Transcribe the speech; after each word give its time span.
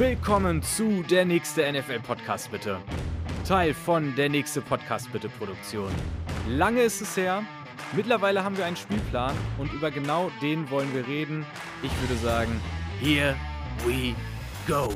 Willkommen 0.00 0.62
zu 0.62 1.02
der 1.02 1.26
nächste 1.26 1.70
NFL-Podcast 1.70 2.50
bitte. 2.50 2.78
Teil 3.46 3.74
von 3.74 4.16
der 4.16 4.30
nächste 4.30 4.62
Podcast 4.62 5.12
bitte 5.12 5.28
Produktion. 5.28 5.90
Lange 6.48 6.80
ist 6.80 7.02
es 7.02 7.18
her. 7.18 7.42
Mittlerweile 7.92 8.42
haben 8.42 8.56
wir 8.56 8.64
einen 8.64 8.76
Spielplan 8.76 9.36
und 9.58 9.70
über 9.74 9.90
genau 9.90 10.30
den 10.40 10.70
wollen 10.70 10.94
wir 10.94 11.06
reden. 11.06 11.44
Ich 11.82 11.90
würde 12.00 12.18
sagen, 12.18 12.62
here 12.98 13.36
we 13.84 14.14
go. 14.66 14.88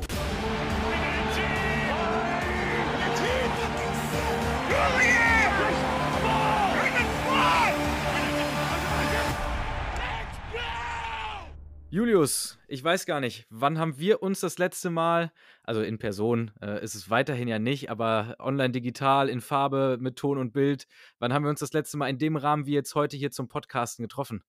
Julius, 11.95 12.57
ich 12.67 12.83
weiß 12.83 13.05
gar 13.05 13.21
nicht, 13.21 13.45
wann 13.49 13.79
haben 13.79 13.97
wir 13.97 14.21
uns 14.21 14.41
das 14.41 14.57
letzte 14.57 14.89
Mal, 14.89 15.31
also 15.63 15.81
in 15.81 15.97
Person 15.97 16.51
äh, 16.61 16.83
ist 16.83 16.93
es 16.93 17.09
weiterhin 17.09 17.47
ja 17.47 17.57
nicht, 17.57 17.89
aber 17.89 18.35
online 18.37 18.71
digital, 18.71 19.29
in 19.29 19.39
Farbe, 19.39 19.97
mit 20.01 20.17
Ton 20.17 20.37
und 20.37 20.51
Bild, 20.51 20.87
wann 21.19 21.31
haben 21.31 21.43
wir 21.43 21.49
uns 21.49 21.61
das 21.61 21.71
letzte 21.71 21.95
Mal 21.95 22.09
in 22.09 22.17
dem 22.17 22.35
Rahmen 22.35 22.65
wie 22.65 22.73
jetzt 22.73 22.95
heute 22.95 23.15
hier 23.15 23.31
zum 23.31 23.47
Podcasten 23.47 24.03
getroffen? 24.03 24.43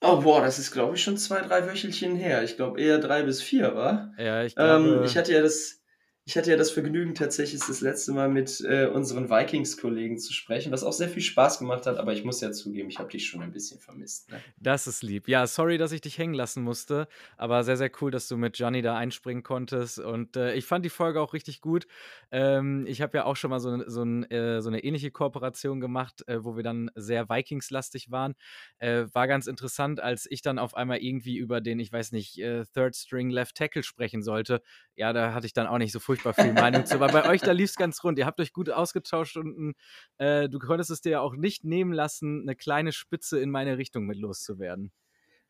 Oh, 0.00 0.20
boah, 0.20 0.42
das 0.42 0.60
ist, 0.60 0.70
glaube 0.70 0.94
ich, 0.94 1.02
schon 1.02 1.16
zwei, 1.16 1.40
drei 1.40 1.66
Wöchelchen 1.66 2.14
her. 2.14 2.44
Ich 2.44 2.54
glaube 2.54 2.80
eher 2.80 2.98
drei 2.98 3.24
bis 3.24 3.42
vier, 3.42 3.74
war? 3.74 4.12
Ja, 4.16 4.44
ich 4.44 4.54
glaube. 4.54 5.00
Ähm, 5.00 5.02
ich 5.02 5.16
hatte 5.16 5.32
ja 5.32 5.42
das, 5.42 5.82
ich 6.26 6.38
hatte 6.38 6.50
ja 6.50 6.56
das 6.56 6.70
Vergnügen, 6.70 7.14
tatsächlich 7.14 7.60
das 7.60 7.82
letzte 7.82 8.12
Mal 8.12 8.30
mit 8.30 8.62
äh, 8.62 8.86
unseren 8.86 9.28
Vikings-Kollegen 9.28 10.16
zu 10.16 10.32
sprechen, 10.32 10.72
was 10.72 10.82
auch 10.82 10.94
sehr 10.94 11.10
viel 11.10 11.20
Spaß 11.20 11.58
gemacht 11.58 11.84
hat, 11.84 11.98
aber 11.98 12.14
ich 12.14 12.24
muss 12.24 12.40
ja 12.40 12.50
zugeben, 12.50 12.88
ich 12.88 12.98
habe 12.98 13.10
dich 13.10 13.26
schon 13.26 13.42
ein 13.42 13.52
bisschen 13.52 13.78
vermisst. 13.78 14.30
Ne? 14.30 14.40
Das 14.56 14.86
ist 14.86 15.02
lieb. 15.02 15.28
Ja, 15.28 15.46
sorry, 15.46 15.76
dass 15.76 15.92
ich 15.92 16.00
dich 16.00 16.16
hängen 16.16 16.32
lassen 16.32 16.62
musste, 16.62 17.08
aber 17.36 17.62
sehr, 17.62 17.76
sehr 17.76 17.90
cool, 18.00 18.10
dass 18.10 18.26
du 18.26 18.38
mit 18.38 18.58
Johnny 18.58 18.80
da 18.80 18.96
einspringen 18.96 19.42
konntest. 19.42 19.98
Und 19.98 20.36
äh, 20.36 20.54
ich 20.54 20.64
fand 20.64 20.86
die 20.86 20.90
Folge 20.90 21.20
auch 21.20 21.34
richtig 21.34 21.60
gut. 21.60 21.86
Ähm, 22.32 22.86
ich 22.86 23.02
habe 23.02 23.18
ja 23.18 23.24
auch 23.26 23.36
schon 23.36 23.50
mal 23.50 23.60
so, 23.60 23.86
so, 23.86 24.02
ein, 24.02 24.24
äh, 24.30 24.62
so 24.62 24.70
eine 24.70 24.82
ähnliche 24.82 25.10
Kooperation 25.10 25.78
gemacht, 25.78 26.26
äh, 26.26 26.42
wo 26.42 26.56
wir 26.56 26.62
dann 26.62 26.90
sehr 26.94 27.28
Vikings-lastig 27.28 28.10
waren. 28.10 28.34
Äh, 28.78 29.04
war 29.12 29.28
ganz 29.28 29.46
interessant, 29.46 30.00
als 30.00 30.26
ich 30.30 30.40
dann 30.40 30.58
auf 30.58 30.74
einmal 30.74 31.02
irgendwie 31.02 31.36
über 31.36 31.60
den, 31.60 31.78
ich 31.80 31.92
weiß 31.92 32.12
nicht, 32.12 32.38
äh, 32.38 32.64
Third 32.72 32.96
String 32.96 33.28
Left 33.28 33.56
Tackle 33.56 33.82
sprechen 33.82 34.22
sollte. 34.22 34.62
Ja, 34.96 35.12
da 35.12 35.34
hatte 35.34 35.44
ich 35.44 35.52
dann 35.52 35.66
auch 35.66 35.78
nicht 35.78 35.92
so 35.92 36.00
furchtbar 36.00 36.13
furchtbar 36.14 36.34
viel 36.34 36.52
Meinung 36.52 36.86
zu. 36.86 36.94
Aber 36.94 37.08
bei 37.08 37.28
euch, 37.28 37.40
da 37.40 37.52
lief 37.52 37.70
es 37.70 37.76
ganz 37.76 38.02
rund. 38.04 38.18
Ihr 38.18 38.26
habt 38.26 38.40
euch 38.40 38.52
gut 38.52 38.70
ausgetauscht 38.70 39.36
und 39.36 39.74
äh, 40.18 40.48
du 40.48 40.58
konntest 40.58 40.90
es 40.90 41.00
dir 41.00 41.10
ja 41.12 41.20
auch 41.20 41.34
nicht 41.34 41.64
nehmen 41.64 41.92
lassen, 41.92 42.42
eine 42.42 42.54
kleine 42.54 42.92
Spitze 42.92 43.40
in 43.40 43.50
meine 43.50 43.78
Richtung 43.78 44.06
mit 44.06 44.18
loszuwerden. 44.18 44.92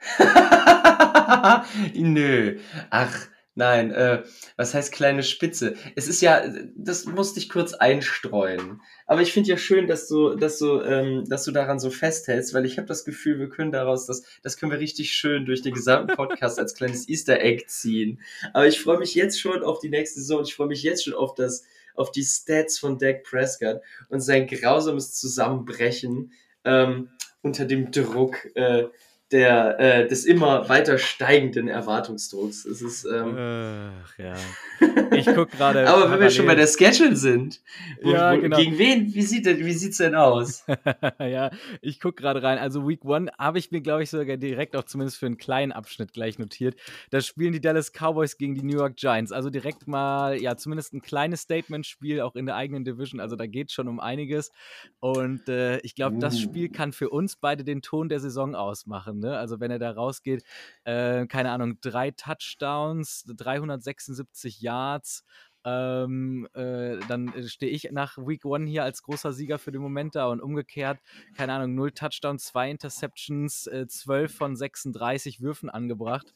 Nö. 1.94 2.58
Ach, 2.90 3.14
Nein, 3.56 3.92
äh, 3.92 4.24
was 4.56 4.74
heißt 4.74 4.90
kleine 4.92 5.22
Spitze? 5.22 5.74
Es 5.94 6.08
ist 6.08 6.20
ja, 6.20 6.42
das 6.74 7.04
musste 7.04 7.38
ich 7.38 7.48
kurz 7.48 7.72
einstreuen. 7.72 8.82
Aber 9.06 9.22
ich 9.22 9.32
finde 9.32 9.50
ja 9.50 9.56
schön, 9.56 9.86
dass 9.86 10.08
du, 10.08 10.34
dass 10.34 10.58
du, 10.58 10.80
ähm, 10.80 11.24
dass 11.28 11.44
du 11.44 11.52
daran 11.52 11.78
so 11.78 11.90
festhältst, 11.90 12.52
weil 12.52 12.66
ich 12.66 12.78
habe 12.78 12.88
das 12.88 13.04
Gefühl, 13.04 13.38
wir 13.38 13.48
können 13.48 13.70
daraus, 13.70 14.06
das, 14.06 14.24
das 14.42 14.56
können 14.56 14.72
wir 14.72 14.80
richtig 14.80 15.12
schön 15.12 15.46
durch 15.46 15.62
den 15.62 15.72
gesamten 15.72 16.16
Podcast 16.16 16.58
als 16.58 16.74
kleines 16.74 17.08
Easter 17.08 17.40
Egg 17.40 17.66
ziehen. 17.68 18.20
Aber 18.52 18.66
ich 18.66 18.80
freue 18.80 18.98
mich 18.98 19.14
jetzt 19.14 19.40
schon 19.40 19.62
auf 19.62 19.78
die 19.78 19.90
nächste 19.90 20.18
Saison. 20.18 20.42
Ich 20.42 20.56
freue 20.56 20.68
mich 20.68 20.82
jetzt 20.82 21.04
schon 21.04 21.14
auf 21.14 21.36
das, 21.36 21.62
auf 21.94 22.10
die 22.10 22.24
Stats 22.24 22.78
von 22.80 22.98
Dak 22.98 23.22
Prescott 23.22 23.82
und 24.08 24.20
sein 24.20 24.48
grausames 24.48 25.14
Zusammenbrechen 25.14 26.32
ähm, 26.64 27.10
unter 27.42 27.66
dem 27.66 27.92
Druck. 27.92 28.48
Äh, 28.56 28.86
der, 29.34 29.80
äh, 29.80 30.06
des 30.06 30.24
immer 30.26 30.68
weiter 30.68 30.96
steigenden 30.96 31.66
Erwartungsdrucks. 31.66 32.64
Es 32.64 32.80
ist, 32.80 33.04
ähm, 33.04 33.36
Ach, 33.36 34.18
ja. 34.18 34.34
Ich 35.16 35.26
guck 35.26 35.50
gerade. 35.50 35.88
Aber 35.88 36.10
wenn 36.10 36.20
wir 36.20 36.30
schon 36.30 36.46
bei 36.46 36.54
der 36.54 36.68
Schedule 36.68 37.16
sind, 37.16 37.60
wo, 38.02 38.12
ja, 38.12 38.34
genau. 38.36 38.56
gegen 38.56 38.78
wen, 38.78 39.12
wie 39.12 39.22
sieht 39.22 39.46
denn, 39.46 39.58
wie 39.58 39.72
sieht's 39.72 39.98
denn 39.98 40.14
aus? 40.14 40.64
ja, 41.18 41.50
ich 41.80 42.00
guck 42.00 42.16
gerade 42.16 42.42
rein. 42.42 42.58
Also 42.58 42.86
Week 42.88 43.04
One 43.04 43.30
habe 43.36 43.58
ich 43.58 43.72
mir, 43.72 43.80
glaube 43.80 44.04
ich, 44.04 44.10
sogar 44.10 44.36
direkt 44.36 44.76
auch 44.76 44.84
zumindest 44.84 45.18
für 45.18 45.26
einen 45.26 45.36
kleinen 45.36 45.72
Abschnitt 45.72 46.12
gleich 46.12 46.38
notiert. 46.38 46.76
Da 47.10 47.20
spielen 47.20 47.52
die 47.52 47.60
Dallas 47.60 47.92
Cowboys 47.92 48.38
gegen 48.38 48.54
die 48.54 48.62
New 48.62 48.76
York 48.76 48.96
Giants. 48.96 49.32
Also 49.32 49.50
direkt 49.50 49.88
mal, 49.88 50.40
ja, 50.40 50.56
zumindest 50.56 50.94
ein 50.94 51.02
kleines 51.02 51.40
Statement-Spiel, 51.40 52.20
auch 52.20 52.36
in 52.36 52.46
der 52.46 52.54
eigenen 52.54 52.84
Division. 52.84 53.20
Also 53.20 53.34
da 53.34 53.46
geht 53.46 53.72
schon 53.72 53.88
um 53.88 53.98
einiges. 53.98 54.52
Und 55.00 55.48
äh, 55.48 55.78
ich 55.78 55.96
glaube, 55.96 56.16
uh. 56.16 56.20
das 56.20 56.38
Spiel 56.38 56.68
kann 56.68 56.92
für 56.92 57.10
uns 57.10 57.34
beide 57.36 57.64
den 57.64 57.82
Ton 57.82 58.08
der 58.08 58.20
Saison 58.20 58.54
ausmachen. 58.54 59.23
Ne? 59.24 59.36
Also 59.36 59.60
wenn 59.60 59.70
er 59.70 59.78
da 59.78 59.90
rausgeht, 59.90 60.44
äh, 60.84 61.26
keine 61.26 61.50
Ahnung, 61.50 61.78
drei 61.80 62.10
Touchdowns, 62.10 63.24
376 63.26 64.60
Yards, 64.60 65.24
ähm, 65.64 66.46
äh, 66.54 66.98
dann 67.08 67.32
stehe 67.48 67.72
ich 67.72 67.90
nach 67.90 68.18
Week 68.18 68.44
One 68.44 68.66
hier 68.66 68.84
als 68.84 69.02
großer 69.02 69.32
Sieger 69.32 69.58
für 69.58 69.72
den 69.72 69.80
Moment 69.80 70.14
da 70.14 70.26
und 70.26 70.40
umgekehrt, 70.40 71.00
keine 71.36 71.54
Ahnung, 71.54 71.74
0 71.74 71.92
Touchdowns, 71.92 72.44
2 72.44 72.70
Interceptions, 72.70 73.66
äh, 73.66 73.86
12 73.86 74.34
von 74.34 74.56
36 74.56 75.40
Würfen 75.40 75.70
angebracht 75.70 76.34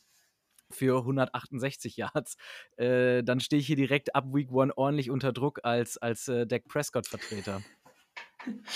für 0.71 0.99
168 0.99 1.97
Yards. 1.97 2.37
Äh, 2.77 3.23
dann 3.23 3.41
stehe 3.41 3.61
ich 3.61 3.67
hier 3.67 3.77
direkt 3.77 4.15
ab 4.15 4.27
Week 4.33 4.51
One 4.51 4.77
ordentlich 4.77 5.11
unter 5.11 5.33
Druck 5.33 5.61
als, 5.63 5.99
als 5.99 6.29
äh, 6.29 6.47
Dak 6.47 6.67
Prescott-Vertreter. 6.69 7.63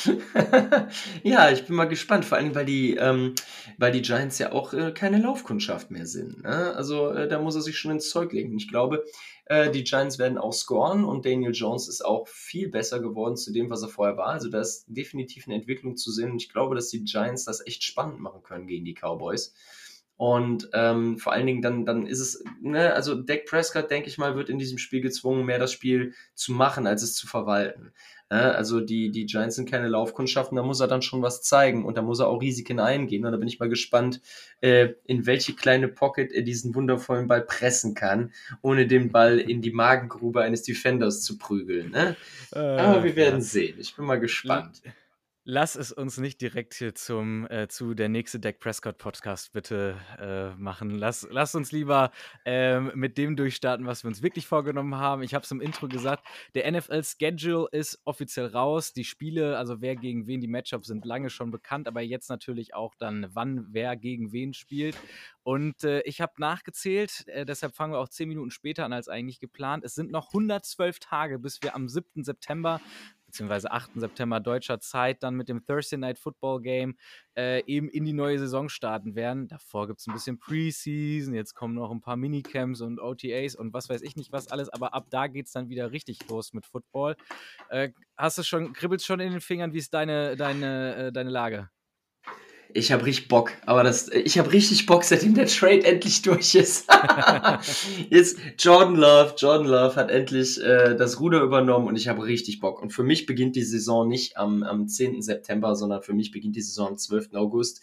Ja, 1.22 1.50
ich 1.50 1.65
bin 1.66 1.77
mal 1.77 1.87
gespannt, 1.87 2.25
vor 2.25 2.38
allem, 2.38 2.55
weil 2.55 2.65
die, 2.65 2.97
ähm, 2.97 3.34
weil 3.78 3.93
die 3.93 4.03
Giants 4.03 4.38
ja 4.38 4.53
auch 4.53 4.72
äh, 4.72 4.93
keine 4.93 5.19
Laufkundschaft 5.19 5.91
mehr 5.91 6.06
sind. 6.06 6.43
Ne? 6.43 6.75
Also 6.75 7.10
äh, 7.10 7.28
da 7.28 7.41
muss 7.41 7.55
er 7.55 7.62
sich 7.62 7.78
schon 7.78 7.93
ins 7.93 8.10
Zeug 8.10 8.33
legen. 8.33 8.56
Ich 8.56 8.69
glaube, 8.69 9.05
äh, 9.47 9.71
die 9.71 9.84
Giants 9.84 10.19
werden 10.19 10.38
auch 10.38 10.53
scoren 10.53 11.05
und 11.05 11.27
Daniel 11.27 11.53
Jones 11.53 11.88
ist 11.88 12.05
auch 12.05 12.28
viel 12.28 12.69
besser 12.69 13.00
geworden 13.00 13.37
zu 13.37 13.53
dem, 13.53 13.71
was 13.71 13.83
er 13.83 13.88
vorher 13.88 14.16
war. 14.16 14.28
Also 14.28 14.49
da 14.49 14.60
ist 14.60 14.84
definitiv 14.88 15.47
eine 15.47 15.56
Entwicklung 15.56 15.97
zu 15.97 16.10
sehen 16.10 16.31
und 16.33 16.43
ich 16.43 16.50
glaube, 16.50 16.75
dass 16.75 16.89
die 16.89 17.04
Giants 17.04 17.44
das 17.44 17.66
echt 17.66 17.84
spannend 17.84 18.21
machen 18.21 18.43
können 18.43 18.66
gegen 18.66 18.84
die 18.84 18.94
Cowboys. 18.94 19.54
Und 20.16 20.69
ähm, 20.72 21.19
vor 21.19 21.33
allen 21.33 21.47
Dingen 21.47 21.62
dann, 21.62 21.84
dann 21.84 22.06
ist 22.06 22.21
es, 22.21 22.44
ne, 22.60 22.94
also 22.94 23.16
Dak 23.16 23.44
Prescott, 23.47 23.91
denke 23.91 24.09
ich 24.09 24.19
mal, 24.19 24.37
wird 24.37 24.50
in 24.50 24.59
diesem 24.59 24.78
Spiel 24.78 25.00
gezwungen, 25.00 25.44
mehr 25.44 25.59
das 25.59 25.72
Spiel 25.72 26.15
zu 26.34 26.53
machen, 26.53 26.87
als 26.87 27.03
es 27.03 27.16
zu 27.16 27.27
verwalten. 27.27 27.93
Ne? 28.32 28.54
Also 28.54 28.81
die, 28.81 29.10
die 29.10 29.26
Giants 29.26 29.56
sind 29.56 29.70
keine 29.70 29.88
Laufkundschaften, 29.88 30.56
da 30.56 30.62
muss 30.62 30.81
er 30.81 30.88
dann 30.88 31.03
schon 31.03 31.20
was 31.20 31.43
zeigen 31.43 31.84
und 31.84 31.98
da 31.98 32.03
muss 32.03 32.19
er 32.19 32.28
auch 32.28 32.41
Risiken 32.41 32.81
eingehen. 32.81 33.26
Und 33.26 33.32
da 33.32 33.37
bin 33.37 33.47
ich 33.47 33.60
mal 33.60 33.69
gespannt, 33.69 34.22
äh, 34.62 34.94
in 35.04 35.26
welche 35.26 35.53
kleine 35.53 35.87
Pocket 35.87 36.32
er 36.32 36.41
diesen 36.41 36.75
wundervollen 36.75 37.28
Ball 37.28 37.42
pressen 37.42 37.94
kann, 37.94 38.32
ohne 38.62 38.87
den 38.87 39.12
Ball 39.12 39.38
in 39.38 39.60
die 39.60 39.71
Magengrube 39.71 40.41
eines 40.41 40.62
Defenders 40.62 41.22
zu 41.22 41.37
prügeln. 41.37 41.91
Ne? 41.91 42.16
Äh, 42.54 42.59
Aber 42.59 43.04
wir 43.04 43.16
werden 43.16 43.41
ja. 43.41 43.42
sehen. 43.42 43.76
Ich 43.78 43.94
bin 43.94 44.06
mal 44.06 44.19
gespannt. 44.19 44.81
Lass 45.44 45.75
es 45.75 45.91
uns 45.91 46.19
nicht 46.19 46.41
direkt 46.41 46.75
hier 46.75 46.94
zum 46.94 47.50
äh, 47.50 47.66
zu 47.66 47.94
der 47.94 48.08
nächste 48.08 48.38
Deck 48.38 48.60
Prescott 48.60 48.97
Podcast 48.97 49.53
bitte 49.53 49.97
äh, 50.20 50.54
machen. 50.54 50.91
Lass, 50.91 51.26
lass 51.32 51.56
uns 51.56 51.72
lieber 51.72 52.12
ähm, 52.44 52.92
mit 52.94 53.19
dem 53.19 53.34
durchstarten, 53.34 53.84
was 53.84 54.04
wir 54.04 54.08
uns 54.08 54.22
wirklich 54.22 54.47
vorgenommen 54.47 54.94
haben. 54.94 55.25
Ich 55.25 55.34
habe 55.34 55.44
es 55.44 55.50
im 55.50 55.60
Intro 55.60 55.88
gesagt, 55.88 56.25
der 56.54 56.70
NFL 56.70 57.03
Schedule 57.03 57.66
ist 57.72 58.00
offiziell 58.04 58.47
raus. 58.47 58.92
Die 58.92 59.03
Spiele, 59.03 59.58
also 59.58 59.80
wer 59.80 59.97
gegen 59.97 60.28
wen 60.28 60.41
die 60.41 60.47
Matchups 60.47 60.86
sind, 60.86 61.04
lange 61.04 61.28
schon 61.28 61.50
bekannt, 61.50 61.88
aber 61.88 62.03
jetzt 62.03 62.30
natürlich 62.30 62.74
auch 62.76 62.94
dann, 62.94 63.26
wann 63.32 63.66
wer 63.72 63.97
gegen 63.97 64.30
wen 64.30 64.54
spielt. 64.54 64.97
Und 65.42 65.82
äh, 65.82 66.03
ich 66.03 66.20
habe 66.20 66.34
nachgezählt, 66.38 67.26
äh, 67.26 67.44
deshalb 67.44 67.74
fangen 67.74 67.94
wir 67.94 67.98
auch 67.98 68.09
zehn 68.09 68.28
Minuten 68.28 68.53
später 68.53 68.84
an 68.84 68.92
als 68.92 69.09
eigentlich 69.09 69.41
geplant. 69.41 69.82
Es 69.84 69.97
sind 69.97 70.12
noch 70.12 70.28
112 70.28 71.00
Tage, 71.00 71.41
bis 71.41 71.60
wir 71.62 71.74
am 71.74 71.88
7. 71.88 72.22
September 72.22 72.80
beziehungsweise 73.32 73.72
8. 73.72 73.93
September 73.94 74.41
deutscher 74.41 74.78
Zeit 74.78 75.22
dann 75.22 75.34
mit 75.34 75.48
dem 75.48 75.65
Thursday 75.65 75.97
Night 75.98 76.19
Football 76.19 76.60
Game 76.60 76.97
äh, 77.34 77.65
eben 77.65 77.88
in 77.88 78.04
die 78.04 78.12
neue 78.12 78.38
Saison 78.38 78.69
starten 78.69 79.15
werden. 79.15 79.48
Davor 79.48 79.87
gibt 79.87 80.00
es 80.00 80.06
ein 80.06 80.12
bisschen 80.12 80.38
Preseason, 80.38 81.34
jetzt 81.34 81.54
kommen 81.54 81.75
noch 81.75 81.91
ein 81.91 82.03
paar 82.03 82.16
Minicamps 82.16 82.82
und 82.82 83.00
OTAs 83.00 83.54
und 83.56 83.72
was 83.72 83.89
weiß 83.89 84.03
ich 84.03 84.16
nicht 84.16 84.33
was 84.33 84.48
alles, 84.48 84.68
aber 84.68 84.92
ab 84.92 85.06
da 85.09 85.28
geht 85.28 85.47
es 85.47 85.53
dann 85.53 85.71
wieder 85.71 85.92
richtig 85.92 86.28
los 86.28 86.53
mit 86.53 86.66
Football. 86.66 87.16
Äh, 87.71 87.91
hast 88.18 88.36
du 88.36 88.42
schon, 88.42 88.74
kribbelst 88.74 89.06
schon 89.06 89.21
in 89.21 89.33
den 89.33 89.41
Fingern, 89.41 89.72
wie 89.72 89.78
ist 89.78 89.95
deine, 89.95 90.36
deine, 90.36 90.97
äh, 90.97 91.12
deine 91.12 91.30
Lage? 91.30 91.71
Ich 92.74 92.91
habe 92.91 93.04
richtig 93.04 93.28
Bock, 93.28 93.53
aber 93.66 93.82
das, 93.82 94.09
ich 94.09 94.38
habe 94.38 94.53
richtig 94.53 94.86
Bock, 94.86 95.04
seitdem 95.04 95.34
der 95.34 95.47
Trade 95.47 95.84
endlich 95.84 96.22
durch 96.22 96.54
ist. 96.54 96.88
Jetzt 98.10 98.38
Jordan 98.59 98.97
Love, 98.97 99.34
Jordan 99.36 99.66
Love 99.66 99.97
hat 99.97 100.10
endlich 100.10 100.62
äh, 100.62 100.94
das 100.97 101.20
Ruder 101.20 101.42
übernommen 101.42 101.86
und 101.86 101.97
ich 101.97 102.09
habe 102.09 102.24
richtig 102.24 102.60
Bock. 102.60 102.80
Und 102.80 102.91
für 102.91 103.03
mich 103.03 103.26
beginnt 103.26 103.56
die 103.56 103.62
Saison 103.62 104.09
nicht 104.09 104.38
am, 104.38 104.62
am 104.62 104.88
10. 104.88 105.20
September, 105.20 105.76
sondern 105.76 106.03
für 106.03 106.14
mich 106.14 106.30
beginnt 106.30 106.56
die 106.56 106.62
Saison 106.62 106.88
am 106.88 106.97
12. 106.97 107.34
August. 107.34 107.82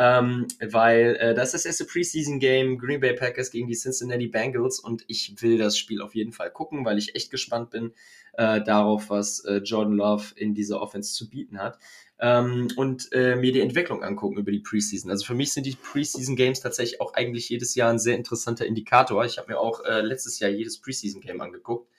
Ähm, 0.00 0.46
weil 0.60 1.16
äh, 1.16 1.34
das 1.34 1.48
ist 1.48 1.64
das 1.64 1.66
erste 1.66 1.84
Preseason-Game 1.84 2.78
Green 2.78 3.00
Bay 3.00 3.14
Packers 3.14 3.50
gegen 3.50 3.66
die 3.66 3.74
Cincinnati 3.74 4.28
Bengals 4.28 4.78
und 4.78 5.04
ich 5.08 5.42
will 5.42 5.58
das 5.58 5.76
Spiel 5.76 6.00
auf 6.00 6.14
jeden 6.14 6.30
Fall 6.30 6.52
gucken, 6.52 6.84
weil 6.84 6.98
ich 6.98 7.16
echt 7.16 7.32
gespannt 7.32 7.70
bin 7.70 7.92
äh, 8.34 8.62
darauf, 8.62 9.10
was 9.10 9.44
äh, 9.44 9.56
Jordan 9.56 9.94
Love 9.94 10.34
in 10.36 10.54
dieser 10.54 10.80
Offense 10.80 11.12
zu 11.14 11.28
bieten 11.28 11.58
hat. 11.58 11.80
Ähm, 12.20 12.68
und 12.76 13.12
äh, 13.12 13.34
mir 13.34 13.50
die 13.50 13.60
Entwicklung 13.60 14.04
angucken 14.04 14.38
über 14.38 14.52
die 14.52 14.60
Preseason. 14.60 15.10
Also 15.10 15.24
für 15.24 15.34
mich 15.34 15.52
sind 15.52 15.66
die 15.66 15.76
Preseason 15.76 16.36
Games 16.36 16.60
tatsächlich 16.60 17.00
auch 17.00 17.14
eigentlich 17.14 17.48
jedes 17.48 17.74
Jahr 17.74 17.90
ein 17.90 17.98
sehr 17.98 18.14
interessanter 18.14 18.66
Indikator. 18.66 19.24
Ich 19.24 19.36
habe 19.38 19.52
mir 19.52 19.58
auch 19.58 19.84
äh, 19.84 20.00
letztes 20.00 20.38
Jahr 20.38 20.50
jedes 20.50 20.80
Preseason 20.80 21.20
Game 21.20 21.40
angeguckt. 21.40 21.90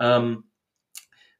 Ähm, 0.00 0.44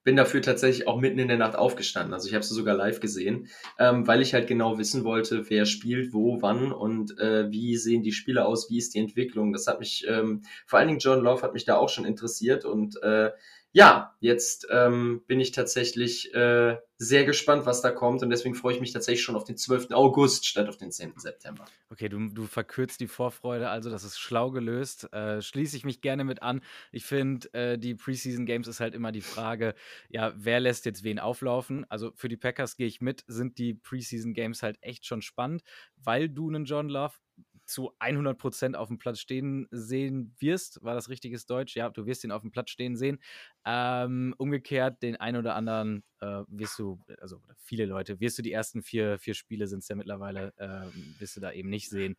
bin 0.06 0.14
dafür 0.14 0.40
tatsächlich 0.40 0.86
auch 0.86 1.00
mitten 1.00 1.18
in 1.18 1.26
der 1.26 1.36
Nacht 1.36 1.56
aufgestanden. 1.56 2.14
Also 2.14 2.28
ich 2.28 2.34
habe 2.34 2.44
sie 2.44 2.54
sogar 2.54 2.76
live 2.76 3.00
gesehen, 3.00 3.48
ähm, 3.76 4.06
weil 4.06 4.22
ich 4.22 4.34
halt 4.34 4.46
genau 4.46 4.78
wissen 4.78 5.02
wollte, 5.02 5.50
wer 5.50 5.66
spielt, 5.66 6.14
wo, 6.14 6.40
wann 6.40 6.70
und 6.70 7.18
äh, 7.18 7.50
wie 7.50 7.76
sehen 7.76 8.04
die 8.04 8.12
Spiele 8.12 8.46
aus, 8.46 8.70
wie 8.70 8.78
ist 8.78 8.94
die 8.94 9.00
Entwicklung. 9.00 9.52
Das 9.52 9.66
hat 9.66 9.80
mich, 9.80 10.06
ähm, 10.08 10.42
vor 10.64 10.78
allen 10.78 10.86
Dingen 10.86 11.00
John 11.00 11.24
Love 11.24 11.42
hat 11.42 11.54
mich 11.54 11.64
da 11.64 11.76
auch 11.76 11.88
schon 11.88 12.04
interessiert 12.04 12.64
und 12.64 13.02
äh, 13.02 13.32
ja, 13.76 14.16
jetzt 14.20 14.66
ähm, 14.70 15.22
bin 15.26 15.38
ich 15.38 15.52
tatsächlich 15.52 16.34
äh, 16.34 16.78
sehr 16.96 17.26
gespannt, 17.26 17.66
was 17.66 17.82
da 17.82 17.90
kommt 17.90 18.22
und 18.22 18.30
deswegen 18.30 18.54
freue 18.54 18.72
ich 18.72 18.80
mich 18.80 18.90
tatsächlich 18.90 19.22
schon 19.22 19.36
auf 19.36 19.44
den 19.44 19.58
12. 19.58 19.90
August 19.90 20.46
statt 20.46 20.70
auf 20.70 20.78
den 20.78 20.90
10. 20.90 21.12
September. 21.18 21.66
Okay, 21.90 22.08
du, 22.08 22.26
du 22.30 22.46
verkürzt 22.46 23.00
die 23.00 23.06
Vorfreude, 23.06 23.68
also 23.68 23.90
das 23.90 24.02
ist 24.02 24.18
schlau 24.18 24.50
gelöst. 24.50 25.12
Äh, 25.12 25.42
schließe 25.42 25.76
ich 25.76 25.84
mich 25.84 26.00
gerne 26.00 26.24
mit 26.24 26.40
an. 26.40 26.62
Ich 26.90 27.04
finde, 27.04 27.52
äh, 27.52 27.76
die 27.76 27.94
Preseason 27.94 28.46
Games 28.46 28.66
ist 28.66 28.80
halt 28.80 28.94
immer 28.94 29.12
die 29.12 29.20
Frage, 29.20 29.74
ja, 30.08 30.32
wer 30.34 30.58
lässt 30.60 30.86
jetzt 30.86 31.04
wen 31.04 31.18
auflaufen? 31.18 31.84
Also 31.90 32.12
für 32.14 32.28
die 32.28 32.38
Packers 32.38 32.78
gehe 32.78 32.86
ich 32.86 33.02
mit, 33.02 33.24
sind 33.26 33.58
die 33.58 33.74
Preseason 33.74 34.32
Games 34.32 34.62
halt 34.62 34.78
echt 34.80 35.04
schon 35.04 35.20
spannend, 35.20 35.62
weil 35.98 36.30
du 36.30 36.48
einen 36.48 36.64
John 36.64 36.88
Love 36.88 37.16
zu 37.66 37.92
100 37.98 38.38
Prozent 38.38 38.76
auf 38.76 38.88
dem 38.88 38.98
Platz 38.98 39.20
stehen 39.20 39.66
sehen 39.70 40.34
wirst. 40.38 40.82
War 40.82 40.94
das 40.94 41.08
richtiges 41.08 41.46
Deutsch? 41.46 41.76
Ja, 41.76 41.90
du 41.90 42.06
wirst 42.06 42.24
ihn 42.24 42.32
auf 42.32 42.42
dem 42.42 42.50
Platz 42.50 42.70
stehen 42.70 42.96
sehen. 42.96 43.18
Ähm, 43.64 44.34
umgekehrt, 44.38 45.02
den 45.02 45.16
einen 45.16 45.38
oder 45.38 45.54
anderen 45.54 46.04
äh, 46.20 46.42
wirst 46.48 46.78
du, 46.78 47.00
also 47.20 47.40
viele 47.58 47.86
Leute, 47.86 48.20
wirst 48.20 48.38
du 48.38 48.42
die 48.42 48.52
ersten 48.52 48.82
vier, 48.82 49.18
vier 49.18 49.34
Spiele 49.34 49.66
sind 49.66 49.80
es 49.80 49.88
ja 49.88 49.96
mittlerweile, 49.96 50.52
äh, 50.56 51.20
wirst 51.20 51.36
du 51.36 51.40
da 51.40 51.52
eben 51.52 51.68
nicht 51.68 51.90
sehen. 51.90 52.16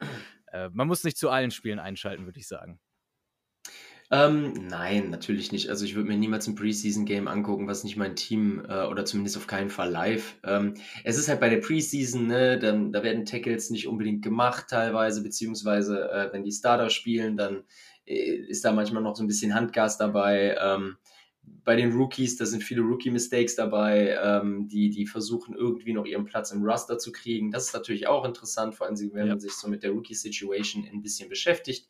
Äh, 0.52 0.70
man 0.72 0.88
muss 0.88 1.04
nicht 1.04 1.18
zu 1.18 1.30
allen 1.30 1.52
Spielen 1.52 1.80
einschalten, 1.80 2.26
würde 2.26 2.40
ich 2.40 2.48
sagen. 2.48 2.80
Ähm, 4.10 4.54
nein, 4.70 5.10
natürlich 5.10 5.52
nicht. 5.52 5.70
Also 5.70 5.84
ich 5.84 5.96
würde 5.96 6.08
mir 6.08 6.18
niemals 6.18 6.48
ein 6.48 6.56
Preseason-Game 6.56 7.28
angucken, 7.28 7.68
was 7.68 7.84
nicht 7.84 7.98
mein 7.98 8.16
Team 8.16 8.64
äh, 8.68 8.86
oder 8.86 9.04
zumindest 9.04 9.36
auf 9.36 9.48
keinen 9.48 9.70
Fall 9.70 9.92
live. 9.92 10.38
Ähm, 10.46 10.76
es 11.04 11.18
ist 11.18 11.28
halt 11.28 11.42
bei 11.42 11.50
der 11.50 11.58
Preseason, 11.58 12.28
ne, 12.28 12.58
dann, 12.58 12.94
da 12.94 13.04
werden 13.04 13.26
Tackles 13.26 13.70
nicht 13.70 13.86
unbedingt 13.88 14.24
gemacht 14.24 14.68
teilweise, 14.70 15.22
beziehungsweise 15.24 16.10
äh, 16.10 16.32
wenn 16.32 16.46
die 16.46 16.54
Starter 16.54 16.90
spielen, 16.90 17.36
dann 17.36 17.64
äh, 18.06 18.36
ist 18.48 18.64
da 18.64 18.72
manchmal 18.72 19.04
noch 19.04 19.18
so 19.18 19.24
ein 19.24 19.28
bisschen 19.28 19.54
Handgas 19.54 19.98
dabei. 19.98 20.56
Ähm, 20.62 20.96
bei 21.64 21.76
den 21.76 21.92
Rookies, 21.92 22.38
da 22.38 22.46
sind 22.46 22.64
viele 22.64 22.82
Rookie-Mistakes 22.82 23.56
dabei, 23.56 24.18
ähm, 24.24 24.70
die, 24.70 24.90
die 24.90 25.06
versuchen 25.06 25.54
irgendwie 25.54 25.92
noch 25.92 26.06
ihren 26.06 26.24
Platz 26.24 26.52
im 26.52 26.64
Raster 26.64 26.98
zu 26.98 27.12
kriegen. 27.12 27.52
Das 27.52 27.68
ist 27.68 27.74
natürlich 27.74 28.08
auch 28.08 28.24
interessant, 28.24 28.76
vor 28.76 28.88
allem 28.88 28.98
wenn 28.98 29.28
ja. 29.28 29.34
man 29.34 29.40
sich 29.42 29.52
so 29.52 29.68
mit 29.68 29.84
der 29.84 29.92
Rookie-Situation 29.92 30.88
ein 30.90 31.02
bisschen 31.02 31.28
beschäftigt. 31.28 31.90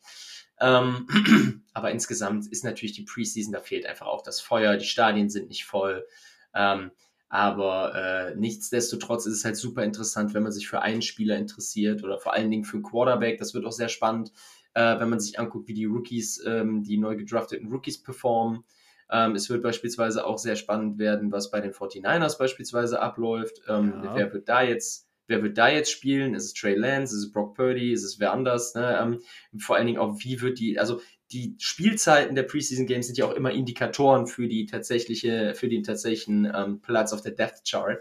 Ähm, 0.60 1.62
aber 1.72 1.90
insgesamt 1.90 2.46
ist 2.46 2.64
natürlich 2.64 2.92
die 2.92 3.04
Preseason, 3.04 3.52
da 3.52 3.60
fehlt 3.60 3.86
einfach 3.86 4.06
auch 4.06 4.22
das 4.22 4.40
Feuer, 4.40 4.76
die 4.76 4.84
Stadien 4.84 5.30
sind 5.30 5.48
nicht 5.48 5.64
voll. 5.64 6.06
Ähm, 6.54 6.90
aber 7.28 7.94
äh, 7.94 8.34
nichtsdestotrotz 8.36 9.26
ist 9.26 9.34
es 9.34 9.44
halt 9.44 9.56
super 9.56 9.84
interessant, 9.84 10.32
wenn 10.32 10.42
man 10.42 10.52
sich 10.52 10.66
für 10.66 10.80
einen 10.80 11.02
Spieler 11.02 11.36
interessiert 11.36 12.02
oder 12.02 12.18
vor 12.18 12.32
allen 12.32 12.50
Dingen 12.50 12.64
für 12.64 12.78
einen 12.78 12.84
Quarterback. 12.84 13.38
Das 13.38 13.52
wird 13.52 13.66
auch 13.66 13.72
sehr 13.72 13.90
spannend, 13.90 14.32
äh, 14.74 14.98
wenn 14.98 15.10
man 15.10 15.20
sich 15.20 15.38
anguckt, 15.38 15.68
wie 15.68 15.74
die 15.74 15.84
Rookies, 15.84 16.42
ähm, 16.46 16.82
die 16.82 16.96
neu 16.96 17.16
gedrafteten 17.16 17.70
Rookies 17.70 18.02
performen. 18.02 18.64
Ähm, 19.10 19.34
es 19.34 19.48
wird 19.50 19.62
beispielsweise 19.62 20.26
auch 20.26 20.38
sehr 20.38 20.56
spannend 20.56 20.98
werden, 20.98 21.30
was 21.30 21.50
bei 21.50 21.60
den 21.60 21.72
49ers 21.72 22.38
beispielsweise 22.38 23.00
abläuft. 23.00 23.60
Ähm, 23.68 24.02
ja. 24.04 24.14
Wer 24.14 24.32
wird 24.32 24.48
da 24.48 24.62
jetzt 24.62 25.07
wer 25.28 25.42
wird 25.42 25.56
da 25.56 25.68
jetzt 25.68 25.92
spielen? 25.92 26.34
Ist 26.34 26.44
es 26.46 26.54
Trey 26.54 26.74
Lance? 26.74 27.14
Ist 27.14 27.22
es 27.22 27.32
Brock 27.32 27.54
Purdy? 27.54 27.92
Ist 27.92 28.02
es 28.02 28.18
wer 28.18 28.32
anders? 28.32 28.74
Ne? 28.74 28.98
Ähm, 29.00 29.20
vor 29.60 29.76
allen 29.76 29.86
Dingen 29.86 29.98
auch, 29.98 30.18
wie 30.20 30.40
wird 30.40 30.58
die, 30.58 30.78
also 30.78 31.00
die 31.30 31.54
Spielzeiten 31.58 32.34
der 32.34 32.42
Preseason 32.42 32.86
Games 32.86 33.06
sind 33.06 33.18
ja 33.18 33.26
auch 33.26 33.34
immer 33.34 33.52
Indikatoren 33.52 34.26
für 34.26 34.48
die 34.48 34.66
tatsächliche, 34.66 35.54
für 35.54 35.68
den 35.68 35.84
tatsächlichen 35.84 36.50
ähm, 36.52 36.80
Platz 36.80 37.12
auf 37.12 37.20
der 37.20 37.32
Death 37.32 37.62
Chart. 37.68 37.98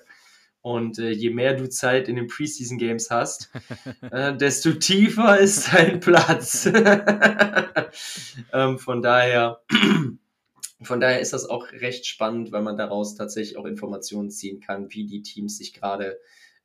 Und 0.61 0.97
äh, 0.99 1.11
je 1.11 1.29
mehr 1.29 1.53
du 1.53 1.69
Zeit 1.69 2.07
in 2.07 2.15
den 2.15 2.27
Preseason 2.27 2.77
Games 2.77 3.09
hast, 3.11 3.51
äh, 4.11 4.35
desto 4.35 4.73
tiefer 4.73 5.37
ist 5.39 5.73
dein 5.73 5.99
Platz. 5.99 6.65
ähm, 8.53 8.79
von 8.79 9.01
daher, 9.01 9.61
von 10.81 10.99
daher 10.99 11.19
ist 11.19 11.33
das 11.33 11.45
auch 11.45 11.71
recht 11.73 12.05
spannend, 12.05 12.53
weil 12.53 12.63
man 12.63 12.77
daraus 12.77 13.15
tatsächlich 13.15 13.57
auch 13.57 13.65
Informationen 13.65 14.31
ziehen 14.31 14.61
kann, 14.61 14.91
wie 14.91 15.05
die 15.05 15.21
Teams 15.21 15.57
sich 15.57 15.73
gerade 15.73 16.13
äh, 16.13 16.17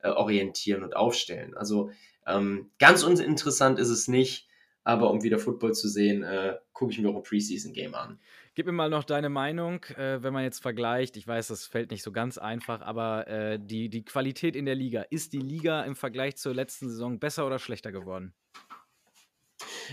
orientieren 0.09 0.83
und 0.83 0.95
aufstellen. 0.95 1.55
Also 1.55 1.91
ähm, 2.25 2.71
ganz 2.79 3.03
uninteressant 3.03 3.79
ist 3.79 3.89
es 3.89 4.07
nicht, 4.07 4.47
aber 4.83 5.11
um 5.11 5.23
wieder 5.23 5.39
Football 5.39 5.73
zu 5.73 5.87
sehen, 5.87 6.23
äh, 6.23 6.57
gucke 6.73 6.91
ich 6.91 6.99
mir 6.99 7.09
auch 7.09 7.15
ein 7.15 7.23
Preseason-Game 7.23 7.95
an. 7.95 8.19
Gib 8.55 8.67
mir 8.67 8.71
mal 8.71 8.89
noch 8.89 9.03
deine 9.03 9.29
Meinung, 9.29 9.83
äh, 9.97 10.21
wenn 10.21 10.33
man 10.33 10.43
jetzt 10.43 10.61
vergleicht. 10.61 11.17
Ich 11.17 11.25
weiß, 11.25 11.47
das 11.47 11.65
fällt 11.65 11.89
nicht 11.89 12.03
so 12.03 12.11
ganz 12.11 12.37
einfach, 12.37 12.81
aber 12.81 13.27
äh, 13.27 13.59
die, 13.59 13.89
die 13.89 14.05
Qualität 14.05 14.55
in 14.55 14.65
der 14.65 14.75
Liga. 14.75 15.01
Ist 15.09 15.33
die 15.33 15.39
Liga 15.39 15.83
im 15.83 15.95
Vergleich 15.95 16.35
zur 16.35 16.53
letzten 16.53 16.89
Saison 16.89 17.19
besser 17.19 17.47
oder 17.47 17.57
schlechter 17.57 17.91
geworden? 17.91 18.33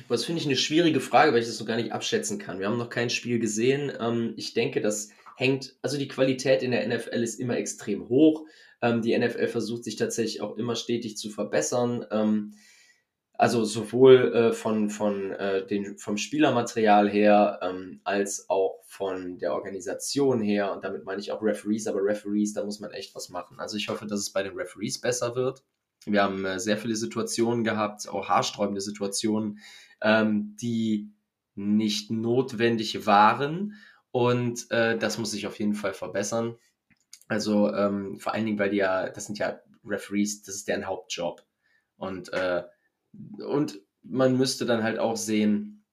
Das 0.09 0.25
finde 0.25 0.41
ich 0.41 0.47
eine 0.47 0.57
schwierige 0.57 1.01
Frage, 1.01 1.33
weil 1.33 1.41
ich 1.41 1.47
das 1.47 1.57
so 1.57 1.65
gar 1.65 1.77
nicht 1.77 1.93
abschätzen 1.93 2.39
kann. 2.39 2.59
Wir 2.59 2.67
haben 2.67 2.77
noch 2.77 2.91
kein 2.91 3.11
Spiel 3.11 3.39
gesehen. 3.39 3.93
Ähm, 3.99 4.35
ich 4.37 4.53
denke, 4.53 4.81
das 4.81 5.11
hängt, 5.37 5.75
also 5.81 5.97
die 5.97 6.09
Qualität 6.09 6.63
in 6.63 6.73
der 6.73 6.87
NFL 6.87 7.23
ist 7.23 7.41
immer 7.41 7.57
extrem 7.57 8.09
hoch. 8.09 8.45
Ähm, 8.83 9.03
die 9.03 9.17
NFL 9.17 9.49
versucht 9.49 9.85
sich 9.85 9.97
tatsächlich 9.97 10.41
auch 10.41 10.57
immer 10.57 10.77
stetig 10.77 11.17
zu 11.17 11.31
verbessern. 11.31 12.07
Ähm, 12.11 12.55
also 13.41 13.65
sowohl 13.65 14.35
äh, 14.35 14.53
von, 14.53 14.91
von, 14.91 15.33
äh, 15.33 15.67
den, 15.67 15.97
vom 15.97 16.19
Spielermaterial 16.19 17.09
her 17.09 17.59
ähm, 17.63 18.03
als 18.05 18.51
auch 18.51 18.83
von 18.85 19.39
der 19.39 19.55
Organisation 19.55 20.43
her. 20.43 20.73
Und 20.73 20.85
damit 20.85 21.07
meine 21.07 21.23
ich 21.23 21.33
auch 21.33 21.41
Referees, 21.41 21.87
aber 21.87 22.01
Referees, 22.03 22.53
da 22.53 22.63
muss 22.63 22.81
man 22.81 22.91
echt 22.91 23.15
was 23.15 23.31
machen. 23.31 23.59
Also 23.59 23.79
ich 23.79 23.89
hoffe, 23.89 24.07
dass 24.07 24.21
es 24.21 24.31
bei 24.31 24.43
den 24.43 24.57
Referees 24.59 25.01
besser 25.01 25.37
wird. 25.37 25.65
Wir 26.05 26.23
haben 26.23 26.45
äh, 26.45 26.61
sehr 26.61 26.77
viele 26.77 26.97
Situationen 26.97 27.65
gehabt, 27.65 28.07
auch 28.09 28.29
haarsträubende 28.29 28.83
Situationen, 28.83 29.61
ähm, 30.03 30.55
die 30.61 31.11
nicht 31.55 32.11
notwendig 32.11 33.07
waren. 33.07 33.75
Und 34.11 34.71
äh, 34.71 34.99
das 34.99 35.17
muss 35.17 35.31
sich 35.31 35.47
auf 35.47 35.59
jeden 35.59 35.75
Fall 35.75 35.95
verbessern. 35.95 36.57
Also 37.29 37.73
ähm, 37.73 38.19
vor 38.19 38.35
allen 38.35 38.47
Dingen, 38.47 38.59
weil 38.59 38.71
die 38.71 38.79
ja, 38.79 39.09
das 39.09 39.27
sind 39.27 39.39
ja 39.39 39.61
Referees, 39.85 40.43
das 40.43 40.57
ist 40.57 40.69
deren 40.69 40.87
Hauptjob. 40.87 41.45
Und, 41.97 42.33
äh, 42.33 42.65
und 43.47 43.81
man 44.03 44.37
müsste 44.37 44.67
dann 44.67 44.83
halt 44.83 44.99
auch 44.99 45.17
sehen, 45.17 45.85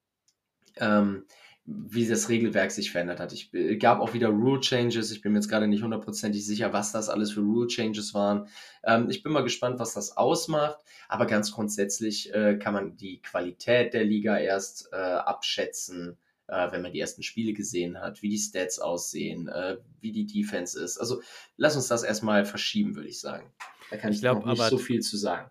ähm, 0.78 1.26
wie 1.66 2.08
das 2.08 2.30
Regelwerk 2.30 2.72
sich 2.72 2.92
verändert 2.92 3.20
hat. 3.20 3.34
Ich 3.34 3.54
äh, 3.54 3.76
gab 3.76 4.00
auch 4.00 4.14
wieder 4.14 4.30
Rule 4.30 4.62
Changes. 4.62 5.12
Ich 5.12 5.22
bin 5.22 5.34
mir 5.34 5.40
jetzt 5.40 5.50
gerade 5.50 5.68
nicht 5.68 5.84
hundertprozentig 5.84 6.46
sicher, 6.46 6.72
was 6.72 6.94
das 6.94 7.10
alles 7.10 7.32
für 7.32 7.42
Rule 7.42 7.68
Changes 7.68 8.14
waren. 8.14 8.48
Ähm, 8.86 9.10
ich 9.10 9.22
bin 9.22 9.34
mal 9.34 9.44
gespannt, 9.44 9.78
was 9.78 9.94
das 9.94 10.16
ausmacht. 10.16 10.80
Aber 11.10 11.26
ganz 11.26 11.52
grundsätzlich 11.52 12.34
äh, 12.34 12.58
kann 12.58 12.74
man 12.74 12.96
die 12.96 13.22
Qualität 13.22 13.94
der 13.94 14.06
Liga 14.06 14.38
erst 14.38 14.90
äh, 14.94 14.96
abschätzen, 14.96 16.18
äh, 16.48 16.72
wenn 16.72 16.82
man 16.82 16.92
die 16.92 17.00
ersten 17.00 17.24
Spiele 17.24 17.54
gesehen 17.54 18.00
hat, 18.00 18.22
wie 18.22 18.30
die 18.30 18.38
Stats 18.38 18.80
aussehen, 18.80 19.48
äh, 19.48 19.78
wie 20.00 20.12
die 20.12 20.26
Defense 20.26 20.82
ist. 20.82 20.98
Also 20.98 21.22
lass 21.56 21.76
uns 21.76 21.88
das 21.88 22.04
erstmal 22.04 22.46
verschieben, 22.46 22.96
würde 22.96 23.10
ich 23.10 23.20
sagen. 23.20 23.52
Da 23.90 23.98
kann 23.98 24.12
ich, 24.12 24.18
ich 24.18 24.22
glaub, 24.22 24.46
noch 24.46 24.54
nicht 24.54 24.64
so 24.64 24.78
viel 24.78 25.02
zu 25.02 25.18
sagen. 25.18 25.50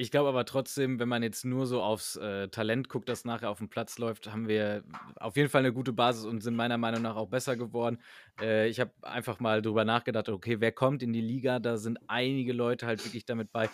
Ich 0.00 0.12
glaube 0.12 0.28
aber 0.28 0.44
trotzdem, 0.44 1.00
wenn 1.00 1.08
man 1.08 1.24
jetzt 1.24 1.44
nur 1.44 1.66
so 1.66 1.82
aufs 1.82 2.14
äh, 2.14 2.46
Talent 2.50 2.88
guckt, 2.88 3.08
das 3.08 3.24
nachher 3.24 3.50
auf 3.50 3.58
dem 3.58 3.68
Platz 3.68 3.98
läuft, 3.98 4.30
haben 4.30 4.46
wir 4.46 4.84
auf 5.16 5.36
jeden 5.36 5.48
Fall 5.48 5.62
eine 5.62 5.72
gute 5.72 5.92
Basis 5.92 6.24
und 6.24 6.40
sind 6.40 6.54
meiner 6.54 6.78
Meinung 6.78 7.02
nach 7.02 7.16
auch 7.16 7.26
besser 7.26 7.56
geworden. 7.56 7.98
Äh, 8.40 8.68
ich 8.68 8.78
habe 8.78 8.92
einfach 9.02 9.40
mal 9.40 9.60
drüber 9.60 9.84
nachgedacht, 9.84 10.28
okay, 10.28 10.60
wer 10.60 10.70
kommt 10.70 11.02
in 11.02 11.12
die 11.12 11.20
Liga? 11.20 11.58
Da 11.58 11.78
sind 11.78 11.98
einige 12.06 12.52
Leute 12.52 12.86
halt 12.86 13.04
wirklich 13.04 13.26
damit 13.26 13.50
bei, 13.50 13.68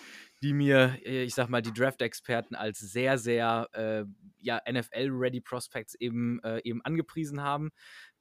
die 0.45 0.53
mir, 0.53 0.99
äh, 1.07 1.25
ich 1.25 1.35
sag 1.35 1.49
mal, 1.49 1.63
die 1.63 1.73
Draft-Experten 1.73 2.55
als 2.55 2.79
sehr, 2.79 3.17
sehr 3.17 3.67
äh, 3.73 4.05
ja, 4.41 4.61
NFL-Ready 4.71 5.41
Prospects 5.41 5.95
eben, 5.95 6.39
äh, 6.45 6.61
eben 6.65 6.83
angepriesen 6.83 7.43
haben. 7.43 7.71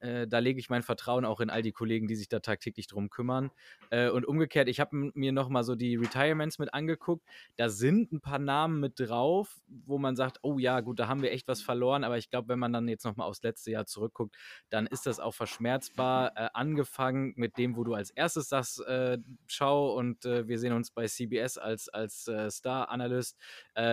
Äh, 0.03 0.27
da 0.27 0.39
lege 0.39 0.59
ich 0.59 0.69
mein 0.69 0.83
Vertrauen 0.83 1.23
auch 1.23 1.39
in 1.39 1.49
all 1.49 1.61
die 1.61 1.71
Kollegen, 1.71 2.07
die 2.07 2.15
sich 2.15 2.27
da 2.27 2.39
tagtäglich 2.39 2.87
drum 2.87 3.09
kümmern. 3.09 3.51
Äh, 3.89 4.09
und 4.09 4.25
umgekehrt, 4.25 4.67
ich 4.67 4.79
habe 4.79 5.11
mir 5.13 5.31
noch 5.31 5.47
mal 5.47 5.63
so 5.63 5.75
die 5.75 5.95
Retirements 5.95 6.59
mit 6.59 6.73
angeguckt. 6.73 7.25
Da 7.55 7.69
sind 7.69 8.11
ein 8.11 8.19
paar 8.19 8.39
Namen 8.39 8.81
mit 8.81 8.99
drauf, 8.99 9.61
wo 9.67 9.97
man 9.97 10.15
sagt, 10.15 10.39
oh 10.41 10.59
ja, 10.59 10.81
gut, 10.81 10.99
da 10.99 11.07
haben 11.07 11.21
wir 11.21 11.31
echt 11.31 11.47
was 11.47 11.61
verloren. 11.61 12.03
Aber 12.03 12.17
ich 12.17 12.29
glaube, 12.29 12.49
wenn 12.49 12.59
man 12.59 12.73
dann 12.73 12.87
jetzt 12.89 13.05
noch 13.05 13.15
mal 13.15 13.25
aufs 13.25 13.43
letzte 13.43 13.71
Jahr 13.71 13.85
zurückguckt, 13.85 14.35
dann 14.69 14.87
ist 14.87 15.05
das 15.05 15.19
auch 15.21 15.33
verschmerzbar. 15.33 16.33
Äh, 16.35 16.49
angefangen 16.53 17.33
mit 17.37 17.57
dem, 17.57 17.77
wo 17.77 17.85
du 17.85 17.93
als 17.93 18.09
erstes 18.11 18.49
sagst, 18.49 18.81
äh, 18.85 19.17
schau 19.47 19.93
und 19.97 20.25
äh, 20.25 20.47
wir 20.47 20.59
sehen 20.59 20.73
uns 20.73 20.91
bei 20.91 21.07
CBS 21.07 21.57
als, 21.57 21.87
als 21.87 22.27
äh, 22.27 22.51
Star-Analyst. 22.51 23.37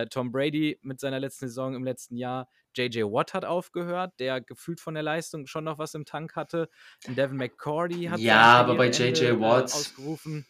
Tom 0.09 0.31
Brady 0.31 0.77
mit 0.81 0.99
seiner 0.99 1.19
letzten 1.19 1.47
Saison 1.47 1.73
im 1.73 1.83
letzten 1.83 2.15
Jahr. 2.15 2.47
JJ 2.75 3.03
Watt 3.03 3.33
hat 3.33 3.45
aufgehört, 3.45 4.13
der 4.19 4.41
gefühlt 4.41 4.79
von 4.79 4.93
der 4.93 5.03
Leistung 5.03 5.47
schon 5.47 5.63
noch 5.63 5.77
was 5.77 5.93
im 5.93 6.05
Tank 6.05 6.35
hatte. 6.35 6.69
Und 7.07 7.17
Devin 7.17 7.37
McCordy 7.37 8.05
hat 8.05 8.19
ja, 8.19 8.53
aber 8.59 8.75
bei 8.75 8.89
JJ 8.89 9.25
äh, 9.25 9.39
Watt 9.39 9.65
ausgerufen. 9.65 10.45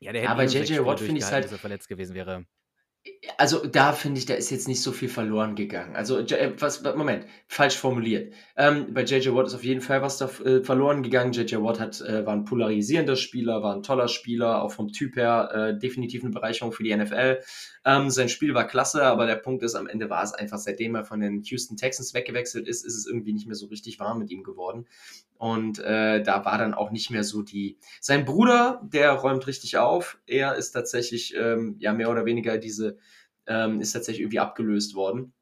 Ja, 0.00 0.12
der 0.12 0.28
hätte 0.28 0.48
sechs 0.48 0.70
JJ 0.70 0.78
Watt 0.84 0.98
finde 0.98 1.20
durchgehalten, 1.20 1.50
halt- 1.50 1.52
er 1.52 1.58
verletzt 1.58 1.88
gewesen 1.88 2.14
wäre. 2.14 2.46
Also 3.38 3.64
da 3.66 3.92
finde 3.92 4.18
ich, 4.18 4.26
da 4.26 4.34
ist 4.34 4.50
jetzt 4.50 4.68
nicht 4.68 4.82
so 4.82 4.92
viel 4.92 5.08
verloren 5.08 5.54
gegangen. 5.54 5.96
Also 5.96 6.18
äh, 6.18 6.52
was, 6.58 6.82
Moment, 6.82 7.24
falsch 7.46 7.76
formuliert. 7.76 8.34
Ähm, 8.56 8.92
bei 8.92 9.04
JJ 9.04 9.30
Watt 9.34 9.46
ist 9.46 9.54
auf 9.54 9.64
jeden 9.64 9.80
Fall 9.80 10.02
was 10.02 10.18
da 10.18 10.26
äh, 10.44 10.62
verloren 10.62 11.02
gegangen. 11.02 11.32
JJ 11.32 11.56
Watt 11.56 11.80
hat, 11.80 12.00
äh, 12.02 12.26
war 12.26 12.34
ein 12.34 12.44
polarisierender 12.44 13.16
Spieler, 13.16 13.62
war 13.62 13.74
ein 13.74 13.82
toller 13.82 14.08
Spieler, 14.08 14.62
auch 14.62 14.72
vom 14.72 14.92
Typ 14.92 15.16
her 15.16 15.50
äh, 15.52 15.78
definitiv 15.78 16.22
eine 16.22 16.32
Bereicherung 16.32 16.72
für 16.72 16.82
die 16.82 16.94
NFL. 16.94 17.40
Ähm, 17.86 18.10
sein 18.10 18.28
Spiel 18.28 18.52
war 18.52 18.66
klasse, 18.66 19.02
aber 19.02 19.26
der 19.26 19.36
Punkt 19.36 19.62
ist, 19.62 19.74
am 19.74 19.86
Ende 19.86 20.10
war 20.10 20.22
es 20.22 20.34
einfach, 20.34 20.58
seitdem 20.58 20.94
er 20.94 21.04
von 21.04 21.20
den 21.20 21.42
Houston 21.42 21.78
Texans 21.78 22.12
weggewechselt 22.12 22.68
ist, 22.68 22.84
ist 22.84 22.96
es 22.96 23.06
irgendwie 23.06 23.32
nicht 23.32 23.46
mehr 23.46 23.56
so 23.56 23.66
richtig 23.66 23.98
warm 23.98 24.18
mit 24.18 24.30
ihm 24.30 24.42
geworden. 24.42 24.86
Und 25.40 25.78
äh, 25.78 26.22
da 26.22 26.44
war 26.44 26.58
dann 26.58 26.74
auch 26.74 26.90
nicht 26.90 27.10
mehr 27.10 27.24
so 27.24 27.40
die. 27.40 27.78
Sein 27.98 28.26
Bruder, 28.26 28.82
der 28.84 29.12
räumt 29.12 29.46
richtig 29.46 29.78
auf. 29.78 30.18
Er 30.26 30.54
ist 30.56 30.72
tatsächlich 30.72 31.34
ähm, 31.34 31.76
ja 31.78 31.94
mehr 31.94 32.10
oder 32.10 32.26
weniger 32.26 32.58
diese 32.58 32.98
ähm, 33.46 33.80
ist 33.80 33.92
tatsächlich 33.92 34.20
irgendwie 34.20 34.38
abgelöst 34.38 34.94
worden 34.94 35.32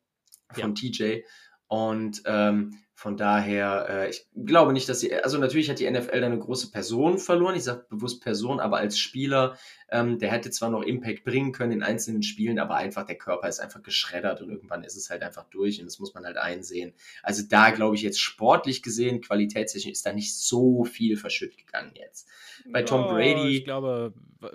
von 0.52 0.76
TJ. 0.76 1.23
Und 1.69 2.23
ähm, 2.25 2.79
von 2.95 3.17
daher, 3.17 3.87
äh, 3.89 4.11
ich 4.11 4.27
glaube 4.35 4.73
nicht, 4.73 4.89
dass 4.89 4.99
sie, 5.01 5.15
also 5.15 5.39
natürlich 5.39 5.71
hat 5.71 5.79
die 5.79 5.89
NFL 5.89 6.21
da 6.21 6.27
eine 6.27 6.39
große 6.39 6.71
Person 6.73 7.19
verloren, 7.19 7.55
ich 7.55 7.63
sage 7.63 7.87
bewusst 7.89 8.23
Person, 8.23 8.59
aber 8.59 8.79
als 8.79 8.99
Spieler, 8.99 9.57
ähm, 9.91 10.19
der 10.19 10.33
hätte 10.33 10.51
zwar 10.51 10.71
noch 10.71 10.83
Impact 10.83 11.23
bringen 11.25 11.53
können 11.53 11.71
in 11.71 11.83
einzelnen 11.85 12.25
Spielen, 12.25 12.59
aber 12.59 12.75
einfach 12.75 13.07
der 13.07 13.17
Körper 13.17 13.49
ist 13.49 13.61
einfach 13.61 13.83
geschreddert 13.83 14.41
und 14.41 14.51
irgendwann 14.51 14.83
ist 14.83 14.97
es 14.97 15.11
halt 15.11 15.23
einfach 15.23 15.45
durch 15.51 15.79
und 15.79 15.87
das 15.87 16.01
muss 16.01 16.13
man 16.15 16.25
halt 16.25 16.39
einsehen. 16.39 16.93
Also 17.23 17.45
da 17.49 17.71
glaube 17.71 17.95
ich 17.95 18.03
jetzt 18.03 18.19
sportlich 18.19 18.83
gesehen, 18.83 19.21
qualitätstechnisch 19.21 19.93
ist 19.93 20.05
da 20.07 20.13
nicht 20.13 20.35
so 20.35 20.83
viel 20.85 21.17
verschütt 21.17 21.57
gegangen 21.57 21.93
jetzt. 21.95 22.29
Bei 22.73 22.83
Tom 22.83 23.03
Ja, 23.03 23.13
Brady- 23.13 23.59
Ich 23.59 23.65
glaube, 23.65 24.13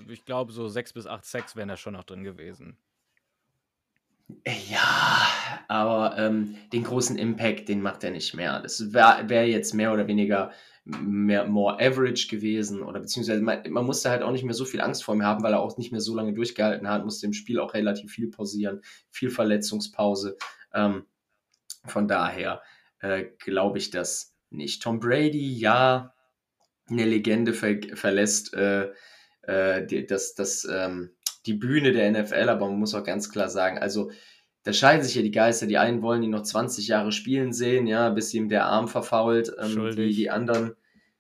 ich 0.10 0.26
glaube, 0.26 0.52
so 0.52 0.68
sechs 0.68 0.92
bis 0.92 1.08
acht 1.08 1.24
Sex 1.24 1.56
wären 1.56 1.70
da 1.70 1.78
schon 1.78 1.94
noch 1.94 2.04
drin 2.04 2.24
gewesen. 2.26 2.76
Ja, 4.70 5.28
aber 5.68 6.18
ähm, 6.18 6.56
den 6.72 6.84
großen 6.84 7.18
Impact, 7.18 7.70
den 7.70 7.82
macht 7.82 8.04
er 8.04 8.12
nicht 8.12 8.34
mehr. 8.34 8.60
Das 8.62 8.94
wäre 8.94 9.30
wär 9.30 9.48
jetzt 9.48 9.74
mehr 9.74 9.94
oder 9.94 10.08
weniger 10.08 10.52
mehr 10.86 11.48
more 11.48 11.80
average 11.80 12.28
gewesen 12.28 12.84
oder 12.84 13.00
beziehungsweise 13.00 13.42
man, 13.42 13.64
man 13.70 13.86
musste 13.86 14.10
halt 14.10 14.22
auch 14.22 14.32
nicht 14.32 14.44
mehr 14.44 14.54
so 14.54 14.66
viel 14.66 14.82
Angst 14.82 15.04
vor 15.04 15.16
ihm 15.16 15.24
haben, 15.24 15.42
weil 15.42 15.54
er 15.54 15.62
auch 15.62 15.78
nicht 15.78 15.92
mehr 15.92 16.02
so 16.02 16.14
lange 16.14 16.34
durchgehalten 16.34 16.90
hat, 16.90 17.06
musste 17.06 17.26
im 17.26 17.34
Spiel 17.34 17.60
auch 17.60 17.74
relativ 17.74 18.12
viel 18.12 18.30
pausieren, 18.30 18.82
viel 19.10 19.30
Verletzungspause. 19.30 20.36
Ähm, 20.74 21.06
von 21.86 22.08
daher 22.08 22.62
äh, 23.00 23.26
glaube 23.40 23.78
ich 23.78 23.92
das 23.92 24.36
nicht. 24.50 24.84
Tom 24.84 25.00
Brady, 25.00 25.54
ja, 25.54 26.14
eine 26.90 27.06
Legende 27.06 27.54
ver 27.54 27.78
verlässt 27.94 28.54
äh, 28.54 28.92
äh, 29.44 30.06
das, 30.06 30.36
das, 30.36 30.68
ähm, 30.70 31.12
die 31.46 31.54
Bühne 31.54 31.92
der 31.92 32.12
NFL, 32.12 32.50
aber 32.50 32.68
man 32.68 32.80
muss 32.80 32.96
auch 32.96 33.04
ganz 33.04 33.30
klar 33.30 33.50
sagen, 33.50 33.78
also 33.78 34.12
da 34.64 34.72
scheiden 34.72 35.04
sich 35.04 35.16
ja 35.16 35.22
die 35.22 35.32
Geister. 35.32 35.68
Die 35.68 35.78
einen 35.78 36.02
wollen 36.02 36.24
ihn 36.24 36.32
noch 36.32 36.44
20 36.44 36.88
Jahre 36.88 37.12
spielen 37.12 37.52
sehen, 37.52 37.86
ja, 37.86 38.10
bis 38.10 38.34
ihm 38.34 38.50
der 38.50 38.66
Arm 38.66 38.88
verfault. 38.88 39.54
Ähm, 39.60 39.94
die, 39.96 40.16
die 40.16 40.30
anderen, 40.30 40.76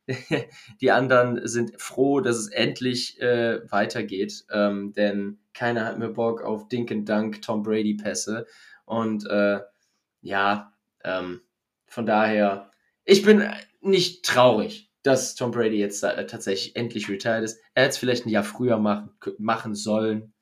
die 0.81 0.91
anderen 0.91 1.45
sind 1.45 1.79
froh, 1.79 2.21
dass 2.21 2.37
es 2.37 2.47
endlich 2.47 3.21
äh, 3.21 3.59
weitergeht, 3.69 4.45
ähm, 4.51 4.93
denn 4.93 5.39
keiner 5.53 5.85
hat 5.85 5.99
mehr 5.99 6.09
Bock 6.09 6.41
auf 6.41 6.67
Dink 6.69 6.91
and 6.91 7.07
Dunk 7.07 7.41
Tom 7.41 7.63
Brady 7.63 7.95
Pässe 7.95 8.47
und 8.85 9.25
äh, 9.27 9.59
ja, 10.21 10.73
ähm, 11.03 11.41
von 11.87 12.05
daher, 12.05 12.71
ich 13.03 13.23
bin 13.23 13.43
nicht 13.81 14.25
traurig, 14.25 14.89
dass 15.03 15.35
Tom 15.35 15.51
Brady 15.51 15.77
jetzt 15.77 16.03
äh, 16.03 16.25
tatsächlich 16.25 16.75
endlich 16.75 17.09
retired 17.09 17.43
ist. 17.43 17.59
Er 17.73 17.83
hätte 17.83 17.91
es 17.91 17.97
vielleicht 17.97 18.25
ein 18.25 18.29
Jahr 18.29 18.43
früher 18.43 18.79
machen, 18.79 19.11
machen 19.37 19.75
sollen. 19.75 20.33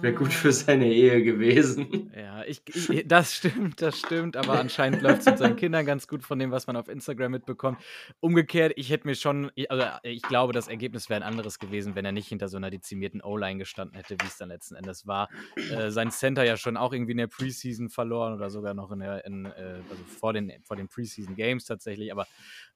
Wäre 0.00 0.14
gut 0.14 0.32
für 0.32 0.52
seine 0.52 0.92
Ehe 0.92 1.24
gewesen. 1.24 2.12
Ja, 2.16 2.44
ich, 2.44 2.62
ich, 2.66 3.08
das 3.08 3.34
stimmt, 3.34 3.82
das 3.82 3.98
stimmt, 3.98 4.36
aber 4.36 4.60
anscheinend 4.60 5.02
läuft 5.02 5.20
es 5.20 5.26
mit 5.26 5.38
seinen 5.38 5.56
Kindern 5.56 5.84
ganz 5.84 6.06
gut 6.06 6.22
von 6.22 6.38
dem, 6.38 6.50
was 6.50 6.66
man 6.66 6.76
auf 6.76 6.88
Instagram 6.88 7.32
mitbekommt. 7.32 7.78
Umgekehrt, 8.20 8.72
ich 8.76 8.90
hätte 8.90 9.08
mir 9.08 9.16
schon, 9.16 9.50
also 9.68 9.84
ich 10.04 10.22
glaube, 10.22 10.52
das 10.52 10.68
Ergebnis 10.68 11.08
wäre 11.08 11.22
ein 11.22 11.26
anderes 11.28 11.58
gewesen, 11.58 11.94
wenn 11.96 12.04
er 12.04 12.12
nicht 12.12 12.28
hinter 12.28 12.48
so 12.48 12.56
einer 12.56 12.70
dezimierten 12.70 13.20
O-Line 13.20 13.58
gestanden 13.58 13.96
hätte, 13.96 14.16
wie 14.20 14.26
es 14.26 14.36
dann 14.36 14.50
letzten 14.50 14.76
Endes 14.76 15.06
war. 15.06 15.28
Äh, 15.56 15.90
sein 15.90 16.10
Center 16.10 16.44
ja 16.44 16.56
schon 16.56 16.76
auch 16.76 16.92
irgendwie 16.92 17.12
in 17.12 17.18
der 17.18 17.26
Preseason 17.26 17.88
verloren 17.88 18.34
oder 18.34 18.50
sogar 18.50 18.74
noch 18.74 18.92
in 18.92 19.00
der, 19.00 19.24
in, 19.24 19.46
äh, 19.46 19.80
also 19.90 20.04
vor 20.04 20.32
den, 20.32 20.52
vor 20.62 20.76
den 20.76 20.88
Preseason 20.88 21.34
Games 21.34 21.64
tatsächlich, 21.64 22.12
aber 22.12 22.26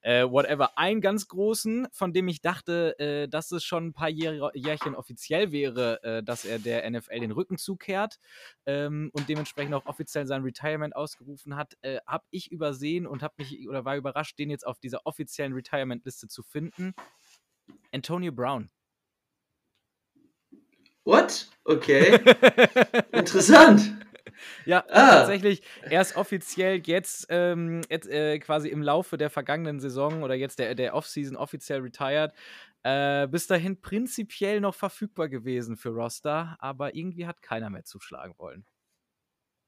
äh, 0.04 0.30
whatever. 0.30 0.76
Einen 0.78 1.00
ganz 1.00 1.28
großen, 1.28 1.88
von 1.90 2.12
dem 2.12 2.28
ich 2.28 2.42
dachte, 2.42 2.98
äh, 2.98 3.26
dass 3.26 3.50
es 3.50 3.64
schon 3.64 3.88
ein 3.88 3.92
paar 3.94 4.10
Jähr 4.10 4.50
Jährchen 4.54 4.94
offiziell 4.94 5.50
wäre, 5.50 6.02
äh, 6.02 6.22
dass 6.22 6.44
er 6.44 6.58
der 6.58 6.88
NFL 6.88 7.20
den 7.20 7.32
Rücken 7.32 7.56
zukehrt 7.56 8.18
ähm, 8.66 9.10
und 9.14 9.28
dementsprechend 9.28 9.74
auch 9.74 9.86
offiziell 9.86 10.26
sein 10.26 10.42
Retirement 10.42 10.94
ausgerufen 10.94 11.56
hat, 11.56 11.76
äh, 11.80 11.98
habe 12.06 12.24
ich 12.30 12.52
übersehen 12.52 13.06
und 13.06 13.22
habe 13.22 13.34
mich 13.38 13.66
oder 13.66 13.84
war 13.84 13.96
überrascht, 13.96 14.38
den 14.38 14.50
jetzt 14.50 14.66
auf 14.66 14.78
dieser 14.78 15.06
offiziellen 15.06 15.54
Retirement-Liste 15.54 16.28
zu 16.28 16.42
finden. 16.42 16.94
Antonio 17.90 18.30
Brown. 18.30 18.70
What? 21.04 21.48
Okay. 21.64 22.20
Interessant. 23.12 23.94
Ja, 24.64 24.84
Ah. 24.88 25.10
tatsächlich, 25.10 25.62
er 25.88 26.00
ist 26.02 26.16
offiziell 26.16 26.80
jetzt, 26.86 27.26
ähm, 27.30 27.82
jetzt 27.90 28.08
äh, 28.08 28.38
quasi 28.38 28.68
im 28.68 28.82
Laufe 28.82 29.16
der 29.16 29.30
vergangenen 29.30 29.80
Saison 29.80 30.22
oder 30.22 30.34
jetzt 30.34 30.58
der, 30.58 30.74
der 30.74 30.94
Offseason 30.94 31.36
offiziell 31.36 31.80
retired. 31.80 32.32
Äh, 32.82 33.28
bis 33.28 33.46
dahin 33.46 33.80
prinzipiell 33.80 34.60
noch 34.60 34.74
verfügbar 34.74 35.28
gewesen 35.28 35.76
für 35.76 35.90
Roster, 35.90 36.56
aber 36.60 36.94
irgendwie 36.94 37.26
hat 37.26 37.42
keiner 37.42 37.70
mehr 37.70 37.84
zuschlagen 37.84 38.34
wollen. 38.38 38.66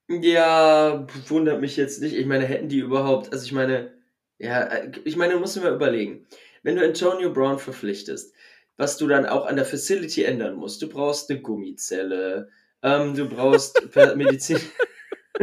Ja, 0.08 1.04
wundert 1.28 1.61
mich 1.61 1.76
jetzt 1.76 2.00
nicht. 2.00 2.14
Ich 2.14 2.26
meine, 2.26 2.44
hätten 2.46 2.68
die 2.68 2.78
überhaupt, 2.78 3.32
also 3.32 3.44
ich 3.44 3.52
meine, 3.52 3.92
ja, 4.38 4.62
äh, 4.64 4.92
ich 5.04 5.16
meine, 5.16 5.32
du 5.35 5.40
musst 5.40 5.56
dir 5.56 5.62
mal 5.62 5.75
überlegen, 5.75 6.26
wenn 6.62 6.76
du 6.76 6.85
Antonio 6.85 7.32
Brown 7.32 7.58
verpflichtest, 7.58 8.32
was 8.76 8.99
du 8.99 9.08
dann 9.08 9.26
auch 9.26 9.46
an 9.46 9.56
der 9.56 9.64
Facility 9.64 10.23
ändern 10.25 10.54
musst, 10.56 10.80
du 10.82 10.88
brauchst 10.88 11.28
eine 11.30 11.40
Gummizelle, 11.40 12.50
ähm, 12.83 13.14
du 13.14 13.28
brauchst 13.28 13.80
Medizin. 14.16 14.61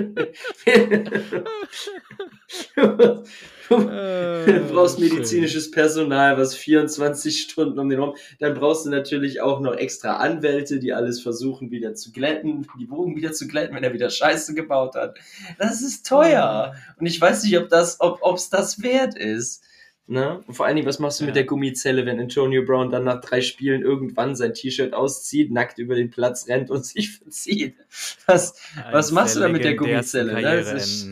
du 2.75 4.67
brauchst 4.71 4.99
medizinisches 4.99 5.71
Personal, 5.71 6.37
was 6.37 6.55
24 6.55 7.41
Stunden 7.41 7.77
um 7.79 7.89
den 7.89 7.99
rum. 7.99 8.15
Dann 8.39 8.53
brauchst 8.53 8.85
du 8.85 8.89
natürlich 8.89 9.41
auch 9.41 9.59
noch 9.59 9.75
extra 9.75 10.17
Anwälte, 10.17 10.79
die 10.79 10.93
alles 10.93 11.21
versuchen 11.21 11.71
wieder 11.71 11.93
zu 11.95 12.11
glätten, 12.11 12.67
die 12.79 12.85
Bogen 12.85 13.15
wieder 13.15 13.33
zu 13.33 13.47
glätten, 13.47 13.75
wenn 13.75 13.83
er 13.83 13.93
wieder 13.93 14.09
Scheiße 14.09 14.53
gebaut 14.53 14.95
hat. 14.95 15.17
Das 15.59 15.81
ist 15.81 16.07
teuer. 16.07 16.75
Und 16.97 17.05
ich 17.05 17.19
weiß 17.19 17.43
nicht, 17.43 17.57
ob 17.57 17.69
das, 17.69 17.97
ob 17.99 18.35
es 18.35 18.49
das 18.49 18.81
wert 18.81 19.15
ist. 19.15 19.63
Ne? 20.05 20.43
Und 20.47 20.53
vor 20.53 20.65
allen 20.65 20.75
Dingen, 20.75 20.87
was 20.87 20.99
machst 20.99 21.21
du 21.21 21.23
mit 21.23 21.29
Ja. 21.29 21.35
der 21.41 21.45
Gummizelle, 21.45 22.05
wenn 22.05 22.19
Antonio 22.19 22.63
Brown 22.65 22.89
dann 22.89 23.05
nach 23.05 23.21
drei 23.21 23.39
Spielen 23.41 23.81
irgendwann 23.81 24.35
sein 24.35 24.53
T-Shirt 24.53 24.93
auszieht, 24.93 25.49
nackt 25.51 25.77
über 25.79 25.95
den 25.95 26.09
Platz 26.09 26.47
rennt 26.49 26.69
und 26.69 26.85
sich 26.85 27.17
verzieht? 27.17 27.77
Was, 28.25 28.55
Was 28.91 29.11
machst 29.11 29.35
du 29.35 29.39
da 29.39 29.47
mit 29.47 29.63
der 29.63 29.75
Gummizelle? 29.75 30.41
Das 30.41 30.71
ist- 30.73 31.07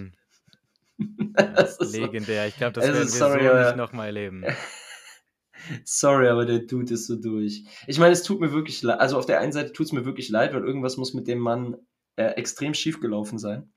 das 1.56 1.78
ist 1.78 1.96
Legendär. 1.96 2.48
Ich 2.48 2.58
glaube, 2.58 2.74
das 2.74 2.84
Also, 2.84 2.96
werden 2.96 3.08
wir 3.08 3.18
sorry, 3.48 3.48
so 3.64 3.66
nicht 3.68 3.78
nochmal 3.78 4.08
erleben. 4.08 4.44
sorry, 5.86 6.28
aber 6.28 6.46
der 6.46 6.60
Dude 6.60 6.94
ist 6.94 7.08
so 7.08 7.16
durch. 7.16 7.64
Ich 7.88 7.98
meine, 8.00 8.12
es 8.14 8.24
tut 8.24 8.40
mir 8.40 8.52
wirklich 8.52 8.82
leid. 8.82 9.00
Also 9.00 9.18
auf 9.18 9.26
der 9.26 9.40
einen 9.40 9.52
Seite 9.52 9.74
tut 9.74 9.86
es 9.88 9.92
mir 9.94 10.06
wirklich 10.06 10.30
leid, 10.30 10.54
weil 10.54 10.64
irgendwas 10.64 10.98
muss 10.98 11.14
mit 11.14 11.28
dem 11.28 11.40
Mann 11.40 11.78
äh, 12.18 12.26
extrem 12.34 12.74
schief 12.74 13.00
gelaufen 13.00 13.40
sein. 13.40 13.72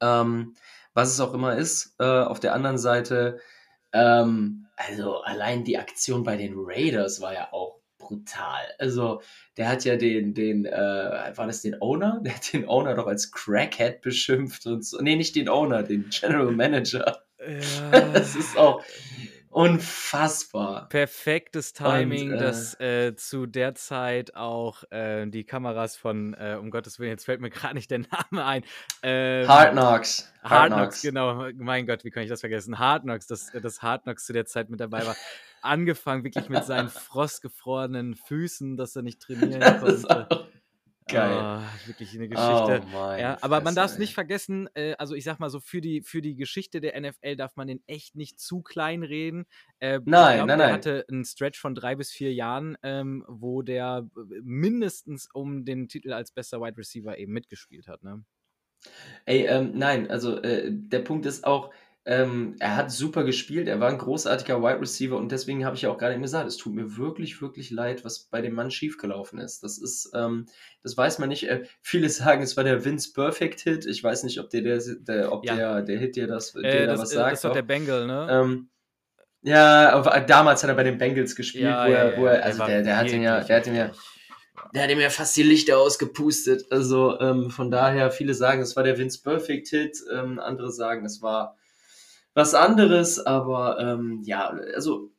Ähm, 0.00 0.54
was 0.94 1.12
es 1.12 1.20
auch 1.20 1.34
immer 1.34 1.56
ist. 1.56 1.94
Äh, 1.98 2.04
auf 2.04 2.40
der 2.40 2.54
anderen 2.54 2.78
Seite, 2.78 3.38
ähm, 3.94 4.66
also 4.76 5.22
allein 5.22 5.64
die 5.64 5.78
Aktion 5.78 6.24
bei 6.24 6.36
den 6.36 6.52
Raiders 6.56 7.20
war 7.20 7.32
ja 7.32 7.52
auch 7.52 7.80
brutal. 7.98 8.62
Also 8.78 9.22
der 9.56 9.68
hat 9.68 9.84
ja 9.84 9.96
den, 9.96 10.34
den, 10.34 10.66
äh, 10.66 11.32
war 11.34 11.46
das 11.46 11.62
den 11.62 11.80
Owner? 11.80 12.20
Der 12.24 12.34
hat 12.34 12.52
den 12.52 12.68
Owner 12.68 12.94
doch 12.94 13.06
als 13.06 13.32
Crackhead 13.32 14.02
beschimpft 14.02 14.66
und 14.66 14.84
so. 14.84 15.00
Nee, 15.00 15.16
nicht 15.16 15.34
den 15.36 15.48
Owner, 15.48 15.82
den 15.82 16.10
General 16.10 16.52
Manager. 16.52 17.22
Das 18.14 18.36
ist 18.36 18.56
auch 18.56 18.82
unfassbar. 19.54 20.88
Perfektes 20.88 21.72
Timing, 21.72 22.32
Und, 22.32 22.38
äh, 22.38 22.40
dass 22.40 22.80
äh, 22.80 23.14
zu 23.14 23.46
der 23.46 23.74
Zeit 23.74 24.34
auch 24.34 24.82
äh, 24.90 25.26
die 25.26 25.44
Kameras 25.44 25.96
von, 25.96 26.34
äh, 26.34 26.56
um 26.60 26.70
Gottes 26.70 26.98
Willen, 26.98 27.10
jetzt 27.10 27.24
fällt 27.24 27.40
mir 27.40 27.50
gerade 27.50 27.74
nicht 27.74 27.90
der 27.90 28.00
Name 28.00 28.44
ein. 28.44 28.64
Ähm, 29.02 29.46
Hard 29.48 29.72
Knocks. 29.72 30.32
Hard 30.42 30.72
Knocks, 30.72 31.02
genau. 31.02 31.48
Mein 31.54 31.86
Gott, 31.86 32.04
wie 32.04 32.10
kann 32.10 32.24
ich 32.24 32.28
das 32.28 32.40
vergessen? 32.40 32.78
Hard 32.78 33.04
Knocks, 33.04 33.26
dass 33.26 33.52
das 33.52 33.80
Hard 33.80 34.02
Knocks 34.02 34.26
zu 34.26 34.32
der 34.32 34.44
Zeit 34.44 34.70
mit 34.70 34.80
dabei 34.80 35.06
war. 35.06 35.16
angefangen 35.64 36.24
wirklich 36.24 36.48
mit 36.48 36.64
seinen 36.64 36.88
frostgefrorenen 36.90 38.14
Füßen, 38.14 38.76
dass 38.76 38.94
er 38.96 39.02
nicht 39.02 39.20
trainieren 39.22 39.80
konnte. 39.80 40.48
Geil. 41.06 41.36
Oh, 41.38 41.86
wirklich 41.86 42.14
eine 42.14 42.28
Geschichte. 42.28 42.82
Oh 42.94 42.96
ja, 42.96 43.36
aber 43.42 43.60
man 43.60 43.74
darf 43.74 43.92
es 43.92 43.98
nicht 43.98 44.14
vergessen, 44.14 44.70
äh, 44.74 44.94
also 44.94 45.14
ich 45.14 45.24
sag 45.24 45.38
mal 45.38 45.50
so, 45.50 45.60
für 45.60 45.82
die, 45.82 46.00
für 46.00 46.22
die 46.22 46.34
Geschichte 46.34 46.80
der 46.80 46.98
NFL 46.98 47.36
darf 47.36 47.56
man 47.56 47.66
den 47.66 47.82
echt 47.86 48.16
nicht 48.16 48.40
zu 48.40 48.62
klein 48.62 49.02
reden. 49.02 49.44
Äh, 49.80 50.00
Nein, 50.04 50.36
glaub, 50.36 50.48
nein, 50.48 50.58
nein. 50.58 50.72
hatte 50.72 51.04
einen 51.10 51.26
Stretch 51.26 51.60
von 51.60 51.74
drei 51.74 51.94
bis 51.94 52.10
vier 52.10 52.32
Jahren, 52.32 52.78
ähm, 52.82 53.22
wo 53.28 53.60
der 53.60 54.08
äh, 54.16 54.20
mindestens 54.42 55.28
um 55.30 55.66
den 55.66 55.88
Titel 55.88 56.12
als 56.12 56.30
bester 56.32 56.62
Wide 56.62 56.78
Receiver 56.78 57.18
eben 57.18 57.32
mitgespielt 57.32 57.86
hat. 57.86 58.02
Ne? 58.02 58.24
Ey, 59.26 59.46
ähm, 59.46 59.72
nein, 59.74 60.10
also 60.10 60.40
äh, 60.42 60.70
der 60.70 61.00
Punkt 61.00 61.26
ist 61.26 61.44
auch, 61.44 61.70
ähm, 62.06 62.56
er 62.58 62.76
hat 62.76 62.90
super 62.90 63.24
gespielt, 63.24 63.66
er 63.66 63.80
war 63.80 63.88
ein 63.88 63.96
großartiger 63.96 64.60
Wide 64.62 64.80
Receiver 64.80 65.16
und 65.16 65.32
deswegen 65.32 65.64
habe 65.64 65.74
ich 65.74 65.82
ja 65.82 65.90
auch 65.90 65.96
gerade 65.96 66.12
eben 66.12 66.22
gesagt, 66.22 66.46
es 66.46 66.58
tut 66.58 66.74
mir 66.74 66.98
wirklich, 66.98 67.40
wirklich 67.40 67.70
leid, 67.70 68.04
was 68.04 68.24
bei 68.24 68.42
dem 68.42 68.54
Mann 68.54 68.70
schiefgelaufen 68.70 69.38
ist. 69.38 69.62
Das 69.62 69.78
ist, 69.78 70.10
ähm, 70.14 70.44
das 70.82 70.96
weiß 70.98 71.18
man 71.18 71.30
nicht. 71.30 71.48
Äh, 71.48 71.64
viele 71.80 72.08
sagen, 72.10 72.42
es 72.42 72.56
war 72.58 72.64
der 72.64 72.84
Vince 72.84 73.12
Perfect 73.14 73.60
Hit. 73.60 73.86
Ich 73.86 74.04
weiß 74.04 74.24
nicht, 74.24 74.38
ob 74.38 74.50
der, 74.50 74.60
der, 74.60 74.80
der 75.00 75.32
ob 75.32 75.46
Ja. 75.46 75.56
der, 75.56 75.82
der 75.82 75.98
Hit 75.98 76.16
dir 76.16 76.26
das, 76.26 76.52
dir 76.52 76.62
Äh, 76.62 76.86
da 76.86 76.92
das, 76.92 77.00
was 77.00 77.10
sagt. 77.10 77.32
das 77.32 77.38
ist 77.38 77.44
doch 77.44 77.52
der. 77.52 77.62
Bengal, 77.62 78.06
ne? 78.06 78.28
Ähm, 78.30 78.68
ja, 79.40 79.90
aber 79.90 80.20
damals 80.20 80.62
hat 80.62 80.70
er 80.70 80.76
bei 80.76 80.84
den 80.84 80.98
Bengals 80.98 81.36
gespielt, 81.36 81.64
ja, 81.64 81.86
wo 81.86 81.90
ja, 81.90 81.98
er, 81.98 82.16
wo 82.18 82.26
er, 82.26 82.44
also 82.44 82.64
der, 82.64 82.82
der 82.82 82.96
hat 82.96 83.10
ihn 83.10 83.22
ja, 83.22 83.40
der 83.40 83.56
hat 83.56 83.66
ihm 83.66 83.74
ja, 83.74 83.92
der 84.74 84.82
hat 84.82 84.90
ihm 84.90 85.00
ja 85.00 85.10
fast 85.10 85.36
die 85.36 85.42
Lichter 85.42 85.78
ausgepustet. 85.78 86.66
Also 86.70 87.18
ähm, 87.20 87.50
von 87.50 87.70
daher, 87.70 88.10
viele 88.10 88.34
sagen, 88.34 88.62
es 88.62 88.74
war 88.76 88.84
der 88.84 88.98
Vince 88.98 89.22
Perfect 89.22 89.68
Hit, 89.68 89.98
ähm, 90.12 90.38
andere 90.38 90.70
sagen, 90.72 91.04
es 91.04 91.20
war 91.22 91.56
was 92.34 92.54
anderes, 92.54 93.18
aber 93.24 93.78
ähm, 93.80 94.22
ja, 94.24 94.48
also 94.74 95.10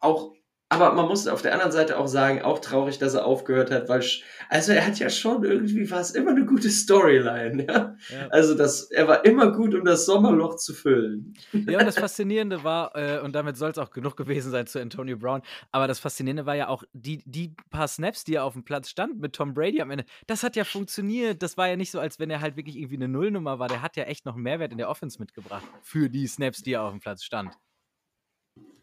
auch, 0.00 0.33
aber 0.74 0.92
man 0.94 1.06
muss 1.06 1.26
auf 1.26 1.42
der 1.42 1.52
anderen 1.52 1.72
Seite 1.72 1.98
auch 1.98 2.06
sagen, 2.06 2.42
auch 2.42 2.58
traurig, 2.58 2.98
dass 2.98 3.14
er 3.14 3.24
aufgehört 3.24 3.70
hat, 3.70 3.88
weil, 3.88 4.02
also 4.48 4.72
er 4.72 4.86
hat 4.86 4.98
ja 4.98 5.08
schon 5.08 5.44
irgendwie, 5.44 5.90
war 5.90 6.00
es 6.00 6.10
immer 6.10 6.30
eine 6.30 6.44
gute 6.44 6.70
Storyline, 6.70 7.66
ja. 7.66 7.96
Ja. 8.10 8.28
Also 8.30 8.54
das, 8.54 8.90
er 8.90 9.08
war 9.08 9.24
immer 9.24 9.52
gut, 9.52 9.74
um 9.74 9.84
das 9.84 10.06
Sommerloch 10.06 10.56
zu 10.56 10.74
füllen. 10.74 11.34
Ja, 11.52 11.78
und 11.78 11.86
das 11.86 11.98
Faszinierende 11.98 12.64
war, 12.64 12.94
äh, 12.96 13.20
und 13.20 13.34
damit 13.34 13.56
soll 13.56 13.70
es 13.70 13.78
auch 13.78 13.90
genug 13.90 14.16
gewesen 14.16 14.50
sein 14.50 14.66
zu 14.66 14.80
Antonio 14.80 15.16
Brown, 15.16 15.42
aber 15.72 15.86
das 15.86 15.98
Faszinierende 15.98 16.46
war 16.46 16.56
ja 16.56 16.68
auch, 16.68 16.82
die, 16.92 17.22
die 17.24 17.54
paar 17.70 17.88
Snaps, 17.88 18.24
die 18.24 18.34
er 18.34 18.44
auf 18.44 18.54
dem 18.54 18.64
Platz 18.64 18.88
stand 18.88 19.20
mit 19.20 19.34
Tom 19.34 19.54
Brady 19.54 19.80
am 19.80 19.90
Ende, 19.90 20.04
das 20.26 20.42
hat 20.42 20.56
ja 20.56 20.64
funktioniert. 20.64 21.42
Das 21.42 21.56
war 21.56 21.68
ja 21.68 21.76
nicht 21.76 21.90
so, 21.90 22.00
als 22.00 22.18
wenn 22.18 22.30
er 22.30 22.40
halt 22.40 22.56
wirklich 22.56 22.76
irgendwie 22.76 22.96
eine 22.96 23.08
Nullnummer 23.08 23.58
war. 23.58 23.68
Der 23.68 23.82
hat 23.82 23.96
ja 23.96 24.04
echt 24.04 24.26
noch 24.26 24.34
einen 24.34 24.42
Mehrwert 24.42 24.72
in 24.72 24.78
der 24.78 24.88
Offense 24.88 25.18
mitgebracht 25.18 25.64
für 25.82 26.08
die 26.08 26.26
Snaps, 26.26 26.62
die 26.62 26.72
er 26.72 26.82
auf 26.82 26.92
dem 26.92 27.00
Platz 27.00 27.24
stand. 27.24 27.52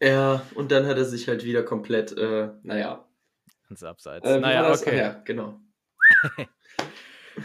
Ja, 0.00 0.44
und 0.54 0.72
dann 0.72 0.86
hat 0.86 0.96
er 0.96 1.04
sich 1.04 1.28
halt 1.28 1.44
wieder 1.44 1.62
komplett, 1.62 2.16
äh, 2.16 2.50
naja. 2.62 3.06
Ins 3.70 3.82
Abseits. 3.82 4.28
Äh, 4.28 4.40
naja, 4.40 4.70
okay. 4.72 4.98
Ja, 4.98 5.22
genau. 5.24 5.60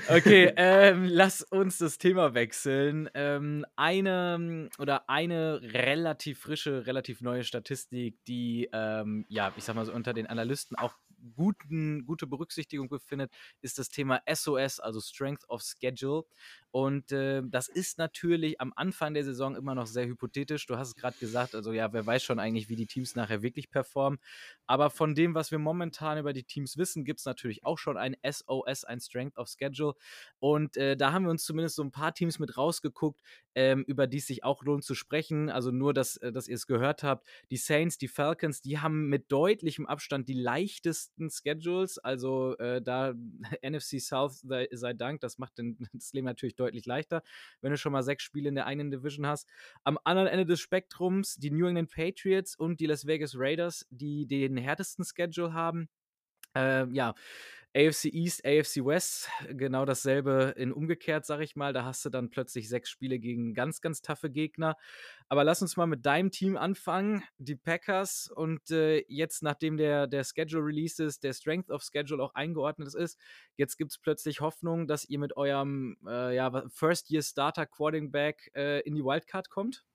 Okay, 0.09 0.51
ähm, 0.57 1.05
lass 1.05 1.41
uns 1.41 1.77
das 1.77 1.97
Thema 1.97 2.33
wechseln. 2.33 3.09
Ähm, 3.13 3.65
eine 3.75 4.69
oder 4.79 5.09
eine 5.09 5.61
relativ 5.61 6.39
frische, 6.39 6.85
relativ 6.85 7.21
neue 7.21 7.43
Statistik, 7.43 8.23
die, 8.25 8.69
ähm, 8.73 9.25
ja, 9.29 9.53
ich 9.55 9.63
sag 9.63 9.75
mal 9.75 9.85
so 9.85 9.93
unter 9.93 10.13
den 10.13 10.27
Analysten 10.27 10.77
auch 10.77 10.93
guten, 11.35 12.05
gute 12.05 12.27
Berücksichtigung 12.27 12.89
befindet, 12.89 13.31
ist 13.61 13.79
das 13.79 13.89
Thema 13.89 14.21
SOS, 14.31 14.79
also 14.79 15.01
Strength 15.01 15.49
of 15.49 15.61
Schedule. 15.61 16.23
Und 16.77 17.11
äh, 17.11 17.41
das 17.43 17.69
ist 17.69 17.97
natürlich 17.97 18.61
am 18.61 18.71
Anfang 18.75 19.15
der 19.15 19.23
Saison 19.23 19.55
immer 19.55 19.73
noch 19.73 19.87
sehr 19.87 20.05
hypothetisch. 20.05 20.67
Du 20.67 20.77
hast 20.77 20.89
es 20.89 20.95
gerade 20.95 21.17
gesagt, 21.17 21.55
also 21.55 21.73
ja, 21.73 21.91
wer 21.91 22.05
weiß 22.05 22.21
schon 22.21 22.37
eigentlich, 22.37 22.69
wie 22.69 22.75
die 22.75 22.85
Teams 22.85 23.15
nachher 23.15 23.41
wirklich 23.41 23.71
performen. 23.71 24.19
Aber 24.67 24.91
von 24.91 25.15
dem, 25.15 25.33
was 25.33 25.49
wir 25.49 25.57
momentan 25.57 26.19
über 26.19 26.33
die 26.33 26.43
Teams 26.43 26.77
wissen, 26.77 27.03
gibt 27.03 27.19
es 27.19 27.25
natürlich 27.25 27.65
auch 27.65 27.79
schon 27.79 27.97
ein 27.97 28.15
SOS, 28.23 28.83
ein 28.83 28.99
Strength 28.99 29.39
of 29.39 29.47
Schedule. 29.47 29.93
Und 30.37 30.77
äh, 30.77 30.95
da 30.95 31.13
haben 31.13 31.23
wir 31.23 31.31
uns 31.31 31.45
zumindest 31.45 31.77
so 31.77 31.83
ein 31.83 31.89
paar 31.89 32.13
Teams 32.13 32.37
mit 32.37 32.57
rausgeguckt, 32.57 33.21
ähm, 33.55 33.83
über 33.87 34.05
die 34.05 34.17
es 34.17 34.27
sich 34.27 34.43
auch 34.43 34.61
lohnt 34.61 34.83
zu 34.83 34.93
sprechen. 34.93 35.49
Also 35.49 35.71
nur, 35.71 35.95
dass, 35.95 36.17
äh, 36.17 36.31
dass 36.31 36.47
ihr 36.47 36.57
es 36.57 36.67
gehört 36.67 37.01
habt. 37.01 37.25
Die 37.49 37.57
Saints, 37.57 37.97
die 37.97 38.07
Falcons, 38.07 38.61
die 38.61 38.77
haben 38.77 39.07
mit 39.09 39.31
deutlichem 39.31 39.87
Abstand 39.87 40.29
die 40.29 40.39
leichtesten 40.39 41.31
Schedules. 41.31 41.97
Also 41.97 42.55
äh, 42.59 42.83
da 42.83 43.15
NFC 43.67 43.99
South 43.99 44.41
sei, 44.43 44.67
sei 44.71 44.93
Dank, 44.93 45.21
das 45.21 45.39
macht 45.39 45.57
den, 45.57 45.75
das 45.93 46.13
Leben 46.13 46.25
natürlich 46.25 46.55
deutlich 46.55 46.66
leichter, 46.85 47.23
wenn 47.61 47.71
du 47.71 47.77
schon 47.77 47.91
mal 47.91 48.03
sechs 48.03 48.23
Spiele 48.23 48.49
in 48.49 48.55
der 48.55 48.65
einen 48.65 48.91
Division 48.91 49.25
hast. 49.25 49.47
Am 49.83 49.97
anderen 50.03 50.27
Ende 50.27 50.45
des 50.45 50.59
Spektrums 50.59 51.35
die 51.35 51.51
New 51.51 51.67
England 51.67 51.91
Patriots 51.91 52.55
und 52.55 52.79
die 52.79 52.85
Las 52.85 53.07
Vegas 53.07 53.33
Raiders, 53.35 53.85
die 53.89 54.27
den 54.27 54.57
härtesten 54.57 55.05
Schedule 55.05 55.53
haben. 55.53 55.89
Äh, 56.55 56.87
ja, 56.91 57.13
AFC 57.75 58.05
East, 58.05 58.45
AFC 58.45 58.83
West, 58.85 59.29
genau 59.49 59.85
dasselbe 59.85 60.53
in 60.57 60.71
umgekehrt, 60.71 61.25
sag 61.25 61.41
ich 61.41 61.55
mal. 61.55 61.73
Da 61.73 61.83
hast 61.83 62.03
du 62.05 62.09
dann 62.09 62.29
plötzlich 62.29 62.69
sechs 62.69 62.89
Spiele 62.89 63.19
gegen 63.19 63.53
ganz, 63.53 63.81
ganz 63.81 64.01
taffe 64.01 64.29
Gegner. 64.29 64.77
Aber 65.29 65.43
lass 65.43 65.61
uns 65.61 65.77
mal 65.77 65.85
mit 65.85 66.05
deinem 66.05 66.31
Team 66.31 66.57
anfangen, 66.57 67.23
die 67.37 67.55
Packers. 67.55 68.31
Und 68.33 68.71
äh, 68.71 69.03
jetzt, 69.07 69.43
nachdem 69.43 69.77
der, 69.77 70.07
der 70.07 70.23
Schedule 70.23 70.65
Release 70.65 71.03
ist, 71.03 71.23
der 71.23 71.33
Strength 71.33 71.69
of 71.69 71.83
Schedule 71.83 72.23
auch 72.23 72.33
eingeordnet 72.35 72.93
ist, 72.95 73.19
jetzt 73.57 73.77
gibt 73.77 73.91
es 73.91 73.97
plötzlich 73.97 74.41
Hoffnung, 74.41 74.87
dass 74.87 75.05
ihr 75.05 75.19
mit 75.19 75.37
eurem 75.37 75.97
äh, 76.07 76.35
ja, 76.35 76.63
First-Year-Starter 76.69 77.65
Quarterback 77.65 78.51
äh, 78.55 78.81
in 78.81 78.95
die 78.95 79.03
Wildcard 79.03 79.49
kommt. 79.49 79.85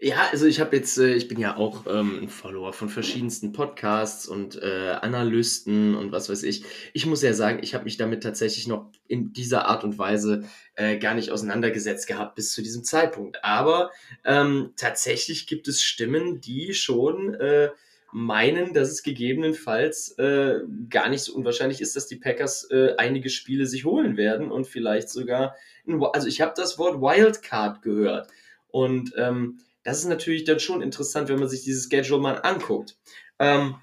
Ja, 0.00 0.28
also 0.32 0.46
ich 0.46 0.60
habe 0.60 0.76
jetzt, 0.76 0.98
äh, 0.98 1.14
ich 1.14 1.28
bin 1.28 1.38
ja 1.38 1.56
auch 1.56 1.86
ähm, 1.86 2.18
ein 2.22 2.28
Follower 2.28 2.72
von 2.72 2.88
verschiedensten 2.88 3.52
Podcasts 3.52 4.26
und 4.26 4.60
äh, 4.60 4.90
Analysten 5.00 5.94
und 5.94 6.10
was 6.12 6.28
weiß 6.28 6.42
ich. 6.42 6.64
Ich 6.92 7.06
muss 7.06 7.22
ja 7.22 7.32
sagen, 7.32 7.60
ich 7.62 7.74
habe 7.74 7.84
mich 7.84 7.96
damit 7.96 8.22
tatsächlich 8.22 8.66
noch 8.66 8.90
in 9.06 9.32
dieser 9.32 9.66
Art 9.66 9.84
und 9.84 9.96
Weise 9.96 10.44
äh, 10.74 10.98
gar 10.98 11.14
nicht 11.14 11.30
auseinandergesetzt 11.30 12.08
gehabt 12.08 12.34
bis 12.34 12.52
zu 12.52 12.60
diesem 12.62 12.82
Zeitpunkt. 12.82 13.44
Aber 13.44 13.90
ähm, 14.24 14.72
tatsächlich 14.76 15.46
gibt 15.46 15.68
es 15.68 15.80
Stimmen, 15.80 16.40
die 16.40 16.74
schon 16.74 17.34
äh, 17.34 17.70
meinen, 18.12 18.74
dass 18.74 18.90
es 18.90 19.02
gegebenenfalls 19.04 20.18
äh, 20.18 20.60
gar 20.90 21.08
nicht 21.08 21.22
so 21.22 21.34
unwahrscheinlich 21.34 21.80
ist, 21.80 21.96
dass 21.96 22.08
die 22.08 22.16
Packers 22.16 22.68
äh, 22.70 22.94
einige 22.98 23.30
Spiele 23.30 23.66
sich 23.66 23.84
holen 23.84 24.16
werden 24.16 24.50
und 24.50 24.66
vielleicht 24.66 25.08
sogar, 25.08 25.54
also 26.12 26.26
ich 26.26 26.40
habe 26.40 26.52
das 26.56 26.78
Wort 26.78 27.00
Wildcard 27.00 27.80
gehört. 27.80 28.28
Und 28.68 29.12
ähm, 29.16 29.60
das 29.84 29.98
ist 29.98 30.06
natürlich 30.06 30.44
dann 30.44 30.60
schon 30.60 30.82
interessant, 30.82 31.28
wenn 31.28 31.38
man 31.38 31.48
sich 31.48 31.62
dieses 31.62 31.88
Schedule 31.88 32.20
mal 32.20 32.36
anguckt. 32.36 32.96
Ähm, 33.38 33.76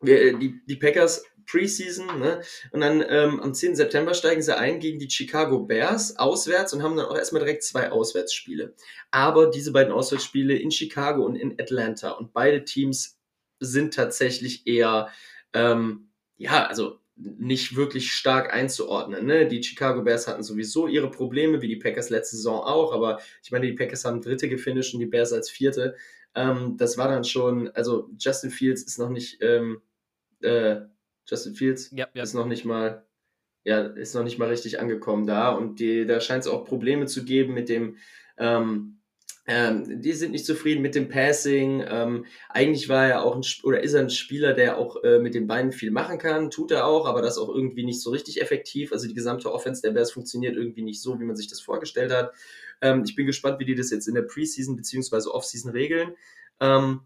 wir, 0.00 0.38
die, 0.38 0.60
die 0.66 0.76
Packers 0.76 1.24
Preseason, 1.46 2.18
ne? 2.18 2.40
Und 2.70 2.80
dann 2.80 3.04
ähm, 3.08 3.40
am 3.40 3.54
10. 3.54 3.76
September 3.76 4.14
steigen 4.14 4.42
sie 4.42 4.56
ein 4.56 4.80
gegen 4.80 4.98
die 4.98 5.10
Chicago 5.10 5.60
Bears 5.60 6.18
auswärts 6.18 6.72
und 6.72 6.82
haben 6.82 6.96
dann 6.96 7.06
auch 7.06 7.16
erstmal 7.16 7.42
direkt 7.42 7.64
zwei 7.64 7.90
Auswärtsspiele. 7.90 8.74
Aber 9.10 9.50
diese 9.50 9.72
beiden 9.72 9.92
Auswärtsspiele 9.92 10.56
in 10.56 10.70
Chicago 10.70 11.24
und 11.24 11.36
in 11.36 11.58
Atlanta 11.60 12.12
und 12.12 12.32
beide 12.32 12.64
Teams 12.64 13.18
sind 13.60 13.94
tatsächlich 13.94 14.66
eher, 14.66 15.08
ähm, 15.52 16.10
ja, 16.36 16.66
also 16.66 16.98
nicht 17.16 17.76
wirklich 17.76 18.12
stark 18.12 18.52
einzuordnen. 18.52 19.26
Ne? 19.26 19.46
Die 19.46 19.62
Chicago 19.62 20.02
Bears 20.02 20.26
hatten 20.26 20.42
sowieso 20.42 20.86
ihre 20.86 21.10
Probleme, 21.10 21.60
wie 21.62 21.68
die 21.68 21.76
Packers 21.76 22.10
letzte 22.10 22.36
Saison 22.36 22.60
auch, 22.60 22.92
aber 22.92 23.20
ich 23.42 23.50
meine, 23.50 23.66
die 23.66 23.74
Packers 23.74 24.04
haben 24.04 24.20
dritte 24.20 24.48
gefinisht 24.48 24.94
und 24.94 25.00
die 25.00 25.06
Bears 25.06 25.32
als 25.32 25.50
vierte. 25.50 25.94
Ähm, 26.34 26.76
das 26.78 26.96
war 26.96 27.08
dann 27.08 27.24
schon, 27.24 27.68
also 27.70 28.08
Justin 28.18 28.50
Fields 28.50 28.82
ist 28.82 28.98
noch 28.98 29.10
nicht, 29.10 29.38
ähm, 29.42 29.82
äh, 30.40 30.80
Justin 31.26 31.54
Fields 31.54 31.90
Ja, 31.92 32.08
ja. 32.14 32.22
ist 32.22 32.34
noch 32.34 32.46
nicht 32.46 32.64
mal, 32.64 33.06
ja, 33.64 33.80
ist 33.82 34.14
noch 34.14 34.24
nicht 34.24 34.38
mal 34.38 34.48
richtig 34.48 34.80
angekommen 34.80 35.26
da 35.26 35.50
und 35.50 35.78
die, 35.78 36.06
da 36.06 36.20
scheint 36.20 36.44
es 36.44 36.50
auch 36.50 36.64
Probleme 36.64 37.06
zu 37.06 37.24
geben 37.24 37.54
mit 37.54 37.68
dem, 37.68 37.98
ähm, 38.38 39.01
ähm, 39.46 40.00
die 40.00 40.12
sind 40.12 40.30
nicht 40.30 40.46
zufrieden 40.46 40.82
mit 40.82 40.94
dem 40.94 41.08
Passing. 41.08 41.84
Ähm, 41.88 42.26
eigentlich 42.48 42.88
war 42.88 43.06
er 43.06 43.24
auch 43.24 43.34
ein 43.34 43.42
oder 43.64 43.82
ist 43.82 43.92
er 43.94 44.00
ein 44.00 44.10
Spieler, 44.10 44.54
der 44.54 44.78
auch 44.78 45.02
äh, 45.02 45.18
mit 45.18 45.34
den 45.34 45.48
Beinen 45.48 45.72
viel 45.72 45.90
machen 45.90 46.18
kann, 46.18 46.50
tut 46.50 46.70
er 46.70 46.86
auch, 46.86 47.06
aber 47.06 47.22
das 47.22 47.38
auch 47.38 47.48
irgendwie 47.48 47.84
nicht 47.84 48.00
so 48.00 48.10
richtig 48.10 48.40
effektiv. 48.40 48.92
Also 48.92 49.08
die 49.08 49.14
gesamte 49.14 49.52
Offense 49.52 49.82
der 49.82 49.90
Bears 49.90 50.12
funktioniert 50.12 50.56
irgendwie 50.56 50.82
nicht 50.82 51.02
so, 51.02 51.18
wie 51.18 51.24
man 51.24 51.34
sich 51.34 51.48
das 51.48 51.60
vorgestellt 51.60 52.12
hat. 52.12 52.32
Ähm, 52.80 53.02
ich 53.04 53.16
bin 53.16 53.26
gespannt, 53.26 53.58
wie 53.58 53.64
die 53.64 53.74
das 53.74 53.90
jetzt 53.90 54.06
in 54.06 54.14
der 54.14 54.22
Preseason 54.22 54.76
beziehungsweise 54.76 55.34
Offseason 55.34 55.72
regeln. 55.72 56.14
Ähm, 56.60 57.00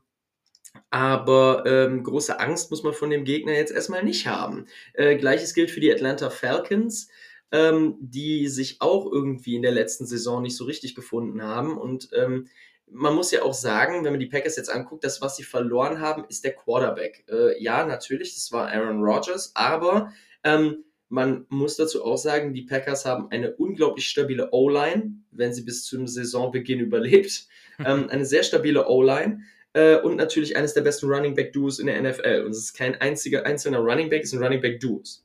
aber 0.90 1.64
ähm, 1.66 2.02
große 2.02 2.38
Angst 2.38 2.70
muss 2.70 2.82
man 2.82 2.92
von 2.92 3.08
dem 3.08 3.24
Gegner 3.24 3.52
jetzt 3.52 3.72
erstmal 3.72 4.04
nicht 4.04 4.26
haben. 4.26 4.66
Äh, 4.92 5.16
Gleiches 5.16 5.54
gilt 5.54 5.70
für 5.70 5.80
die 5.80 5.90
Atlanta 5.90 6.28
Falcons, 6.28 7.08
ähm, 7.52 7.96
die 8.00 8.48
sich 8.48 8.80
auch 8.80 9.10
irgendwie 9.10 9.54
in 9.56 9.62
der 9.62 9.72
letzten 9.72 10.06
Saison 10.06 10.42
nicht 10.42 10.56
so 10.56 10.64
richtig 10.64 10.94
gefunden 10.94 11.42
haben. 11.42 11.78
Und 11.78 12.08
ähm, 12.12 12.48
man 12.90 13.14
muss 13.14 13.30
ja 13.32 13.42
auch 13.42 13.54
sagen, 13.54 14.04
wenn 14.04 14.12
man 14.12 14.20
die 14.20 14.26
Packers 14.26 14.56
jetzt 14.56 14.70
anguckt, 14.70 15.04
das, 15.04 15.20
was 15.20 15.36
sie 15.36 15.42
verloren 15.44 16.00
haben, 16.00 16.24
ist 16.28 16.44
der 16.44 16.54
Quarterback. 16.54 17.24
Äh, 17.30 17.62
ja, 17.62 17.84
natürlich, 17.86 18.34
das 18.34 18.52
war 18.52 18.68
Aaron 18.68 19.02
Rodgers, 19.02 19.52
aber 19.54 20.12
ähm, 20.44 20.84
Man 21.08 21.46
muss 21.50 21.76
dazu 21.76 22.04
auch 22.04 22.16
sagen, 22.16 22.52
die 22.52 22.62
Packers 22.62 23.04
haben 23.04 23.30
eine 23.30 23.54
unglaublich 23.56 24.08
stabile 24.08 24.48
O-Line, 24.52 25.12
wenn 25.30 25.52
sie 25.52 25.62
bis 25.62 25.84
zum 25.84 26.06
Saisonbeginn 26.08 26.80
überlebt. 26.88 27.46
ähm, 27.84 28.08
eine 28.10 28.24
sehr 28.26 28.42
stabile 28.42 28.88
O-Line 28.88 29.40
äh, 29.72 29.96
und 30.00 30.16
natürlich 30.16 30.56
eines 30.56 30.74
der 30.74 30.80
besten 30.82 31.06
Running 31.06 31.34
Back 31.36 31.52
Duos 31.52 31.78
in 31.78 31.86
der 31.86 32.00
NFL. 32.02 32.42
Und 32.44 32.50
es 32.50 32.58
ist 32.58 32.74
kein 32.74 33.00
einziger 33.00 33.46
einzelner 33.46 33.78
Running 33.78 34.10
Back, 34.10 34.24
es 34.24 34.30
sind 34.30 34.42
Running 34.42 34.60
Back 34.60 34.80
Duos. 34.80 35.24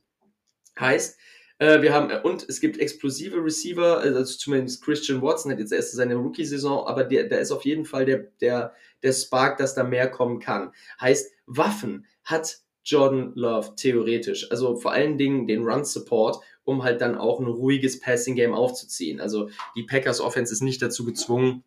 Heißt, 0.78 1.18
äh, 1.62 1.80
wir 1.80 1.94
haben, 1.94 2.10
und 2.24 2.48
es 2.48 2.60
gibt 2.60 2.78
explosive 2.78 3.36
Receiver, 3.36 3.98
also 3.98 4.24
zumindest 4.24 4.84
Christian 4.84 5.22
Watson 5.22 5.52
hat 5.52 5.60
jetzt 5.60 5.72
erst 5.72 5.92
seine 5.92 6.16
Rookie-Saison, 6.16 6.88
aber 6.88 7.04
der, 7.04 7.28
der 7.28 7.40
ist 7.40 7.52
auf 7.52 7.64
jeden 7.64 7.84
Fall 7.84 8.04
der, 8.04 8.26
der, 8.40 8.74
der 9.04 9.12
Spark, 9.12 9.58
dass 9.58 9.74
da 9.74 9.84
mehr 9.84 10.10
kommen 10.10 10.40
kann. 10.40 10.72
Heißt, 11.00 11.32
Waffen 11.46 12.06
hat 12.24 12.58
Jordan 12.84 13.32
Love, 13.36 13.76
theoretisch. 13.76 14.50
Also 14.50 14.74
vor 14.74 14.90
allen 14.90 15.18
Dingen 15.18 15.46
den 15.46 15.62
Run-Support, 15.62 16.42
um 16.64 16.82
halt 16.82 17.00
dann 17.00 17.16
auch 17.16 17.38
ein 17.38 17.46
ruhiges 17.46 18.00
Passing-Game 18.00 18.54
aufzuziehen. 18.54 19.20
Also 19.20 19.48
die 19.76 19.84
Packers 19.84 20.20
Offense 20.20 20.52
ist 20.52 20.62
nicht 20.62 20.82
dazu 20.82 21.04
gezwungen, 21.04 21.62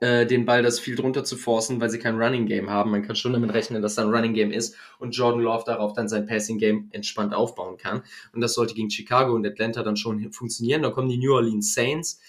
äh, 0.00 0.26
den 0.26 0.44
Ball 0.44 0.62
das 0.62 0.80
viel 0.80 0.96
drunter 0.96 1.24
zu 1.24 1.36
forcen, 1.36 1.80
weil 1.80 1.90
sie 1.90 1.98
kein 1.98 2.20
Running 2.20 2.46
Game 2.46 2.70
haben. 2.70 2.90
Man 2.90 3.02
kann 3.02 3.16
schon 3.16 3.32
damit 3.32 3.52
rechnen, 3.52 3.82
dass 3.82 3.94
da 3.94 4.02
ein 4.02 4.10
Running 4.10 4.34
Game 4.34 4.50
ist 4.50 4.76
und 4.98 5.16
Jordan 5.16 5.40
Love 5.40 5.64
darauf 5.66 5.92
dann 5.92 6.08
sein 6.08 6.26
Passing 6.26 6.58
Game 6.58 6.88
entspannt 6.92 7.34
aufbauen 7.34 7.76
kann. 7.76 8.02
Und 8.32 8.40
das 8.40 8.54
sollte 8.54 8.74
gegen 8.74 8.90
Chicago 8.90 9.34
und 9.34 9.46
Atlanta 9.46 9.82
dann 9.82 9.96
schon 9.96 10.32
funktionieren. 10.32 10.82
Da 10.82 10.90
kommen 10.90 11.08
die 11.08 11.18
New 11.18 11.32
Orleans 11.32 11.74
Saints 11.74 12.20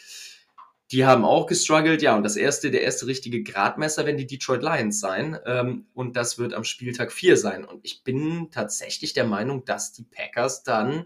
die 0.92 1.06
haben 1.06 1.26
auch 1.26 1.48
gestruggelt, 1.48 2.02
ja, 2.02 2.16
und 2.16 2.24
das 2.24 2.36
erste, 2.36 2.70
der 2.70 2.84
erste 2.84 3.08
richtige 3.08 3.42
Gradmesser 3.42 4.06
werden 4.06 4.18
die 4.18 4.28
Detroit 4.28 4.62
Lions 4.62 5.00
sein. 5.00 5.38
Ähm, 5.46 5.88
und 5.94 6.16
das 6.16 6.38
wird 6.38 6.54
am 6.54 6.64
Spieltag 6.64 7.12
4 7.12 7.38
sein. 7.38 7.66
Und 7.66 7.80
ich 7.84 8.04
bin 8.04 8.50
tatsächlich 8.52 9.14
der 9.14 9.26
Meinung, 9.26 9.66
dass 9.66 9.94
die 9.94 10.04
Packers 10.04 10.64
dann 10.64 11.06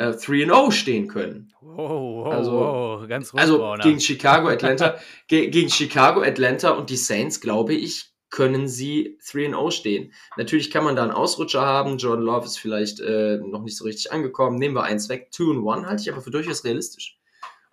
äh, 0.00 0.12
3-0 0.12 0.72
stehen 0.72 1.08
können. 1.08 1.52
Wow, 1.60 2.24
wow, 2.24 2.32
also, 2.32 2.52
wow. 2.52 3.08
ganz 3.08 3.34
ruhig, 3.34 3.42
Also 3.42 3.74
gegen 3.82 4.00
Chicago, 4.00 4.48
Atlanta, 4.48 4.98
ge 5.28 5.48
gegen 5.48 5.68
Chicago, 5.68 6.22
Atlanta 6.22 6.70
und 6.70 6.88
die 6.88 6.96
Saints, 6.96 7.40
glaube 7.40 7.74
ich, 7.74 8.10
können 8.30 8.66
sie 8.66 9.18
3-0 9.22 9.70
stehen. 9.72 10.12
Natürlich 10.36 10.70
kann 10.70 10.84
man 10.84 10.96
da 10.96 11.02
einen 11.02 11.10
Ausrutscher 11.10 11.60
haben. 11.60 11.98
Jordan 11.98 12.24
Love 12.24 12.46
ist 12.46 12.58
vielleicht 12.58 13.00
äh, 13.00 13.38
noch 13.38 13.62
nicht 13.62 13.76
so 13.76 13.84
richtig 13.84 14.10
angekommen. 14.12 14.58
Nehmen 14.58 14.74
wir 14.74 14.84
eins 14.84 15.08
weg. 15.08 15.30
2-1 15.34 15.84
halte 15.84 16.02
ich 16.02 16.12
aber 16.12 16.22
für 16.22 16.30
durchaus 16.30 16.64
realistisch. 16.64 17.18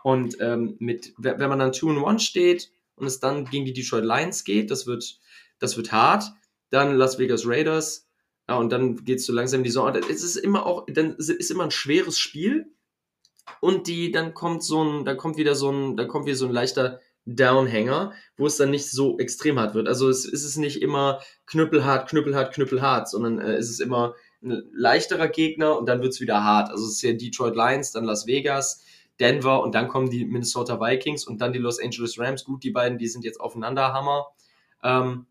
Und 0.03 0.37
ähm, 0.41 0.75
mit, 0.79 1.13
wenn 1.17 1.49
man 1.49 1.59
dann 1.59 1.71
2-1 1.71 2.19
steht 2.19 2.71
und 2.95 3.07
es 3.07 3.19
dann 3.19 3.45
gegen 3.45 3.65
die 3.65 3.73
Detroit 3.73 4.03
Lions 4.03 4.43
geht, 4.43 4.71
das 4.71 4.87
wird, 4.87 5.19
das 5.59 5.77
wird 5.77 5.91
hart. 5.91 6.25
Dann 6.71 6.95
Las 6.97 7.19
Vegas 7.19 7.43
Raiders. 7.45 8.06
Ja, 8.47 8.55
und 8.55 8.71
dann 8.71 9.03
geht 9.03 9.19
es 9.19 9.25
so 9.25 9.33
langsam 9.33 9.59
in 9.59 9.63
die 9.65 9.69
Saison. 9.69 9.93
Es 9.95 10.23
ist 10.23 10.37
immer 10.37 10.65
auch, 10.65 10.85
dann 10.87 11.15
ist 11.15 11.51
immer 11.51 11.65
ein 11.65 11.71
schweres 11.71 12.17
Spiel. 12.17 12.71
Und 13.59 13.87
die, 13.87 14.11
dann 14.11 14.33
kommt 14.33 14.63
so 14.63 14.83
ein, 14.83 15.05
da 15.05 15.15
kommt 15.15 15.37
wieder 15.37 15.55
so 15.55 15.71
ein, 15.71 15.97
da 15.97 16.05
kommt 16.05 16.25
wieder 16.25 16.35
so 16.35 16.45
ein 16.45 16.51
leichter 16.51 16.99
Downhänger, 17.25 18.13
wo 18.37 18.45
es 18.45 18.57
dann 18.57 18.71
nicht 18.71 18.89
so 18.89 19.19
extrem 19.19 19.59
hart 19.59 19.73
wird. 19.73 19.87
Also 19.87 20.09
es 20.09 20.25
ist 20.25 20.45
es 20.45 20.55
nicht 20.55 20.81
immer 20.81 21.19
knüppelhart, 21.45 22.09
knüppelhart, 22.09 22.53
knüppelhart, 22.53 23.09
sondern 23.09 23.39
äh, 23.39 23.55
es 23.55 23.69
ist 23.69 23.81
immer 23.81 24.15
ein 24.41 24.63
leichterer 24.71 25.27
Gegner 25.27 25.77
und 25.77 25.87
dann 25.87 26.01
wird 26.01 26.13
es 26.13 26.21
wieder 26.21 26.43
hart. 26.43 26.69
Also 26.69 26.85
es 26.85 26.93
ist 26.93 27.01
ja 27.01 27.13
Detroit 27.13 27.55
Lions, 27.55 27.91
dann 27.91 28.05
Las 28.05 28.27
Vegas, 28.27 28.83
Denver 29.19 29.61
und 29.61 29.75
dann 29.75 29.89
kommen 29.89 30.09
die 30.09 30.25
Minnesota 30.25 30.79
Vikings 30.79 31.25
und 31.25 31.41
dann 31.41 31.51
die 31.51 31.59
Los 31.59 31.81
Angeles 31.81 32.17
Rams. 32.17 32.45
Gut, 32.45 32.63
die 32.63 32.71
beiden, 32.71 32.97
die 32.97 33.07
sind 33.07 33.25
jetzt 33.25 33.41
aufeinander 33.41 33.93
Hammer. 33.93 34.27
Ähm, 34.83 35.25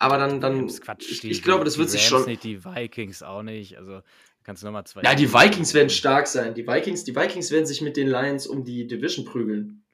aber 0.00 0.16
dann, 0.16 0.40
dann 0.40 0.66
Quatsch, 0.66 1.10
ich, 1.10 1.20
die, 1.20 1.30
ich, 1.30 1.42
glaube, 1.42 1.64
das 1.64 1.76
wird 1.76 1.90
sich 1.90 2.02
schon. 2.02 2.24
Nicht, 2.24 2.42
die 2.42 2.64
Vikings 2.64 3.22
auch 3.22 3.42
nicht. 3.42 3.76
Also 3.76 4.00
kannst 4.42 4.62
du 4.62 4.66
nochmal 4.66 4.86
zwei. 4.86 5.02
Ja, 5.02 5.14
die 5.14 5.32
Vikings 5.32 5.74
werden 5.74 5.90
stark 5.90 6.26
sein. 6.26 6.54
Die 6.54 6.66
Vikings, 6.66 7.04
die 7.04 7.14
Vikings 7.14 7.50
werden 7.50 7.66
sich 7.66 7.82
mit 7.82 7.98
den 7.98 8.08
Lions 8.08 8.46
um 8.46 8.64
die 8.64 8.86
Division 8.86 9.26
prügeln. 9.26 9.84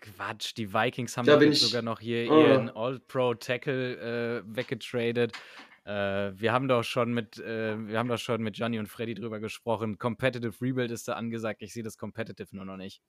Quatsch, 0.00 0.54
die 0.56 0.72
Vikings 0.72 1.16
haben 1.16 1.26
da 1.26 1.52
sogar 1.52 1.82
noch 1.82 2.00
hier 2.00 2.32
oh. 2.32 2.40
ihren 2.40 2.70
All-Pro-Tackle 2.70 4.40
äh, 4.40 4.56
weggetradet. 4.56 5.32
Äh, 5.84 6.32
wir 6.34 6.52
haben 6.52 6.66
doch 6.66 6.82
schon 6.82 7.12
mit, 7.12 7.38
äh, 7.38 7.76
wir 7.76 7.98
haben 7.98 8.08
doch 8.08 8.18
schon 8.18 8.42
mit 8.42 8.54
Gianni 8.54 8.78
und 8.78 8.86
Freddy 8.86 9.14
drüber 9.14 9.38
gesprochen. 9.38 9.98
Competitive 9.98 10.54
Rebuild 10.62 10.90
ist 10.90 11.08
da 11.08 11.12
angesagt. 11.12 11.62
Ich 11.62 11.74
sehe 11.74 11.82
das 11.82 11.98
Competitive 11.98 12.56
nur 12.56 12.64
noch 12.64 12.78
nicht. 12.78 13.02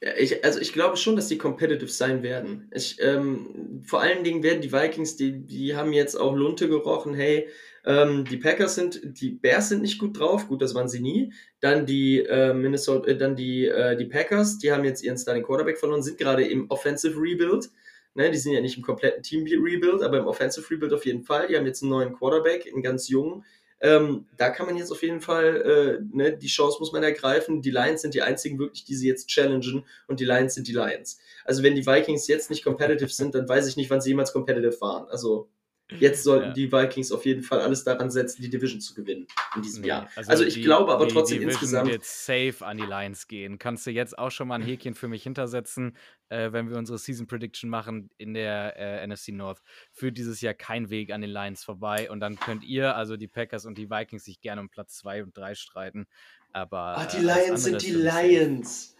Ich, 0.00 0.44
also 0.44 0.60
ich 0.60 0.74
glaube 0.74 0.98
schon, 0.98 1.16
dass 1.16 1.28
die 1.28 1.38
competitive 1.38 1.88
sein 1.88 2.22
werden. 2.22 2.70
Ich, 2.74 2.98
ähm, 3.00 3.82
vor 3.86 4.02
allen 4.02 4.24
Dingen 4.24 4.42
werden 4.42 4.60
die 4.60 4.72
Vikings, 4.72 5.16
die, 5.16 5.46
die 5.46 5.74
haben 5.74 5.94
jetzt 5.94 6.16
auch 6.16 6.34
Lunte 6.36 6.68
gerochen, 6.68 7.14
hey, 7.14 7.48
ähm, 7.86 8.24
die 8.26 8.36
Packers 8.36 8.74
sind, 8.74 9.00
die 9.04 9.30
Bears 9.30 9.70
sind 9.70 9.80
nicht 9.80 9.98
gut 9.98 10.18
drauf, 10.18 10.48
gut, 10.48 10.60
das 10.60 10.74
waren 10.74 10.88
sie 10.88 11.00
nie. 11.00 11.32
Dann 11.60 11.86
die 11.86 12.18
äh, 12.18 12.52
Minnesota, 12.52 13.08
äh, 13.08 13.16
dann 13.16 13.36
die, 13.36 13.66
äh, 13.66 13.96
die 13.96 14.04
Packers, 14.04 14.58
die 14.58 14.70
haben 14.70 14.84
jetzt 14.84 15.02
ihren 15.02 15.16
Starting 15.16 15.44
Quarterback 15.44 15.78
verloren, 15.78 16.02
sind 16.02 16.18
gerade 16.18 16.44
im 16.44 16.70
Offensive 16.70 17.18
Rebuild. 17.18 17.70
Ne, 18.14 18.30
die 18.30 18.38
sind 18.38 18.52
ja 18.52 18.62
nicht 18.62 18.78
im 18.78 18.82
kompletten 18.82 19.22
Team-Rebuild, 19.22 20.02
aber 20.02 20.18
im 20.18 20.26
Offensive 20.26 20.70
Rebuild 20.70 20.92
auf 20.94 21.04
jeden 21.04 21.22
Fall. 21.22 21.48
Die 21.48 21.56
haben 21.56 21.66
jetzt 21.66 21.82
einen 21.82 21.90
neuen 21.90 22.14
Quarterback, 22.14 22.66
einen 22.66 22.82
ganz 22.82 23.08
jungen. 23.08 23.44
Ähm, 23.80 24.26
da 24.36 24.50
kann 24.50 24.66
man 24.66 24.76
jetzt 24.76 24.90
auf 24.90 25.02
jeden 25.02 25.20
Fall, 25.20 26.00
äh, 26.02 26.16
ne, 26.16 26.36
die 26.36 26.46
Chance 26.46 26.78
muss 26.80 26.92
man 26.92 27.02
ergreifen. 27.02 27.60
Die 27.60 27.70
Lions 27.70 28.02
sind 28.02 28.14
die 28.14 28.22
einzigen 28.22 28.58
wirklich, 28.58 28.84
die 28.84 28.94
sie 28.94 29.06
jetzt 29.06 29.28
challengen 29.28 29.84
und 30.06 30.20
die 30.20 30.24
Lions 30.24 30.54
sind 30.54 30.66
die 30.66 30.72
Lions. 30.72 31.18
Also 31.44 31.62
wenn 31.62 31.74
die 31.74 31.86
Vikings 31.86 32.26
jetzt 32.26 32.48
nicht 32.50 32.64
competitive 32.64 33.10
sind, 33.10 33.34
dann 33.34 33.48
weiß 33.48 33.66
ich 33.66 33.76
nicht, 33.76 33.90
wann 33.90 34.00
sie 34.00 34.10
jemals 34.10 34.32
competitive 34.32 34.80
waren. 34.80 35.08
Also 35.08 35.48
Jetzt 35.88 36.24
sollten 36.24 36.48
ja. 36.48 36.52
die 36.52 36.72
Vikings 36.72 37.12
auf 37.12 37.24
jeden 37.24 37.42
Fall 37.42 37.60
alles 37.60 37.84
daran 37.84 38.10
setzen, 38.10 38.42
die 38.42 38.50
Division 38.50 38.80
zu 38.80 38.92
gewinnen 38.92 39.26
in 39.54 39.62
diesem 39.62 39.82
nee, 39.82 39.88
Jahr. 39.88 40.08
Also, 40.16 40.30
also 40.32 40.44
ich 40.44 40.54
die, 40.54 40.62
glaube 40.62 40.92
aber 40.92 41.06
trotzdem 41.06 41.38
die 41.38 41.44
insgesamt. 41.44 41.88
wird 41.88 42.04
safe 42.04 42.56
an 42.60 42.76
die 42.76 42.84
Lions 42.84 43.28
gehen. 43.28 43.58
Kannst 43.60 43.86
du 43.86 43.92
jetzt 43.92 44.18
auch 44.18 44.30
schon 44.30 44.48
mal 44.48 44.56
ein 44.56 44.62
Häkchen 44.62 44.94
für 44.94 45.06
mich 45.06 45.22
hintersetzen, 45.22 45.96
äh, 46.28 46.50
wenn 46.50 46.68
wir 46.68 46.76
unsere 46.76 46.98
Season 46.98 47.28
Prediction 47.28 47.70
machen 47.70 48.10
in 48.18 48.34
der 48.34 48.76
äh, 48.76 49.06
NFC 49.06 49.28
North? 49.28 49.62
Führt 49.92 50.18
dieses 50.18 50.40
Jahr 50.40 50.54
kein 50.54 50.90
Weg 50.90 51.12
an 51.12 51.20
den 51.20 51.30
Lions 51.30 51.62
vorbei 51.62 52.10
und 52.10 52.18
dann 52.18 52.36
könnt 52.36 52.64
ihr, 52.64 52.96
also 52.96 53.16
die 53.16 53.28
Packers 53.28 53.64
und 53.64 53.78
die 53.78 53.88
Vikings, 53.88 54.24
sich 54.24 54.40
gerne 54.40 54.62
um 54.62 54.68
Platz 54.68 54.96
2 54.98 55.22
und 55.22 55.36
3 55.36 55.54
streiten. 55.54 56.08
Aber. 56.52 56.96
Ach, 56.98 57.06
die 57.06 57.18
äh, 57.18 57.20
Lions 57.20 57.62
sind 57.62 57.80
die 57.82 57.92
Lions. 57.92 58.88
Safe. 58.88 58.96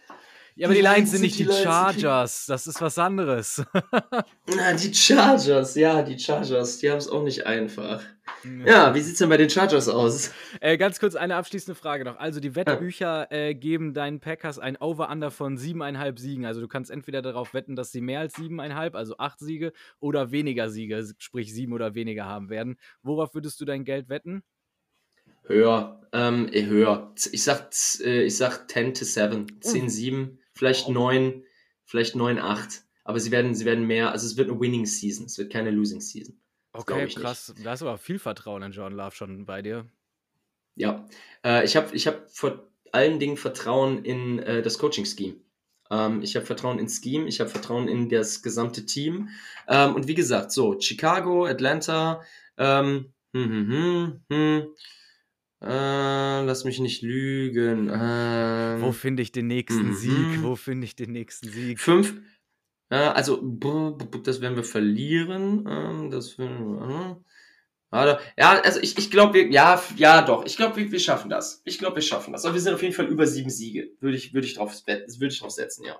Ja, 0.57 0.65
aber 0.65 0.73
die, 0.73 0.81
die 0.81 0.87
Lions 0.87 1.11
sind 1.11 1.21
nicht 1.21 1.37
die, 1.37 1.45
die 1.45 1.51
Chargers. 1.51 2.47
Das 2.47 2.65
ist 2.65 2.81
was 2.81 2.97
anderes. 2.97 3.63
Na, 4.55 4.73
die 4.73 4.91
Chargers, 4.91 5.75
ja, 5.75 6.01
die 6.01 6.17
Chargers, 6.17 6.79
die 6.79 6.89
haben 6.89 6.97
es 6.97 7.07
auch 7.07 7.21
nicht 7.21 7.45
einfach. 7.45 8.01
Ja, 8.65 8.93
wie 8.95 9.01
sieht 9.01 9.13
es 9.13 9.19
denn 9.19 9.29
bei 9.29 9.37
den 9.37 9.51
Chargers 9.51 9.87
aus? 9.87 10.31
Äh, 10.59 10.77
ganz 10.77 10.99
kurz 10.99 11.15
eine 11.15 11.35
abschließende 11.35 11.75
Frage 11.75 12.05
noch. 12.05 12.17
Also 12.17 12.39
die 12.39 12.55
Wettbücher 12.55 13.31
äh, 13.31 13.53
geben 13.53 13.93
deinen 13.93 14.19
Packers 14.19 14.57
ein 14.57 14.77
Over-Under 14.77 15.29
von 15.29 15.59
7,5 15.59 16.19
Siegen. 16.19 16.45
Also 16.45 16.59
du 16.59 16.67
kannst 16.67 16.89
entweder 16.89 17.21
darauf 17.21 17.53
wetten, 17.53 17.75
dass 17.75 17.91
sie 17.91 18.01
mehr 18.01 18.19
als 18.21 18.33
7,5, 18.33 18.95
also 18.95 19.15
8 19.19 19.39
Siege, 19.39 19.73
oder 19.99 20.31
weniger 20.31 20.71
Siege, 20.71 21.07
sprich 21.19 21.53
7 21.53 21.71
oder 21.71 21.93
weniger 21.93 22.25
haben 22.25 22.49
werden. 22.49 22.77
Worauf 23.03 23.35
würdest 23.35 23.61
du 23.61 23.65
dein 23.65 23.85
Geld 23.85 24.09
wetten? 24.09 24.41
Höher, 25.43 26.01
ähm, 26.13 26.49
eh, 26.51 26.65
höher. 26.65 27.13
Ich 27.31 27.43
sag, 27.43 27.69
äh, 28.03 28.23
ich 28.23 28.37
sag 28.37 28.69
10 28.69 28.95
to 28.95 29.05
7, 29.05 29.61
10, 29.61 29.89
7 29.89 30.39
vielleicht 30.57 30.89
neun, 30.89 31.43
vielleicht 31.85 32.15
neun, 32.15 32.39
acht. 32.39 32.83
Aber 33.03 33.19
sie 33.19 33.31
werden, 33.31 33.55
sie 33.55 33.65
werden 33.65 33.85
mehr, 33.85 34.11
also 34.11 34.25
es 34.25 34.35
wird 34.35 34.49
eine 34.49 34.59
Winning 34.59 34.85
Season, 34.85 35.25
es 35.25 35.37
wird 35.37 35.51
keine 35.51 35.71
Losing 35.71 36.01
Season. 36.01 36.37
Okay, 36.73 37.07
krass. 37.07 37.53
Nicht. 37.53 37.65
Da 37.65 37.73
ist 37.73 37.81
aber 37.81 37.97
viel 37.97 38.19
Vertrauen 38.19 38.61
in 38.63 38.71
John 38.71 38.93
Love 38.93 39.15
schon 39.15 39.45
bei 39.45 39.61
dir. 39.61 39.85
Ja, 40.75 41.07
äh, 41.43 41.63
ich 41.65 41.75
habe 41.75 41.95
ich 41.95 42.05
hab 42.05 42.29
vor 42.29 42.67
allen 42.91 43.19
Dingen 43.19 43.37
Vertrauen 43.37 44.03
in 44.03 44.39
äh, 44.39 44.61
das 44.61 44.77
Coaching-Scheme. 44.77 45.37
Ähm, 45.89 46.21
ich 46.21 46.35
habe 46.35 46.45
Vertrauen 46.45 46.79
ins 46.79 47.01
Scheme, 47.01 47.27
ich 47.27 47.39
habe 47.39 47.49
Vertrauen 47.49 47.87
in 47.87 48.09
das 48.09 48.43
gesamte 48.43 48.85
Team. 48.85 49.29
Ähm, 49.67 49.95
und 49.95 50.07
wie 50.07 50.13
gesagt, 50.13 50.51
so, 50.51 50.79
Chicago, 50.79 51.45
Atlanta, 51.45 52.21
ähm, 52.57 53.13
hm, 53.33 53.49
hm, 53.49 53.69
hm, 53.69 54.21
hm, 54.29 54.67
äh, 55.61 56.43
lass 56.43 56.65
mich 56.65 56.79
nicht 56.79 57.01
lügen. 57.01 57.89
Ähm, 57.91 58.81
Wo 58.81 58.91
finde 58.91 59.23
ich 59.23 59.31
den 59.31 59.47
nächsten 59.47 59.93
Sieg? 59.95 60.11
Mhm. 60.11 60.43
Wo 60.43 60.55
finde 60.55 60.85
ich 60.85 60.95
den 60.95 61.11
nächsten 61.11 61.49
Sieg? 61.49 61.79
Fünf. 61.79 62.15
Äh, 62.89 62.95
also, 62.97 63.41
das 64.23 64.41
werden 64.41 64.55
wir 64.55 64.63
verlieren. 64.63 65.65
Ähm, 65.67 66.11
das 66.11 66.37
werden 66.37 66.59
wir, 66.59 67.21
äh. 67.91 68.17
Ja, 68.37 68.61
also 68.61 68.79
ich, 68.81 68.97
ich 68.97 69.09
glaube, 69.09 69.33
wir, 69.33 69.47
ja, 69.47 69.81
ja, 69.95 70.21
doch. 70.21 70.45
Ich 70.45 70.57
glaube, 70.57 70.75
wir, 70.75 70.91
wir 70.91 70.99
schaffen 70.99 71.29
das. 71.29 71.61
Ich 71.65 71.79
glaube, 71.79 71.95
wir 71.95 72.03
schaffen 72.03 72.33
das. 72.33 72.45
Aber 72.45 72.53
wir 72.53 72.61
sind 72.61 72.73
auf 72.73 72.81
jeden 72.83 72.93
Fall 72.93 73.07
über 73.07 73.25
sieben 73.25 73.49
Siege. 73.49 73.89
Würde 73.99 74.17
ich, 74.17 74.33
würde 74.33 74.45
ich 74.45 74.55
drauf, 74.55 74.73
würde 74.85 75.27
ich 75.27 75.39
drauf 75.39 75.51
setzen, 75.51 75.85
ja. 75.85 75.97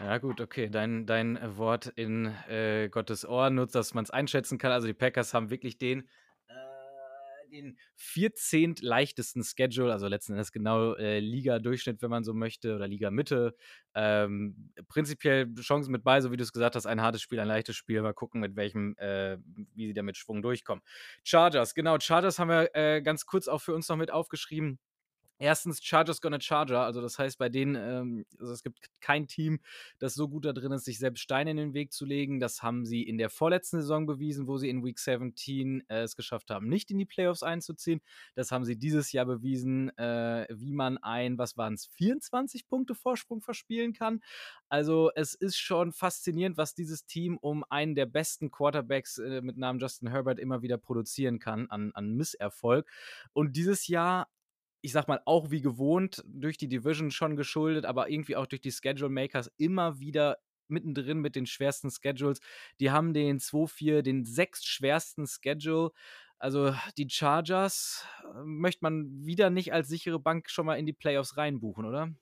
Ja, 0.00 0.18
gut, 0.18 0.40
okay. 0.40 0.68
Dein, 0.70 1.06
dein 1.06 1.38
Wort 1.56 1.86
in 1.96 2.26
äh, 2.48 2.88
Gottes 2.88 3.26
Ohr 3.26 3.50
nutzt, 3.50 3.74
dass 3.74 3.94
man 3.94 4.04
es 4.04 4.10
einschätzen 4.10 4.58
kann. 4.58 4.72
Also 4.72 4.86
die 4.86 4.94
Packers 4.94 5.34
haben 5.34 5.50
wirklich 5.50 5.78
den 5.78 6.08
den 7.52 7.78
14. 7.96 8.76
leichtesten 8.80 9.44
Schedule, 9.44 9.92
also 9.92 10.08
letzten 10.08 10.32
Endes 10.32 10.52
genau 10.52 10.94
äh, 10.94 11.20
Liga-Durchschnitt, 11.20 12.02
wenn 12.02 12.10
man 12.10 12.24
so 12.24 12.34
möchte, 12.34 12.74
oder 12.74 12.88
Liga-Mitte. 12.88 13.54
Ähm, 13.94 14.72
prinzipiell 14.88 15.54
Chancen 15.60 15.92
mit 15.92 16.02
bei, 16.02 16.20
so 16.20 16.32
wie 16.32 16.36
du 16.36 16.42
es 16.42 16.52
gesagt 16.52 16.74
hast, 16.74 16.86
ein 16.86 17.00
hartes 17.00 17.22
Spiel, 17.22 17.38
ein 17.40 17.48
leichtes 17.48 17.76
Spiel. 17.76 18.02
Mal 18.02 18.14
gucken, 18.14 18.40
mit 18.40 18.56
welchem, 18.56 18.96
äh, 18.96 19.38
wie 19.74 19.86
sie 19.88 19.94
da 19.94 20.02
mit 20.02 20.16
Schwung 20.16 20.42
durchkommen. 20.42 20.82
Chargers, 21.22 21.74
genau, 21.74 21.98
Chargers 22.00 22.38
haben 22.38 22.48
wir 22.48 22.70
äh, 22.74 23.02
ganz 23.02 23.26
kurz 23.26 23.48
auch 23.48 23.60
für 23.60 23.74
uns 23.74 23.88
noch 23.88 23.96
mit 23.96 24.10
aufgeschrieben. 24.10 24.78
Erstens, 25.42 25.82
Chargers 25.82 26.20
gonna 26.20 26.38
Charger. 26.38 26.82
Also, 26.82 27.00
das 27.00 27.18
heißt, 27.18 27.36
bei 27.36 27.48
denen, 27.48 27.74
ähm, 27.74 28.24
also 28.38 28.52
es 28.52 28.62
gibt 28.62 28.78
kein 29.00 29.26
Team, 29.26 29.58
das 29.98 30.14
so 30.14 30.28
gut 30.28 30.44
da 30.44 30.52
drin 30.52 30.70
ist, 30.70 30.84
sich 30.84 31.00
selbst 31.00 31.20
Steine 31.20 31.50
in 31.50 31.56
den 31.56 31.74
Weg 31.74 31.92
zu 31.92 32.04
legen. 32.04 32.38
Das 32.38 32.62
haben 32.62 32.86
sie 32.86 33.02
in 33.02 33.18
der 33.18 33.28
vorletzten 33.28 33.80
Saison 33.80 34.06
bewiesen, 34.06 34.46
wo 34.46 34.56
sie 34.56 34.68
in 34.68 34.84
Week 34.84 35.00
17 35.00 35.82
äh, 35.88 36.02
es 36.02 36.14
geschafft 36.14 36.50
haben, 36.50 36.68
nicht 36.68 36.92
in 36.92 36.98
die 36.98 37.06
Playoffs 37.06 37.42
einzuziehen. 37.42 38.00
Das 38.36 38.52
haben 38.52 38.64
sie 38.64 38.78
dieses 38.78 39.10
Jahr 39.10 39.26
bewiesen, 39.26 39.88
äh, 39.98 40.46
wie 40.48 40.72
man 40.72 40.96
ein, 40.98 41.38
was 41.38 41.56
waren 41.56 41.74
es, 41.74 41.86
24 41.86 42.68
Punkte 42.68 42.94
Vorsprung 42.94 43.40
verspielen 43.40 43.94
kann. 43.94 44.20
Also, 44.68 45.10
es 45.16 45.34
ist 45.34 45.56
schon 45.56 45.92
faszinierend, 45.92 46.56
was 46.56 46.76
dieses 46.76 47.04
Team 47.04 47.36
um 47.38 47.64
einen 47.68 47.96
der 47.96 48.06
besten 48.06 48.52
Quarterbacks 48.52 49.18
äh, 49.18 49.40
mit 49.40 49.56
Namen 49.56 49.80
Justin 49.80 50.08
Herbert 50.08 50.38
immer 50.38 50.62
wieder 50.62 50.78
produzieren 50.78 51.40
kann 51.40 51.68
an, 51.68 51.90
an 51.94 52.14
Misserfolg. 52.14 52.88
Und 53.32 53.56
dieses 53.56 53.88
Jahr 53.88 54.28
ich 54.82 54.92
sag 54.92 55.08
mal, 55.08 55.20
auch 55.24 55.50
wie 55.50 55.62
gewohnt 55.62 56.22
durch 56.26 56.58
die 56.58 56.68
Division 56.68 57.10
schon 57.10 57.36
geschuldet, 57.36 57.86
aber 57.86 58.10
irgendwie 58.10 58.36
auch 58.36 58.46
durch 58.46 58.60
die 58.60 58.72
Schedule 58.72 59.08
Makers 59.10 59.50
immer 59.56 60.00
wieder 60.00 60.38
mittendrin 60.68 61.18
mit 61.20 61.36
den 61.36 61.46
schwersten 61.46 61.90
Schedules. 61.90 62.40
Die 62.80 62.90
haben 62.90 63.14
den 63.14 63.38
2-4, 63.40 64.02
den 64.02 64.24
sechst 64.24 64.66
schwersten 64.66 65.26
Schedule. 65.26 65.92
Also 66.38 66.74
die 66.98 67.08
Chargers 67.08 68.04
äh, 68.24 68.42
möchte 68.44 68.80
man 68.82 69.24
wieder 69.24 69.50
nicht 69.50 69.72
als 69.72 69.88
sichere 69.88 70.18
Bank 70.18 70.50
schon 70.50 70.66
mal 70.66 70.74
in 70.74 70.86
die 70.86 70.92
Playoffs 70.92 71.36
reinbuchen, 71.36 71.84
oder? 71.84 72.12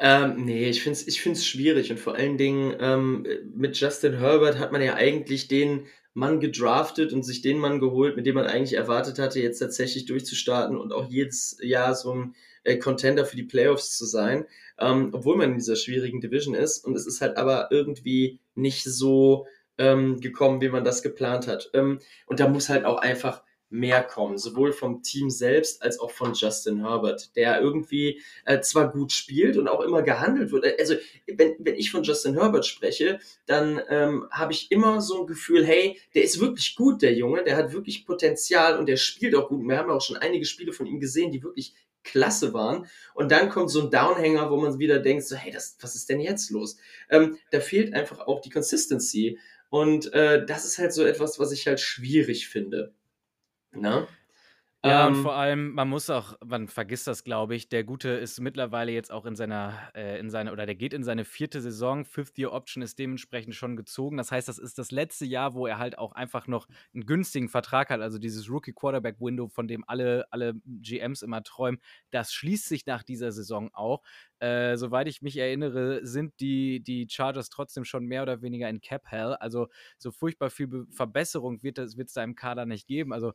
Ähm, 0.00 0.44
nee, 0.44 0.68
ich 0.68 0.82
finde 0.82 0.98
es 0.98 1.08
ich 1.08 1.20
find's 1.20 1.44
schwierig 1.44 1.90
und 1.90 1.98
vor 1.98 2.14
allen 2.14 2.36
Dingen 2.38 2.76
ähm, 2.80 3.26
mit 3.54 3.78
Justin 3.78 4.18
Herbert 4.18 4.58
hat 4.58 4.70
man 4.70 4.80
ja 4.80 4.94
eigentlich 4.94 5.48
den 5.48 5.86
Mann 6.18 6.40
gedraftet 6.40 7.12
und 7.12 7.22
sich 7.22 7.42
den 7.42 7.58
Mann 7.58 7.78
geholt, 7.78 8.16
mit 8.16 8.26
dem 8.26 8.34
man 8.34 8.46
eigentlich 8.46 8.74
erwartet 8.74 9.20
hatte, 9.20 9.40
jetzt 9.40 9.60
tatsächlich 9.60 10.04
durchzustarten 10.06 10.76
und 10.76 10.92
auch 10.92 11.08
jedes 11.08 11.56
Jahr 11.62 11.94
so 11.94 12.12
ein 12.12 12.34
äh, 12.64 12.76
Contender 12.76 13.24
für 13.24 13.36
die 13.36 13.44
Playoffs 13.44 13.96
zu 13.96 14.04
sein, 14.04 14.44
ähm, 14.80 15.10
obwohl 15.12 15.36
man 15.36 15.50
in 15.50 15.58
dieser 15.58 15.76
schwierigen 15.76 16.20
Division 16.20 16.54
ist. 16.54 16.84
Und 16.84 16.96
es 16.96 17.06
ist 17.06 17.20
halt 17.20 17.36
aber 17.36 17.68
irgendwie 17.70 18.40
nicht 18.56 18.82
so 18.82 19.46
ähm, 19.78 20.20
gekommen, 20.20 20.60
wie 20.60 20.68
man 20.68 20.82
das 20.82 21.04
geplant 21.04 21.46
hat. 21.46 21.70
Ähm, 21.72 22.00
und 22.26 22.40
da 22.40 22.48
muss 22.48 22.68
halt 22.68 22.84
auch 22.84 22.98
einfach 22.98 23.44
mehr 23.70 24.02
kommen, 24.02 24.38
sowohl 24.38 24.72
vom 24.72 25.02
Team 25.02 25.30
selbst 25.30 25.82
als 25.82 26.00
auch 26.00 26.10
von 26.10 26.32
Justin 26.32 26.80
Herbert, 26.80 27.36
der 27.36 27.60
irgendwie 27.60 28.22
äh, 28.44 28.60
zwar 28.60 28.90
gut 28.90 29.12
spielt 29.12 29.56
und 29.56 29.68
auch 29.68 29.80
immer 29.80 30.02
gehandelt 30.02 30.52
wird. 30.52 30.66
Also 30.78 30.94
wenn, 31.26 31.56
wenn 31.58 31.74
ich 31.74 31.90
von 31.90 32.02
Justin 32.02 32.34
Herbert 32.34 32.66
spreche, 32.66 33.18
dann 33.46 33.80
ähm, 33.88 34.26
habe 34.30 34.52
ich 34.52 34.70
immer 34.70 35.00
so 35.00 35.20
ein 35.20 35.26
Gefühl, 35.26 35.66
hey, 35.66 35.98
der 36.14 36.24
ist 36.24 36.40
wirklich 36.40 36.76
gut, 36.76 37.02
der 37.02 37.14
Junge, 37.14 37.44
der 37.44 37.56
hat 37.56 37.72
wirklich 37.72 38.06
Potenzial 38.06 38.78
und 38.78 38.86
der 38.86 38.96
spielt 38.96 39.34
auch 39.34 39.48
gut. 39.48 39.66
Wir 39.66 39.76
haben 39.76 39.90
auch 39.90 40.02
schon 40.02 40.16
einige 40.16 40.46
Spiele 40.46 40.72
von 40.72 40.86
ihm 40.86 41.00
gesehen, 41.00 41.30
die 41.30 41.42
wirklich 41.42 41.74
klasse 42.04 42.54
waren. 42.54 42.86
Und 43.14 43.30
dann 43.30 43.50
kommt 43.50 43.70
so 43.70 43.82
ein 43.82 43.90
Downhanger, 43.90 44.50
wo 44.50 44.56
man 44.56 44.78
wieder 44.78 44.98
denkt, 44.98 45.24
so, 45.24 45.36
hey, 45.36 45.52
das, 45.52 45.76
was 45.80 45.94
ist 45.94 46.08
denn 46.08 46.20
jetzt 46.20 46.50
los? 46.50 46.76
Ähm, 47.10 47.38
da 47.50 47.60
fehlt 47.60 47.92
einfach 47.92 48.20
auch 48.20 48.40
die 48.40 48.50
Consistency. 48.50 49.38
Und 49.68 50.12
äh, 50.14 50.46
das 50.46 50.64
ist 50.64 50.78
halt 50.78 50.92
so 50.92 51.04
etwas, 51.04 51.38
was 51.38 51.52
ich 51.52 51.66
halt 51.66 51.80
schwierig 51.80 52.48
finde. 52.48 52.94
Ne? 53.74 54.06
Ja, 54.84 55.08
und 55.08 55.16
vor 55.16 55.34
ähm 55.34 55.36
allem, 55.36 55.72
man 55.72 55.88
muss 55.88 56.08
auch, 56.08 56.34
man 56.44 56.68
vergisst 56.68 57.08
das, 57.08 57.24
glaube 57.24 57.56
ich, 57.56 57.68
der 57.68 57.82
Gute 57.82 58.10
ist 58.10 58.38
mittlerweile 58.38 58.92
jetzt 58.92 59.10
auch 59.10 59.26
in 59.26 59.34
seiner, 59.34 59.90
äh, 59.92 60.20
in 60.20 60.30
seine, 60.30 60.52
oder 60.52 60.66
der 60.66 60.76
geht 60.76 60.94
in 60.94 61.02
seine 61.02 61.24
vierte 61.24 61.60
Saison. 61.60 62.04
Fifth 62.04 62.38
Year 62.38 62.52
Option 62.52 62.80
ist 62.84 62.96
dementsprechend 62.96 63.56
schon 63.56 63.76
gezogen. 63.76 64.16
Das 64.16 64.30
heißt, 64.30 64.46
das 64.46 64.56
ist 64.56 64.78
das 64.78 64.92
letzte 64.92 65.24
Jahr, 65.26 65.54
wo 65.54 65.66
er 65.66 65.78
halt 65.78 65.98
auch 65.98 66.12
einfach 66.12 66.46
noch 66.46 66.68
einen 66.94 67.06
günstigen 67.06 67.48
Vertrag 67.48 67.90
hat. 67.90 68.00
Also 68.00 68.18
dieses 68.18 68.48
Rookie 68.48 68.72
Quarterback 68.72 69.16
Window, 69.18 69.48
von 69.48 69.66
dem 69.66 69.82
alle, 69.88 70.26
alle 70.30 70.54
GMs 70.64 71.22
immer 71.22 71.42
träumen, 71.42 71.80
das 72.10 72.32
schließt 72.32 72.68
sich 72.68 72.86
nach 72.86 73.02
dieser 73.02 73.32
Saison 73.32 73.70
auch. 73.74 74.02
Äh, 74.38 74.76
soweit 74.76 75.08
ich 75.08 75.22
mich 75.22 75.36
erinnere, 75.36 76.06
sind 76.06 76.38
die, 76.38 76.80
die 76.80 77.08
Chargers 77.10 77.48
trotzdem 77.50 77.84
schon 77.84 78.04
mehr 78.06 78.22
oder 78.22 78.42
weniger 78.42 78.68
in 78.68 78.80
Cap 78.80 79.06
Hell. 79.10 79.34
Also 79.34 79.66
so 79.98 80.12
furchtbar 80.12 80.50
viel 80.50 80.68
Be 80.68 80.86
Verbesserung 80.92 81.64
wird 81.64 81.78
es 81.78 82.12
da 82.12 82.22
im 82.22 82.36
Kader 82.36 82.64
nicht 82.64 82.86
geben. 82.86 83.12
Also 83.12 83.32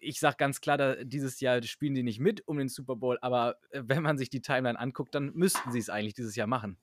ich 0.00 0.20
sage 0.20 0.36
ganz 0.38 0.60
klar, 0.60 0.78
da, 0.78 0.96
dieses 1.04 1.40
Jahr 1.40 1.62
spielen 1.62 1.94
die 1.94 2.02
nicht 2.02 2.20
mit 2.20 2.46
um 2.46 2.58
den 2.58 2.68
Super 2.68 2.96
Bowl, 2.96 3.18
aber 3.20 3.56
äh, 3.70 3.82
wenn 3.84 4.02
man 4.02 4.18
sich 4.18 4.30
die 4.30 4.40
Timeline 4.40 4.78
anguckt, 4.78 5.14
dann 5.14 5.32
müssten 5.34 5.72
sie 5.72 5.78
es 5.78 5.90
eigentlich 5.90 6.14
dieses 6.14 6.36
Jahr 6.36 6.46
machen. 6.46 6.76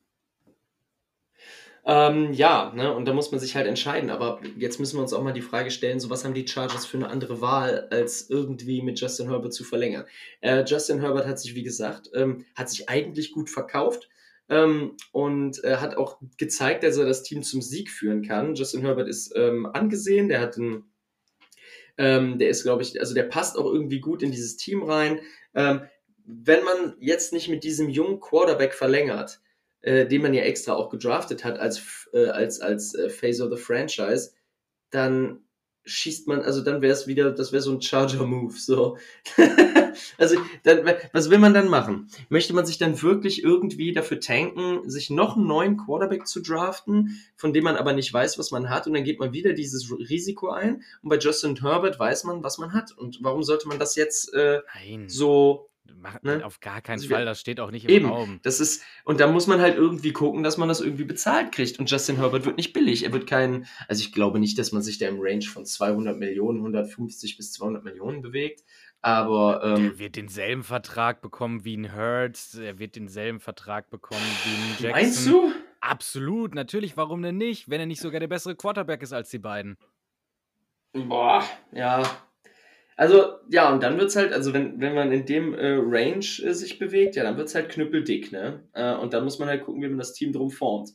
Ähm, 1.86 2.34
ja, 2.34 2.74
ne, 2.76 2.94
und 2.94 3.06
da 3.06 3.14
muss 3.14 3.32
man 3.32 3.40
sich 3.40 3.56
halt 3.56 3.66
entscheiden. 3.66 4.10
Aber 4.10 4.42
jetzt 4.58 4.78
müssen 4.78 4.98
wir 4.98 5.02
uns 5.02 5.14
auch 5.14 5.24
mal 5.24 5.32
die 5.32 5.42
Frage 5.42 5.72
stellen: 5.72 6.02
so, 6.02 6.10
was 6.10 6.26
haben 6.26 6.34
die 6.34 6.48
Chargers 6.48 6.86
für 6.86 6.98
eine 6.98 7.08
andere 7.08 7.40
Wahl, 7.40 7.88
als 7.92 8.30
irgendwie 8.30 8.82
mit 8.82 9.00
Justin 9.00 9.30
Herbert 9.30 9.54
zu 9.54 9.64
verlängern? 9.64 10.04
Äh, 10.42 10.66
Justin 10.66 11.00
Herbert 11.00 11.28
hat 11.28 11.40
sich, 11.40 11.56
wie 11.56 11.64
gesagt, 11.64 12.10
ähm, 12.14 12.46
hat 12.56 12.70
sich 12.70 12.90
eigentlich 12.90 13.32
gut 13.32 13.50
verkauft. 13.50 14.10
Ähm, 14.50 14.96
und 15.12 15.62
äh, 15.66 15.78
hat 15.78 15.98
auch 15.98 16.20
gezeigt, 16.38 16.84
dass 16.84 16.96
er 16.96 17.06
das 17.06 17.24
Team 17.24 17.44
zum 17.44 17.62
Sieg 17.62 17.90
führen 17.90 18.22
kann. 18.22 18.56
Justin 18.56 18.82
Herbert 18.82 19.10
ist 19.10 19.34
ähm, 19.36 19.66
angesehen, 19.66 20.30
der 20.30 20.40
hat 20.40 20.56
ein 20.58 20.86
ähm, 21.98 22.38
der 22.38 22.50
ist, 22.50 22.64
glaube 22.64 22.84
ich, 22.84 23.00
also 23.00 23.14
der 23.14 23.24
passt 23.24 23.58
auch 23.58 23.66
irgendwie 23.66 24.00
gut 24.00 24.24
in 24.24 24.32
dieses 24.32 24.58
Team 24.58 24.84
rein. 24.84 25.20
Ähm, 25.56 25.82
wenn 26.26 26.64
man 26.64 26.96
jetzt 27.00 27.34
nicht 27.34 27.50
mit 27.50 27.64
diesem 27.64 27.90
jungen 27.90 28.20
Quarterback 28.20 28.74
verlängert, 28.74 29.42
äh, 29.82 30.06
den 30.06 30.22
man 30.22 30.34
ja 30.34 30.44
extra 30.44 30.74
auch 30.74 30.90
gedraftet 30.90 31.44
hat 31.46 31.60
als, 31.60 32.10
äh, 32.14 32.28
als, 32.28 32.60
als 32.60 32.94
äh, 32.94 33.10
Phase 33.10 33.44
of 33.44 33.56
the 33.56 33.62
Franchise, 33.62 34.32
dann 34.90 35.47
schießt 35.88 36.28
man, 36.28 36.42
also 36.42 36.62
dann 36.62 36.82
wäre 36.82 36.94
es 36.94 37.08
wieder, 37.08 37.32
das 37.32 37.52
wäre 37.52 37.62
so 37.62 37.72
ein 37.72 37.82
Charger-Move, 37.82 38.54
so. 38.58 38.98
also, 40.18 40.38
dann, 40.64 40.86
was 41.14 41.30
will 41.30 41.40
man 41.40 41.54
dann 41.54 41.70
machen? 41.70 42.10
Möchte 42.30 42.54
man 42.54 42.66
sich 42.66 42.78
dann 42.78 43.02
wirklich 43.02 43.44
irgendwie 43.44 43.94
dafür 43.94 44.20
tanken, 44.20 44.90
sich 44.90 45.10
noch 45.10 45.38
einen 45.38 45.48
neuen 45.48 45.78
Quarterback 45.78 46.28
zu 46.28 46.42
draften, 46.42 47.22
von 47.36 47.54
dem 47.54 47.64
man 47.64 47.78
aber 47.78 47.94
nicht 47.94 48.14
weiß, 48.14 48.38
was 48.38 48.52
man 48.52 48.70
hat, 48.70 48.88
und 48.88 48.94
dann 48.94 49.04
geht 49.04 49.20
man 49.20 49.34
wieder 49.34 49.54
dieses 49.54 49.92
Risiko 49.92 50.50
ein, 50.50 50.84
und 51.02 51.10
bei 51.10 51.18
Justin 51.18 51.60
Herbert 51.62 52.00
weiß 52.00 52.26
man, 52.26 52.44
was 52.44 52.58
man 52.58 52.74
hat, 52.74 52.92
und 52.98 53.20
warum 53.22 53.44
sollte 53.44 53.68
man 53.68 53.80
das 53.80 53.96
jetzt 53.96 54.34
äh, 54.34 54.62
so 55.08 55.70
ne? 56.22 56.46
auf 56.46 56.60
gar 56.60 56.82
keinen 56.82 57.00
also, 57.00 57.10
Fall, 57.10 57.26
das 57.26 57.40
steht 57.40 57.60
auch 57.60 57.72
nicht 57.72 57.86
im 57.86 57.90
eben, 57.90 58.06
Raum. 58.08 58.40
Das 58.44 58.60
ist, 58.60 58.84
und 59.04 59.20
da 59.20 59.28
muss 59.28 59.48
man 59.48 59.62
halt 59.62 59.76
irgendwie 59.76 60.14
gucken, 60.14 60.44
dass 60.44 60.58
man 60.58 60.68
das 60.68 60.82
irgendwie 60.82 61.04
bezahlt 61.04 61.52
kriegt. 61.52 61.80
Und 61.80 61.90
Justin 61.90 62.18
Herbert 62.18 62.46
wird 62.46 62.58
nicht 62.58 62.74
billig. 62.74 63.04
Er 63.04 63.14
wird 63.14 63.28
kein, 63.28 63.68
also 63.88 64.02
ich 64.02 64.14
glaube 64.14 64.40
nicht, 64.40 64.58
dass 64.60 64.72
man 64.72 64.82
sich 64.82 64.98
da 64.98 65.08
im 65.08 65.20
Range 65.20 65.44
von 65.44 65.66
200 65.66 66.18
Millionen, 66.18 66.60
150 66.60 67.38
bis 67.38 67.54
200 67.54 67.84
Millionen 67.84 68.22
bewegt. 68.22 68.64
Aber. 69.02 69.62
Ähm, 69.64 69.86
er 69.86 70.00
wird 70.00 70.16
denselben 70.16 70.64
Vertrag 70.64 71.22
bekommen 71.22 71.64
wie 71.64 71.78
ein 71.78 71.96
Hurts, 71.96 72.56
er 72.56 72.80
wird 72.80 72.96
denselben 72.96 73.40
Vertrag 73.40 73.90
bekommen 73.90 74.22
wie 74.44 74.50
ein 74.50 74.92
Jackson. 74.92 74.92
Meinst 74.92 75.28
du? 75.28 75.52
Absolut, 75.80 76.56
natürlich, 76.56 76.98
warum 76.98 77.22
denn 77.22 77.38
nicht, 77.38 77.70
wenn 77.70 77.80
er 77.80 77.86
nicht 77.86 78.02
sogar 78.02 78.20
der 78.20 78.28
bessere 78.28 78.56
Quarterback 78.56 79.02
ist 79.04 79.14
als 79.14 79.30
die 79.30 79.40
beiden? 79.40 79.78
Boah, 80.94 81.44
ja, 81.72 82.04
also, 82.98 83.36
ja, 83.50 83.72
und 83.72 83.84
dann 83.84 84.00
wird's 84.00 84.16
halt, 84.16 84.34
also 84.34 84.54
wenn, 84.54 84.82
wenn 84.82 84.96
man 84.96 85.12
in 85.12 85.26
dem 85.26 85.54
äh, 85.54 85.76
Range 85.80 86.18
äh, 86.18 86.54
sich 86.54 86.80
bewegt, 86.80 87.16
ja, 87.16 87.24
dann 87.24 87.38
wird's 87.38 87.54
halt 87.54 87.70
knüppeldick, 87.70 88.32
ne? 88.32 88.64
Äh, 88.74 88.96
und 88.96 89.14
dann 89.14 89.24
muss 89.24 89.38
man 89.38 89.48
halt 89.48 89.64
gucken, 89.64 89.84
wie 89.84 89.88
man 89.88 90.00
das 90.00 90.14
Team 90.14 90.34
drum 90.34 90.50
formt. 90.50 90.90